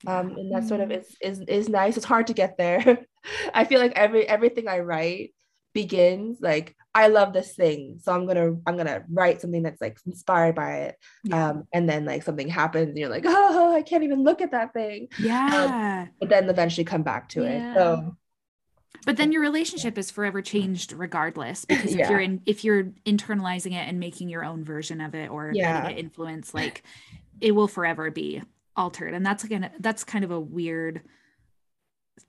um 0.07 0.31
and 0.37 0.53
that 0.55 0.69
sort 0.69 0.81
of 0.81 0.89
Mm. 0.91 0.99
is 1.01 1.17
is 1.21 1.41
is 1.49 1.69
nice 1.69 1.97
it's 1.97 2.05
hard 2.07 2.27
to 2.29 2.35
get 2.35 2.59
there 2.59 3.07
i 3.55 3.65
feel 3.65 3.81
like 3.81 3.93
every 3.97 4.29
everything 4.29 4.69
i 4.69 4.81
write 4.81 5.33
begins 5.75 6.39
like 6.41 6.75
i 6.95 7.09
love 7.09 7.33
this 7.33 7.55
thing 7.55 7.99
so 8.03 8.13
i'm 8.13 8.27
gonna 8.27 8.55
i'm 8.67 8.77
gonna 8.77 9.05
write 9.11 9.41
something 9.41 9.63
that's 9.63 9.81
like 9.81 9.99
inspired 10.07 10.55
by 10.55 10.71
it 10.89 10.97
Yeah. 11.25 11.49
um 11.51 11.65
and 11.73 11.89
then 11.89 12.05
like 12.05 12.23
something 12.23 12.49
happens 12.49 12.89
and 12.89 12.99
you're 12.99 13.09
like 13.11 13.25
oh 13.29 13.75
i 13.75 13.83
can't 13.83 14.05
even 14.05 14.23
look 14.25 14.41
at 14.41 14.53
that 14.53 14.73
thing 14.73 15.09
yeah. 15.19 16.07
but 16.21 16.29
then 16.29 16.49
eventually 16.49 16.85
come 16.85 17.03
back 17.03 17.29
to 17.31 17.43
Yeah. 17.43 17.51
it 17.73 17.75
so 17.77 18.17
but 19.05 19.17
then 19.17 19.33
your 19.33 19.43
relationship 19.43 19.99
is 19.99 20.11
forever 20.11 20.41
changed 20.43 20.93
regardless 20.93 21.65
because 21.67 21.93
if 21.93 21.99
Yeah. 21.99 22.11
you're 22.11 22.21
in 22.21 22.41
if 22.47 22.65
you're 22.65 22.85
internalizing 23.05 23.73
it 23.73 23.89
and 23.89 24.01
making 24.01 24.29
your 24.29 24.45
own 24.45 24.65
version 24.65 25.01
of 25.01 25.15
it 25.15 25.31
or 25.31 25.51
Yeah. 25.55 25.83
letting 25.83 25.99
it 25.99 26.01
influence 26.01 26.55
like 26.55 26.83
it 27.41 27.53
will 27.53 27.69
forever 27.69 28.11
be 28.11 28.43
altered 28.77 29.15
and 29.15 29.25
that's 29.25 29.45
again 29.45 29.71
that's 29.81 30.05
kind 30.05 30.25
of 30.25 30.31
a 30.31 30.41
weird 30.41 31.03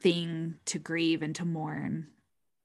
thing 0.01 0.55
to 0.65 0.80
grieve 0.80 1.22
and 1.22 1.36
to 1.36 1.45
mourn 1.45 2.07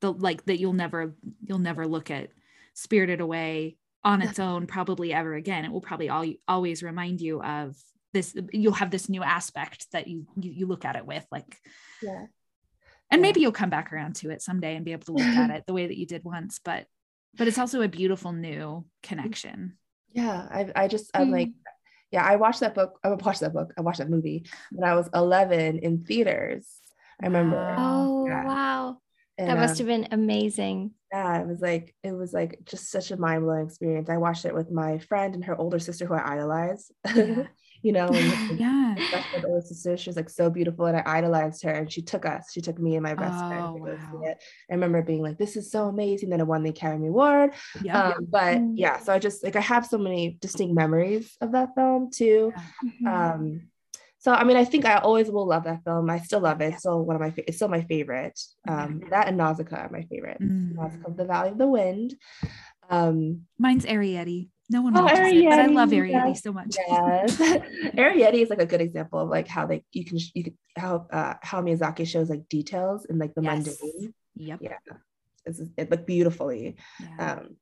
the 0.01 0.13
like 0.13 0.45
that 0.47 0.59
you'll 0.59 0.73
never 0.73 1.15
you'll 1.45 1.59
never 1.59 1.87
look 1.87 2.11
at 2.11 2.31
spirited 2.75 3.21
away 3.21 3.77
on 4.05 4.21
its 4.23 4.39
own 4.41 4.67
probably 4.67 5.13
ever 5.13 5.35
again 5.35 5.65
it 5.65 5.71
will 5.71 5.81
probably 5.81 6.09
all, 6.09 6.27
always 6.49 6.83
remind 6.83 7.21
you 7.21 7.41
of 7.43 7.77
this 8.13 8.35
you'll 8.53 8.73
have 8.73 8.91
this 8.91 9.09
new 9.09 9.23
aspect 9.23 9.87
that 9.93 10.09
you 10.09 10.27
you, 10.37 10.51
you 10.51 10.67
look 10.67 10.85
at 10.85 10.97
it 10.97 11.07
with 11.07 11.25
like 11.31 11.59
Yeah. 12.03 12.27
And 13.13 13.23
maybe 13.23 13.41
you'll 13.41 13.53
come 13.53 13.71
back 13.71 13.93
around 13.93 14.17
to 14.17 14.31
it 14.31 14.43
someday 14.43 14.75
and 14.75 14.85
be 14.85 14.93
able 14.93 15.05
to 15.05 15.13
look 15.13 15.27
at 15.27 15.51
it 15.57 15.65
the 15.67 15.73
way 15.73 15.87
that 15.87 15.97
you 15.97 16.07
did 16.07 16.25
once 16.25 16.59
but 16.65 16.87
but 17.35 17.47
it's 17.49 17.59
also 17.59 17.81
a 17.83 17.89
beautiful 17.89 18.33
new 18.33 18.85
connection 19.03 19.77
Yeah. 20.13 20.47
I, 20.51 20.71
I 20.85 20.89
just, 20.89 21.11
I'm 21.15 21.29
Mm. 21.29 21.33
like, 21.33 21.51
yeah, 22.11 22.23
I 22.23 22.37
watched 22.37 22.61
that 22.61 22.75
book. 22.75 22.99
I 23.03 23.09
watched 23.09 23.41
that 23.41 23.55
book. 23.55 23.73
I 23.79 23.81
watched 23.81 24.01
that 24.01 24.11
movie 24.11 24.45
when 24.71 24.87
I 24.87 24.95
was 24.95 25.09
11 25.15 25.79
in 25.79 25.99
theaters. 26.01 26.69
I 27.23 27.27
remember. 27.29 27.75
Oh, 27.79 28.27
Yeah. 28.27 28.45
wow. 28.45 28.99
And, 29.39 29.49
That 29.49 29.57
must 29.57 29.81
um, 29.81 29.87
have 29.87 29.95
been 29.95 30.09
amazing. 30.13 30.91
yeah, 31.11 31.41
it 31.41 31.47
was 31.47 31.63
like, 31.63 31.95
it 32.03 32.13
was 32.13 32.35
like 32.35 32.59
just 32.67 32.91
such 32.91 33.11
a 33.13 33.17
mind 33.17 33.45
blowing 33.45 33.65
experience. 33.65 34.11
I 34.11 34.19
watched 34.19 34.45
it 34.45 34.55
with 34.55 34.71
my 34.71 34.99
friend 34.99 35.35
and 35.35 35.45
her 35.47 35.57
older 35.57 35.79
sister 35.79 36.05
who 36.05 36.13
I 36.13 36.35
idolize. 36.35 36.91
Yeah. 37.15 37.45
you 37.83 37.93
know, 37.93 38.11
you- 38.13 38.57
yeah 38.57 38.95
that's 39.11 39.69
sister. 39.69 39.97
She 39.97 40.09
was 40.11 40.17
like 40.17 40.31
so 40.31 40.51
beautiful, 40.51 40.87
and 40.87 40.97
I 40.97 41.03
idolized 41.07 41.63
her. 41.65 41.71
And 41.71 41.91
she 41.93 42.03
took 42.03 42.25
us. 42.27 42.53
She 42.53 42.61
took 42.61 42.79
me 42.79 42.95
and 42.97 43.03
my 43.03 43.15
best 43.15 43.39
friend 43.47 43.65
Oh, 43.67 43.75
to 43.77 43.81
go 43.85 43.97
see 43.99 44.27
it. 44.29 44.43
I 44.71 44.75
remember 44.75 45.03
being 45.03 45.23
like, 45.23 45.39
"This 45.39 45.57
is 45.57 45.71
so 45.71 45.87
amazing!" 45.89 46.29
Then 46.31 46.41
it 46.41 46.47
won 46.47 46.63
the 46.63 46.71
Academy 46.71 47.09
Award. 47.09 47.55
yeah 47.83 48.09
Um, 48.09 48.27
but 48.31 48.61
yeah, 48.75 48.99
so 48.99 49.13
I 49.13 49.19
just 49.19 49.43
like 49.45 49.57
I 49.57 49.61
have 49.61 49.87
so 49.87 49.99
many 49.99 50.37
distinct 50.41 50.75
memories 50.75 51.37
of 51.41 51.53
that 51.53 51.75
film 51.75 52.11
too. 52.11 52.53
Mhm. 52.85 53.07
Um, 53.09 53.61
so 54.19 54.33
I 54.33 54.45
mean, 54.45 54.57
I 54.57 54.65
think 54.65 54.85
I 54.85 54.99
always 54.99 55.31
will 55.31 55.47
love 55.47 55.65
that 55.65 55.83
film. 55.85 56.09
I 56.11 56.19
still 56.21 56.41
love 56.41 56.61
it. 56.61 56.69
It's 56.75 56.79
still 56.81 57.03
one 57.05 57.17
of 57.17 57.21
my. 57.23 57.31
fa- 57.33 57.47
It's 57.49 57.57
still 57.57 57.69
my 57.69 57.83
favorite. 57.83 58.39
Um, 58.69 59.03
that 59.11 59.27
and 59.29 59.37
Nausicaa 59.37 59.77
are 59.87 59.91
my 59.91 60.03
favorite. 60.03 60.39
Mm. 60.41 60.75
Nausicaa 60.77 61.09
of 61.09 61.17
the 61.17 61.25
Valley 61.25 61.51
of 61.51 61.59
the 61.59 61.67
Wind. 61.67 62.15
Um, 62.91 63.43
mine's 63.59 63.87
Arrietty 63.87 64.49
no 64.73 64.83
one 64.83 64.97
Oh, 64.97 65.05
watches 65.05 65.19
it 65.33 65.45
but 65.51 65.59
i 65.59 65.67
love 65.67 65.91
Arrietty 65.91 66.37
so 66.37 66.53
much 66.53 66.77
Yes, 66.77 67.37
Arrietty 68.03 68.43
is 68.43 68.51
like 68.51 68.61
a 68.63 68.67
good 68.67 68.81
example 68.81 69.21
of 69.21 69.29
like 69.29 69.47
how 69.49 69.67
they 69.67 69.85
you 69.93 70.05
can 70.05 70.19
you 70.35 70.45
can 70.45 70.59
how 70.77 71.07
uh 71.13 71.35
how 71.43 71.61
Miyazaki 71.63 72.07
shows 72.07 72.29
like 72.31 72.49
details 72.49 73.05
in 73.05 73.19
like 73.19 73.35
the 73.35 73.43
Yes. 73.43 73.67
mundane. 73.67 74.15
yep 74.35 74.59
Yeah, 74.63 74.79
it's 75.47 75.61
it 75.77 75.91
like 75.91 76.07
beautifully. 76.07 76.77
yeah. 77.01 77.33
Um, 77.33 77.57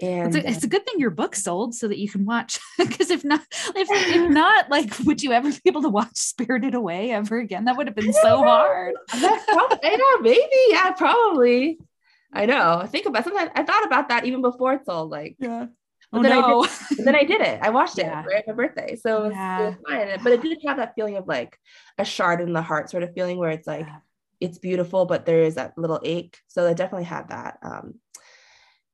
and 0.00 0.34
it's 0.34 0.44
a, 0.44 0.48
it's 0.50 0.64
a 0.64 0.68
good 0.68 0.86
thing 0.86 1.00
your 1.00 1.10
book 1.10 1.34
sold 1.34 1.74
so 1.74 1.88
that 1.88 1.98
you 1.98 2.08
can 2.08 2.24
watch 2.24 2.60
because 2.78 3.10
if 3.10 3.24
not 3.24 3.40
if, 3.74 3.88
if 3.90 4.30
not 4.42 4.70
like 4.70 4.92
would 5.04 5.22
you 5.22 5.32
ever 5.32 5.50
be 5.50 5.60
able 5.66 5.82
to 5.82 5.88
watch 5.88 6.16
spirited 6.16 6.74
away 6.74 7.10
ever 7.10 7.38
again 7.38 7.64
that 7.64 7.76
would 7.76 7.88
have 7.88 7.96
been 7.96 8.12
so 8.12 8.42
hard 8.42 8.94
probably, 9.08 9.78
I 9.82 9.96
know, 9.96 10.20
maybe, 10.22 10.60
yeah, 10.70 10.90
probably. 10.92 11.78
I 12.32 12.44
know. 12.46 12.84
Think 12.86 13.06
about 13.06 13.24
sometimes 13.24 13.50
I 13.54 13.62
thought 13.64 13.86
about 13.86 14.10
that 14.10 14.26
even 14.26 14.42
before 14.42 14.74
it 14.74 14.84
sold. 14.84 15.10
Like, 15.10 15.36
yeah 15.38 15.66
But 16.10 16.18
oh 16.20 16.22
then 16.22 16.32
I 16.32 16.40
no 16.40 16.62
but 16.62 16.98
then 17.04 17.14
I 17.14 17.24
did 17.24 17.40
it. 17.40 17.60
I 17.62 17.70
watched 17.70 17.98
it 17.98 18.06
Yeah. 18.06 18.24
right 18.24 18.36
at 18.38 18.46
my 18.48 18.54
birthday, 18.54 18.96
so 18.96 19.24
it 19.24 19.28
was, 19.28 19.32
it 19.32 19.36
was 19.36 19.74
fine. 19.88 20.18
But 20.24 20.32
it 20.32 20.42
did 20.42 20.58
have 20.66 20.78
that 20.78 20.94
feeling 20.94 21.16
of 21.16 21.26
like 21.26 21.58
a 21.98 22.04
shard 22.04 22.40
in 22.40 22.52
the 22.52 22.62
heart 22.62 22.90
sort 22.90 23.02
of 23.02 23.12
feeling, 23.14 23.36
where 23.38 23.50
it's 23.50 23.66
like 23.66 23.86
Yeah. 23.86 23.96
it's 24.40 24.58
beautiful, 24.58 25.04
but 25.04 25.26
there 25.26 25.42
is 25.42 25.56
that 25.56 25.76
little 25.76 26.00
ache. 26.04 26.38
So 26.46 26.66
I 26.66 26.72
definitely 26.72 27.04
had 27.04 27.28
that. 27.28 27.58
Um, 27.62 27.94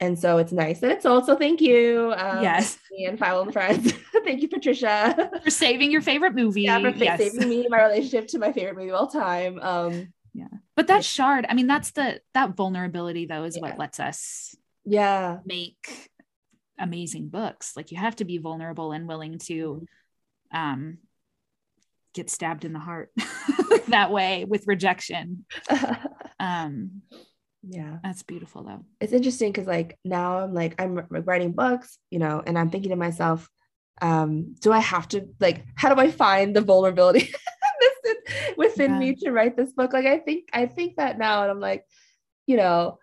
and 0.00 0.18
so 0.18 0.38
it's 0.38 0.50
nice 0.52 0.80
that 0.80 0.90
it's 0.90 1.06
also 1.06 1.36
thank 1.36 1.60
you, 1.60 2.12
um, 2.16 2.42
Yes. 2.42 2.78
me 2.90 3.06
and 3.06 3.16
Philo 3.18 3.42
and 3.42 3.52
friends. 3.52 3.92
thank 4.24 4.42
you, 4.42 4.48
Patricia. 4.48 5.30
for 5.44 5.50
saving 5.50 5.92
your 5.92 6.02
favorite 6.02 6.34
movie 6.34 6.62
yeah, 6.62 6.80
for 6.80 6.88
yes. 6.96 7.18
saving 7.20 7.48
me 7.48 7.66
my 7.70 7.80
relationship 7.84 8.26
to 8.28 8.38
my 8.38 8.50
favorite 8.52 8.76
movie 8.76 8.88
of 8.90 8.96
all 8.96 9.06
time. 9.06 9.60
Um, 9.62 10.12
yeah. 10.36 10.48
but 10.74 10.88
that 10.88 11.04
shard 11.04 11.46
i 11.48 11.54
mean 11.54 11.68
that's 11.68 11.92
the 11.92 12.20
that 12.34 12.56
vulnerability 12.56 13.24
though 13.26 13.44
is 13.44 13.54
Yeah. 13.54 13.62
what 13.62 13.78
lets 13.78 14.00
us 14.00 14.56
yeah, 14.84 15.38
make 15.46 16.10
amazing 16.79 17.29
books 17.29 17.72
like 17.77 17.91
you 17.93 17.99
have 17.99 18.16
to 18.16 18.25
be 18.25 18.39
vulnerable 18.39 18.93
and 18.93 19.07
willing 19.09 19.39
to 19.39 19.87
um 20.53 20.99
get 22.14 22.31
stabbed 22.31 22.64
in 22.64 22.72
the 22.72 22.79
heart 22.79 23.11
that 23.89 24.11
way 24.11 24.45
with 24.45 24.66
rejection 24.66 25.45
um 26.41 27.03
yeah. 27.66 27.97
that's 28.03 28.22
beautiful 28.22 28.62
though 28.62 28.85
It's 29.01 29.12
interesting 29.14 29.51
because 29.51 29.66
like 29.66 29.99
now 30.05 30.39
I'm 30.41 30.53
like 30.53 30.81
I'm 30.81 30.97
writing 31.11 31.53
books, 31.53 31.99
you 32.11 32.18
know, 32.18 32.43
and 32.47 32.59
I'm 32.59 32.68
thinking 32.68 32.91
to 32.91 32.97
myself, 32.97 33.49
um, 34.03 34.55
do 34.61 34.70
I 34.70 34.81
have 34.81 35.09
to 35.09 35.29
like 35.41 35.64
how 35.75 35.95
do 35.95 35.99
I 35.99 36.11
find 36.11 36.55
the 36.55 36.61
vulnerability 36.61 37.33
within, 38.05 38.16
within 38.59 38.91
Yeah. 38.93 38.99
me 38.99 39.14
to 39.14 39.31
write 39.31 39.57
this 39.57 39.72
book? 39.72 39.95
Like 39.95 40.05
I 40.05 40.18
think 40.18 40.51
I 40.53 40.66
think 40.66 40.97
that 40.97 41.16
now, 41.18 41.41
and 41.43 41.51
I'm 41.51 41.59
like, 41.61 41.85
you 42.47 42.59
know, 42.59 42.99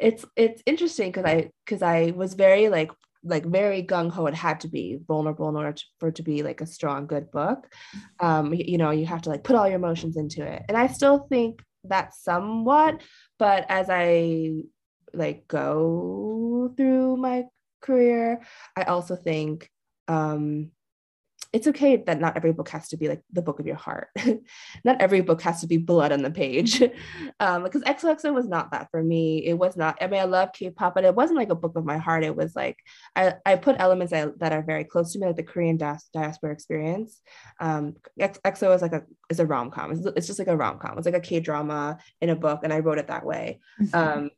it's 0.00 0.24
it's 0.36 0.62
interesting 0.66 1.10
because 1.10 1.24
I 1.24 1.50
because 1.64 1.82
I 1.82 2.12
was 2.16 2.34
very 2.34 2.68
like 2.68 2.90
like 3.22 3.44
very 3.44 3.82
gung 3.82 4.10
ho. 4.10 4.26
It 4.26 4.34
had 4.34 4.60
to 4.60 4.68
be 4.68 4.98
vulnerable 5.06 5.48
in 5.48 5.56
order 5.56 5.72
to, 5.72 5.84
for 5.98 6.08
it 6.08 6.14
to 6.16 6.22
be 6.22 6.42
like 6.42 6.60
a 6.60 6.66
strong 6.66 7.06
good 7.06 7.30
book. 7.30 7.70
Um, 8.18 8.50
y- 8.50 8.64
you 8.66 8.78
know, 8.78 8.90
you 8.90 9.06
have 9.06 9.22
to 9.22 9.30
like 9.30 9.44
put 9.44 9.56
all 9.56 9.68
your 9.68 9.76
emotions 9.76 10.16
into 10.16 10.44
it, 10.44 10.62
and 10.68 10.76
I 10.76 10.86
still 10.86 11.26
think 11.28 11.62
that 11.84 12.14
somewhat. 12.14 13.02
But 13.38 13.66
as 13.68 13.88
I 13.90 14.62
like 15.12 15.46
go 15.48 16.72
through 16.76 17.16
my 17.18 17.44
career, 17.82 18.40
I 18.76 18.84
also 18.84 19.16
think 19.16 19.70
um, 20.08 20.70
it's 21.52 21.66
okay 21.66 21.96
that 21.96 22.20
not 22.20 22.36
every 22.36 22.52
book 22.52 22.68
has 22.68 22.88
to 22.88 22.96
be 22.96 23.08
like 23.08 23.22
the 23.32 23.42
book 23.42 23.58
of 23.58 23.66
your 23.66 23.76
heart. 23.76 24.08
not 24.84 25.00
every 25.00 25.20
book 25.20 25.42
has 25.42 25.60
to 25.62 25.66
be 25.66 25.78
blood 25.78 26.12
on 26.12 26.22
the 26.22 26.30
page. 26.30 26.80
um, 27.40 27.64
because 27.64 27.82
XOXO 27.82 28.32
was 28.32 28.46
not 28.46 28.70
that 28.70 28.88
for 28.90 29.02
me. 29.02 29.44
It 29.44 29.54
was 29.54 29.76
not. 29.76 29.98
I 30.00 30.06
mean, 30.06 30.20
I 30.20 30.24
love 30.24 30.52
K-pop, 30.52 30.94
but 30.94 31.04
it 31.04 31.14
wasn't 31.14 31.38
like 31.38 31.50
a 31.50 31.56
book 31.56 31.76
of 31.76 31.84
my 31.84 31.98
heart. 31.98 32.22
It 32.22 32.36
was 32.36 32.54
like 32.54 32.76
I, 33.16 33.34
I 33.44 33.56
put 33.56 33.76
elements 33.80 34.12
that, 34.12 34.38
that 34.38 34.52
are 34.52 34.62
very 34.62 34.84
close 34.84 35.12
to 35.12 35.18
me, 35.18 35.26
like 35.26 35.36
the 35.36 35.42
Korean 35.42 35.76
dias- 35.76 36.08
diaspora 36.14 36.52
experience. 36.52 37.20
Um, 37.60 37.96
X- 38.18 38.40
EXO 38.44 38.74
is 38.74 38.82
like 38.82 38.92
a 38.92 39.02
is 39.28 39.40
a 39.40 39.46
rom 39.46 39.70
com. 39.70 39.92
It's, 39.92 40.06
it's 40.16 40.26
just 40.28 40.38
like 40.38 40.48
a 40.48 40.56
rom 40.56 40.78
com. 40.78 40.98
It's 40.98 41.06
like 41.06 41.14
a 41.16 41.20
K 41.20 41.40
drama 41.40 41.98
in 42.20 42.30
a 42.30 42.36
book, 42.36 42.60
and 42.62 42.72
I 42.72 42.78
wrote 42.78 42.98
it 42.98 43.08
that 43.08 43.24
way 43.24 43.60
um 43.92 44.30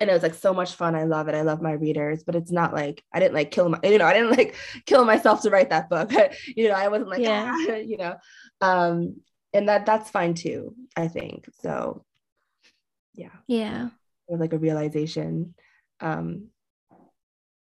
and 0.00 0.10
it 0.10 0.12
was 0.12 0.22
like 0.22 0.34
so 0.34 0.52
much 0.52 0.74
fun 0.74 0.94
i 0.94 1.04
love 1.04 1.28
it 1.28 1.34
i 1.34 1.42
love 1.42 1.62
my 1.62 1.72
readers 1.72 2.22
but 2.24 2.34
it's 2.34 2.50
not 2.52 2.72
like 2.72 3.02
i 3.12 3.20
didn't 3.20 3.34
like 3.34 3.50
kill 3.50 3.68
my 3.68 3.78
you 3.84 3.98
know 3.98 4.06
i 4.06 4.12
didn't 4.14 4.30
like 4.36 4.54
kill 4.86 5.04
myself 5.04 5.42
to 5.42 5.50
write 5.50 5.70
that 5.70 5.88
book 5.88 6.10
you 6.56 6.68
know 6.68 6.74
i 6.74 6.88
wasn't 6.88 7.08
like 7.08 7.20
Yeah. 7.20 7.52
"Ah," 7.54 7.74
you 7.76 7.96
know 7.96 8.16
um 8.60 9.16
and 9.52 9.68
that 9.68 9.86
that's 9.86 10.10
fine 10.10 10.34
too 10.34 10.74
i 10.96 11.08
think 11.08 11.48
so 11.60 12.04
yeah 13.14 13.30
Yeah. 13.46 13.90
or 14.26 14.38
like 14.38 14.52
a 14.52 14.58
realization 14.58 15.54
um 16.00 16.48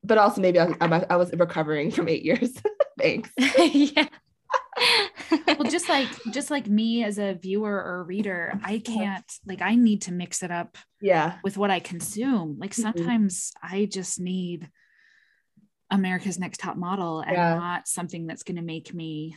but 0.03 0.17
also 0.17 0.41
maybe 0.41 0.59
I, 0.59 0.67
I, 0.81 1.05
I 1.11 1.15
was 1.15 1.31
recovering 1.34 1.91
from 1.91 2.09
eight 2.09 2.23
years 2.23 2.51
thanks 2.99 3.29
yeah. 3.38 4.07
Well 5.32 5.69
just 5.69 5.89
like 5.89 6.07
just 6.32 6.49
like 6.51 6.67
me 6.67 7.03
as 7.03 7.17
a 7.17 7.34
viewer 7.36 7.71
or 7.84 8.03
reader 8.03 8.59
i 8.63 8.78
can't 8.80 9.32
like 9.45 9.61
i 9.61 9.76
need 9.76 10.01
to 10.03 10.11
mix 10.11 10.43
it 10.43 10.51
up 10.51 10.78
yeah 11.01 11.38
with 11.43 11.57
what 11.57 11.71
i 11.71 11.80
consume 11.80 12.57
like 12.59 12.71
Mhm. 12.71 12.82
sometimes 12.84 13.51
i 13.61 13.86
just 13.86 14.19
need 14.19 14.69
america's 15.91 16.39
next 16.39 16.59
top 16.59 16.76
model 16.78 17.19
and 17.21 17.34
Yeah. 17.34 17.55
not 17.55 17.88
something 17.88 18.26
that's 18.28 18.43
going 18.43 18.55
to 18.57 18.61
make 18.63 18.93
me 18.93 19.36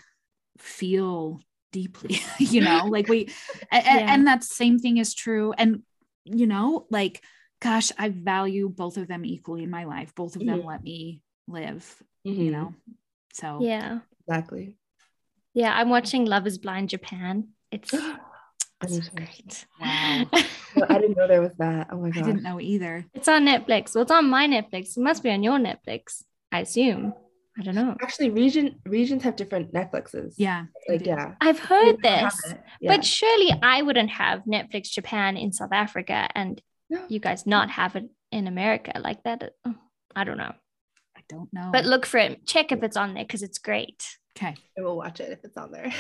feel 0.59 1.41
deeply 1.73 2.19
you 2.39 2.61
know 2.63 2.87
like 2.87 3.09
we 3.09 3.29
a- 3.73 3.77
a- 3.77 3.83
Yeah. 3.83 4.15
and 4.15 4.27
that 4.27 4.43
same 4.45 4.79
thing 4.79 4.97
is 4.97 5.13
true 5.15 5.53
and 5.53 5.83
you 6.25 6.47
know 6.47 6.87
like 6.91 7.23
gosh 7.61 7.93
i 7.99 8.09
value 8.09 8.69
both 8.69 8.97
of 8.97 9.09
them 9.09 9.25
equally 9.25 9.63
in 9.65 9.71
my 9.71 9.85
life 9.85 10.15
both 10.15 10.37
of 10.37 10.45
them 10.45 10.61
Mhm. 10.61 10.65
let 10.65 10.83
me 10.83 11.21
live 11.49 12.03
Mhm. 12.27 12.37
you 12.37 12.51
know 12.51 12.75
so 13.35 13.59
Yeah. 13.61 13.99
exactly 14.27 14.75
Yeah. 15.57 15.73
I'm 15.75 15.89
watching 15.91 16.25
Love 16.27 16.47
is 16.47 16.59
Blind 16.59 16.91
Japan. 16.91 17.49
It's 17.73 17.93
I 17.93 17.99
it's 18.85 18.95
so 19.07 19.13
great. 19.17 19.67
Wow. 19.81 20.27
Well, 20.77 20.87
I 20.91 20.99
didn't 20.99 21.17
know 21.17 21.27
there 21.27 21.41
was 21.41 21.55
that. 21.57 21.89
Oh 21.91 21.97
my 21.97 22.11
god. 22.11 22.23
i 22.23 22.27
didn't 22.27 22.43
know 22.43 22.61
either 22.61 23.07
It's 23.15 23.29
on 23.29 23.47
Netflix. 23.47 23.95
Well, 23.95 24.03
it's 24.03 24.11
on 24.13 24.29
my 24.29 24.47
Netflix. 24.47 24.95
It 24.95 25.01
must 25.01 25.23
be 25.23 25.31
on 25.31 25.43
your 25.43 25.59
Netflix, 25.59 26.23
I 26.53 26.61
assume. 26.61 27.15
I 27.59 27.63
don't 27.63 27.75
know. 27.75 27.97
Actually, 28.03 28.29
region 28.29 28.79
regions 28.85 29.23
have 29.23 29.37
different 29.37 29.73
Netflixes. 29.73 30.35
yeah 30.37 30.67
Like 30.87 31.07
yeah. 31.07 31.33
I've 31.41 31.59
heard 31.59 32.03
this. 32.03 32.35
Yeah. 32.83 32.95
but 32.95 33.07
surely 33.07 33.51
I 33.63 33.81
wouldn't 33.81 34.11
have 34.11 34.45
Netflix 34.45 34.91
Japan 34.91 35.39
in 35.39 35.51
South 35.53 35.73
Africa 35.73 36.29
and 36.35 36.61
No. 36.91 37.01
you 37.09 37.21
guys 37.21 37.47
not 37.47 37.71
have 37.71 37.97
it 37.97 38.05
in 38.31 38.47
America 38.47 38.93
like 39.09 39.23
that. 39.23 39.39
uh, 39.65 39.73
I 40.15 40.25
don't 40.25 40.37
know. 40.45 40.53
i 41.17 41.23
don't 41.33 41.51
know 41.57 41.71
But 41.73 41.87
look 41.87 42.05
for 42.05 42.19
it. 42.19 42.47
Check 42.47 42.71
if 42.71 42.83
it's 42.83 42.99
on 42.99 43.15
there 43.15 43.25
because 43.25 43.43
it's 43.43 43.59
great. 43.71 44.19
Okay 44.37 44.55
I 44.79 44.83
will 44.83 44.97
watch 44.97 45.21
it 45.21 45.33
if 45.33 45.45
it's 45.45 45.57
on 45.57 45.73
there. 45.73 45.93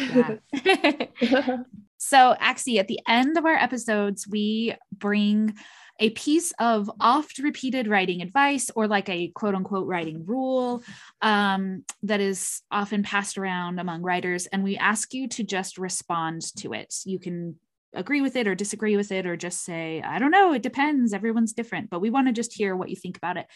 Yeah. 1.22 1.56
So, 1.98 2.36
Axie, 2.40 2.78
at 2.78 2.88
the 2.88 3.00
end 3.08 3.38
of 3.38 3.46
our 3.46 3.54
episodes, 3.54 4.28
we 4.28 4.74
bring 4.92 5.54
a 5.98 6.10
piece 6.10 6.52
of 6.60 6.90
oft 7.00 7.38
repeated 7.38 7.88
writing 7.88 8.20
advice 8.20 8.70
or 8.76 8.86
like 8.86 9.08
a 9.08 9.28
quote 9.28 9.54
unquote 9.54 9.86
writing 9.86 10.24
rule 10.26 10.82
um, 11.22 11.84
that 12.02 12.20
is 12.20 12.60
often 12.70 13.02
passed 13.02 13.38
around 13.38 13.80
among 13.80 14.02
writers. 14.02 14.46
And 14.46 14.62
we 14.62 14.76
ask 14.76 15.14
you 15.14 15.26
to 15.30 15.42
just 15.42 15.78
respond 15.78 16.42
to 16.58 16.74
it. 16.74 16.94
You 17.06 17.18
can 17.18 17.56
agree 17.94 18.20
with 18.20 18.36
it 18.36 18.46
or 18.46 18.54
disagree 18.54 18.96
with 18.96 19.10
it 19.10 19.26
or 19.26 19.36
just 19.36 19.64
say, 19.64 20.02
I 20.02 20.18
don't 20.18 20.30
know, 20.30 20.52
it 20.52 20.62
depends. 20.62 21.14
Everyone's 21.14 21.54
different. 21.54 21.88
But 21.88 22.00
we 22.00 22.10
want 22.10 22.26
to 22.26 22.32
just 22.32 22.52
hear 22.52 22.76
what 22.76 22.90
you 22.90 22.96
think 22.96 23.16
about 23.16 23.38
it. 23.38 23.46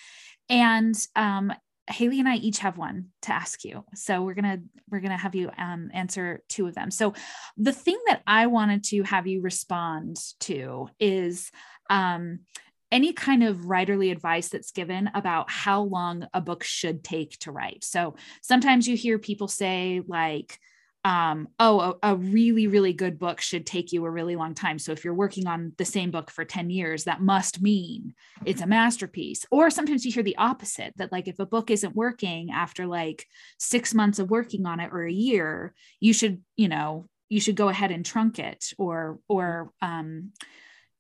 And 0.48 0.94
um, 1.15 1.52
Hayley 1.91 2.21
and 2.21 2.29
I 2.29 2.37
each 2.37 2.59
have 2.59 2.79
one 2.79 3.07
to 3.23 3.33
ask 3.33 3.65
you. 3.65 3.85
So 3.95 4.23
we're 4.23 4.35
gonna 4.35 4.59
we're 4.91 5.01
gonna 5.01 5.17
have 5.17 5.35
you 5.35 5.51
um, 5.59 5.91
answer 5.93 6.43
two 6.49 6.67
of 6.67 6.75
them. 6.75 6.91
So 6.91 7.15
the 7.57 7.73
thing 7.73 7.99
that 8.07 8.23
I 8.27 8.47
wanted 8.47 8.85
to 8.85 9.03
have 9.03 9.27
you 9.27 9.41
respond 9.41 10.19
to 10.41 10.89
is 10.99 11.51
um, 11.89 12.41
any 12.93 13.12
kind 13.12 13.43
of 13.43 13.59
writerly 13.59 14.11
advice 14.11 14.49
that's 14.49 14.73
given 14.73 15.11
about 15.15 15.51
how 15.51 15.83
long 15.83 16.27
a 16.35 16.41
book 16.41 16.65
should 16.65 17.05
take 17.05 17.39
to 17.41 17.53
write. 17.53 17.85
So 17.85 18.17
sometimes 18.43 18.89
you 18.89 18.97
hear 18.97 19.19
people 19.19 19.49
say 19.49 20.03
like 20.07 20.59
um, 21.05 21.48
oh, 21.59 21.97
a, 22.02 22.12
a, 22.12 22.16
really, 22.16 22.66
really 22.66 22.93
good 22.93 23.18
book 23.18 23.40
should 23.40 23.64
take 23.64 23.90
you 23.90 24.05
a 24.05 24.10
really 24.10 24.36
long 24.36 24.55
time. 24.55 24.78
So 24.78 24.93
if 24.93 25.02
you're 25.02 25.14
working 25.14 25.47
on 25.47 25.72
the 25.78 25.85
same 25.85 26.10
book 26.10 26.31
for 26.31 26.44
10 26.44 26.68
years, 26.68 27.05
that 27.05 27.22
must 27.22 27.62
mean 27.62 28.14
it's 28.44 28.60
a 28.60 28.66
masterpiece. 28.66 29.47
Or 29.51 29.70
sometimes 29.70 30.05
you 30.05 30.12
hear 30.12 30.22
the 30.22 30.36
opposite 30.36 30.93
that, 30.97 31.10
like, 31.10 31.27
if 31.27 31.39
a 31.39 31.47
book 31.47 31.70
isn't 31.70 31.97
working 31.97 32.51
after 32.51 32.86
like 32.86 33.27
six 33.59 33.94
months 33.94 34.18
of 34.18 34.31
working 34.31 34.66
on 34.66 34.78
it 34.78 34.90
or 34.93 35.05
a 35.05 35.12
year, 35.12 35.74
you 36.01 36.12
should, 36.12 36.43
you 36.56 36.68
know, 36.68 37.06
you 37.31 37.40
should 37.40 37.56
go 37.56 37.68
ahead 37.68 37.90
and 37.90 38.05
trunk 38.05 38.39
it 38.39 38.66
or, 38.77 39.20
or, 39.27 39.72
um, 39.81 40.32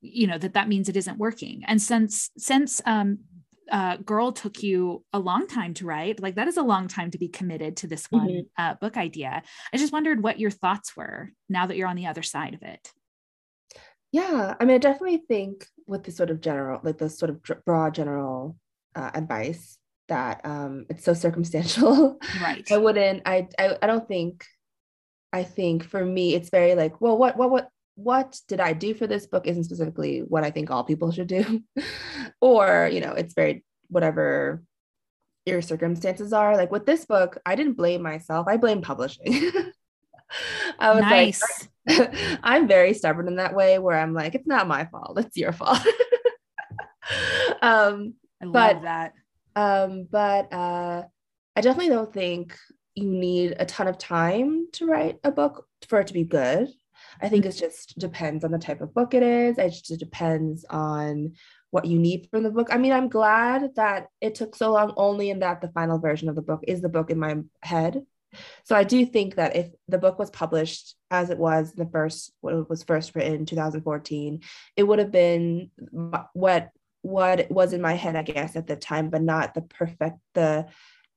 you 0.02 0.26
know 0.26 0.38
that 0.38 0.54
that 0.54 0.66
means 0.66 0.88
it 0.88 0.96
isn't 0.96 1.18
working 1.18 1.62
and 1.66 1.82
since 1.82 2.30
since 2.38 2.80
um 2.86 3.18
uh, 3.70 3.96
girl 3.98 4.32
took 4.32 4.62
you 4.62 5.04
a 5.12 5.18
long 5.18 5.46
time 5.46 5.74
to 5.74 5.86
write. 5.86 6.20
Like 6.20 6.36
that 6.36 6.48
is 6.48 6.56
a 6.56 6.62
long 6.62 6.88
time 6.88 7.10
to 7.12 7.18
be 7.18 7.28
committed 7.28 7.78
to 7.78 7.86
this 7.86 8.06
one 8.10 8.28
mm-hmm. 8.28 8.62
uh, 8.62 8.74
book 8.74 8.96
idea. 8.96 9.42
I 9.72 9.76
just 9.76 9.92
wondered 9.92 10.22
what 10.22 10.40
your 10.40 10.50
thoughts 10.50 10.96
were 10.96 11.30
now 11.48 11.66
that 11.66 11.76
you're 11.76 11.88
on 11.88 11.96
the 11.96 12.06
other 12.06 12.22
side 12.22 12.54
of 12.54 12.62
it. 12.62 12.92
Yeah 14.12 14.54
i 14.58 14.64
mean 14.64 14.74
i 14.74 14.78
definitely 14.78 15.22
think 15.28 15.66
with 15.86 16.02
the 16.04 16.10
sort 16.10 16.30
of 16.30 16.40
general 16.40 16.80
like 16.82 16.98
the 16.98 17.08
sort 17.08 17.30
of 17.30 17.42
broad 17.64 17.94
general 17.94 18.56
uh, 18.96 19.10
advice 19.14 19.78
that 20.08 20.40
um 20.44 20.86
it's 20.90 21.04
so 21.04 21.14
circumstantial 21.14 22.18
right. 22.42 22.66
I 22.72 22.76
wouldn't 22.76 23.22
I, 23.24 23.48
I 23.58 23.78
i 23.80 23.86
don't 23.86 24.08
think 24.08 24.44
i 25.32 25.44
think 25.44 25.84
for 25.84 26.04
me 26.04 26.34
it's 26.34 26.50
very 26.50 26.74
like 26.74 27.00
well 27.00 27.16
what 27.16 27.36
what 27.36 27.50
what 27.50 27.68
what 28.02 28.38
did 28.48 28.60
I 28.60 28.72
do 28.72 28.94
for 28.94 29.06
this 29.06 29.26
book 29.26 29.46
isn't 29.46 29.64
specifically 29.64 30.20
what 30.20 30.44
I 30.44 30.50
think 30.50 30.70
all 30.70 30.84
people 30.84 31.12
should 31.12 31.26
do. 31.26 31.62
or, 32.40 32.88
you 32.92 33.00
know, 33.00 33.12
it's 33.12 33.34
very 33.34 33.64
whatever 33.88 34.62
your 35.46 35.60
circumstances 35.62 36.32
are. 36.32 36.56
Like 36.56 36.70
with 36.70 36.86
this 36.86 37.04
book, 37.04 37.38
I 37.44 37.54
didn't 37.56 37.74
blame 37.74 38.02
myself, 38.02 38.46
I 38.48 38.56
blame 38.56 38.80
publishing. 38.80 39.50
I 40.78 40.94
was 40.94 41.02
nice. 41.02 41.68
like, 41.86 42.14
I'm 42.42 42.68
very 42.68 42.94
stubborn 42.94 43.28
in 43.28 43.36
that 43.36 43.54
way 43.54 43.78
where 43.78 43.98
I'm 43.98 44.14
like, 44.14 44.34
it's 44.34 44.46
not 44.46 44.68
my 44.68 44.86
fault, 44.86 45.18
it's 45.18 45.36
your 45.36 45.52
fault. 45.52 45.80
um, 47.62 48.14
I 48.40 48.44
love 48.44 48.52
but, 48.52 48.82
that. 48.82 49.12
Um, 49.56 50.06
but 50.10 50.52
uh, 50.52 51.02
I 51.56 51.60
definitely 51.60 51.90
don't 51.90 52.12
think 52.12 52.56
you 52.94 53.06
need 53.06 53.56
a 53.58 53.66
ton 53.66 53.88
of 53.88 53.98
time 53.98 54.68
to 54.72 54.86
write 54.86 55.18
a 55.24 55.30
book 55.30 55.66
for 55.88 56.00
it 56.00 56.06
to 56.06 56.14
be 56.14 56.24
good. 56.24 56.68
I 57.20 57.28
think 57.28 57.44
it 57.44 57.52
just 57.52 57.98
depends 57.98 58.44
on 58.44 58.50
the 58.50 58.58
type 58.58 58.80
of 58.80 58.94
book 58.94 59.14
it 59.14 59.22
is. 59.22 59.58
It 59.58 59.70
just 59.70 60.00
depends 60.00 60.64
on 60.70 61.34
what 61.70 61.84
you 61.84 61.98
need 61.98 62.28
from 62.30 62.42
the 62.42 62.50
book. 62.50 62.68
I 62.70 62.78
mean, 62.78 62.92
I'm 62.92 63.08
glad 63.08 63.74
that 63.76 64.08
it 64.20 64.34
took 64.34 64.56
so 64.56 64.72
long 64.72 64.92
only 64.96 65.30
in 65.30 65.40
that 65.40 65.60
the 65.60 65.68
final 65.68 65.98
version 65.98 66.28
of 66.28 66.34
the 66.34 66.42
book 66.42 66.64
is 66.66 66.80
the 66.80 66.88
book 66.88 67.10
in 67.10 67.18
my 67.18 67.38
head. 67.62 68.04
So 68.64 68.76
I 68.76 68.84
do 68.84 69.04
think 69.04 69.36
that 69.36 69.56
if 69.56 69.68
the 69.88 69.98
book 69.98 70.18
was 70.18 70.30
published 70.30 70.94
as 71.10 71.30
it 71.30 71.38
was 71.38 71.72
the 71.72 71.86
first 71.86 72.32
when 72.40 72.58
it 72.58 72.70
was 72.70 72.84
first 72.84 73.14
written 73.14 73.34
in 73.34 73.46
2014, 73.46 74.40
it 74.76 74.82
would 74.84 74.98
have 74.98 75.12
been 75.12 75.70
what 76.32 76.70
what 77.02 77.50
was 77.50 77.72
in 77.72 77.80
my 77.80 77.94
head, 77.94 78.14
I 78.14 78.22
guess, 78.22 78.56
at 78.56 78.66
the 78.66 78.76
time, 78.76 79.10
but 79.10 79.22
not 79.22 79.54
the 79.54 79.62
perfect 79.62 80.18
the 80.34 80.66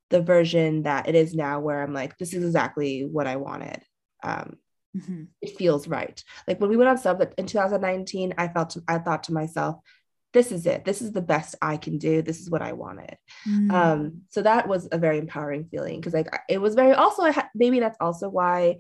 the 0.10 0.22
version 0.22 0.84
that 0.84 1.08
it 1.08 1.16
is 1.16 1.34
now, 1.34 1.60
where 1.60 1.82
I'm 1.82 1.94
like, 1.94 2.18
this 2.18 2.34
is 2.34 2.44
exactly 2.44 3.04
what 3.04 3.28
I 3.28 3.36
wanted. 3.36 3.82
Um, 4.24 4.58
mm-hmm. 4.96 5.24
it 5.42 5.58
feels 5.58 5.88
right. 5.88 6.24
Like 6.48 6.60
when 6.60 6.70
we 6.70 6.78
went 6.78 6.90
on 6.90 6.98
sub 6.98 7.22
in 7.38 7.46
2019, 7.46 8.34
I 8.38 8.48
felt 8.48 8.78
I 8.88 8.98
thought 9.00 9.24
to 9.26 9.34
myself, 9.34 9.78
this 10.34 10.52
is 10.52 10.66
it. 10.66 10.84
This 10.84 11.02
is 11.02 11.12
the 11.12 11.22
best 11.22 11.56
I 11.62 11.78
can 11.78 12.00
do. 12.00 12.22
This 12.22 12.40
is 12.40 12.50
what 12.50 12.64
I 12.64 12.74
wanted. 12.74 13.18
Mm. 13.48 13.72
Um, 13.72 14.22
so 14.30 14.42
that 14.42 14.68
was 14.68 14.88
a 14.92 14.98
very 14.98 15.20
empowering 15.20 15.66
feeling 15.66 16.00
because 16.00 16.14
like 16.14 16.28
it 16.50 16.60
was 16.60 16.76
very 16.76 16.94
also 16.94 17.32
ha- 17.32 17.50
maybe 17.54 17.80
that's 17.80 17.98
also 18.02 18.30
why 18.30 18.80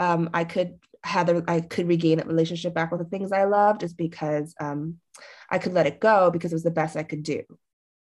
um, 0.00 0.30
I 0.34 0.44
could 0.44 0.78
have 1.04 1.26
the, 1.26 1.44
I 1.46 1.60
could 1.60 1.86
regain 1.86 2.18
that 2.18 2.26
relationship 2.26 2.74
back 2.74 2.90
with 2.90 3.00
the 3.00 3.08
things 3.08 3.30
I 3.30 3.44
loved 3.44 3.82
is 3.82 3.94
because 3.94 4.54
um, 4.60 4.96
I 5.48 5.58
could 5.58 5.74
let 5.74 5.86
it 5.86 6.00
go 6.00 6.30
because 6.30 6.52
it 6.52 6.56
was 6.56 6.64
the 6.64 6.70
best 6.70 6.96
I 6.96 7.04
could 7.04 7.22
do. 7.22 7.42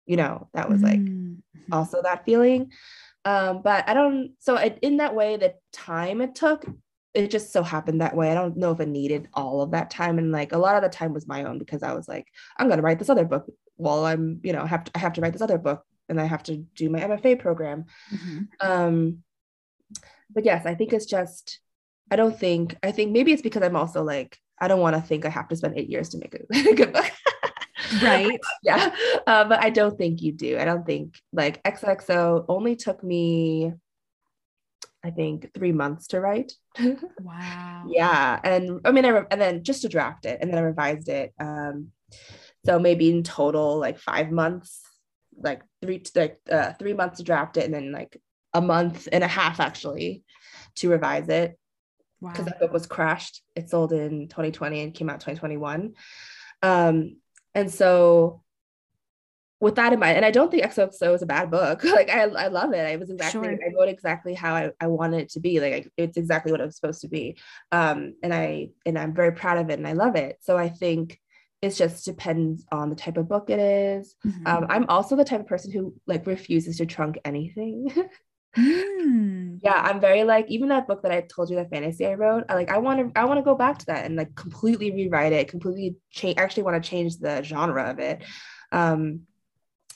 You 0.06 0.18
know, 0.18 0.48
that 0.54 0.70
was 0.70 0.82
like 0.82 1.00
mm-hmm. 1.00 1.74
also 1.74 2.02
that 2.02 2.26
feeling. 2.26 2.72
Um, 3.26 3.62
but 3.62 3.88
I 3.88 3.94
don't. 3.94 4.32
So 4.40 4.56
it, 4.56 4.80
in 4.82 4.98
that 4.98 5.14
way, 5.14 5.38
the 5.38 5.56
time 5.74 6.22
it 6.22 6.36
took 6.36 6.66
it 7.14 7.30
just 7.30 7.52
so 7.52 7.64
happened 7.64 8.02
that 8.02 8.16
way. 8.16 8.32
I 8.32 8.36
don't 8.36 8.58
know 8.58 8.72
if 8.72 8.80
it 8.80 8.88
needed 8.88 9.28
all 9.34 9.62
of 9.62 9.72
that 9.72 9.90
time. 9.90 10.18
And 10.18 10.32
like 10.32 10.54
a 10.54 10.58
lot 10.58 10.76
of 10.76 10.84
the 10.84 10.90
time 10.90 11.14
was 11.14 11.28
my 11.28 11.44
own 11.44 11.60
because 11.60 11.84
I 11.84 11.94
was 11.94 12.08
like, 12.08 12.28
I'm 12.58 12.70
gonna 12.70 12.82
write 12.82 13.00
this 13.00 13.10
other 13.10 13.26
book 13.26 13.50
while 13.76 14.06
I'm, 14.06 14.40
you 14.44 14.54
know, 14.54 14.66
have 14.66 14.86
to 14.86 14.92
I 14.96 15.00
have 15.00 15.14
to 15.14 15.22
write 15.22 15.34
this 15.34 15.42
other 15.42 15.58
book 15.58 15.84
and 16.08 16.20
I 16.22 16.26
have 16.26 16.44
to 16.44 16.58
do 16.58 16.90
my 16.90 17.00
MFA 17.00 17.40
program. 17.40 17.86
Mm-hmm. 18.14 18.40
Um, 18.62 19.24
but 20.34 20.46
yes, 20.46 20.66
I 20.66 20.76
think 20.76 20.94
it's 20.94 21.06
just 21.06 21.60
I 22.10 22.16
don't 22.16 22.38
think 22.38 22.78
I 22.84 22.92
think 22.92 23.12
maybe 23.12 23.34
it's 23.34 23.42
because 23.42 23.64
I'm 23.64 23.76
also 23.76 24.04
like 24.04 24.38
I 24.60 24.68
don't 24.68 24.80
want 24.80 24.96
to 24.96 25.02
think 25.02 25.26
I 25.26 25.30
have 25.30 25.48
to 25.50 25.56
spend 25.56 25.78
eight 25.78 25.90
years 25.90 26.10
to 26.10 26.18
make 26.18 26.36
a, 26.36 26.74
good 26.76 26.94
book. 26.94 27.12
right. 28.02 28.40
yeah. 28.64 28.96
Uh, 29.26 29.44
but 29.46 29.64
I 29.64 29.70
don't 29.70 29.98
think 29.98 30.22
you 30.22 30.32
do. 30.32 30.58
I 30.60 30.66
don't 30.66 30.86
think 30.86 31.16
like 31.34 31.62
XOXO 31.64 32.46
only 32.48 32.76
took 32.76 33.04
me 33.04 33.74
I 35.04 35.10
think 35.10 35.54
three 35.54 35.72
months 35.72 36.08
to 36.08 36.20
write. 36.20 36.54
Wow. 37.22 37.86
yeah, 37.88 38.40
and 38.44 38.82
I 38.86 38.92
mean, 38.92 39.06
I 39.06 39.10
re- 39.10 39.28
and 39.30 39.40
then 39.40 39.64
just 39.64 39.82
to 39.82 39.90
draft 39.90 40.26
it, 40.26 40.40
and 40.42 40.52
then 40.52 40.58
I 40.58 40.62
revised 40.62 41.10
it. 41.10 41.34
Um, 41.40 41.88
so 42.66 42.80
maybe 42.80 43.10
in 43.10 43.24
total, 43.24 43.78
like 43.78 43.98
five 43.98 44.32
months, 44.32 44.82
like 45.38 45.62
three 45.82 46.04
like 46.16 46.40
uh, 46.52 46.74
three 46.74 46.94
months 46.94 47.18
to 47.18 47.24
draft 47.24 47.58
it, 47.58 47.66
and 47.66 47.74
then 47.74 47.92
like 47.92 48.20
a 48.54 48.62
month 48.62 49.08
and 49.12 49.24
a 49.24 49.28
half 49.28 49.60
actually 49.60 50.24
to 50.76 50.90
revise 50.90 51.30
it. 51.30 51.58
Because 52.22 52.46
wow. 52.46 52.46
that 52.46 52.60
book 52.60 52.74
was 52.74 52.86
crashed. 52.86 53.42
It 53.56 53.70
sold 53.70 53.94
in 53.94 54.28
2020 54.28 54.82
and 54.82 54.94
came 54.94 55.10
out 55.10 55.22
2021. 55.22 55.94
Um, 56.62 57.18
and 57.56 57.72
so 57.72 58.44
with 59.62 59.76
that 59.76 59.94
in 59.94 60.00
mind, 60.00 60.18
and 60.18 60.26
I 60.26 60.32
don't 60.32 60.50
think 60.50 60.64
XOXO 60.64 61.14
is 61.14 61.22
a 61.22 61.28
bad 61.28 61.50
book. 61.52 61.84
Like 61.92 62.10
I, 62.10 62.24
I 62.24 62.48
love 62.48 62.74
it. 62.74 62.80
I 62.80 62.96
was 62.96 63.10
exactly, 63.12 63.44
sure. 63.44 63.54
I 63.54 63.72
wrote 63.78 63.90
exactly 63.90 64.34
how 64.34 64.56
I, 64.56 64.72
I 64.80 64.88
wanted 64.88 65.22
it 65.22 65.30
to 65.32 65.40
be. 65.40 65.60
Like 65.60 65.74
I, 65.74 65.86
it's 65.98 66.18
exactly 66.18 66.52
what 66.52 66.62
it 66.62 66.66
was 66.66 66.76
supposed 66.76 67.02
to 67.02 67.10
be. 67.10 67.38
Um, 67.72 68.16
and 68.24 68.34
I, 68.34 68.70
and 68.86 68.98
I'm 68.98 69.14
very 69.14 69.34
proud 69.34 69.58
of 69.58 69.70
it 69.70 69.78
and 69.78 69.88
I 69.88 69.92
love 69.92 70.16
it. 70.16 70.38
So 70.42 70.58
I 70.58 70.70
think 70.70 71.20
it 71.62 71.76
just 71.76 72.06
depends 72.06 72.66
on 72.72 72.90
the 72.90 72.96
type 72.96 73.18
of 73.18 73.30
book 73.30 73.50
it 73.50 73.60
is. 73.60 74.16
Mm-hmm. 74.26 74.48
Um, 74.48 74.66
I'm 74.70 74.86
also 74.90 75.16
the 75.16 75.26
type 75.26 75.42
of 75.42 75.48
person 75.48 75.72
who 75.72 75.94
like 76.08 76.26
refuses 76.26 76.78
to 76.78 76.88
trunk 76.88 77.20
anything. 77.24 77.94
mm. 78.58 79.60
Yeah, 79.62 79.80
I'm 79.80 80.00
very 80.00 80.24
like 80.24 80.50
even 80.50 80.70
that 80.70 80.88
book 80.88 81.04
that 81.04 81.12
I 81.12 81.22
told 81.22 81.52
you 81.52 81.58
that 81.58 81.70
fantasy 81.70 82.08
I 82.08 82.16
wrote. 82.16 82.46
I 82.50 82.56
like 82.56 82.72
I 82.72 82.80
want 82.80 83.14
to 83.14 83.20
I 83.20 83.26
want 83.26 83.38
to 83.38 83.44
go 83.44 83.56
back 83.56 83.78
to 83.80 83.86
that 83.88 84.06
and 84.06 84.16
like 84.16 84.34
completely 84.34 84.92
rewrite 84.92 85.34
it, 85.34 85.50
completely 85.50 85.98
change. 86.10 86.38
Actually, 86.40 86.64
want 86.64 86.82
to 86.82 86.90
change 86.90 87.18
the 87.18 87.44
genre 87.44 87.92
of 87.92 88.00
it. 88.00 88.24
Um, 88.72 89.22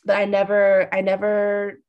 but 0.06 0.18
I 0.18 0.26
never, 0.26 0.88
I 0.94 1.02
never, 1.02 1.80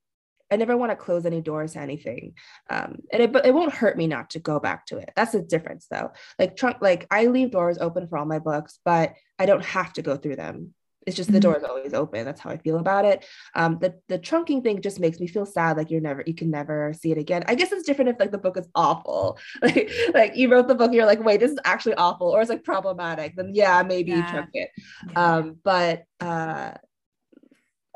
I 0.51 0.57
never 0.57 0.77
want 0.77 0.93
to 0.93 0.97
close 0.97 1.27
any 1.27 1.41
doors 1.41 1.73
to 1.73 1.81
anything. 1.81 2.35
Um, 2.71 2.99
and 3.13 3.23
it, 3.23 3.33
but 3.33 3.47
it 3.47 3.55
won't 3.55 3.73
hurt 3.73 3.97
me 3.97 4.07
not 4.07 4.31
to 4.31 4.39
go 4.39 4.61
back 4.61 4.87
to 4.87 4.99
it. 4.99 5.11
That's 5.17 5.33
the 5.33 5.43
difference 5.43 5.87
though. 5.91 6.13
Like 6.39 6.57
trunk, 6.57 6.79
like 6.81 7.07
I 7.11 7.27
leave 7.27 7.51
doors 7.51 7.79
open 7.79 8.07
for 8.09 8.19
all 8.19 8.27
my 8.27 8.39
books, 8.39 8.79
but 8.85 9.15
I 9.39 9.47
don't 9.47 9.65
have 9.65 9.93
to 9.95 10.03
go 10.03 10.17
through 10.17 10.37
them. 10.37 10.75
It's 11.07 11.17
just 11.17 11.31
the 11.31 11.39
mm-hmm. 11.39 11.53
door 11.53 11.57
is 11.57 11.63
always 11.63 11.95
open. 11.95 12.25
That's 12.25 12.41
how 12.41 12.51
I 12.51 12.57
feel 12.59 12.79
about 12.79 13.05
it. 13.05 13.25
Um, 13.55 13.79
the 13.81 13.95
the 14.09 14.19
trunking 14.19 14.65
thing 14.65 14.83
just 14.83 14.99
makes 14.99 15.21
me 15.21 15.29
feel 15.29 15.47
sad. 15.47 15.77
Like 15.77 15.89
you're 15.89 16.01
never, 16.01 16.25
you 16.27 16.35
can 16.35 16.51
never 16.51 16.93
see 16.99 17.13
it 17.13 17.19
again. 17.19 17.45
I 17.47 17.55
guess 17.55 17.71
it's 17.71 17.87
different 17.87 18.11
if 18.11 18.19
like 18.19 18.33
the 18.33 18.39
book 18.39 18.59
is 18.59 18.69
awful. 18.75 19.39
Like 19.63 19.91
like 20.13 20.37
you 20.37 20.51
wrote 20.51 20.67
the 20.67 20.75
book, 20.75 20.93
you're 20.93 21.07
like, 21.07 21.23
wait, 21.23 21.39
this 21.39 21.53
is 21.53 21.59
actually 21.65 21.95
awful, 21.95 22.29
or 22.29 22.41
it's 22.41 22.51
like 22.51 22.65
problematic. 22.65 23.37
Then 23.37 23.53
yeah, 23.55 23.83
maybe 23.83 24.11
yeah. 24.11 24.17
you 24.17 24.33
trunk 24.33 24.51
it. 24.55 24.71
Yeah. 25.13 25.37
Um, 25.37 25.57
but 25.63 26.05
uh, 26.21 26.73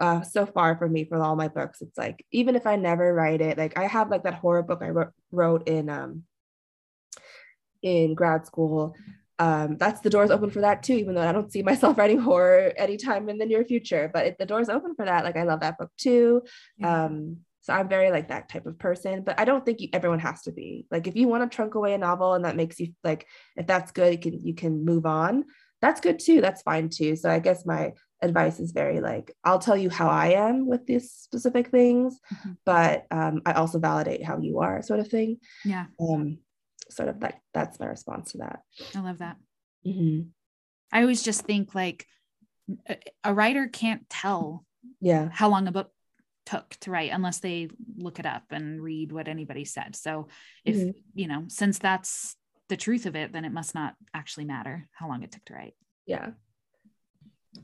uh, 0.01 0.23
so 0.23 0.47
far 0.47 0.77
for 0.77 0.89
me 0.89 1.05
for 1.05 1.23
all 1.23 1.37
my 1.37 1.49
books 1.49 1.83
it's 1.83 1.99
like 1.99 2.25
even 2.33 2.57
if 2.57 2.67
i 2.67 2.75
never 2.75 3.13
write 3.15 3.41
it 3.41 3.59
like 3.59 3.79
i 3.79 3.87
have 3.87 4.11
like 4.11 4.25
that 4.25 4.35
horror 4.35 4.63
book 4.63 4.81
i 4.83 4.91
wrote, 5.31 5.69
in 5.69 5.89
um 5.89 6.23
in 7.83 8.15
grad 8.15 8.47
school 8.47 8.95
um 9.39 9.77
that's 9.79 10.01
the 10.01 10.11
doors 10.11 10.31
open 10.31 10.51
for 10.51 10.61
that 10.63 10.83
too 10.83 10.95
even 10.95 11.15
though 11.15 11.27
i 11.27 11.33
don't 11.33 11.53
see 11.53 11.63
myself 11.63 11.97
writing 11.99 12.19
horror 12.19 12.73
anytime 12.77 13.29
in 13.29 13.39
the 13.39 13.47
near 13.47 13.65
future 13.65 14.11
but 14.13 14.27
if 14.27 14.39
the 14.39 14.47
doors 14.47 14.69
open 14.69 14.95
for 14.95 15.05
that 15.05 15.25
like 15.25 15.37
i 15.37 15.43
love 15.43 15.61
that 15.61 15.79
book 15.79 15.91
too 15.97 16.43
yeah. 16.79 17.05
um 17.05 17.37
so 17.61 17.73
i'm 17.73 17.89
very 17.89 18.11
like 18.11 18.29
that 18.29 18.49
type 18.49 18.67
of 18.67 18.79
person 18.79 19.23
but 19.23 19.39
i 19.39 19.45
don't 19.45 19.65
think 19.65 19.81
you, 19.81 19.89
everyone 19.93 20.19
has 20.19 20.43
to 20.43 20.53
be 20.53 20.87
like 20.91 21.07
if 21.07 21.17
you 21.17 21.29
want 21.29 21.49
to 21.49 21.55
trunk 21.55 21.75
away 21.75 21.95
a 21.95 21.99
novel 21.99 22.35
and 22.35 22.45
that 22.45 22.57
makes 22.57 22.81
you 22.81 22.93
like 23.05 23.27
if 23.57 23.67
that's 23.67 23.93
good 23.93 24.13
you 24.13 24.19
can 24.19 24.47
you 24.47 24.55
can 24.55 24.85
move 24.85 25.07
on 25.07 25.45
that's 25.81 26.01
good 26.01 26.19
too. 26.19 26.41
That's 26.41 26.63
fine 26.63 26.89
too. 26.89 27.17
So 27.17 27.31
I 27.31 27.39
guess 27.39 27.65
my 27.65 27.93
advice 28.23 28.61
is 28.61 28.73
very 28.73 29.01
like 29.01 29.35
I'll 29.45 29.59
tell 29.59 29.77
you 29.77 29.91
how 29.91 30.09
I 30.09 30.33
am 30.33 30.67
with 30.67 30.87
these 30.87 31.11
specific 31.11 31.69
things, 31.69 32.19
mm-hmm. 32.33 32.53
but 32.65 33.07
um, 33.11 33.43
I 33.47 33.53
also 33.53 33.79
validate 33.79 34.25
how 34.25 34.39
you 34.39 34.61
are, 34.61 34.83
sort 34.83 35.01
of 35.01 35.09
thing. 35.09 35.39
Yeah. 35.65 35.87
Um, 35.99 36.39
sort 36.91 37.09
of 37.09 37.23
like 37.23 37.37
that's 37.55 37.79
my 37.81 37.87
response 37.87 38.33
to 38.33 38.39
that. 38.39 38.61
I 38.95 39.01
love 39.01 39.19
that. 39.19 39.37
Mm-hmm. 39.87 40.29
I 40.93 41.01
always 41.03 41.23
just 41.23 41.43
think 41.43 41.75
like 41.75 42.07
a 43.25 43.35
writer 43.35 43.67
can't 43.67 44.09
tell 44.09 44.65
yeah 45.01 45.29
how 45.33 45.49
long 45.49 45.67
a 45.67 45.73
book 45.73 45.91
took 46.47 46.71
to 46.81 46.91
write 46.91 47.11
unless 47.13 47.39
they 47.39 47.69
look 47.97 48.19
it 48.19 48.27
up 48.27 48.45
and 48.51 48.83
read 48.83 49.13
what 49.13 49.29
anybody 49.29 49.65
said. 49.65 49.95
So 49.95 50.29
if 50.65 50.77
mm-hmm. 50.77 50.91
you 51.15 51.29
know, 51.29 51.45
since 51.49 51.79
that's 51.79 52.37
the 52.69 52.77
truth 52.77 53.07
of 53.07 53.17
it, 53.17 53.33
then 53.33 53.45
it 53.45 53.53
must 53.53 53.75
not 53.75 53.95
actually 54.15 54.45
matter 54.45 54.89
how 54.93 55.09
long 55.09 55.23
it 55.23 55.33
took 55.33 55.45
to 55.47 55.55
write. 55.55 55.75
Yeah. 56.07 56.31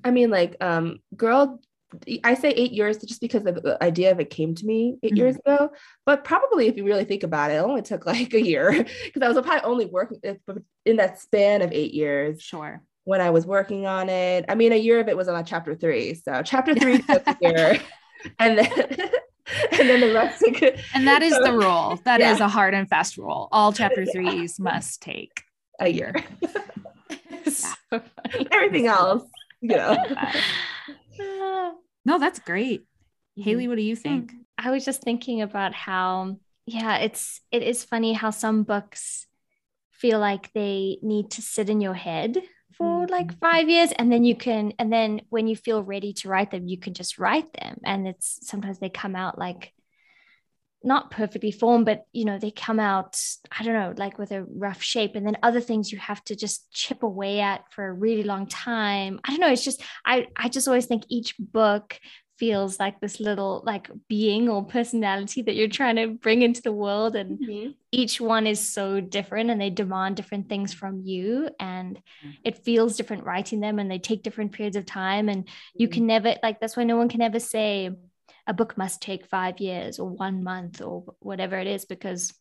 I 0.04 0.10
mean, 0.10 0.30
like, 0.30 0.56
um, 0.60 0.98
girl, 1.16 1.60
I 2.24 2.34
say 2.34 2.50
eight 2.50 2.72
years 2.72 2.98
just 2.98 3.20
because 3.20 3.44
the 3.44 3.78
idea 3.80 4.10
of 4.10 4.20
it 4.20 4.30
came 4.30 4.54
to 4.56 4.66
me 4.66 4.98
8 5.02 5.08
mm-hmm. 5.10 5.16
years 5.16 5.36
ago. 5.36 5.70
But 6.04 6.24
probably, 6.24 6.66
if 6.66 6.76
you 6.76 6.84
really 6.84 7.04
think 7.04 7.22
about 7.22 7.50
it, 7.50 7.54
it 7.54 7.58
only 7.58 7.82
took 7.82 8.06
like 8.06 8.34
a 8.34 8.42
year 8.42 8.72
because 9.04 9.22
I 9.22 9.28
was 9.28 9.40
probably 9.44 9.64
only 9.64 9.86
working 9.86 10.18
in 10.84 10.96
that 10.96 11.20
span 11.20 11.62
of 11.62 11.72
eight 11.72 11.94
years. 11.94 12.42
Sure. 12.42 12.82
When 13.04 13.20
I 13.20 13.30
was 13.30 13.46
working 13.46 13.86
on 13.86 14.08
it, 14.08 14.46
I 14.48 14.56
mean, 14.56 14.72
a 14.72 14.76
year 14.76 14.98
of 14.98 15.08
it 15.08 15.16
was 15.16 15.28
on 15.28 15.44
chapter 15.44 15.76
three. 15.76 16.14
So 16.14 16.42
chapter 16.42 16.74
three 16.74 16.98
took 16.98 17.24
a 17.26 17.36
year, 17.40 17.80
and 18.40 18.58
then 18.58 18.66
and 19.78 19.88
then 19.88 20.00
the 20.00 20.12
rest. 20.12 20.42
and 20.92 21.06
that 21.06 21.22
is 21.22 21.32
so, 21.32 21.44
the 21.44 21.52
rule. 21.52 22.00
That 22.04 22.18
yeah. 22.18 22.32
is 22.32 22.40
a 22.40 22.48
hard 22.48 22.74
and 22.74 22.88
fast 22.88 23.16
rule. 23.16 23.48
All 23.52 23.72
chapter 23.72 24.04
threes 24.04 24.56
yeah. 24.58 24.64
must 24.64 25.02
take 25.02 25.44
a 25.78 25.88
year. 25.88 26.16
so 27.46 28.02
Everything 28.50 28.88
else, 28.88 29.22
you 29.70 29.76
know. 31.18 31.74
no, 32.04 32.18
that's 32.18 32.38
great. 32.38 32.82
Mm-hmm. 32.82 33.42
Hayley, 33.42 33.68
what 33.68 33.76
do 33.76 33.82
you 33.82 33.96
think? 33.96 34.32
I 34.58 34.70
was 34.70 34.84
just 34.84 35.02
thinking 35.02 35.42
about 35.42 35.74
how, 35.74 36.38
yeah, 36.66 36.98
it's 36.98 37.40
it 37.50 37.62
is 37.62 37.84
funny 37.84 38.12
how 38.12 38.30
some 38.30 38.62
books 38.62 39.26
feel 39.90 40.18
like 40.18 40.52
they 40.52 40.98
need 41.02 41.30
to 41.32 41.42
sit 41.42 41.70
in 41.70 41.80
your 41.80 41.94
head 41.94 42.38
for 42.76 43.02
mm-hmm. 43.02 43.12
like 43.12 43.38
five 43.38 43.68
years 43.68 43.92
and 43.92 44.12
then 44.12 44.24
you 44.24 44.36
can 44.36 44.72
and 44.78 44.92
then 44.92 45.22
when 45.30 45.46
you 45.46 45.56
feel 45.56 45.82
ready 45.82 46.12
to 46.12 46.28
write 46.28 46.50
them 46.50 46.68
you 46.68 46.78
can 46.78 46.92
just 46.92 47.18
write 47.18 47.50
them 47.54 47.78
and 47.84 48.06
it's 48.06 48.38
sometimes 48.42 48.78
they 48.78 48.90
come 48.90 49.16
out 49.16 49.38
like 49.38 49.72
not 50.82 51.10
perfectly 51.10 51.50
formed 51.50 51.84
but 51.84 52.04
you 52.12 52.24
know 52.24 52.38
they 52.38 52.50
come 52.50 52.78
out 52.78 53.20
i 53.58 53.64
don't 53.64 53.74
know 53.74 53.94
like 53.96 54.18
with 54.18 54.30
a 54.30 54.44
rough 54.44 54.82
shape 54.82 55.14
and 55.14 55.26
then 55.26 55.36
other 55.42 55.60
things 55.60 55.90
you 55.90 55.98
have 55.98 56.22
to 56.24 56.36
just 56.36 56.70
chip 56.70 57.02
away 57.02 57.40
at 57.40 57.70
for 57.72 57.86
a 57.86 57.92
really 57.92 58.22
long 58.22 58.46
time 58.46 59.18
i 59.24 59.30
don't 59.30 59.40
know 59.40 59.50
it's 59.50 59.64
just 59.64 59.82
i 60.04 60.26
i 60.36 60.48
just 60.48 60.68
always 60.68 60.86
think 60.86 61.04
each 61.08 61.34
book 61.38 61.98
feels 62.38 62.78
like 62.78 63.00
this 63.00 63.18
little 63.18 63.62
like 63.64 63.90
being 64.08 64.48
or 64.48 64.64
personality 64.64 65.42
that 65.42 65.54
you're 65.54 65.68
trying 65.68 65.96
to 65.96 66.08
bring 66.08 66.42
into 66.42 66.60
the 66.60 66.72
world 66.72 67.16
and 67.16 67.38
mm-hmm. 67.38 67.70
each 67.92 68.20
one 68.20 68.46
is 68.46 68.60
so 68.60 69.00
different 69.00 69.50
and 69.50 69.60
they 69.60 69.70
demand 69.70 70.16
different 70.16 70.48
things 70.48 70.74
from 70.74 71.00
you 71.00 71.48
and 71.58 71.96
mm-hmm. 71.96 72.30
it 72.44 72.64
feels 72.64 72.96
different 72.96 73.24
writing 73.24 73.60
them 73.60 73.78
and 73.78 73.90
they 73.90 73.98
take 73.98 74.22
different 74.22 74.52
periods 74.52 74.76
of 74.76 74.84
time 74.84 75.28
and 75.28 75.48
you 75.74 75.88
mm-hmm. 75.88 75.94
can 75.94 76.06
never 76.06 76.34
like 76.42 76.60
that's 76.60 76.76
why 76.76 76.84
no 76.84 76.96
one 76.96 77.08
can 77.08 77.22
ever 77.22 77.40
say 77.40 77.90
a 78.46 78.54
book 78.54 78.76
must 78.78 79.02
take 79.02 79.26
5 79.26 79.60
years 79.60 79.98
or 79.98 80.08
1 80.08 80.42
month 80.42 80.80
or 80.80 81.04
whatever 81.20 81.58
it 81.58 81.66
is 81.66 81.84
because 81.84 82.34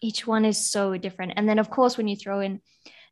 each 0.00 0.26
one 0.26 0.44
is 0.44 0.70
so 0.70 0.96
different. 0.96 1.32
And 1.36 1.48
then 1.48 1.58
of 1.58 1.70
course 1.70 1.96
when 1.96 2.08
you 2.08 2.16
throw 2.16 2.40
in 2.40 2.60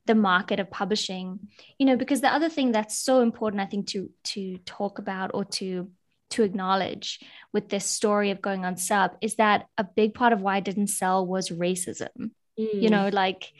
the 0.06 0.14
market 0.14 0.60
of 0.60 0.70
publishing 0.70 1.40
you 1.78 1.86
know 1.86 1.96
because 1.96 2.20
the 2.20 2.32
other 2.32 2.48
thing 2.48 2.72
that's 2.72 2.98
so 2.98 3.20
important 3.20 3.60
i 3.60 3.66
think 3.66 3.86
to 3.88 4.08
to 4.22 4.56
talk 4.58 4.98
about 4.98 5.32
or 5.34 5.44
to 5.44 5.90
to 6.30 6.42
acknowledge 6.42 7.20
with 7.52 7.68
this 7.68 7.84
story 7.84 8.30
of 8.30 8.42
going 8.42 8.64
on 8.64 8.76
sub 8.76 9.12
is 9.20 9.36
that 9.36 9.66
a 9.78 9.84
big 9.84 10.14
part 10.14 10.32
of 10.32 10.40
why 10.40 10.58
it 10.58 10.64
didn't 10.64 10.88
sell 10.88 11.26
was 11.26 11.50
racism. 11.50 12.30
Mm. 12.58 12.82
you 12.82 12.88
know 12.88 13.10
like 13.12 13.52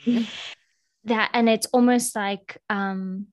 that 1.05 1.29
and 1.33 1.47
it's 1.47 1.67
almost 1.67 2.15
like 2.15 2.57
um 2.69 3.27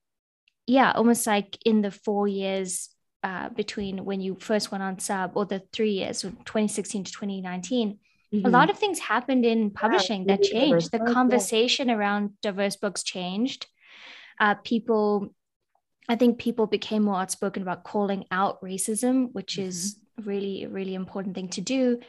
yeah 0.66 0.92
almost 0.92 1.26
like 1.26 1.58
in 1.64 1.80
the 1.82 1.90
four 1.90 2.28
years 2.28 2.90
uh, 3.24 3.48
between 3.48 4.04
when 4.04 4.20
you 4.20 4.36
first 4.38 4.70
went 4.70 4.84
on 4.84 4.98
sub 5.00 5.32
or 5.34 5.44
the 5.44 5.62
three 5.72 5.92
years 5.92 6.18
so 6.18 6.28
2016 6.30 7.04
to 7.04 7.12
2019 7.12 7.98
Mm-hmm. 8.34 8.46
A 8.46 8.50
lot 8.50 8.70
of 8.70 8.78
things 8.78 8.98
happened 8.98 9.44
in 9.44 9.70
publishing 9.70 10.22
yeah, 10.22 10.36
that 10.36 10.42
changed. 10.42 10.90
The 10.90 10.98
conversation 10.98 11.88
yeah. 11.88 11.94
around 11.94 12.30
diverse 12.42 12.74
books 12.74 13.04
changed. 13.04 13.66
Uh, 14.40 14.56
people, 14.64 15.32
I 16.08 16.16
think 16.16 16.38
people 16.38 16.66
became 16.66 17.04
more 17.04 17.20
outspoken 17.20 17.62
about 17.62 17.84
calling 17.84 18.24
out 18.32 18.60
racism, 18.60 19.32
which 19.32 19.54
mm-hmm. 19.54 19.68
is 19.68 20.00
really, 20.24 20.66
really 20.66 20.94
important 20.94 21.36
thing 21.36 21.48
to 21.50 21.60
do. 21.60 22.00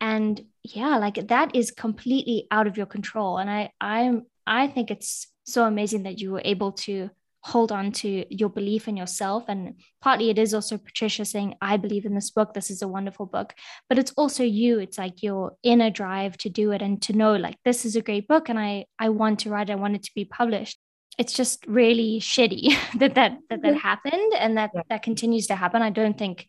And 0.00 0.40
yeah, 0.62 0.96
like 0.96 1.28
that 1.28 1.54
is 1.54 1.70
completely 1.70 2.46
out 2.50 2.66
of 2.66 2.78
your 2.78 2.86
control. 2.86 3.36
And 3.36 3.50
I, 3.50 3.70
I'm, 3.80 4.26
I 4.46 4.68
think 4.68 4.90
it's 4.90 5.26
so 5.44 5.66
amazing 5.66 6.04
that 6.04 6.18
you 6.18 6.32
were 6.32 6.42
able 6.44 6.72
to 6.72 7.10
hold 7.44 7.70
on 7.70 7.92
to 7.92 8.24
your 8.34 8.48
belief 8.48 8.88
in 8.88 8.96
yourself. 8.96 9.44
And 9.48 9.74
partly 10.00 10.30
it 10.30 10.38
is 10.38 10.54
also 10.54 10.78
Patricia 10.78 11.26
saying, 11.26 11.54
I 11.60 11.76
believe 11.76 12.06
in 12.06 12.14
this 12.14 12.30
book. 12.30 12.54
This 12.54 12.70
is 12.70 12.80
a 12.80 12.88
wonderful 12.88 13.26
book. 13.26 13.52
But 13.86 13.98
it's 13.98 14.12
also 14.12 14.42
you. 14.42 14.78
It's 14.78 14.96
like 14.96 15.22
your 15.22 15.52
inner 15.62 15.90
drive 15.90 16.38
to 16.38 16.48
do 16.48 16.72
it 16.72 16.80
and 16.80 17.02
to 17.02 17.12
know 17.12 17.36
like 17.36 17.56
this 17.62 17.84
is 17.84 17.96
a 17.96 18.02
great 18.02 18.28
book 18.28 18.48
and 18.48 18.58
I 18.58 18.86
I 18.98 19.10
want 19.10 19.40
to 19.40 19.50
write, 19.50 19.68
I 19.68 19.74
want 19.74 19.94
it 19.94 20.04
to 20.04 20.14
be 20.14 20.24
published. 20.24 20.78
It's 21.18 21.34
just 21.34 21.66
really 21.66 22.18
shitty 22.18 22.74
that 22.98 23.14
that 23.14 23.36
that, 23.50 23.60
that 23.60 23.76
happened 23.76 24.32
and 24.38 24.56
that 24.56 24.70
that 24.88 25.02
continues 25.02 25.46
to 25.48 25.54
happen. 25.54 25.82
I 25.82 25.90
don't 25.90 26.16
think 26.16 26.46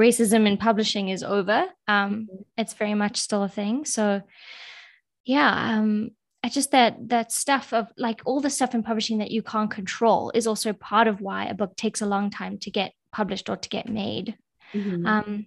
racism 0.00 0.46
in 0.46 0.58
publishing 0.58 1.08
is 1.08 1.24
over. 1.24 1.66
Um, 1.88 2.28
it's 2.56 2.74
very 2.74 2.94
much 2.94 3.16
still 3.16 3.42
a 3.42 3.48
thing. 3.48 3.84
So 3.84 4.22
yeah, 5.24 5.76
um, 5.76 6.10
I 6.46 6.48
just 6.48 6.70
that 6.70 7.08
that 7.08 7.32
stuff 7.32 7.72
of 7.72 7.88
like 7.96 8.22
all 8.24 8.40
the 8.40 8.50
stuff 8.50 8.72
in 8.72 8.84
publishing 8.84 9.18
that 9.18 9.32
you 9.32 9.42
can't 9.42 9.68
control 9.68 10.30
is 10.32 10.46
also 10.46 10.72
part 10.72 11.08
of 11.08 11.20
why 11.20 11.46
a 11.46 11.54
book 11.54 11.74
takes 11.74 12.00
a 12.00 12.06
long 12.06 12.30
time 12.30 12.58
to 12.58 12.70
get 12.70 12.92
published 13.10 13.48
or 13.48 13.56
to 13.56 13.68
get 13.68 13.88
made. 13.88 14.38
Mm-hmm. 14.72 15.04
Um, 15.04 15.46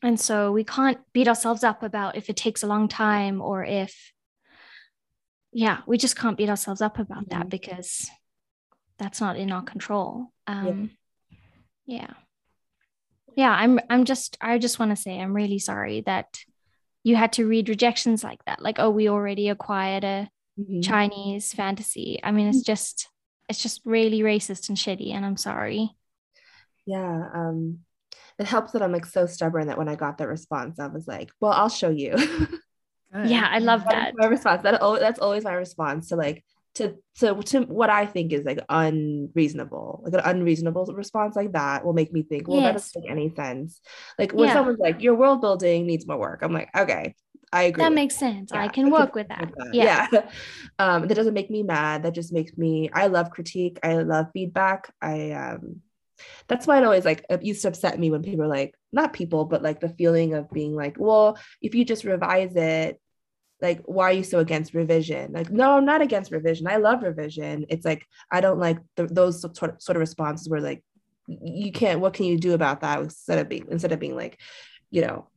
and 0.00 0.20
so 0.20 0.52
we 0.52 0.62
can't 0.62 1.00
beat 1.12 1.26
ourselves 1.26 1.64
up 1.64 1.82
about 1.82 2.14
if 2.14 2.30
it 2.30 2.36
takes 2.36 2.62
a 2.62 2.68
long 2.68 2.86
time 2.86 3.42
or 3.42 3.64
if, 3.64 4.12
yeah, 5.52 5.78
we 5.88 5.98
just 5.98 6.14
can't 6.14 6.38
beat 6.38 6.50
ourselves 6.50 6.80
up 6.80 7.00
about 7.00 7.28
mm-hmm. 7.28 7.40
that 7.40 7.48
because 7.48 8.08
that's 8.98 9.20
not 9.20 9.36
in 9.36 9.50
our 9.50 9.64
control. 9.64 10.28
Um, 10.46 10.92
yeah. 11.84 11.98
yeah. 11.98 12.14
Yeah, 13.34 13.50
I'm 13.50 13.80
I'm 13.90 14.04
just 14.04 14.36
I 14.40 14.58
just 14.58 14.78
want 14.78 14.92
to 14.92 15.02
say 15.02 15.18
I'm 15.18 15.34
really 15.34 15.58
sorry 15.58 16.02
that 16.02 16.38
you 17.04 17.16
had 17.16 17.32
to 17.34 17.46
read 17.46 17.68
rejections 17.68 18.22
like 18.22 18.44
that 18.44 18.62
like 18.62 18.78
oh 18.78 18.90
we 18.90 19.08
already 19.08 19.48
acquired 19.48 20.04
a 20.04 20.30
mm-hmm. 20.58 20.80
chinese 20.80 21.52
fantasy. 21.52 22.20
I 22.22 22.30
mean 22.30 22.48
it's 22.48 22.58
mm-hmm. 22.58 22.72
just 22.72 23.08
it's 23.48 23.62
just 23.62 23.80
really 23.84 24.20
racist 24.20 24.68
and 24.68 24.78
shitty 24.78 25.12
and 25.12 25.24
i'm 25.24 25.36
sorry. 25.36 25.90
Yeah 26.86 27.28
um 27.34 27.78
it 28.38 28.46
helps 28.46 28.72
that 28.72 28.82
i'm 28.82 28.92
like 28.92 29.06
so 29.06 29.26
stubborn 29.26 29.68
that 29.68 29.78
when 29.78 29.88
i 29.88 29.94
got 29.94 30.18
that 30.18 30.26
response 30.26 30.80
i 30.80 30.86
was 30.86 31.06
like 31.06 31.30
well 31.40 31.52
i'll 31.52 31.68
show 31.68 31.90
you. 31.90 32.16
Yeah 33.26 33.46
i 33.50 33.58
love 33.58 33.84
that 33.90 34.14
my 34.16 34.24
response. 34.24 34.62
That 34.62 34.80
that's 34.80 35.18
always 35.20 35.44
my 35.44 35.52
response 35.52 36.08
to 36.08 36.16
like 36.16 36.42
to 36.74 36.96
to 37.18 37.34
to 37.42 37.60
what 37.62 37.90
I 37.90 38.06
think 38.06 38.32
is 38.32 38.44
like 38.44 38.60
unreasonable, 38.68 40.02
like 40.04 40.14
an 40.14 40.36
unreasonable 40.36 40.86
response 40.86 41.36
like 41.36 41.52
that 41.52 41.84
will 41.84 41.92
make 41.92 42.12
me 42.12 42.22
think, 42.22 42.48
well, 42.48 42.60
yes. 42.60 42.66
that 42.66 42.72
doesn't 42.72 43.02
make 43.02 43.10
any 43.10 43.34
sense. 43.34 43.80
Like 44.18 44.32
when 44.32 44.48
yeah. 44.48 44.54
someone's 44.54 44.78
like, 44.78 45.02
your 45.02 45.14
world 45.14 45.40
building 45.40 45.86
needs 45.86 46.06
more 46.06 46.18
work, 46.18 46.40
I'm 46.42 46.52
like, 46.52 46.70
okay, 46.76 47.14
I 47.52 47.64
agree. 47.64 47.82
That 47.82 47.92
makes 47.92 48.16
sense. 48.16 48.50
Yeah, 48.52 48.62
I 48.62 48.68
can 48.68 48.90
work 48.90 49.14
with 49.14 49.28
that. 49.28 49.52
that. 49.56 49.74
Yeah. 49.74 50.06
yeah. 50.12 50.30
Um, 50.78 51.06
that 51.06 51.14
doesn't 51.14 51.34
make 51.34 51.50
me 51.50 51.62
mad. 51.62 52.02
That 52.02 52.14
just 52.14 52.32
makes 52.32 52.56
me. 52.56 52.90
I 52.92 53.06
love 53.06 53.30
critique. 53.30 53.78
I 53.84 53.96
love 53.96 54.26
feedback. 54.32 54.92
I 55.00 55.32
um, 55.32 55.82
that's 56.48 56.66
why 56.66 56.78
it 56.78 56.84
always 56.84 57.04
like 57.04 57.24
it 57.28 57.44
used 57.44 57.62
to 57.62 57.68
upset 57.68 57.98
me 57.98 58.10
when 58.10 58.22
people 58.22 58.44
are 58.44 58.48
like, 58.48 58.74
not 58.90 59.12
people, 59.12 59.44
but 59.44 59.62
like 59.62 59.80
the 59.80 59.90
feeling 59.90 60.34
of 60.34 60.50
being 60.50 60.74
like, 60.74 60.96
well, 60.98 61.38
if 61.60 61.74
you 61.74 61.84
just 61.84 62.04
revise 62.04 62.56
it 62.56 63.00
like 63.62 63.80
why 63.84 64.10
are 64.10 64.12
you 64.12 64.24
so 64.24 64.40
against 64.40 64.74
revision? 64.74 65.32
Like 65.32 65.50
no 65.50 65.76
i'm 65.76 65.84
not 65.84 66.02
against 66.02 66.32
revision. 66.32 66.66
I 66.66 66.76
love 66.76 67.02
revision. 67.02 67.66
It's 67.68 67.84
like 67.84 68.06
i 68.30 68.40
don't 68.40 68.58
like 68.58 68.78
the, 68.96 69.06
those 69.06 69.40
sort 69.40 69.62
of, 69.62 69.80
sort 69.80 69.96
of 69.96 70.00
responses 70.00 70.48
where 70.48 70.60
like 70.60 70.84
you 71.28 71.72
can't 71.72 72.00
what 72.00 72.14
can 72.14 72.26
you 72.26 72.36
do 72.38 72.52
about 72.52 72.80
that 72.80 73.00
instead 73.00 73.38
of 73.38 73.48
being 73.48 73.66
instead 73.70 73.92
of 73.92 74.00
being 74.00 74.16
like 74.16 74.40
you 74.90 75.00
know 75.00 75.28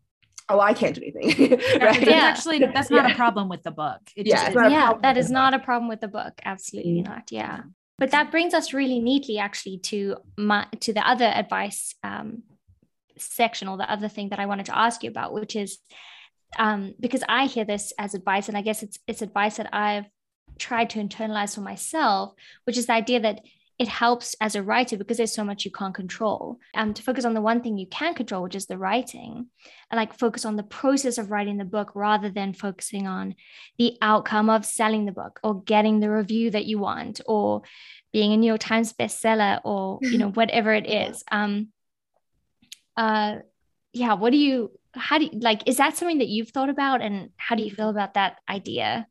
oh 0.49 0.59
i 0.59 0.73
can't 0.73 0.95
do 0.95 1.01
anything. 1.01 1.51
Right? 1.81 2.01
yeah. 2.01 2.15
actually 2.15 2.59
that's 2.59 2.89
not 2.89 3.07
yeah. 3.07 3.13
a 3.13 3.15
problem 3.15 3.47
with 3.47 3.63
the 3.63 3.71
book. 3.71 4.01
It 4.15 4.27
yeah, 4.27 4.67
yeah 4.67 4.93
that 5.01 5.17
is 5.17 5.29
not 5.29 5.53
a 5.53 5.59
problem 5.59 5.87
with 5.87 6.01
the 6.01 6.07
book. 6.07 6.33
Absolutely 6.43 7.01
mm-hmm. 7.01 7.13
not. 7.13 7.31
Yeah. 7.31 7.61
But 7.97 8.11
that 8.11 8.29
brings 8.29 8.53
us 8.53 8.73
really 8.73 8.99
neatly 8.99 9.37
actually 9.37 9.77
to 9.89 10.17
my 10.37 10.67
to 10.81 10.91
the 10.91 11.07
other 11.07 11.25
advice 11.25 11.95
um, 12.03 12.43
section 13.17 13.67
or 13.67 13.77
the 13.77 13.89
other 13.89 14.07
thing 14.07 14.29
that 14.29 14.39
i 14.39 14.45
wanted 14.45 14.65
to 14.67 14.77
ask 14.77 15.03
you 15.03 15.09
about 15.09 15.33
which 15.33 15.55
is 15.55 15.77
um, 16.57 16.93
because 16.99 17.23
I 17.27 17.45
hear 17.45 17.65
this 17.65 17.93
as 17.99 18.13
advice, 18.13 18.47
and 18.47 18.57
I 18.57 18.61
guess 18.61 18.83
it's 18.83 18.99
it's 19.07 19.21
advice 19.21 19.57
that 19.57 19.73
I've 19.73 20.05
tried 20.57 20.89
to 20.91 20.99
internalize 20.99 21.55
for 21.55 21.61
myself, 21.61 22.33
which 22.65 22.77
is 22.77 22.85
the 22.85 22.93
idea 22.93 23.19
that 23.21 23.41
it 23.77 23.89
helps 23.89 24.35
as 24.39 24.55
a 24.55 24.63
writer 24.63 24.95
because 24.95 25.17
there's 25.17 25.33
so 25.33 25.43
much 25.43 25.65
you 25.65 25.71
can't 25.71 25.93
control. 25.93 26.59
Um, 26.73 26.93
to 26.93 27.01
focus 27.01 27.25
on 27.25 27.33
the 27.33 27.41
one 27.41 27.61
thing 27.61 27.77
you 27.77 27.87
can 27.87 28.13
control, 28.13 28.43
which 28.43 28.55
is 28.55 28.67
the 28.67 28.77
writing, 28.77 29.47
and 29.91 29.97
like 29.97 30.13
focus 30.13 30.45
on 30.45 30.55
the 30.55 30.63
process 30.63 31.17
of 31.17 31.29
writing 31.29 31.57
the 31.57 31.65
book 31.65 31.91
rather 31.93 32.29
than 32.29 32.53
focusing 32.53 33.05
on 33.05 33.35
the 33.77 33.97
outcome 34.01 34.49
of 34.49 34.65
selling 34.65 35.05
the 35.05 35.11
book 35.11 35.39
or 35.43 35.61
getting 35.63 35.99
the 35.99 36.09
review 36.09 36.51
that 36.51 36.65
you 36.65 36.79
want 36.79 37.19
or 37.25 37.63
being 38.13 38.31
a 38.31 38.37
New 38.37 38.47
York 38.47 38.61
Times 38.61 38.93
bestseller 38.93 39.59
or 39.65 39.99
you 40.01 40.17
know 40.17 40.29
whatever 40.39 40.73
it 40.73 40.89
is. 40.89 41.23
Um, 41.29 41.69
uh, 42.95 43.37
yeah. 43.91 44.13
What 44.13 44.31
do 44.31 44.37
you? 44.37 44.71
How 44.95 45.17
do 45.17 45.25
you 45.25 45.39
like? 45.39 45.67
Is 45.67 45.77
that 45.77 45.97
something 45.97 46.19
that 46.19 46.27
you've 46.29 46.49
thought 46.49 46.69
about, 46.69 47.01
and 47.01 47.29
how 47.37 47.55
do 47.55 47.63
you 47.63 47.71
feel 47.71 47.89
about 47.89 48.13
that 48.15 48.37
idea? 48.49 49.07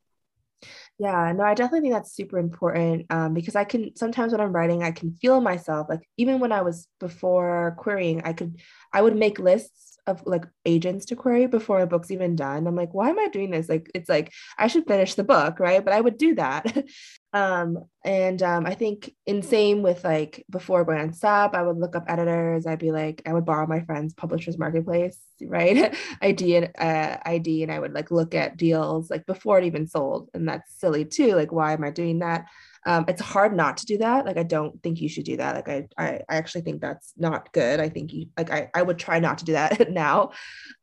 Yeah, 0.97 1.31
no, 1.35 1.43
I 1.43 1.53
definitely 1.53 1.81
think 1.81 1.93
that's 1.93 2.15
super 2.15 2.37
important 2.39 3.05
um, 3.09 3.33
because 3.33 3.55
I 3.55 3.65
can 3.65 3.95
sometimes 3.95 4.31
when 4.31 4.41
I'm 4.41 4.53
writing, 4.53 4.83
I 4.83 4.91
can 4.91 5.13
feel 5.15 5.41
myself. 5.41 5.87
Like 5.89 6.07
even 6.17 6.39
when 6.39 6.51
I 6.51 6.61
was 6.61 6.87
before 6.99 7.75
querying, 7.77 8.21
I 8.23 8.33
could, 8.33 8.59
I 8.93 9.01
would 9.01 9.15
make 9.15 9.39
lists 9.39 9.94
of 10.07 10.21
like 10.25 10.45
agents 10.65 11.05
to 11.07 11.15
query 11.15 11.47
before 11.47 11.79
a 11.81 11.87
book's 11.87 12.11
even 12.11 12.35
done. 12.35 12.67
I'm 12.67 12.75
like, 12.75 12.93
why 12.93 13.09
am 13.09 13.19
I 13.19 13.27
doing 13.27 13.51
this? 13.51 13.69
Like, 13.69 13.89
it's 13.93 14.09
like 14.09 14.31
I 14.57 14.67
should 14.67 14.87
finish 14.87 15.15
the 15.15 15.23
book, 15.23 15.59
right? 15.59 15.83
But 15.83 15.93
I 15.93 16.01
would 16.01 16.17
do 16.17 16.35
that. 16.35 16.85
Um, 17.35 17.79
and 18.05 18.41
um, 18.41 18.65
I 18.65 18.75
think 18.75 19.13
in 19.25 19.41
same 19.41 19.81
with 19.81 20.05
like 20.05 20.45
before 20.49 20.85
going 20.85 20.99
on 21.01 21.11
sub, 21.11 21.53
I 21.53 21.63
would 21.63 21.75
look 21.77 21.93
up 21.93 22.05
editors. 22.07 22.65
I'd 22.65 22.79
be 22.79 22.93
like, 22.93 23.21
I 23.25 23.33
would 23.33 23.43
borrow 23.43 23.67
my 23.67 23.81
friend's 23.81 24.13
publisher's 24.13 24.57
marketplace, 24.57 25.19
right? 25.41 25.93
ID 26.21 26.55
and 26.55 26.71
uh, 26.79 27.17
ID, 27.25 27.63
and 27.63 27.73
I 27.73 27.79
would 27.79 27.93
like 27.93 28.09
look 28.09 28.33
at 28.35 28.55
deals 28.55 29.09
like 29.09 29.25
before 29.25 29.59
it 29.59 29.65
even 29.65 29.85
sold. 29.85 30.29
And 30.33 30.47
that's 30.47 30.79
silly 30.79 31.03
too. 31.03 31.35
Like, 31.35 31.51
why 31.51 31.73
am 31.73 31.83
I 31.83 31.89
doing 31.89 32.19
that? 32.19 32.45
Um, 32.85 33.05
it's 33.07 33.21
hard 33.21 33.55
not 33.55 33.77
to 33.77 33.85
do 33.85 33.97
that. 33.99 34.25
Like, 34.25 34.37
I 34.37 34.43
don't 34.43 34.81
think 34.83 35.01
you 35.01 35.09
should 35.09 35.25
do 35.25 35.37
that. 35.37 35.55
Like, 35.55 35.69
I, 35.69 35.87
I, 35.97 36.21
I 36.29 36.35
actually 36.35 36.61
think 36.61 36.81
that's 36.81 37.13
not 37.17 37.51
good. 37.51 37.79
I 37.79 37.89
think 37.89 38.13
you, 38.13 38.27
like, 38.37 38.51
I, 38.51 38.69
I 38.73 38.81
would 38.81 38.99
try 38.99 39.19
not 39.19 39.39
to 39.39 39.45
do 39.45 39.53
that 39.53 39.91
now. 39.91 40.31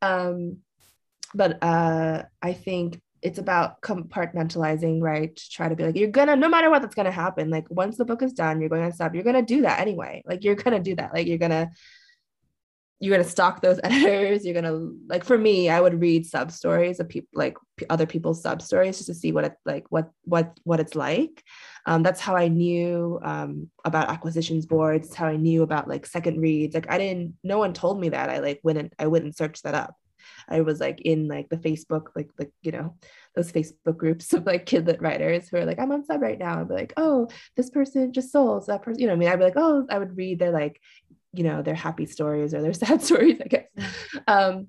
Um, 0.00 0.58
but 1.34 1.62
uh, 1.62 2.24
I 2.42 2.52
think 2.52 3.00
it's 3.22 3.38
about 3.38 3.80
compartmentalizing, 3.82 5.00
right? 5.00 5.34
To 5.34 5.50
try 5.50 5.68
to 5.68 5.76
be 5.76 5.84
like, 5.84 5.96
you're 5.96 6.10
gonna, 6.10 6.34
no 6.34 6.48
matter 6.48 6.70
what 6.70 6.82
that's 6.82 6.94
gonna 6.94 7.12
happen, 7.12 7.50
like 7.50 7.70
once 7.70 7.96
the 7.96 8.04
book 8.04 8.22
is 8.22 8.32
done, 8.32 8.60
you're 8.60 8.68
going 8.68 8.88
to 8.88 8.94
stop, 8.94 9.14
you're 9.14 9.22
gonna 9.22 9.42
do 9.42 9.62
that 9.62 9.78
anyway. 9.78 10.22
Like 10.26 10.42
you're 10.42 10.56
gonna 10.56 10.80
do 10.80 10.96
that. 10.96 11.14
Like 11.14 11.28
you're 11.28 11.38
gonna, 11.38 11.70
you're 13.02 13.16
gonna 13.16 13.28
stalk 13.28 13.60
those 13.60 13.80
editors. 13.84 14.44
You're 14.44 14.54
gonna 14.54 14.88
like 15.08 15.24
for 15.24 15.36
me, 15.36 15.68
I 15.68 15.80
would 15.80 16.00
read 16.00 16.24
sub 16.24 16.52
stories 16.52 17.00
of 17.00 17.08
people 17.08 17.28
like 17.34 17.56
other 17.90 18.06
people's 18.06 18.40
sub 18.40 18.62
stories 18.62 18.98
just 18.98 19.08
to 19.08 19.14
see 19.14 19.32
what 19.32 19.44
it 19.44 19.54
like 19.66 19.86
what 19.90 20.10
what 20.22 20.56
what 20.62 20.78
it's 20.78 20.94
like. 20.94 21.42
Um, 21.84 22.04
that's 22.04 22.20
how 22.20 22.36
I 22.36 22.46
knew 22.46 23.18
um, 23.24 23.68
about 23.84 24.08
acquisitions 24.08 24.66
boards. 24.66 25.14
How 25.16 25.26
I 25.26 25.36
knew 25.36 25.64
about 25.64 25.88
like 25.88 26.06
second 26.06 26.40
reads. 26.40 26.74
Like 26.74 26.88
I 26.88 26.96
didn't, 26.96 27.34
no 27.42 27.58
one 27.58 27.72
told 27.72 28.00
me 28.00 28.10
that. 28.10 28.30
I 28.30 28.38
like 28.38 28.60
wouldn't. 28.62 28.92
I 29.00 29.08
wouldn't 29.08 29.36
search 29.36 29.62
that 29.62 29.74
up. 29.74 29.96
I 30.48 30.60
was 30.60 30.78
like 30.78 31.00
in 31.00 31.26
like 31.26 31.48
the 31.48 31.56
Facebook, 31.56 32.10
like 32.14 32.30
like 32.38 32.52
you 32.62 32.70
know, 32.70 32.94
those 33.34 33.50
Facebook 33.50 33.96
groups 33.96 34.32
of 34.32 34.46
like 34.46 34.64
kidlit 34.64 35.02
writers 35.02 35.48
who 35.48 35.56
are 35.56 35.66
like, 35.66 35.80
I'm 35.80 35.90
on 35.90 36.04
sub 36.04 36.22
right 36.22 36.38
now. 36.38 36.60
And 36.60 36.68
be 36.68 36.74
like, 36.74 36.92
oh, 36.96 37.26
this 37.56 37.68
person 37.68 38.12
just 38.12 38.30
sold. 38.30 38.64
So 38.64 38.70
that 38.72 38.82
person, 38.82 39.00
you 39.00 39.08
know, 39.08 39.14
I 39.14 39.16
mean, 39.16 39.28
I'd 39.28 39.40
be 39.40 39.44
like, 39.44 39.56
oh, 39.56 39.86
I 39.90 39.98
would 39.98 40.16
read 40.16 40.38
their 40.38 40.52
like, 40.52 40.80
you 41.32 41.44
know, 41.44 41.62
their 41.62 41.74
happy 41.74 42.06
stories 42.06 42.54
or 42.54 42.62
their 42.62 42.72
sad 42.74 43.02
stories, 43.02 43.40
I 43.42 43.48
guess. 43.48 43.68
Um, 44.26 44.68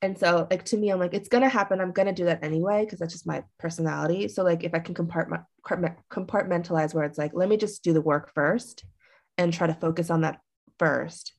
and 0.00 0.16
so 0.16 0.46
like 0.50 0.64
to 0.66 0.76
me, 0.76 0.90
I'm 0.90 1.00
like, 1.00 1.14
it's 1.14 1.28
gonna 1.28 1.48
happen. 1.48 1.80
I'm 1.80 1.92
gonna 1.92 2.12
do 2.12 2.26
that 2.26 2.44
anyway, 2.44 2.84
because 2.84 3.00
that's 3.00 3.12
just 3.12 3.26
my 3.26 3.42
personality. 3.58 4.28
So 4.28 4.44
like 4.44 4.62
if 4.62 4.74
I 4.74 4.78
can 4.78 4.94
compartment 4.94 5.42
compartmentalize 5.66 6.94
where 6.94 7.04
it's 7.04 7.18
like, 7.18 7.32
let 7.34 7.48
me 7.48 7.56
just 7.56 7.82
do 7.82 7.92
the 7.92 8.00
work 8.00 8.32
first 8.34 8.84
and 9.36 9.52
try 9.52 9.66
to 9.66 9.74
focus 9.74 10.10
on 10.10 10.20
that 10.20 10.40
first 10.78 11.32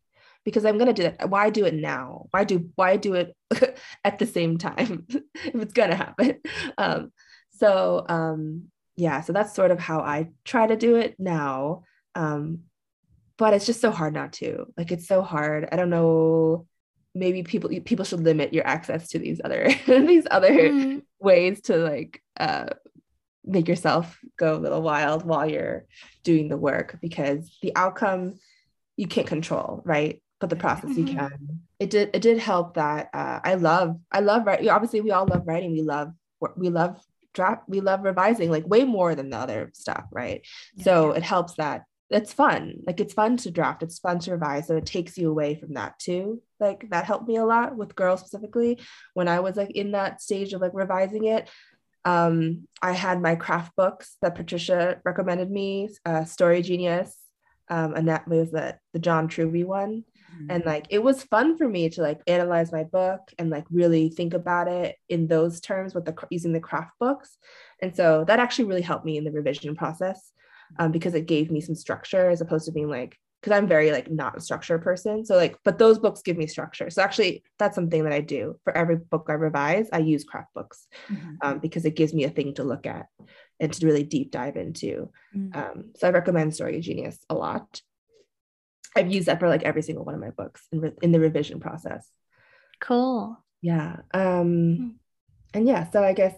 because 0.43 0.65
I'm 0.65 0.77
gonna 0.77 0.93
do 0.93 1.03
that. 1.03 1.29
Why 1.29 1.49
do 1.49 1.65
it 1.65 1.73
now? 1.73 2.27
Why 2.31 2.43
do 2.43 2.69
why 2.75 2.97
do 2.97 3.13
it 3.13 3.35
at 4.03 4.19
the 4.19 4.25
same 4.25 4.57
time 4.57 5.05
if 5.09 5.55
it's 5.55 5.73
gonna 5.73 5.95
happen? 5.95 6.39
Um, 6.77 7.11
so 7.51 8.05
um, 8.09 8.65
yeah, 8.95 9.21
so 9.21 9.31
that's 9.31 9.53
sort 9.55 9.71
of 9.71 9.79
how 9.79 9.99
I 9.99 10.29
try 10.43 10.67
to 10.67 10.75
do 10.75 10.95
it 10.95 11.15
now. 11.17 11.83
Um, 12.15 12.63
but 13.39 13.55
it's 13.55 13.65
just 13.65 13.81
so 13.81 13.89
hard 13.89 14.13
not 14.13 14.33
to. 14.33 14.67
Like 14.77 14.91
it's 14.91 15.07
so 15.07 15.23
hard. 15.23 15.67
I 15.71 15.75
don't 15.75 15.89
know. 15.89 16.67
Maybe 17.15 17.41
people 17.41 17.71
people 17.83 18.05
should 18.05 18.19
limit 18.19 18.53
your 18.53 18.67
access 18.67 19.09
to 19.09 19.19
these 19.19 19.41
other 19.43 19.67
these 19.87 20.27
other 20.29 20.51
mm. 20.51 21.01
ways 21.19 21.61
to 21.61 21.77
like 21.77 22.21
uh, 22.39 22.67
make 23.43 23.67
yourself 23.67 24.19
go 24.37 24.55
a 24.55 24.59
little 24.59 24.83
wild 24.83 25.25
while 25.25 25.49
you're 25.49 25.85
doing 26.23 26.49
the 26.49 26.57
work 26.57 26.99
because 27.01 27.49
the 27.63 27.75
outcome 27.75 28.37
you 28.95 29.07
can't 29.07 29.27
control, 29.27 29.81
right? 29.85 30.21
but 30.39 30.49
the 30.49 30.55
process 30.55 30.91
mm-hmm. 30.91 31.07
you 31.07 31.15
can. 31.15 31.61
It 31.79 31.89
did 31.89 32.11
it 32.13 32.21
did 32.21 32.39
help 32.39 32.75
that 32.75 33.09
uh, 33.13 33.39
I 33.43 33.55
love 33.55 33.99
I 34.11 34.21
love 34.21 34.45
writing. 34.45 34.69
Obviously, 34.69 35.01
we 35.01 35.11
all 35.11 35.25
love 35.25 35.43
writing. 35.45 35.71
We 35.71 35.81
love 35.81 36.13
we 36.55 36.69
love 36.69 37.01
draft. 37.33 37.63
We 37.67 37.81
love 37.81 38.03
revising 38.03 38.49
like 38.49 38.67
way 38.67 38.85
more 38.85 39.15
than 39.15 39.29
the 39.29 39.37
other 39.37 39.71
stuff, 39.73 40.05
right? 40.11 40.45
Yeah, 40.75 40.83
so 40.83 41.11
it 41.11 41.23
helps 41.23 41.55
that 41.55 41.83
it's 42.09 42.33
fun. 42.33 42.75
Like 42.87 42.99
it's 42.99 43.13
fun 43.13 43.37
to 43.37 43.51
draft. 43.51 43.83
It's 43.83 43.99
fun 43.99 44.19
to 44.19 44.31
revise. 44.31 44.67
So 44.67 44.75
it 44.75 44.85
takes 44.85 45.17
you 45.17 45.29
away 45.29 45.55
from 45.55 45.73
that 45.75 45.99
too. 45.99 46.41
Like 46.59 46.89
that 46.89 47.05
helped 47.05 47.27
me 47.27 47.37
a 47.37 47.45
lot 47.45 47.75
with 47.75 47.95
girls 47.95 48.21
specifically 48.21 48.79
when 49.13 49.27
I 49.27 49.39
was 49.41 49.55
like 49.55 49.71
in 49.71 49.91
that 49.91 50.21
stage 50.21 50.53
of 50.53 50.61
like 50.61 50.73
revising 50.73 51.25
it. 51.25 51.49
Um, 52.05 52.67
I 52.81 52.93
had 52.93 53.21
my 53.21 53.35
craft 53.35 53.75
books 53.75 54.17
that 54.21 54.35
Patricia 54.35 55.01
recommended 55.05 55.51
me, 55.51 55.89
uh, 56.05 56.25
Story 56.25 56.61
Genius, 56.61 57.15
um, 57.69 57.93
and 57.93 58.07
that 58.07 58.27
was 58.27 58.51
the 58.51 58.77
the 58.93 58.99
John 58.99 59.27
Truby 59.27 59.63
one 59.63 60.03
mm-hmm. 60.33 60.51
and 60.51 60.65
like 60.65 60.87
it 60.89 61.03
was 61.03 61.23
fun 61.23 61.57
for 61.57 61.67
me 61.67 61.89
to 61.89 62.01
like 62.01 62.21
analyze 62.27 62.71
my 62.71 62.83
book 62.83 63.21
and 63.37 63.49
like 63.49 63.65
really 63.69 64.09
think 64.09 64.33
about 64.33 64.67
it 64.67 64.95
in 65.07 65.27
those 65.27 65.59
terms 65.59 65.93
with 65.93 66.05
the 66.05 66.15
using 66.29 66.53
the 66.53 66.59
craft 66.59 66.91
books 66.99 67.37
and 67.81 67.95
so 67.95 68.23
that 68.25 68.39
actually 68.39 68.65
really 68.65 68.81
helped 68.81 69.05
me 69.05 69.17
in 69.17 69.23
the 69.23 69.31
revision 69.31 69.75
process 69.75 70.31
um, 70.77 70.91
because 70.91 71.15
it 71.15 71.25
gave 71.25 71.51
me 71.51 71.61
some 71.61 71.75
structure 71.75 72.29
as 72.29 72.41
opposed 72.41 72.65
to 72.65 72.71
being 72.71 72.89
like 72.89 73.17
because 73.41 73.57
I'm 73.57 73.67
very 73.67 73.91
like 73.91 74.11
not 74.11 74.37
a 74.37 74.41
structure 74.41 74.77
person. 74.79 75.25
So 75.25 75.35
like, 75.35 75.57
but 75.63 75.77
those 75.77 75.97
books 75.97 76.21
give 76.21 76.37
me 76.37 76.45
structure. 76.45 76.89
So 76.89 77.01
actually, 77.01 77.43
that's 77.57 77.75
something 77.75 78.03
that 78.03 78.13
I 78.13 78.19
do 78.19 78.59
for 78.63 78.75
every 78.75 78.97
book 78.97 79.27
I 79.29 79.33
revise. 79.33 79.87
I 79.93 79.99
use 79.99 80.25
craft 80.25 80.53
books 80.53 80.87
mm-hmm. 81.09 81.35
um, 81.41 81.59
because 81.59 81.85
it 81.85 81.95
gives 81.95 82.13
me 82.13 82.25
a 82.25 82.29
thing 82.29 82.53
to 82.55 82.63
look 82.63 82.85
at 82.85 83.05
and 83.59 83.71
to 83.71 83.85
really 83.85 84.03
deep 84.03 84.31
dive 84.31 84.57
into. 84.57 85.09
Mm-hmm. 85.35 85.57
Um, 85.57 85.91
so 85.95 86.07
I 86.07 86.11
recommend 86.11 86.53
Story 86.53 86.79
Genius 86.81 87.17
a 87.29 87.33
lot. 87.33 87.81
I've 88.95 89.11
used 89.11 89.27
that 89.27 89.39
for 89.39 89.47
like 89.47 89.63
every 89.63 89.83
single 89.83 90.03
one 90.03 90.15
of 90.15 90.21
my 90.21 90.31
books 90.31 90.67
in, 90.71 90.81
re- 90.81 90.97
in 91.01 91.11
the 91.11 91.19
revision 91.19 91.59
process. 91.59 92.09
Cool. 92.81 93.37
Yeah. 93.61 93.97
Um, 94.13 94.75
hmm. 94.75 94.87
and 95.53 95.67
yeah, 95.67 95.89
so 95.91 96.03
I 96.03 96.13
guess 96.13 96.33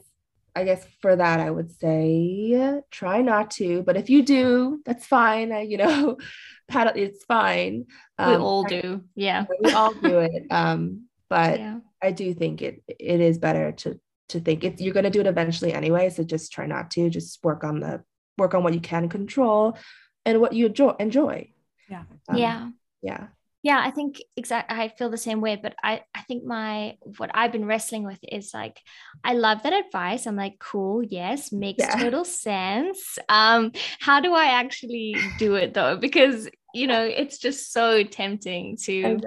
I 0.56 0.64
guess 0.66 0.86
for 1.02 1.16
that 1.16 1.40
I 1.40 1.50
would 1.50 1.72
say 1.72 2.82
try 2.92 3.22
not 3.22 3.52
to, 3.52 3.84
but 3.84 3.96
if 3.98 4.10
you 4.10 4.24
do, 4.24 4.82
that's 4.86 5.06
fine. 5.06 5.52
I, 5.52 5.62
you 5.62 5.78
know, 5.78 6.18
paddle, 6.68 6.94
it's 6.96 7.24
fine. 7.26 7.86
Um, 8.18 8.30
we 8.30 8.38
all 8.38 8.64
do. 8.64 9.04
Yeah. 9.16 9.46
We 9.64 9.72
all 9.72 9.94
do 9.94 10.20
it. 10.20 10.48
Um, 10.52 11.06
but 11.30 11.60
yeah. 11.60 11.80
I 12.02 12.12
do 12.12 12.34
think 12.34 12.62
it 12.62 12.84
it 12.88 13.22
is 13.22 13.38
better 13.38 13.72
to 13.72 14.00
to 14.30 14.40
think 14.40 14.64
it's 14.64 14.82
you're 14.82 14.94
going 14.94 15.06
to 15.06 15.10
do 15.10 15.22
it 15.22 15.28
eventually 15.28 15.74
anyway, 15.74 16.10
so 16.10 16.24
just 16.24 16.52
try 16.52 16.66
not 16.66 16.92
to. 16.92 17.10
Just 17.10 17.44
work 17.44 17.64
on 17.64 17.80
the 17.80 18.04
work 18.38 18.54
on 18.54 18.64
what 18.64 18.74
you 18.74 18.82
can 18.82 19.08
control 19.08 19.78
and 20.26 20.42
what 20.42 20.54
you 20.54 20.68
enjoy 20.68 20.94
enjoy 21.00 21.48
yeah 21.90 22.04
um, 22.30 22.38
yeah 22.38 22.70
yeah 23.02 23.28
yeah 23.64 23.80
i 23.84 23.92
think 23.92 24.22
exactly 24.36 24.78
i 24.78 24.88
feel 24.88 25.10
the 25.10 25.18
same 25.18 25.42
way 25.42 25.56
but 25.56 25.76
i 25.84 26.02
i 26.16 26.22
think 26.22 26.44
my 26.44 26.96
what 27.18 27.30
i've 27.34 27.52
been 27.52 27.66
wrestling 27.66 28.04
with 28.04 28.20
is 28.28 28.54
like 28.54 28.80
i 29.24 29.34
love 29.34 29.64
that 29.64 29.74
advice. 29.74 30.26
I'm 30.26 30.36
like 30.36 30.60
cool 30.60 31.04
yes 31.04 31.52
makes 31.52 31.84
yeah. 31.84 31.96
total 31.96 32.26
sense. 32.26 33.20
Um 33.30 33.72
how 34.00 34.20
do 34.20 34.34
i 34.34 34.46
actually 34.46 35.16
do 35.38 35.56
it 35.56 35.74
though? 35.74 35.98
Because 35.98 36.50
you 36.74 36.88
know 36.88 37.04
it's 37.04 37.38
just 37.38 37.72
so 37.74 38.04
tempting 38.04 38.78
to 38.84 39.20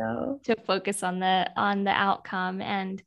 to 0.44 0.56
focus 0.66 1.02
on 1.02 1.20
the 1.20 1.50
on 1.56 1.84
the 1.84 1.90
outcome. 1.90 2.60
And 2.60 3.02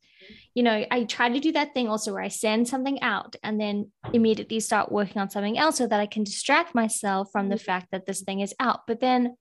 you 0.56 0.64
know 0.64 0.84
i 0.90 1.04
try 1.04 1.30
to 1.30 1.40
do 1.40 1.52
that 1.52 1.74
thing 1.76 1.88
also 1.88 2.12
where 2.12 2.24
i 2.24 2.28
send 2.28 2.68
something 2.68 3.00
out 3.04 3.36
and 3.44 3.62
then 3.62 3.92
immediately 4.12 4.60
start 4.60 4.92
working 4.92 5.22
on 5.22 5.30
something 5.30 5.56
else 5.56 5.78
so 5.78 5.86
that 5.86 6.00
i 6.00 6.08
can 6.08 6.24
distract 6.24 6.74
myself 6.74 7.30
from 7.32 7.48
the 7.48 7.56
mm-hmm. 7.56 7.64
fact 7.64 7.88
that 7.92 8.08
this 8.08 8.22
thing 8.22 8.40
is 8.40 8.56
out. 8.60 8.82
But 8.88 9.00
then 9.00 9.36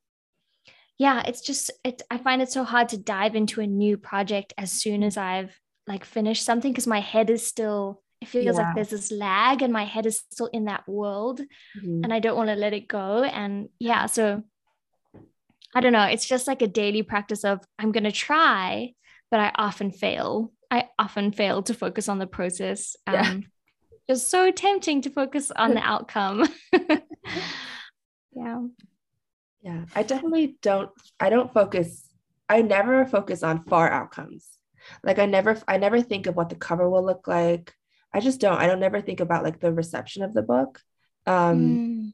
yeah, 0.98 1.22
it's 1.26 1.40
just 1.40 1.70
it 1.84 2.02
I 2.10 2.18
find 2.18 2.40
it 2.40 2.50
so 2.50 2.64
hard 2.64 2.88
to 2.90 2.98
dive 2.98 3.36
into 3.36 3.60
a 3.60 3.66
new 3.66 3.96
project 3.96 4.54
as 4.56 4.72
soon 4.72 5.02
as 5.02 5.16
I've 5.16 5.58
like 5.86 6.04
finished 6.04 6.44
something 6.44 6.72
because 6.72 6.86
my 6.86 7.00
head 7.00 7.30
is 7.30 7.46
still 7.46 8.02
it 8.20 8.28
feels 8.28 8.44
yeah. 8.44 8.52
like 8.52 8.74
there's 8.74 8.90
this 8.90 9.12
lag 9.12 9.62
and 9.62 9.72
my 9.72 9.84
head 9.84 10.06
is 10.06 10.22
still 10.30 10.46
in 10.46 10.64
that 10.64 10.88
world 10.88 11.40
mm-hmm. 11.40 12.00
and 12.02 12.12
I 12.12 12.18
don't 12.18 12.36
want 12.36 12.48
to 12.48 12.56
let 12.56 12.72
it 12.72 12.88
go 12.88 13.22
and 13.22 13.68
yeah, 13.78 14.06
so 14.06 14.42
I 15.74 15.80
don't 15.80 15.92
know, 15.92 16.04
it's 16.04 16.26
just 16.26 16.46
like 16.46 16.62
a 16.62 16.66
daily 16.66 17.02
practice 17.02 17.44
of 17.44 17.60
I'm 17.78 17.92
going 17.92 18.04
to 18.04 18.12
try, 18.12 18.94
but 19.30 19.40
I 19.40 19.52
often 19.56 19.90
fail. 19.90 20.52
I 20.70 20.88
often 20.98 21.32
fail 21.32 21.62
to 21.64 21.74
focus 21.74 22.08
on 22.08 22.18
the 22.18 22.26
process. 22.26 22.96
Um, 23.06 23.14
yeah. 23.14 23.36
just 24.08 24.30
so 24.30 24.50
tempting 24.50 25.02
to 25.02 25.10
focus 25.10 25.50
on 25.50 25.74
the 25.74 25.80
outcome. 25.80 26.48
yeah. 28.32 28.62
Yeah. 29.66 29.84
I 29.96 30.04
definitely 30.04 30.56
don't 30.62 30.90
I 31.18 31.28
don't 31.28 31.52
focus 31.52 32.08
I 32.48 32.62
never 32.62 33.04
focus 33.04 33.42
on 33.42 33.64
far 33.64 33.90
outcomes. 33.90 34.48
Like 35.02 35.18
I 35.18 35.26
never 35.26 35.60
I 35.66 35.76
never 35.76 36.00
think 36.00 36.28
of 36.28 36.36
what 36.36 36.50
the 36.50 36.54
cover 36.54 36.88
will 36.88 37.04
look 37.04 37.26
like. 37.26 37.74
I 38.14 38.20
just 38.20 38.40
don't. 38.40 38.58
I 38.58 38.68
don't 38.68 38.78
never 38.78 39.00
think 39.00 39.18
about 39.18 39.42
like 39.42 39.58
the 39.58 39.72
reception 39.72 40.22
of 40.22 40.32
the 40.32 40.42
book. 40.42 40.80
Um 41.26 41.58
mm. 41.58 42.12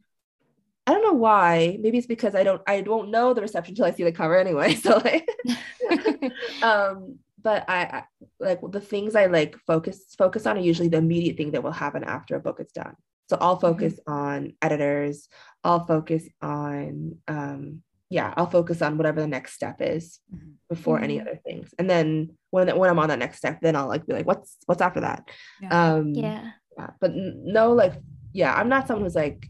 I 0.87 0.95
don't 0.95 1.05
know 1.05 1.12
why. 1.12 1.77
Maybe 1.79 1.99
it's 1.99 2.07
because 2.07 2.35
I 2.35 2.43
don't 2.43 2.62
I 2.66 2.81
don't 2.81 3.11
know 3.11 3.35
the 3.35 3.43
reception 3.43 3.73
until 3.73 3.85
I 3.85 3.91
see 3.93 4.05
the 4.05 4.12
cover 4.12 4.39
anyway. 4.39 4.74
So 4.85 4.97
like 5.05 5.29
um 6.62 7.19
but 7.43 7.69
I, 7.69 7.83
I, 7.83 8.03
like 8.41 8.61
the 8.66 8.81
things 8.81 9.15
I 9.15 9.27
like 9.27 9.59
focus 9.66 10.15
focus 10.16 10.47
on 10.47 10.57
are 10.57 10.62
usually 10.62 10.89
the 10.89 10.97
immediate 10.97 11.37
thing 11.37 11.51
that 11.51 11.62
will 11.62 11.73
happen 11.73 12.03
after 12.03 12.35
a 12.35 12.41
book 12.41 12.61
is 12.61 12.73
done. 12.73 12.97
So 13.32 13.38
I'll 13.40 13.56
mm-hmm. 13.56 13.66
focus 13.66 13.94
mm-hmm. 13.94 14.12
on 14.12 14.52
editors. 14.60 15.26
I'll 15.64 15.86
focus 15.86 16.28
on 16.42 17.16
um, 17.26 17.82
yeah, 18.10 18.34
I'll 18.36 18.50
focus 18.50 18.82
on 18.82 18.98
whatever 18.98 19.22
the 19.22 19.26
next 19.26 19.54
step 19.54 19.76
is 19.80 20.20
mm-hmm. 20.30 20.50
before 20.68 20.96
mm-hmm. 20.96 21.04
any 21.04 21.20
other 21.22 21.40
things. 21.46 21.72
And 21.78 21.88
then 21.88 22.36
when 22.50 22.68
when 22.76 22.90
I'm 22.90 22.98
on 22.98 23.09
that 23.09 23.18
next 23.18 23.38
step, 23.38 23.60
then 23.62 23.74
I'll 23.74 23.88
like 23.88 24.06
be 24.06 24.12
like, 24.12 24.26
what's 24.26 24.59
what's 24.66 24.82
after 24.82 25.00
that? 25.00 25.30
Yeah. 25.62 25.94
Um, 25.94 26.12
yeah. 26.12 26.50
yeah. 26.76 26.90
But 27.00 27.12
no, 27.14 27.72
like 27.72 27.94
yeah, 28.34 28.52
I'm 28.52 28.68
not 28.68 28.86
someone 28.86 29.06
who's 29.06 29.14
like 29.14 29.48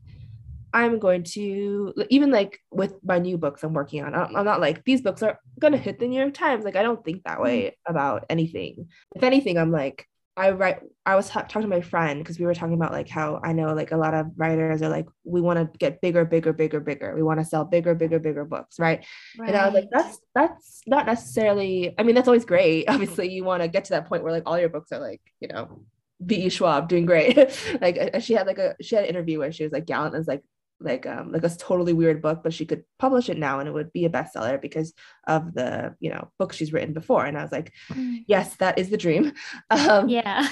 I'm 0.72 1.00
going 1.00 1.24
to 1.34 1.92
even 2.08 2.30
like 2.30 2.60
with 2.70 2.94
my 3.02 3.18
new 3.18 3.36
books 3.36 3.64
I'm 3.64 3.74
working 3.74 4.04
on. 4.04 4.14
I'm, 4.14 4.44
not 4.44 4.60
like 4.60 4.84
these 4.84 5.02
books 5.02 5.24
are 5.24 5.40
gonna 5.58 5.76
hit 5.76 5.98
the 5.98 6.06
New 6.06 6.20
York 6.20 6.34
Times. 6.34 6.64
Like 6.64 6.76
I 6.76 6.84
don't 6.84 7.04
think 7.04 7.24
that 7.24 7.40
way 7.40 7.64
mm. 7.64 7.72
about 7.88 8.26
anything. 8.30 8.86
If 9.16 9.24
anything, 9.24 9.58
I'm 9.58 9.72
like 9.72 10.06
I 10.36 10.50
write. 10.50 10.80
I 11.04 11.14
was 11.14 11.28
talking 11.28 11.62
to 11.62 11.68
my 11.68 11.82
friend 11.82 12.20
because 12.20 12.38
we 12.38 12.46
were 12.46 12.54
talking 12.54 12.74
about 12.74 12.92
like 12.92 13.08
how 13.08 13.40
I 13.44 13.52
know 13.52 13.74
like 13.74 13.92
a 13.92 13.96
lot 13.96 14.14
of 14.14 14.26
writers 14.36 14.80
are 14.80 14.88
like 14.88 15.06
we 15.24 15.42
want 15.42 15.58
to 15.58 15.78
get 15.78 16.00
bigger, 16.00 16.24
bigger, 16.24 16.54
bigger, 16.54 16.80
bigger. 16.80 17.14
We 17.14 17.22
want 17.22 17.40
to 17.40 17.44
sell 17.44 17.64
bigger, 17.64 17.94
bigger, 17.94 18.18
bigger 18.18 18.44
books, 18.44 18.78
right? 18.78 19.04
right? 19.38 19.48
And 19.48 19.56
I 19.56 19.66
was 19.66 19.74
like, 19.74 19.88
that's 19.90 20.18
that's 20.34 20.80
not 20.86 21.04
necessarily. 21.04 21.94
I 21.98 22.02
mean, 22.02 22.14
that's 22.14 22.28
always 22.28 22.46
great. 22.46 22.84
Obviously, 22.88 23.30
you 23.30 23.44
want 23.44 23.62
to 23.62 23.68
get 23.68 23.84
to 23.86 23.90
that 23.90 24.08
point 24.08 24.22
where 24.22 24.32
like 24.32 24.44
all 24.46 24.58
your 24.58 24.70
books 24.70 24.90
are 24.92 25.00
like 25.00 25.20
you 25.40 25.48
know 25.48 25.84
V. 26.20 26.46
E. 26.46 26.48
Schwab 26.48 26.88
doing 26.88 27.04
great. 27.04 27.36
like 27.80 28.14
she 28.20 28.32
had 28.32 28.46
like 28.46 28.58
a 28.58 28.74
she 28.80 28.94
had 28.94 29.04
an 29.04 29.10
interview 29.10 29.38
where 29.38 29.52
she 29.52 29.64
was 29.64 29.72
like 29.72 29.86
Gallant 29.86 30.14
is 30.14 30.26
like 30.26 30.42
like 30.84 31.06
um 31.06 31.32
like 31.32 31.44
a 31.44 31.48
totally 31.48 31.92
weird 31.92 32.22
book 32.22 32.42
but 32.42 32.52
she 32.52 32.66
could 32.66 32.84
publish 32.98 33.28
it 33.28 33.38
now 33.38 33.58
and 33.58 33.68
it 33.68 33.72
would 33.72 33.92
be 33.92 34.04
a 34.04 34.10
bestseller 34.10 34.60
because 34.60 34.92
of 35.26 35.54
the 35.54 35.94
you 36.00 36.10
know 36.10 36.30
books 36.38 36.56
she's 36.56 36.72
written 36.72 36.92
before. 36.92 37.24
And 37.24 37.38
i 37.38 37.42
was 37.42 37.52
like 37.52 37.72
mm. 37.90 38.24
yes 38.26 38.56
that 38.56 38.78
is 38.78 38.90
the 38.90 38.96
dream. 38.96 39.32
Um 39.70 40.08
yeah. 40.08 40.48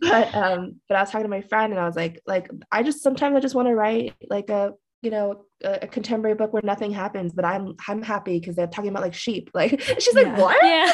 but 0.00 0.34
um 0.34 0.80
but 0.88 0.96
i 0.96 1.00
was 1.00 1.10
talking 1.10 1.24
to 1.24 1.28
my 1.28 1.42
friend 1.42 1.72
and 1.72 1.80
i 1.80 1.86
was 1.86 1.96
like 1.96 2.20
like 2.26 2.50
i 2.72 2.82
just 2.82 3.02
sometimes 3.02 3.36
i 3.36 3.40
just 3.40 3.54
want 3.54 3.68
to 3.68 3.74
write 3.74 4.14
like 4.28 4.50
a 4.50 4.72
you 5.04 5.10
know 5.10 5.44
a, 5.62 5.80
a, 5.82 5.86
contemporary 5.86 6.34
book 6.34 6.52
where 6.52 6.62
nothing 6.64 6.90
happens 6.90 7.32
but 7.32 7.44
i'm 7.44 7.74
i'm 7.88 8.02
happy 8.02 8.38
because 8.40 8.56
they're 8.56 8.66
talking 8.66 8.90
about 8.90 9.02
like 9.02 9.14
sheep. 9.14 9.50
Like 9.54 9.80
she's 9.98 10.14
like 10.14 10.36
what? 10.36 10.56
Yeah. 10.62 10.92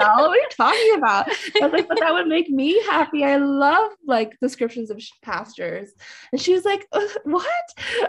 Sell 0.00 0.28
what 0.28 0.30
are 0.30 0.36
you 0.36 0.48
talking 0.50 0.94
about? 0.96 1.28
I 1.28 1.66
was 1.66 1.72
like 1.72 1.88
but 1.88 1.98
that 2.00 2.12
would 2.12 2.26
make 2.26 2.48
me 2.50 2.80
happy. 2.84 3.24
I 3.24 3.36
love 3.36 3.92
like 4.06 4.36
descriptions 4.40 4.90
of 4.90 5.00
pastures 5.22 5.90
and 6.32 6.40
she 6.40 6.52
was 6.52 6.64
like 6.64 6.86
what? 7.24 7.48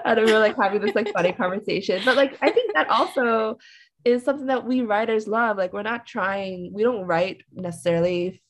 And 0.04 0.26
we 0.26 0.32
were 0.32 0.40
like 0.40 0.58
having 0.58 0.82
this 0.82 0.96
like 0.96 1.12
funny 1.14 1.32
conversation. 1.32 2.02
But 2.04 2.18
like 2.18 2.38
i 2.42 2.50
think 2.50 2.74
that 2.74 2.90
also 2.90 3.58
is 4.04 4.24
something 4.24 4.48
that 4.48 4.66
we 4.66 4.82
writers 4.82 5.28
love. 5.28 5.58
Like 5.58 5.74
we're 5.74 5.84
not 5.84 6.06
trying 6.06 6.72
we 6.74 6.84
don't 6.84 7.06
write 7.06 7.42
necessarily 7.54 8.42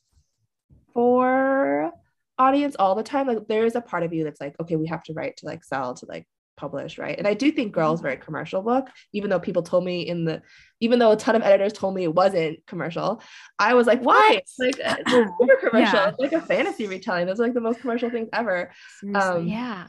for 0.93 1.91
audience 2.37 2.75
all 2.77 2.95
the 2.95 3.03
time. 3.03 3.27
Like 3.27 3.47
there 3.47 3.65
is 3.65 3.75
a 3.75 3.81
part 3.81 4.03
of 4.03 4.13
you 4.13 4.23
that's 4.23 4.41
like 4.41 4.55
okay 4.59 4.75
we 4.75 4.87
have 4.87 5.03
to 5.03 5.13
write 5.13 5.37
to 5.37 5.45
like 5.45 5.63
sell 5.63 5.93
to 5.95 6.05
like 6.07 6.27
published, 6.57 6.97
right? 6.97 7.17
And 7.17 7.27
I 7.27 7.33
do 7.33 7.51
think 7.51 7.73
Girls 7.73 8.01
very 8.01 8.17
commercial 8.17 8.61
book, 8.61 8.89
even 9.13 9.29
though 9.29 9.39
people 9.39 9.63
told 9.63 9.83
me 9.83 10.01
in 10.01 10.25
the, 10.25 10.41
even 10.79 10.99
though 10.99 11.11
a 11.11 11.17
ton 11.17 11.35
of 11.35 11.43
editors 11.43 11.73
told 11.73 11.95
me 11.95 12.03
it 12.03 12.13
wasn't 12.13 12.65
commercial, 12.65 13.21
I 13.59 13.73
was 13.73 13.87
like, 13.87 14.01
why? 14.01 14.41
Like 14.59 14.75
it's 14.79 15.11
super 15.11 15.55
commercial. 15.57 15.99
Yeah. 15.99 16.09
It's 16.09 16.19
like 16.19 16.33
a 16.33 16.41
fantasy 16.41 16.87
retelling. 16.87 17.27
Those 17.27 17.39
are 17.39 17.43
like 17.43 17.53
the 17.53 17.61
most 17.61 17.81
commercial 17.81 18.09
things 18.09 18.29
ever. 18.33 18.71
Um, 19.13 19.47
yeah. 19.47 19.87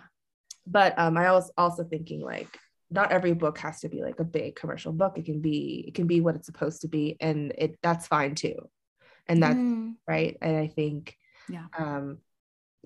But 0.67 0.99
um, 0.99 1.17
I 1.17 1.33
was 1.33 1.51
also 1.57 1.85
thinking 1.85 2.21
like, 2.21 2.59
not 2.91 3.11
every 3.11 3.33
book 3.33 3.59
has 3.59 3.81
to 3.81 3.89
be 3.89 4.03
like 4.03 4.21
a 4.21 4.25
big 4.25 4.55
commercial 4.55 4.93
book. 4.93 5.19
It 5.19 5.25
can 5.25 5.41
be, 5.41 5.85
it 5.89 5.95
can 5.95 6.07
be 6.07 6.21
what 6.21 6.37
it's 6.37 6.47
supposed 6.47 6.83
to 6.83 6.89
be, 6.89 7.17
and 7.21 7.53
it 7.59 7.79
that's 7.83 8.07
fine 8.07 8.37
too. 8.37 8.69
And 9.29 9.43
that's 9.43 9.57
mm. 9.57 9.95
right. 10.07 10.37
And 10.41 10.57
I 10.57 10.69
think, 10.69 11.17
yeah. 11.49 11.67
Um, 11.77 12.19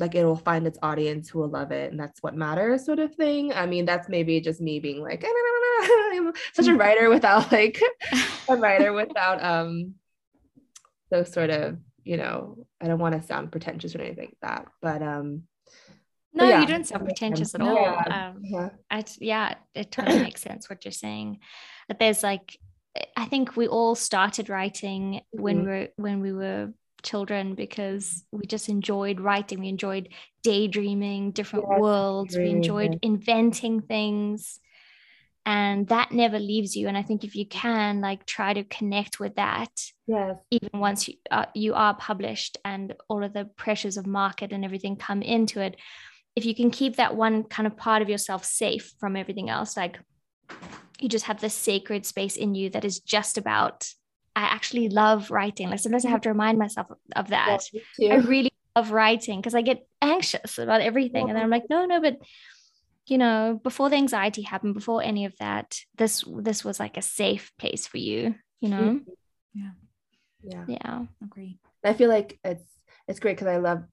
like 0.00 0.14
it 0.14 0.24
will 0.24 0.36
find 0.36 0.66
its 0.66 0.78
audience 0.82 1.28
who 1.28 1.38
will 1.38 1.48
love 1.48 1.70
it 1.70 1.90
and 1.90 2.00
that's 2.00 2.22
what 2.22 2.34
matters 2.34 2.84
sort 2.84 2.98
of 2.98 3.14
thing 3.14 3.52
i 3.52 3.66
mean 3.66 3.84
that's 3.84 4.08
maybe 4.08 4.40
just 4.40 4.60
me 4.60 4.80
being 4.80 5.02
like 5.02 5.24
i'm 6.12 6.32
such 6.52 6.66
a 6.66 6.74
writer 6.74 7.08
without 7.10 7.50
like 7.52 7.80
a 8.48 8.56
writer 8.56 8.92
without 8.92 9.42
um 9.44 9.94
those 11.10 11.32
sort 11.32 11.50
of 11.50 11.76
you 12.04 12.16
know 12.16 12.56
i 12.80 12.86
don't 12.86 12.98
want 12.98 13.20
to 13.20 13.26
sound 13.26 13.52
pretentious 13.52 13.94
or 13.94 14.00
anything 14.00 14.26
like 14.26 14.36
that 14.42 14.66
but 14.80 15.02
um 15.02 15.42
no 16.32 16.48
yeah, 16.48 16.60
you 16.60 16.66
don't 16.66 16.86
sound 16.86 17.04
pretentious 17.04 17.54
at 17.54 17.60
all 17.60 17.74
yeah. 17.74 18.28
um 18.28 18.40
yeah. 18.42 18.70
I, 18.90 19.04
yeah 19.18 19.54
it 19.74 19.90
totally 19.90 20.20
makes 20.20 20.40
sense 20.40 20.70
what 20.70 20.84
you're 20.84 20.92
saying 20.92 21.40
that 21.88 21.98
there's 21.98 22.22
like 22.22 22.56
i 23.16 23.24
think 23.24 23.56
we 23.56 23.68
all 23.68 23.94
started 23.94 24.48
writing 24.48 25.14
mm-hmm. 25.34 25.42
when 25.42 25.60
we 25.60 25.66
were 25.66 25.88
when 25.96 26.20
we 26.20 26.32
were 26.32 26.72
children 27.02 27.54
because 27.54 28.24
we 28.32 28.46
just 28.46 28.68
enjoyed 28.68 29.20
writing 29.20 29.60
we 29.60 29.68
enjoyed 29.68 30.08
daydreaming 30.42 31.30
different 31.32 31.66
yes, 31.70 31.80
worlds 31.80 32.36
we 32.36 32.50
enjoyed 32.50 32.98
inventing 33.02 33.80
things 33.80 34.60
and 35.46 35.88
that 35.88 36.12
never 36.12 36.38
leaves 36.38 36.76
you 36.76 36.88
and 36.88 36.96
i 36.96 37.02
think 37.02 37.24
if 37.24 37.34
you 37.34 37.46
can 37.46 38.00
like 38.00 38.24
try 38.26 38.52
to 38.52 38.64
connect 38.64 39.18
with 39.18 39.34
that 39.36 39.70
yes. 40.06 40.36
even 40.50 40.70
once 40.74 41.08
you, 41.08 41.14
uh, 41.30 41.46
you 41.54 41.74
are 41.74 41.94
published 41.94 42.58
and 42.64 42.94
all 43.08 43.24
of 43.24 43.32
the 43.32 43.44
pressures 43.56 43.96
of 43.96 44.06
market 44.06 44.52
and 44.52 44.64
everything 44.64 44.96
come 44.96 45.22
into 45.22 45.60
it 45.60 45.76
if 46.36 46.44
you 46.44 46.54
can 46.54 46.70
keep 46.70 46.96
that 46.96 47.16
one 47.16 47.44
kind 47.44 47.66
of 47.66 47.76
part 47.76 48.02
of 48.02 48.08
yourself 48.08 48.44
safe 48.44 48.92
from 48.98 49.16
everything 49.16 49.48
else 49.48 49.76
like 49.76 49.98
you 51.00 51.08
just 51.08 51.24
have 51.24 51.40
this 51.40 51.54
sacred 51.54 52.04
space 52.04 52.36
in 52.36 52.54
you 52.54 52.68
that 52.70 52.84
is 52.84 53.00
just 53.00 53.38
about 53.38 53.88
I 54.40 54.54
actually 54.54 54.88
love 54.88 55.30
writing. 55.30 55.68
Like 55.68 55.80
sometimes 55.80 56.04
I 56.04 56.08
mm-hmm. 56.08 56.12
have 56.14 56.20
to 56.22 56.30
remind 56.30 56.58
myself 56.58 56.88
of 57.14 57.28
that. 57.28 57.58
Yeah, 57.98 58.14
I 58.14 58.16
really 58.18 58.52
love 58.74 58.90
writing 58.90 59.40
because 59.40 59.54
I 59.54 59.62
get 59.62 59.86
anxious 60.00 60.58
about 60.58 60.80
everything. 60.80 61.28
And 61.28 61.36
then 61.36 61.44
I'm 61.44 61.50
like, 61.50 61.64
no, 61.68 61.84
no, 61.84 62.00
but 62.00 62.16
you 63.06 63.18
know, 63.18 63.60
before 63.62 63.90
the 63.90 63.96
anxiety 63.96 64.42
happened, 64.42 64.74
before 64.74 65.02
any 65.02 65.24
of 65.24 65.36
that, 65.38 65.80
this 65.96 66.24
this 66.26 66.64
was 66.64 66.80
like 66.80 66.96
a 66.96 67.02
safe 67.02 67.52
place 67.58 67.86
for 67.86 67.98
you, 67.98 68.34
you 68.60 68.68
know? 68.68 68.82
Mm-hmm. 68.82 69.10
Yeah. 69.54 69.70
Yeah. 70.42 70.64
Yeah. 70.68 71.04
Agree. 71.22 71.58
I 71.84 71.92
feel 71.92 72.08
like 72.08 72.38
it's 72.44 72.64
it's 73.08 73.20
great 73.20 73.36
because 73.36 73.48
I 73.48 73.58
love 73.58 73.84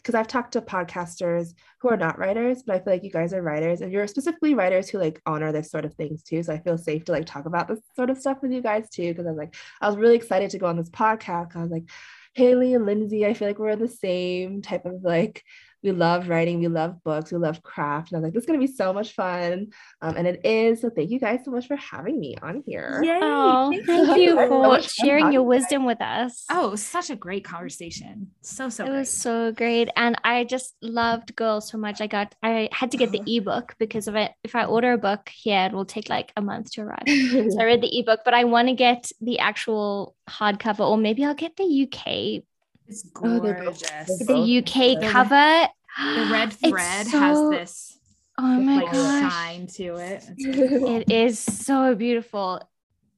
because 0.00 0.14
I've 0.14 0.26
talked 0.26 0.52
to 0.52 0.60
podcasters 0.60 1.54
who 1.80 1.88
are 1.88 1.96
not 1.96 2.18
writers, 2.18 2.62
but 2.62 2.76
I 2.76 2.78
feel 2.80 2.92
like 2.94 3.04
you 3.04 3.10
guys 3.10 3.32
are 3.32 3.42
writers 3.42 3.80
and 3.80 3.92
you're 3.92 4.06
specifically 4.06 4.54
writers 4.54 4.88
who 4.88 4.98
like 4.98 5.20
honor 5.26 5.52
this 5.52 5.70
sort 5.70 5.84
of 5.84 5.94
things 5.94 6.22
too. 6.22 6.42
So 6.42 6.52
I 6.52 6.58
feel 6.58 6.78
safe 6.78 7.04
to 7.04 7.12
like 7.12 7.26
talk 7.26 7.46
about 7.46 7.68
this 7.68 7.80
sort 7.94 8.10
of 8.10 8.18
stuff 8.18 8.38
with 8.42 8.52
you 8.52 8.62
guys 8.62 8.88
too. 8.90 9.14
Cause 9.14 9.26
I 9.26 9.30
was 9.30 9.38
like, 9.38 9.54
I 9.80 9.88
was 9.88 9.96
really 9.96 10.16
excited 10.16 10.50
to 10.50 10.58
go 10.58 10.66
on 10.66 10.76
this 10.76 10.90
podcast. 10.90 11.56
I 11.56 11.62
was 11.62 11.70
like, 11.70 11.88
Hayley 12.34 12.74
and 12.74 12.86
Lindsay, 12.86 13.26
I 13.26 13.34
feel 13.34 13.48
like 13.48 13.58
we're 13.58 13.76
the 13.76 13.88
same 13.88 14.62
type 14.62 14.86
of 14.86 15.02
like 15.02 15.42
we 15.82 15.92
love 15.92 16.28
writing, 16.28 16.60
we 16.60 16.68
love 16.68 17.02
books, 17.02 17.32
we 17.32 17.38
love 17.38 17.62
craft. 17.62 18.12
And 18.12 18.16
I 18.16 18.20
was 18.20 18.24
like, 18.24 18.34
this 18.34 18.42
is 18.42 18.46
going 18.46 18.60
to 18.60 18.66
be 18.66 18.72
so 18.72 18.92
much 18.92 19.12
fun. 19.12 19.68
Um, 20.02 20.16
and 20.16 20.26
it 20.26 20.44
is. 20.44 20.82
So 20.82 20.90
thank 20.90 21.10
you 21.10 21.18
guys 21.18 21.40
so 21.44 21.50
much 21.50 21.66
for 21.66 21.76
having 21.76 22.20
me 22.20 22.36
on 22.42 22.62
here. 22.66 23.00
Yay. 23.02 23.18
Oh, 23.22 23.70
thank 23.70 24.18
you 24.18 24.36
for 24.36 24.80
sharing 24.82 25.32
your 25.32 25.42
wisdom 25.42 25.86
with 25.86 26.00
us. 26.02 26.44
Oh, 26.50 26.74
such 26.74 27.10
a 27.10 27.16
great 27.16 27.44
conversation. 27.44 28.28
So, 28.42 28.68
so 28.68 28.84
It 28.84 28.88
great. 28.88 28.98
was 28.98 29.10
so 29.10 29.52
great. 29.52 29.88
And 29.96 30.20
I 30.22 30.44
just 30.44 30.74
loved 30.82 31.34
Girls 31.34 31.68
so 31.70 31.78
much. 31.78 32.00
I 32.00 32.06
got, 32.06 32.34
I 32.42 32.68
had 32.72 32.90
to 32.90 32.98
get 32.98 33.10
the 33.10 33.22
ebook 33.36 33.74
because 33.78 34.06
of 34.06 34.16
it. 34.16 34.32
If 34.44 34.54
I 34.54 34.64
order 34.64 34.92
a 34.92 34.98
book 34.98 35.30
here, 35.34 35.66
it 35.66 35.72
will 35.72 35.86
take 35.86 36.10
like 36.10 36.32
a 36.36 36.42
month 36.42 36.72
to 36.72 36.82
arrive. 36.82 37.04
so 37.06 37.60
I 37.60 37.64
read 37.64 37.80
the 37.80 37.98
ebook, 37.98 38.20
but 38.24 38.34
I 38.34 38.44
want 38.44 38.68
to 38.68 38.74
get 38.74 39.10
the 39.20 39.38
actual 39.38 40.14
hardcover 40.28 40.80
or 40.80 40.96
maybe 40.96 41.24
I'll 41.24 41.34
get 41.34 41.56
the 41.56 41.88
UK 41.88 42.42
it's 42.90 43.06
oh, 43.22 43.40
gorgeous. 43.40 44.22
Oh, 44.28 44.44
the 44.44 44.58
UK 44.58 45.10
cover. 45.10 45.68
The 45.98 46.28
red 46.30 46.52
thread 46.52 47.06
so, 47.06 47.18
has 47.18 47.50
this 47.50 47.98
oh 48.38 48.60
my 48.60 48.76
like 48.76 48.92
gosh. 48.92 49.32
shine 49.32 49.66
to 49.66 49.96
it. 49.96 50.24
it 50.38 51.10
is 51.10 51.38
so 51.38 51.94
beautiful. 51.94 52.60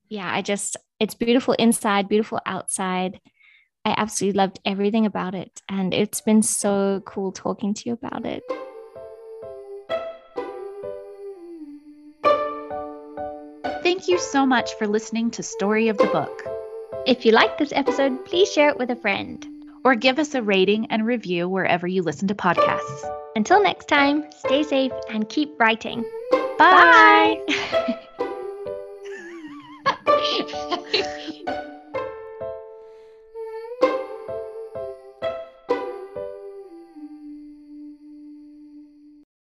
Yeah, 0.08 0.30
I 0.30 0.42
just 0.42 0.76
it's 1.00 1.14
beautiful 1.14 1.54
inside, 1.54 2.08
beautiful 2.08 2.40
outside. 2.44 3.20
I 3.84 3.94
absolutely 3.96 4.38
loved 4.38 4.60
everything 4.64 5.06
about 5.06 5.34
it. 5.34 5.62
And 5.68 5.92
it's 5.92 6.20
been 6.20 6.42
so 6.42 7.02
cool 7.04 7.32
talking 7.32 7.74
to 7.74 7.82
you 7.86 7.94
about 7.94 8.26
it. 8.26 8.42
Thank 13.82 14.06
you 14.06 14.18
so 14.18 14.46
much 14.46 14.74
for 14.74 14.86
listening 14.86 15.30
to 15.32 15.42
Story 15.42 15.88
of 15.88 15.98
the 15.98 16.06
Book. 16.06 16.42
If 17.06 17.26
you 17.26 17.32
liked 17.32 17.58
this 17.58 17.72
episode, 17.72 18.24
please 18.24 18.52
share 18.52 18.68
it 18.68 18.78
with 18.78 18.90
a 18.90 18.96
friend 18.96 19.44
or 19.84 19.94
give 19.94 20.18
us 20.18 20.34
a 20.34 20.42
rating 20.42 20.86
and 20.86 21.06
review 21.06 21.48
wherever 21.48 21.86
you 21.86 22.02
listen 22.02 22.28
to 22.28 22.34
podcasts. 22.34 23.08
Until 23.34 23.62
next 23.62 23.88
time, 23.88 24.24
stay 24.30 24.62
safe 24.62 24.92
and 25.08 25.28
keep 25.28 25.58
writing. 25.58 26.04
Bye. 26.58 27.38
Bye. 27.48 27.98